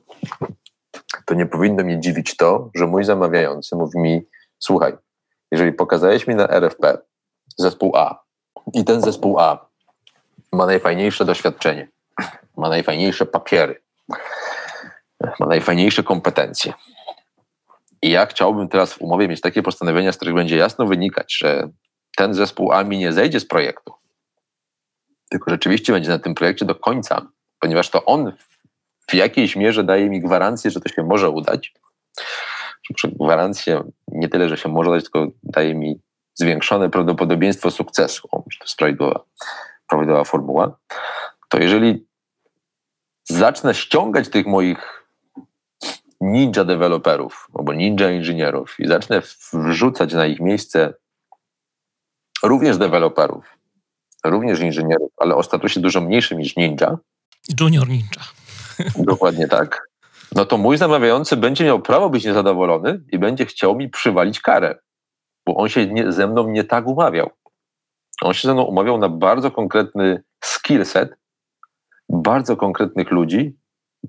to 1.25 1.35
nie 1.35 1.47
powinno 1.47 1.85
mnie 1.85 2.01
dziwić 2.01 2.37
to, 2.37 2.71
że 2.75 2.87
mój 2.87 3.05
zamawiający 3.05 3.77
mówi 3.77 3.99
mi: 3.99 4.23
Słuchaj, 4.59 4.93
jeżeli 5.51 5.73
pokazałeś 5.73 6.27
mi 6.27 6.35
na 6.35 6.49
RFP 6.49 6.99
zespół 7.57 7.97
A 7.97 8.23
i 8.75 8.85
ten 8.85 9.01
zespół 9.01 9.39
A 9.39 9.69
ma 10.53 10.67
najfajniejsze 10.67 11.25
doświadczenie, 11.25 11.89
ma 12.57 12.69
najfajniejsze 12.69 13.27
papiery, 13.27 13.83
ma 15.41 15.47
najfajniejsze 15.47 16.03
kompetencje. 16.03 16.73
I 18.03 18.11
ja 18.11 18.27
chciałbym 18.27 18.69
teraz 18.69 18.93
w 18.93 19.03
umowie 19.03 19.29
mieć 19.29 19.41
takie 19.41 19.63
postanowienia, 19.63 20.13
z 20.13 20.17
których 20.17 20.35
będzie 20.35 20.57
jasno 20.57 20.87
wynikać, 20.87 21.37
że 21.39 21.69
ten 22.17 22.35
zespół 22.35 22.73
A 22.73 22.85
mi 22.85 22.99
nie 22.99 23.13
zejdzie 23.13 23.41
z 23.41 23.47
projektu, 23.47 23.93
tylko 25.31 25.51
rzeczywiście 25.51 25.93
będzie 25.93 26.11
na 26.11 26.19
tym 26.19 26.35
projekcie 26.35 26.65
do 26.65 26.75
końca, 26.75 27.27
ponieważ 27.61 27.91
to 27.91 28.05
on 28.05 28.33
w 29.11 29.15
jakiejś 29.15 29.57
mierze 29.57 29.85
daje 29.85 30.11
mi 30.11 30.21
gwarancję, 30.21 30.71
że 30.71 30.81
to 30.81 30.89
się 30.89 31.03
może 31.03 31.31
udać. 31.31 31.75
Gwarancję 33.05 33.83
nie 34.09 34.29
tyle, 34.29 34.49
że 34.49 34.57
się 34.57 34.69
może 34.69 34.91
udać, 34.91 35.05
tylko 35.05 35.27
daje 35.43 35.75
mi 35.75 36.01
zwiększone 36.35 36.91
prawdopodobieństwo 36.91 37.71
sukcesu. 37.71 38.29
O, 38.33 38.37
to 38.37 38.65
jest 38.65 38.77
prawidłowa, 38.77 39.25
prawidłowa 39.89 40.25
formuła. 40.25 40.79
To 41.49 41.59
jeżeli 41.59 42.07
zacznę 43.25 43.75
ściągać 43.75 44.29
tych 44.29 44.47
moich 44.47 44.98
ninja 46.21 46.65
deweloperów 46.65 47.49
albo 47.55 47.73
ninja 47.73 48.11
inżynierów 48.11 48.81
i 48.81 48.87
zacznę 48.87 49.23
wrzucać 49.53 50.13
na 50.13 50.27
ich 50.27 50.41
miejsce 50.41 50.95
również 52.43 52.79
deweloperów, 52.79 53.59
również 54.25 54.61
inżynierów, 54.61 55.13
ale 55.17 55.35
o 55.35 55.43
statusie 55.43 55.81
dużo 55.81 56.01
mniejszym 56.01 56.39
niż 56.39 56.57
ninja. 56.57 56.99
Junior 57.61 57.89
ninja. 57.89 58.23
Dokładnie 59.13 59.49
tak. 59.49 59.89
No 60.35 60.45
to 60.45 60.59
mój 60.59 60.77
zamawiający 60.77 61.37
będzie 61.37 61.65
miał 61.65 61.81
prawo 61.81 62.11
być 62.11 62.25
niezadowolony 62.25 63.01
i 63.13 63.19
będzie 63.19 63.47
chciał 63.47 63.77
mi 63.77 63.89
przywalić 63.89 64.41
karę, 64.41 64.79
bo 65.47 65.55
on 65.55 65.69
się 65.69 65.87
nie, 65.87 66.13
ze 66.13 66.27
mną 66.27 66.49
nie 66.49 66.65
tak 66.65 66.87
umawiał. 66.87 67.31
On 68.23 68.35
się 68.35 68.49
ze 68.49 68.55
mną 68.55 68.63
umawiał 68.63 68.99
na 68.99 69.09
bardzo 69.09 69.51
konkretny 69.51 70.23
skill 70.45 70.85
set, 70.85 71.17
bardzo 72.09 72.57
konkretnych 72.57 73.11
ludzi, 73.11 73.57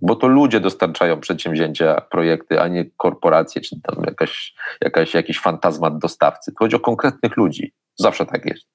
bo 0.01 0.15
to 0.15 0.27
ludzie 0.27 0.59
dostarczają 0.59 1.19
przedsięwzięcia, 1.19 2.01
projekty, 2.01 2.61
a 2.61 2.67
nie 2.67 2.85
korporacje, 2.97 3.61
czy 3.61 3.81
tam 3.81 4.03
jakaś, 4.05 4.53
jakaś, 4.81 5.13
jakiś 5.13 5.39
fantazmat 5.39 5.97
dostawcy. 5.97 6.51
Chodzi 6.59 6.75
o 6.75 6.79
konkretnych 6.79 7.37
ludzi. 7.37 7.73
Zawsze 7.95 8.25
tak 8.25 8.45
jest. 8.45 8.65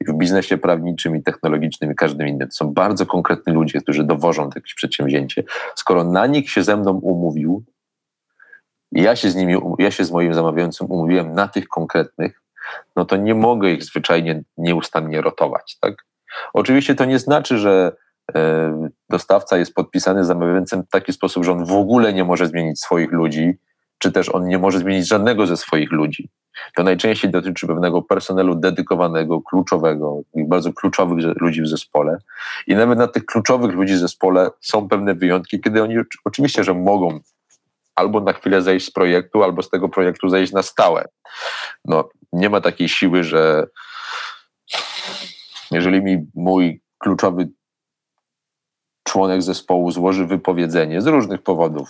I 0.00 0.04
w 0.12 0.14
biznesie 0.14 0.58
prawniczym 0.58 1.16
i 1.16 1.22
technologicznym 1.22 1.92
i 1.92 1.94
każdym 1.94 2.28
innym 2.28 2.48
to 2.48 2.54
są 2.54 2.72
bardzo 2.72 3.06
konkretni 3.06 3.52
ludzie, 3.52 3.80
którzy 3.80 4.04
dowożą 4.04 4.50
jakieś 4.54 4.74
przedsięwzięcie. 4.74 5.44
Skoro 5.74 6.04
na 6.04 6.26
nich 6.26 6.50
się 6.50 6.62
ze 6.62 6.76
mną 6.76 6.92
umówił, 6.92 7.64
ja 8.92 9.16
się 9.16 9.30
z 9.30 9.34
nimi, 9.34 9.56
ja 9.78 9.90
się 9.90 10.04
z 10.04 10.10
moim 10.10 10.34
zamawiającym 10.34 10.90
umówiłem 10.90 11.32
na 11.32 11.48
tych 11.48 11.68
konkretnych, 11.68 12.42
no 12.96 13.04
to 13.04 13.16
nie 13.16 13.34
mogę 13.34 13.70
ich 13.70 13.84
zwyczajnie 13.84 14.42
nieustannie 14.56 15.20
rotować, 15.20 15.78
tak? 15.80 15.94
Oczywiście 16.52 16.94
to 16.94 17.04
nie 17.04 17.18
znaczy, 17.18 17.58
że 17.58 17.92
dostawca 19.08 19.58
jest 19.58 19.74
podpisany 19.74 20.24
zamawiającym 20.24 20.82
w 20.82 20.88
taki 20.88 21.12
sposób, 21.12 21.44
że 21.44 21.52
on 21.52 21.64
w 21.64 21.72
ogóle 21.72 22.12
nie 22.12 22.24
może 22.24 22.46
zmienić 22.46 22.80
swoich 22.80 23.12
ludzi, 23.12 23.54
czy 23.98 24.12
też 24.12 24.28
on 24.28 24.48
nie 24.48 24.58
może 24.58 24.78
zmienić 24.78 25.08
żadnego 25.08 25.46
ze 25.46 25.56
swoich 25.56 25.92
ludzi. 25.92 26.28
To 26.76 26.82
najczęściej 26.82 27.30
dotyczy 27.30 27.66
pewnego 27.66 28.02
personelu 28.02 28.54
dedykowanego, 28.54 29.40
kluczowego 29.40 30.20
i 30.34 30.44
bardzo 30.44 30.72
kluczowych 30.72 31.24
ludzi 31.40 31.62
w 31.62 31.68
zespole. 31.68 32.18
I 32.66 32.74
nawet 32.74 32.98
na 32.98 33.08
tych 33.08 33.26
kluczowych 33.26 33.74
ludzi 33.74 33.94
w 33.94 33.98
zespole 33.98 34.50
są 34.60 34.88
pewne 34.88 35.14
wyjątki, 35.14 35.60
kiedy 35.60 35.82
oni 35.82 35.96
oczywiście, 36.24 36.64
że 36.64 36.74
mogą 36.74 37.20
albo 37.94 38.20
na 38.20 38.32
chwilę 38.32 38.62
zejść 38.62 38.86
z 38.86 38.90
projektu, 38.90 39.42
albo 39.42 39.62
z 39.62 39.70
tego 39.70 39.88
projektu 39.88 40.28
zejść 40.28 40.52
na 40.52 40.62
stałe. 40.62 41.04
No, 41.84 42.08
nie 42.32 42.50
ma 42.50 42.60
takiej 42.60 42.88
siły, 42.88 43.24
że 43.24 43.66
jeżeli 45.70 46.02
mi 46.02 46.26
mój 46.34 46.82
kluczowy 46.98 47.48
członek 49.02 49.42
zespołu 49.42 49.90
złoży 49.90 50.26
wypowiedzenie 50.26 51.00
z 51.00 51.06
różnych 51.06 51.42
powodów, 51.42 51.88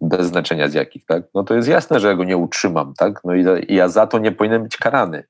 bez 0.00 0.26
znaczenia 0.26 0.68
z 0.68 0.74
jakich, 0.74 1.06
tak? 1.06 1.22
no 1.34 1.44
to 1.44 1.54
jest 1.54 1.68
jasne, 1.68 2.00
że 2.00 2.08
ja 2.08 2.14
go 2.14 2.24
nie 2.24 2.36
utrzymam, 2.36 2.94
tak? 2.98 3.20
No 3.24 3.34
i, 3.34 3.44
i 3.68 3.74
ja 3.74 3.88
za 3.88 4.06
to 4.06 4.18
nie 4.18 4.32
powinienem 4.32 4.62
być 4.62 4.76
karany. 4.76 5.24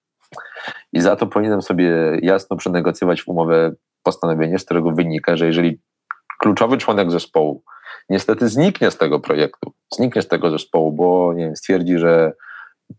I 0.93 1.01
za 1.01 1.17
to 1.17 1.27
powinienem 1.27 1.63
sobie 1.63 2.19
jasno 2.23 2.57
przenegocjować 2.57 3.23
w 3.23 3.29
umowę 3.29 3.73
postanowienie, 4.03 4.59
z 4.59 4.65
którego 4.65 4.93
wynika, 4.93 5.37
że 5.37 5.47
jeżeli 5.47 5.81
kluczowy 6.39 6.79
członek 6.79 7.11
zespołu 7.11 7.63
niestety 8.09 8.49
zniknie 8.49 8.91
z 8.91 8.97
tego 8.97 9.21
projektu, 9.21 9.73
zniknie 9.95 10.23
z 10.23 10.29
tego 10.29 10.51
zespołu, 10.51 10.93
bo 10.93 11.33
nie 11.35 11.45
wiem, 11.45 11.57
stwierdzi, 11.57 11.99
że 11.99 12.33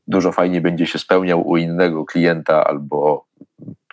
dużo 0.08 0.32
fajniej 0.32 0.62
będzie 0.62 0.86
się 0.86 1.00
spełniał 1.00 1.48
u 1.48 1.58
innego 1.58 2.06
klienta 2.06 2.64
albo 2.64 3.26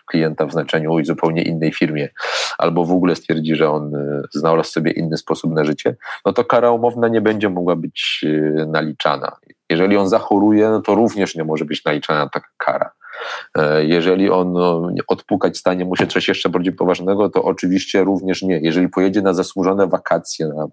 klienta 0.07 0.47
w 0.47 0.53
znaczeniu 0.53 0.99
i 0.99 1.05
zupełnie 1.05 1.43
innej 1.43 1.73
firmie, 1.73 2.09
albo 2.59 2.85
w 2.85 2.93
ogóle 2.93 3.16
stwierdzi, 3.16 3.55
że 3.55 3.70
on 3.70 3.95
y, 3.95 4.23
znalazł 4.35 4.70
sobie 4.70 4.93
inny 4.93 5.16
sposób 5.16 5.53
na 5.53 5.65
życie, 5.65 5.97
no 6.24 6.33
to 6.33 6.45
kara 6.45 6.70
umowna 6.70 7.09
nie 7.09 7.20
będzie 7.20 7.49
mogła 7.49 7.77
być 7.77 8.20
y, 8.24 8.66
naliczana. 8.69 9.37
Jeżeli 9.70 9.97
on 9.97 10.09
zachoruje, 10.09 10.69
no 10.69 10.83
to 10.83 10.95
również 10.95 11.35
nie 11.35 11.45
może 11.45 11.65
być 11.65 11.85
naliczana 11.85 12.28
taka 12.28 12.49
kara. 12.57 12.91
E, 13.59 13.85
jeżeli 13.85 14.31
on 14.31 14.53
no, 14.53 14.89
odpukać 15.09 15.59
stanie 15.59 15.85
mu 15.85 15.97
się 15.97 16.07
coś 16.07 16.28
jeszcze 16.28 16.49
bardziej 16.49 16.73
poważnego, 16.73 17.28
to 17.28 17.45
oczywiście 17.45 18.05
również 18.05 18.43
nie. 18.43 18.61
Jeżeli 18.62 18.89
pojedzie 18.89 19.23
na 19.23 19.35
zasłużone 19.35 19.87
wakacje, 19.87 20.47
na 20.47 20.66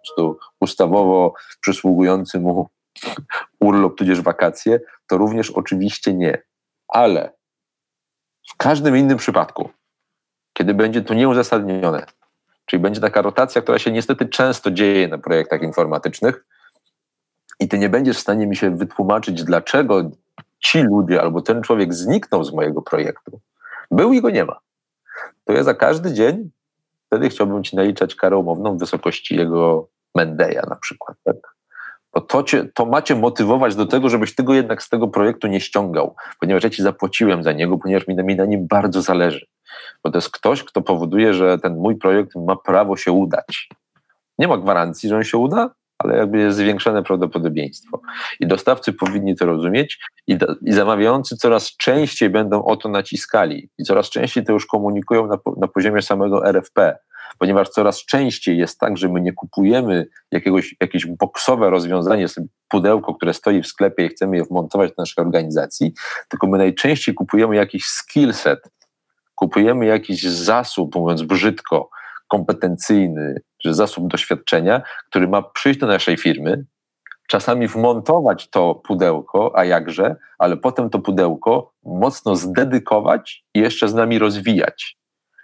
ustawowo 0.59 1.33
przysługujący 1.61 2.39
mu 2.39 2.69
urlop 3.59 3.97
tudzież 3.97 4.21
wakacje, 4.21 4.79
to 5.07 5.17
również 5.17 5.51
oczywiście 5.51 6.13
nie. 6.13 6.41
Ale 6.87 7.33
w 8.47 8.57
każdym 8.57 8.97
innym 8.97 9.17
przypadku, 9.17 9.69
kiedy 10.53 10.73
będzie 10.73 11.01
to 11.01 11.13
nieuzasadnione, 11.13 12.05
czyli 12.65 12.81
będzie 12.81 13.01
taka 13.01 13.21
rotacja, 13.21 13.61
która 13.61 13.79
się 13.79 13.91
niestety 13.91 14.25
często 14.25 14.71
dzieje 14.71 15.07
na 15.07 15.17
projektach 15.17 15.61
informatycznych, 15.61 16.45
i 17.59 17.67
ty 17.67 17.79
nie 17.79 17.89
będziesz 17.89 18.17
w 18.17 18.21
stanie 18.21 18.47
mi 18.47 18.55
się 18.55 18.77
wytłumaczyć, 18.77 19.43
dlaczego 19.43 20.11
ci 20.59 20.81
ludzie 20.81 21.21
albo 21.21 21.41
ten 21.41 21.61
człowiek 21.61 21.93
zniknął 21.93 22.43
z 22.43 22.53
mojego 22.53 22.81
projektu. 22.81 23.39
Był 23.91 24.13
i 24.13 24.21
go 24.21 24.29
nie 24.29 24.45
ma. 24.45 24.59
To 25.45 25.53
ja 25.53 25.63
za 25.63 25.73
każdy 25.73 26.13
dzień 26.13 26.49
wtedy 27.07 27.29
chciałbym 27.29 27.63
ci 27.63 27.75
naliczać 27.75 28.15
karę 28.15 28.37
umowną 28.37 28.77
w 28.77 28.79
wysokości 28.79 29.35
jego 29.35 29.87
Mendeja 30.15 30.61
na 30.69 30.75
przykład. 30.75 31.17
Tak? 31.23 31.52
To, 32.21 32.43
cię, 32.43 32.69
to 32.73 32.85
macie 32.85 33.15
motywować 33.15 33.75
do 33.75 33.85
tego, 33.85 34.09
żebyś 34.09 34.35
tego 34.35 34.53
jednak 34.53 34.83
z 34.83 34.89
tego 34.89 35.07
projektu 35.07 35.47
nie 35.47 35.61
ściągał, 35.61 36.15
ponieważ 36.39 36.63
ja 36.63 36.69
ci 36.69 36.83
zapłaciłem 36.83 37.43
za 37.43 37.51
niego, 37.51 37.77
ponieważ 37.77 38.07
mi, 38.07 38.15
mi 38.15 38.35
na 38.35 38.45
nim 38.45 38.67
bardzo 38.67 39.01
zależy. 39.01 39.45
Bo 40.03 40.11
to 40.11 40.17
jest 40.17 40.29
ktoś, 40.29 40.63
kto 40.63 40.81
powoduje, 40.81 41.33
że 41.33 41.59
ten 41.59 41.75
mój 41.75 41.95
projekt 41.95 42.35
ma 42.35 42.55
prawo 42.55 42.97
się 42.97 43.11
udać. 43.11 43.69
Nie 44.37 44.47
ma 44.47 44.57
gwarancji, 44.57 45.09
że 45.09 45.15
on 45.15 45.23
się 45.23 45.37
uda, 45.37 45.69
ale 45.97 46.17
jakby 46.17 46.37
jest 46.37 46.57
zwiększone 46.57 47.03
prawdopodobieństwo. 47.03 48.01
I 48.39 48.47
dostawcy 48.47 48.93
powinni 48.93 49.35
to 49.35 49.45
rozumieć 49.45 49.99
i, 50.27 50.37
i 50.61 50.73
zamawiający 50.73 51.37
coraz 51.37 51.77
częściej 51.77 52.29
będą 52.29 52.65
o 52.65 52.77
to 52.77 52.89
naciskali 52.89 53.69
i 53.77 53.83
coraz 53.83 54.09
częściej 54.09 54.43
to 54.43 54.53
już 54.53 54.65
komunikują 54.65 55.27
na, 55.27 55.37
na 55.57 55.67
poziomie 55.67 56.01
samego 56.01 56.47
RFP, 56.47 56.97
ponieważ 57.43 57.69
coraz 57.69 58.05
częściej 58.05 58.57
jest 58.57 58.79
tak, 58.79 58.97
że 58.97 59.09
my 59.09 59.21
nie 59.21 59.33
kupujemy 59.33 60.07
jakiegoś, 60.31 60.75
jakieś 60.81 61.05
boksowe 61.05 61.69
rozwiązanie, 61.69 62.25
pudełko, 62.67 63.15
które 63.15 63.33
stoi 63.33 63.61
w 63.61 63.67
sklepie 63.67 64.05
i 64.05 64.09
chcemy 64.09 64.37
je 64.37 64.43
wmontować 64.43 64.89
do 64.89 64.95
naszej 64.97 65.25
organizacji, 65.25 65.93
tylko 66.29 66.47
my 66.47 66.57
najczęściej 66.57 67.15
kupujemy 67.15 67.55
jakiś 67.55 67.85
skill 67.85 68.33
set, 68.33 68.59
kupujemy 69.35 69.85
jakiś 69.85 70.23
zasób, 70.23 70.95
mówiąc 70.95 71.21
brzydko, 71.21 71.89
kompetencyjny, 72.27 73.41
czy 73.61 73.73
zasób 73.73 74.07
doświadczenia, 74.07 74.81
który 75.09 75.27
ma 75.27 75.41
przyjść 75.41 75.79
do 75.79 75.87
naszej 75.87 76.17
firmy 76.17 76.65
czasami 77.27 77.67
wmontować 77.67 78.49
to 78.49 78.75
pudełko, 78.75 79.51
a 79.55 79.65
jakże, 79.65 80.15
ale 80.37 80.57
potem 80.57 80.89
to 80.89 80.99
pudełko 80.99 81.73
mocno 81.83 82.35
zdedykować 82.35 83.45
i 83.53 83.59
jeszcze 83.59 83.87
z 83.87 83.93
nami 83.93 84.19
rozwijać. 84.19 84.97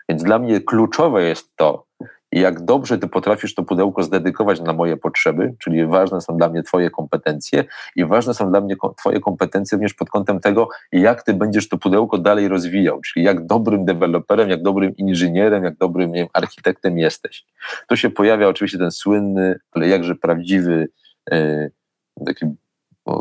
Więc 0.09 0.23
dla 0.23 0.39
mnie 0.39 0.61
kluczowe 0.61 1.23
jest 1.23 1.55
to, 1.55 1.88
jak 2.31 2.65
dobrze 2.65 2.97
ty 2.97 3.07
potrafisz 3.07 3.55
to 3.55 3.63
pudełko 3.63 4.03
zdedykować 4.03 4.61
na 4.61 4.73
moje 4.73 4.97
potrzeby, 4.97 5.53
czyli 5.59 5.85
ważne 5.85 6.21
są 6.21 6.37
dla 6.37 6.49
mnie 6.49 6.63
twoje 6.63 6.89
kompetencje 6.89 7.65
i 7.95 8.05
ważne 8.05 8.33
są 8.33 8.49
dla 8.49 8.61
mnie 8.61 8.75
twoje 8.97 9.19
kompetencje 9.19 9.75
również 9.75 9.93
pod 9.93 10.09
kątem 10.09 10.39
tego, 10.39 10.69
jak 10.91 11.23
ty 11.23 11.33
będziesz 11.33 11.69
to 11.69 11.77
pudełko 11.77 12.17
dalej 12.17 12.47
rozwijał, 12.47 13.01
czyli 13.01 13.25
jak 13.25 13.45
dobrym 13.45 13.85
deweloperem, 13.85 14.49
jak 14.49 14.61
dobrym 14.61 14.97
inżynierem, 14.97 15.63
jak 15.63 15.77
dobrym 15.77 16.11
wiem, 16.11 16.27
architektem 16.33 16.97
jesteś. 16.97 17.45
Tu 17.87 17.97
się 17.97 18.09
pojawia 18.09 18.47
oczywiście 18.47 18.77
ten 18.77 18.91
słynny, 18.91 19.59
ale 19.71 19.87
jakże 19.87 20.15
prawdziwy 20.15 20.87
yy, 21.31 21.71
taki 22.25 22.45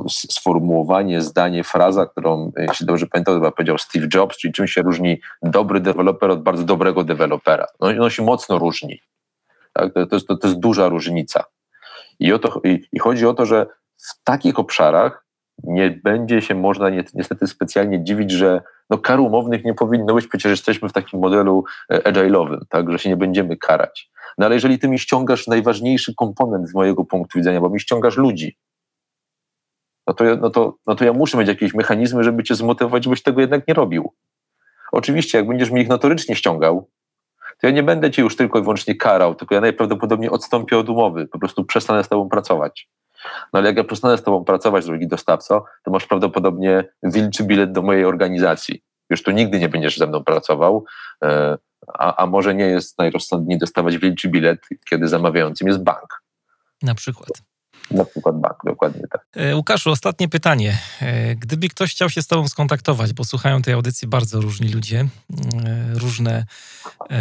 sformułowanie, 0.09 1.20
zdanie, 1.20 1.65
fraza, 1.65 2.06
którą, 2.06 2.52
jeśli 2.56 2.86
dobrze 2.86 3.06
pamiętam, 3.06 3.35
chyba 3.35 3.51
powiedział 3.51 3.78
Steve 3.78 4.06
Jobs, 4.15 4.36
czyli 4.36 4.52
czym 4.55 4.66
się 4.66 4.82
różni 4.82 5.20
dobry 5.43 5.81
deweloper 5.81 6.31
od 6.31 6.43
bardzo 6.43 6.65
dobrego 6.65 7.05
dewelopera. 7.05 7.66
No, 7.81 8.10
się 8.10 8.23
mocno 8.23 8.59
różni. 8.59 9.01
Tak? 9.73 9.94
To, 9.94 10.06
to, 10.06 10.16
jest, 10.16 10.27
to, 10.27 10.36
to 10.36 10.48
jest 10.48 10.60
duża 10.60 10.89
różnica. 10.89 11.44
I, 12.20 12.32
o 12.32 12.39
to, 12.39 12.60
i, 12.65 12.85
I 12.93 12.98
chodzi 12.98 13.27
o 13.27 13.35
to, 13.35 13.47
że 13.47 13.66
w 13.97 14.24
takich 14.24 14.59
obszarach 14.59 15.28
nie 15.65 15.90
będzie 16.05 16.43
się 16.43 16.55
można 16.55 16.90
niestety 16.90 17.47
specjalnie 17.47 18.05
dziwić, 18.05 18.31
że 18.31 18.62
no 18.90 18.98
kar 18.98 19.20
umownych 19.20 19.65
nie 19.65 19.74
powinno 19.74 20.15
być, 20.15 20.27
przecież 20.27 20.51
jesteśmy 20.51 20.89
w 20.89 20.93
takim 20.93 21.20
modelu 21.20 21.65
e, 21.90 21.98
agile'owym, 21.98 22.59
tak, 22.69 22.90
że 22.90 22.98
się 22.98 23.09
nie 23.09 23.16
będziemy 23.16 23.56
karać. 23.56 24.10
No 24.39 24.47
ale 24.47 24.55
jeżeli 24.55 24.78
ty 24.78 24.89
mi 24.89 24.98
ściągasz 24.98 25.47
najważniejszy 25.47 26.15
komponent 26.15 26.69
z 26.69 26.74
mojego 26.74 27.05
punktu 27.05 27.39
widzenia, 27.39 27.60
bo 27.60 27.70
mi 27.70 27.81
ściągasz 27.81 28.16
ludzi, 28.16 28.56
no 30.09 30.14
to, 30.14 30.24
no, 30.36 30.51
to, 30.51 30.74
no 30.86 30.94
to 30.94 31.05
ja 31.05 31.12
muszę 31.12 31.39
mieć 31.39 31.48
jakieś 31.48 31.74
mechanizmy, 31.74 32.24
żeby 32.24 32.43
cię 32.43 32.55
zmotywować, 32.55 33.05
żebyś 33.05 33.22
tego 33.22 33.40
jednak 33.40 33.68
nie 33.68 33.74
robił. 33.74 34.14
Oczywiście, 34.93 35.39
jak 35.39 35.47
będziesz 35.47 35.70
mi 35.70 35.80
ich 35.80 35.89
notorycznie 35.89 36.36
ściągał, 36.36 36.90
to 37.60 37.66
ja 37.66 37.70
nie 37.70 37.82
będę 37.82 38.10
cię 38.10 38.22
już 38.22 38.36
tylko 38.36 38.59
i 38.59 38.62
wyłącznie 38.62 38.94
karał, 38.94 39.35
tylko 39.35 39.55
ja 39.55 39.60
najprawdopodobniej 39.60 40.30
odstąpię 40.30 40.78
od 40.78 40.89
umowy, 40.89 41.26
po 41.26 41.39
prostu 41.39 41.64
przestanę 41.64 42.05
z 42.05 42.09
tobą 42.09 42.28
pracować. 42.28 42.89
No 43.52 43.59
ale 43.59 43.68
jak 43.68 43.76
ja 43.76 43.85
przestanę 43.85 44.18
z 44.18 44.22
tobą 44.22 44.44
pracować, 44.44 44.86
drogi 44.86 45.09
dostawco, 45.09 45.64
to 45.85 45.90
masz 45.90 46.06
prawdopodobnie 46.06 46.85
wilczy 47.02 47.44
bilet 47.44 47.72
do 47.72 47.82
mojej 47.82 48.05
organizacji. 48.05 48.82
Już 49.10 49.22
tu 49.22 49.30
nigdy 49.30 49.60
nie 49.60 49.68
będziesz 49.68 49.98
ze 49.98 50.06
mną 50.06 50.24
pracował, 50.24 50.85
e, 51.24 51.59
a, 51.94 52.22
a 52.22 52.26
może 52.26 52.55
nie 52.55 52.64
jest 52.64 52.98
najrozsądniej 52.98 53.59
dostawać 53.59 53.98
wilczy 53.98 54.28
bilet, 54.28 54.59
kiedy 54.90 55.09
zamawiającym 55.09 55.68
jest 55.68 55.82
bank. 55.82 56.22
Na 56.82 56.94
przykład. 56.94 57.28
Na 57.90 58.05
przykład 58.05 58.40
bank, 58.40 58.56
dokładnie 58.65 59.02
tak. 59.10 59.27
E, 59.36 59.56
Łukaszu, 59.56 59.90
ostatnie 59.90 60.28
pytanie. 60.28 60.78
E, 61.01 61.35
gdyby 61.35 61.69
ktoś 61.69 61.90
chciał 61.90 62.10
się 62.10 62.23
z 62.23 62.27
Tobą 62.27 62.48
skontaktować, 62.48 63.12
bo 63.12 63.24
słuchają 63.24 63.62
tej 63.62 63.74
audycji 63.74 64.09
bardzo 64.09 64.40
różni 64.40 64.69
ludzie, 64.69 65.09
e, 65.65 65.94
różne 65.94 66.44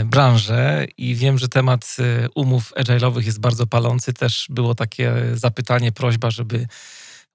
branże 0.05 0.85
i 0.97 1.15
wiem, 1.15 1.37
że 1.37 1.47
temat 1.47 1.97
umów 2.35 2.73
agile'owych 2.75 3.25
jest 3.25 3.39
bardzo 3.39 3.67
palący. 3.67 4.13
Też 4.13 4.47
było 4.49 4.75
takie 4.75 5.13
zapytanie, 5.33 5.91
prośba, 5.91 6.31
żeby 6.31 6.67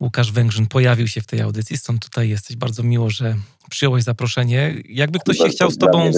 Łukasz 0.00 0.32
Węgrzyn 0.32 0.66
pojawił 0.66 1.08
się 1.08 1.20
w 1.20 1.26
tej 1.26 1.40
audycji, 1.40 1.76
stąd 1.76 2.04
tutaj 2.04 2.28
jesteś. 2.28 2.56
Bardzo 2.56 2.82
miło, 2.82 3.10
że 3.10 3.36
przyjąłeś 3.70 4.04
zaproszenie. 4.04 4.74
Jakby 4.88 5.18
ktoś 5.18 5.36
się 5.36 5.48
chciał 5.48 5.70
z 5.70 5.78
Tobą... 5.78 6.10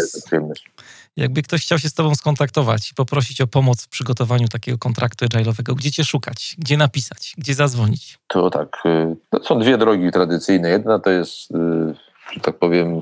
Jakby 1.17 1.43
ktoś 1.43 1.63
chciał 1.63 1.79
się 1.79 1.89
z 1.89 1.95
Tobą 1.95 2.15
skontaktować 2.15 2.91
i 2.91 2.95
poprosić 2.95 3.41
o 3.41 3.47
pomoc 3.47 3.83
w 3.83 3.89
przygotowaniu 3.89 4.49
takiego 4.49 4.79
kontraktu 4.79 5.25
agile'owego, 5.25 5.75
gdzie 5.75 5.91
Cię 5.91 6.05
szukać, 6.05 6.57
gdzie 6.59 6.77
napisać, 6.77 7.35
gdzie 7.39 7.55
zadzwonić? 7.55 8.19
To 8.27 8.51
tak, 8.51 8.83
y, 8.87 9.17
to 9.31 9.45
są 9.45 9.59
dwie 9.59 9.79
drogi 9.79 10.11
tradycyjne. 10.11 10.69
Jedna 10.69 10.99
to 10.99 11.11
jest, 11.11 11.51
y, 11.51 11.95
że 12.33 12.41
tak 12.41 12.59
powiem, 12.59 13.01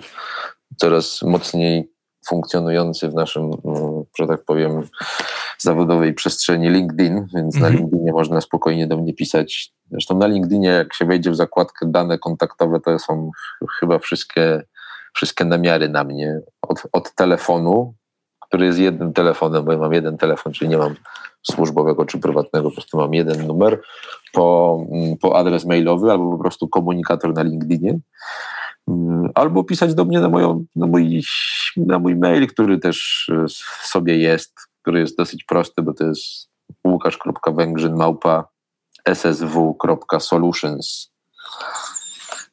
coraz 0.77 1.23
mocniej 1.23 1.93
funkcjonujący 2.29 3.09
w 3.09 3.15
naszym, 3.15 3.53
y, 3.53 3.57
że 4.19 4.27
tak 4.27 4.45
powiem, 4.45 4.89
zawodowej 5.59 6.15
przestrzeni 6.15 6.71
LinkedIn, 6.71 7.27
więc 7.35 7.55
na 7.55 7.67
mhm. 7.67 7.77
LinkedInie 7.77 8.13
można 8.13 8.41
spokojnie 8.41 8.87
do 8.87 8.97
mnie 8.97 9.15
pisać. 9.15 9.73
Zresztą 9.91 10.19
na 10.19 10.27
LinkedInie, 10.27 10.69
jak 10.69 10.95
się 10.95 11.05
wejdzie 11.05 11.31
w 11.31 11.37
zakładkę 11.37 11.87
dane 11.91 12.19
kontaktowe, 12.19 12.81
to 12.81 12.99
są 12.99 13.31
chyba 13.81 13.99
wszystkie, 13.99 14.63
wszystkie 15.15 15.45
namiary 15.45 15.89
na 15.89 16.05
mnie. 16.05 16.41
Od, 16.63 16.83
od 16.93 17.15
telefonu, 17.15 17.95
który 18.53 18.67
jest 18.67 18.79
jednym 18.79 19.13
telefonem, 19.13 19.65
bo 19.65 19.73
ja 19.73 19.79
mam 19.79 19.93
jeden 19.93 20.19
telefon, 20.19 20.53
czyli 20.53 20.71
nie 20.71 20.79
mam 20.79 20.95
służbowego 21.43 22.07
czy 22.07 22.19
prywatnego, 22.19 22.69
po 22.69 22.75
prostu 22.75 22.97
mam 22.97 23.15
jeden 23.15 23.47
numer, 23.47 23.81
po, 24.33 24.79
mm, 24.93 25.17
po 25.17 25.37
adres 25.37 25.65
mailowy 25.65 26.11
albo 26.11 26.33
po 26.33 26.39
prostu 26.39 26.69
komunikator 26.69 27.35
na 27.35 27.43
LinkedInie, 27.43 27.99
mm, 28.89 29.31
albo 29.35 29.65
pisać 29.65 29.95
do 29.95 30.05
mnie 30.05 30.21
na, 30.21 30.29
moją, 30.29 30.65
na, 30.77 30.87
mój, 30.87 31.23
na 31.77 31.99
mój 31.99 32.17
mail, 32.17 32.49
który 32.49 32.79
też 32.79 33.31
e, 33.35 33.45
sobie 33.83 34.19
jest, 34.19 34.55
który 34.83 35.01
jest 35.01 35.17
dosyć 35.17 35.45
prosty, 35.45 35.83
bo 35.83 35.95
to 35.95 36.05
jest 36.05 36.51
łukasz.węgrzyn 36.87 37.97
małpa 37.97 38.49
ssw.solutions 39.05 41.13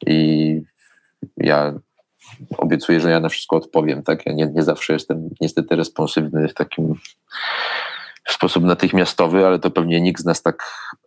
i 0.07 0.61
ja 1.37 1.73
obiecuję, 2.57 2.99
że 2.99 3.09
ja 3.11 3.19
na 3.19 3.29
wszystko 3.29 3.55
odpowiem, 3.55 4.03
tak? 4.03 4.25
Ja 4.25 4.33
nie, 4.33 4.47
nie 4.47 4.63
zawsze 4.63 4.93
jestem 4.93 5.29
niestety 5.41 5.75
responsywny 5.75 6.47
w 6.47 6.53
takim 6.53 6.95
w 8.27 8.33
sposób 8.33 8.63
natychmiastowy, 8.63 9.45
ale 9.45 9.59
to 9.59 9.71
pewnie 9.71 10.01
nikt 10.01 10.21
z 10.21 10.25
nas 10.25 10.41
tak, 10.41 10.63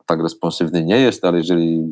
tak 0.07 0.21
responsywny 0.23 0.85
nie 0.85 1.01
jest, 1.01 1.25
ale 1.25 1.39
jeżeli 1.39 1.83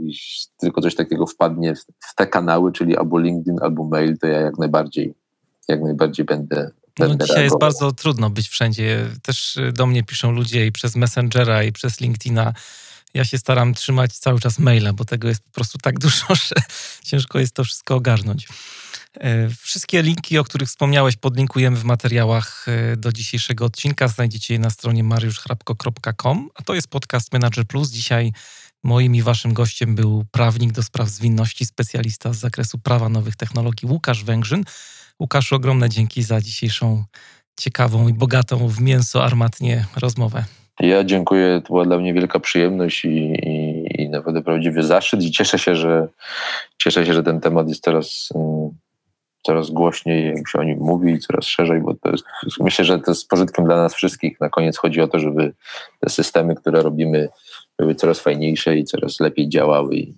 tylko 0.61 0.81
coś 0.81 0.95
takiego 0.95 1.27
wpadnie 1.27 1.75
w, 1.75 1.81
w 1.81 2.15
te 2.15 2.27
kanały, 2.27 2.73
czyli 2.73 2.97
albo 2.97 3.19
LinkedIn, 3.19 3.59
albo 3.63 3.85
mail, 3.85 4.19
to 4.19 4.27
ja 4.27 4.41
jak 4.41 4.59
najbardziej, 4.59 5.15
jak 5.69 5.83
najbardziej 5.83 6.25
będę, 6.25 6.71
no, 6.99 7.15
dzisiaj 7.15 7.45
jest 7.45 7.59
bardzo 7.59 7.93
trudno 7.93 8.31
być 8.31 8.49
wszędzie. 8.49 9.07
Też 9.23 9.59
do 9.73 9.87
mnie 9.87 10.03
piszą 10.03 10.33
ludzie 10.33 10.67
i 10.67 10.73
przez 10.73 10.97
Messengera, 10.97 11.63
i 11.63 11.73
przez 11.73 12.01
LinkedIna. 12.01 12.53
Ja 13.15 13.25
się 13.25 13.39
staram 13.39 13.75
trzymać 13.75 14.19
cały 14.19 14.41
czas 14.41 14.59
maila, 14.59 14.93
bo 14.93 15.05
tego 15.05 15.29
jest 15.29 15.43
po 15.43 15.51
prostu 15.51 15.79
tak 15.79 15.99
dużo, 16.05 16.35
że 16.35 16.55
ciężko 17.05 17.39
jest 17.39 17.55
to 17.55 17.65
wszystko 17.65 17.95
ogarnąć. 17.95 18.49
E, 19.15 19.49
wszystkie 19.49 20.03
linki, 20.03 20.39
o 20.39 20.45
których 20.45 20.69
wspomniałeś, 20.69 21.17
podlinkujemy 21.17 21.77
w 21.77 21.85
materiałach 21.85 22.67
e, 22.69 22.97
do 22.97 23.13
dzisiejszego 23.13 23.65
odcinka. 23.65 24.09
Znajdziecie 24.09 24.55
je 24.55 24.61
na 24.61 24.71
stronie 24.71 25.05
mariuszchrapko.com, 25.05 26.49
a 26.55 26.63
to 26.63 26.75
jest 26.75 26.89
podcast 26.89 27.33
Manager 27.33 27.67
Plus. 27.67 27.91
Dzisiaj 27.91 28.33
moim 28.83 29.15
i 29.15 29.23
waszym 29.23 29.53
gościem 29.53 29.95
był 29.95 30.25
prawnik 30.31 30.73
do 30.73 30.83
spraw 30.83 31.09
zwinności, 31.09 31.67
specjalista 31.67 32.33
z 32.33 32.39
zakresu 32.39 32.79
prawa 32.79 33.09
nowych 33.09 33.37
technologii 33.37 33.89
Łukasz 33.89 34.25
Węgrzyn. 34.25 34.65
Łukaszu, 35.21 35.55
ogromne 35.55 35.89
dzięki 35.89 36.23
za 36.23 36.41
dzisiejszą 36.41 37.05
ciekawą 37.61 38.09
i 38.09 38.15
bogatą 38.15 38.69
w 38.69 38.81
mięso 38.81 39.25
armatnie 39.25 39.87
rozmowę. 39.97 40.60
Ja 40.81 41.05
dziękuję, 41.05 41.61
to 41.65 41.67
była 41.67 41.85
dla 41.85 41.99
mnie 41.99 42.15
wielka 42.15 42.41
przyjemność 42.41 43.05
i, 43.05 43.09
i, 43.09 43.87
i 44.03 44.09
naprawdę 44.09 44.43
prawdziwy 44.43 44.83
zaszczyt 44.83 45.23
i 45.23 45.31
cieszę 45.31 45.59
się, 45.59 45.77
że 45.77 46.09
cieszę 46.79 47.07
się, 47.07 47.15
że 47.15 47.23
ten 47.23 47.41
temat 47.41 47.69
jest 47.69 47.85
teraz 47.85 48.29
um, 48.35 48.71
coraz 49.43 49.71
głośniej 49.71 50.35
się 50.53 50.59
o 50.59 50.63
nim 50.63 50.79
mówi 50.79 51.13
i 51.13 51.19
coraz 51.19 51.45
szerzej, 51.45 51.81
bo 51.81 51.95
to 51.95 52.11
jest, 52.11 52.25
myślę, 52.61 52.85
że 52.85 52.99
to 52.99 53.11
jest 53.11 53.29
pożytkiem 53.29 53.65
dla 53.65 53.77
nas 53.77 53.95
wszystkich. 53.95 54.41
Na 54.41 54.49
koniec 54.49 54.77
chodzi 54.77 55.01
o 55.01 55.09
to, 55.09 55.19
żeby 55.19 55.53
te 56.01 56.11
systemy, 56.11 56.55
które 56.55 56.83
robimy, 56.83 57.29
były 57.79 57.95
coraz 57.95 58.21
fajniejsze 58.21 58.77
i 58.77 58.85
coraz 58.85 59.21
lepiej 59.21 59.49
działały. 59.49 59.97
I 59.97 60.15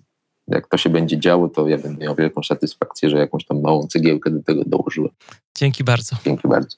jak 0.47 0.67
to 0.67 0.77
się 0.77 0.89
będzie 0.89 1.19
działo, 1.19 1.49
to 1.49 1.67
ja 1.67 1.77
będę 1.77 2.05
miał 2.05 2.15
wielką 2.15 2.43
satysfakcję, 2.43 3.09
że 3.09 3.17
jakąś 3.17 3.45
tam 3.45 3.61
małą 3.61 3.87
cegiełkę 3.87 4.31
do 4.31 4.43
tego 4.43 4.63
dołożyłem. 4.65 5.11
Dzięki 5.57 5.83
bardzo. 5.83 6.15
Dzięki 6.25 6.47
bardzo. 6.47 6.77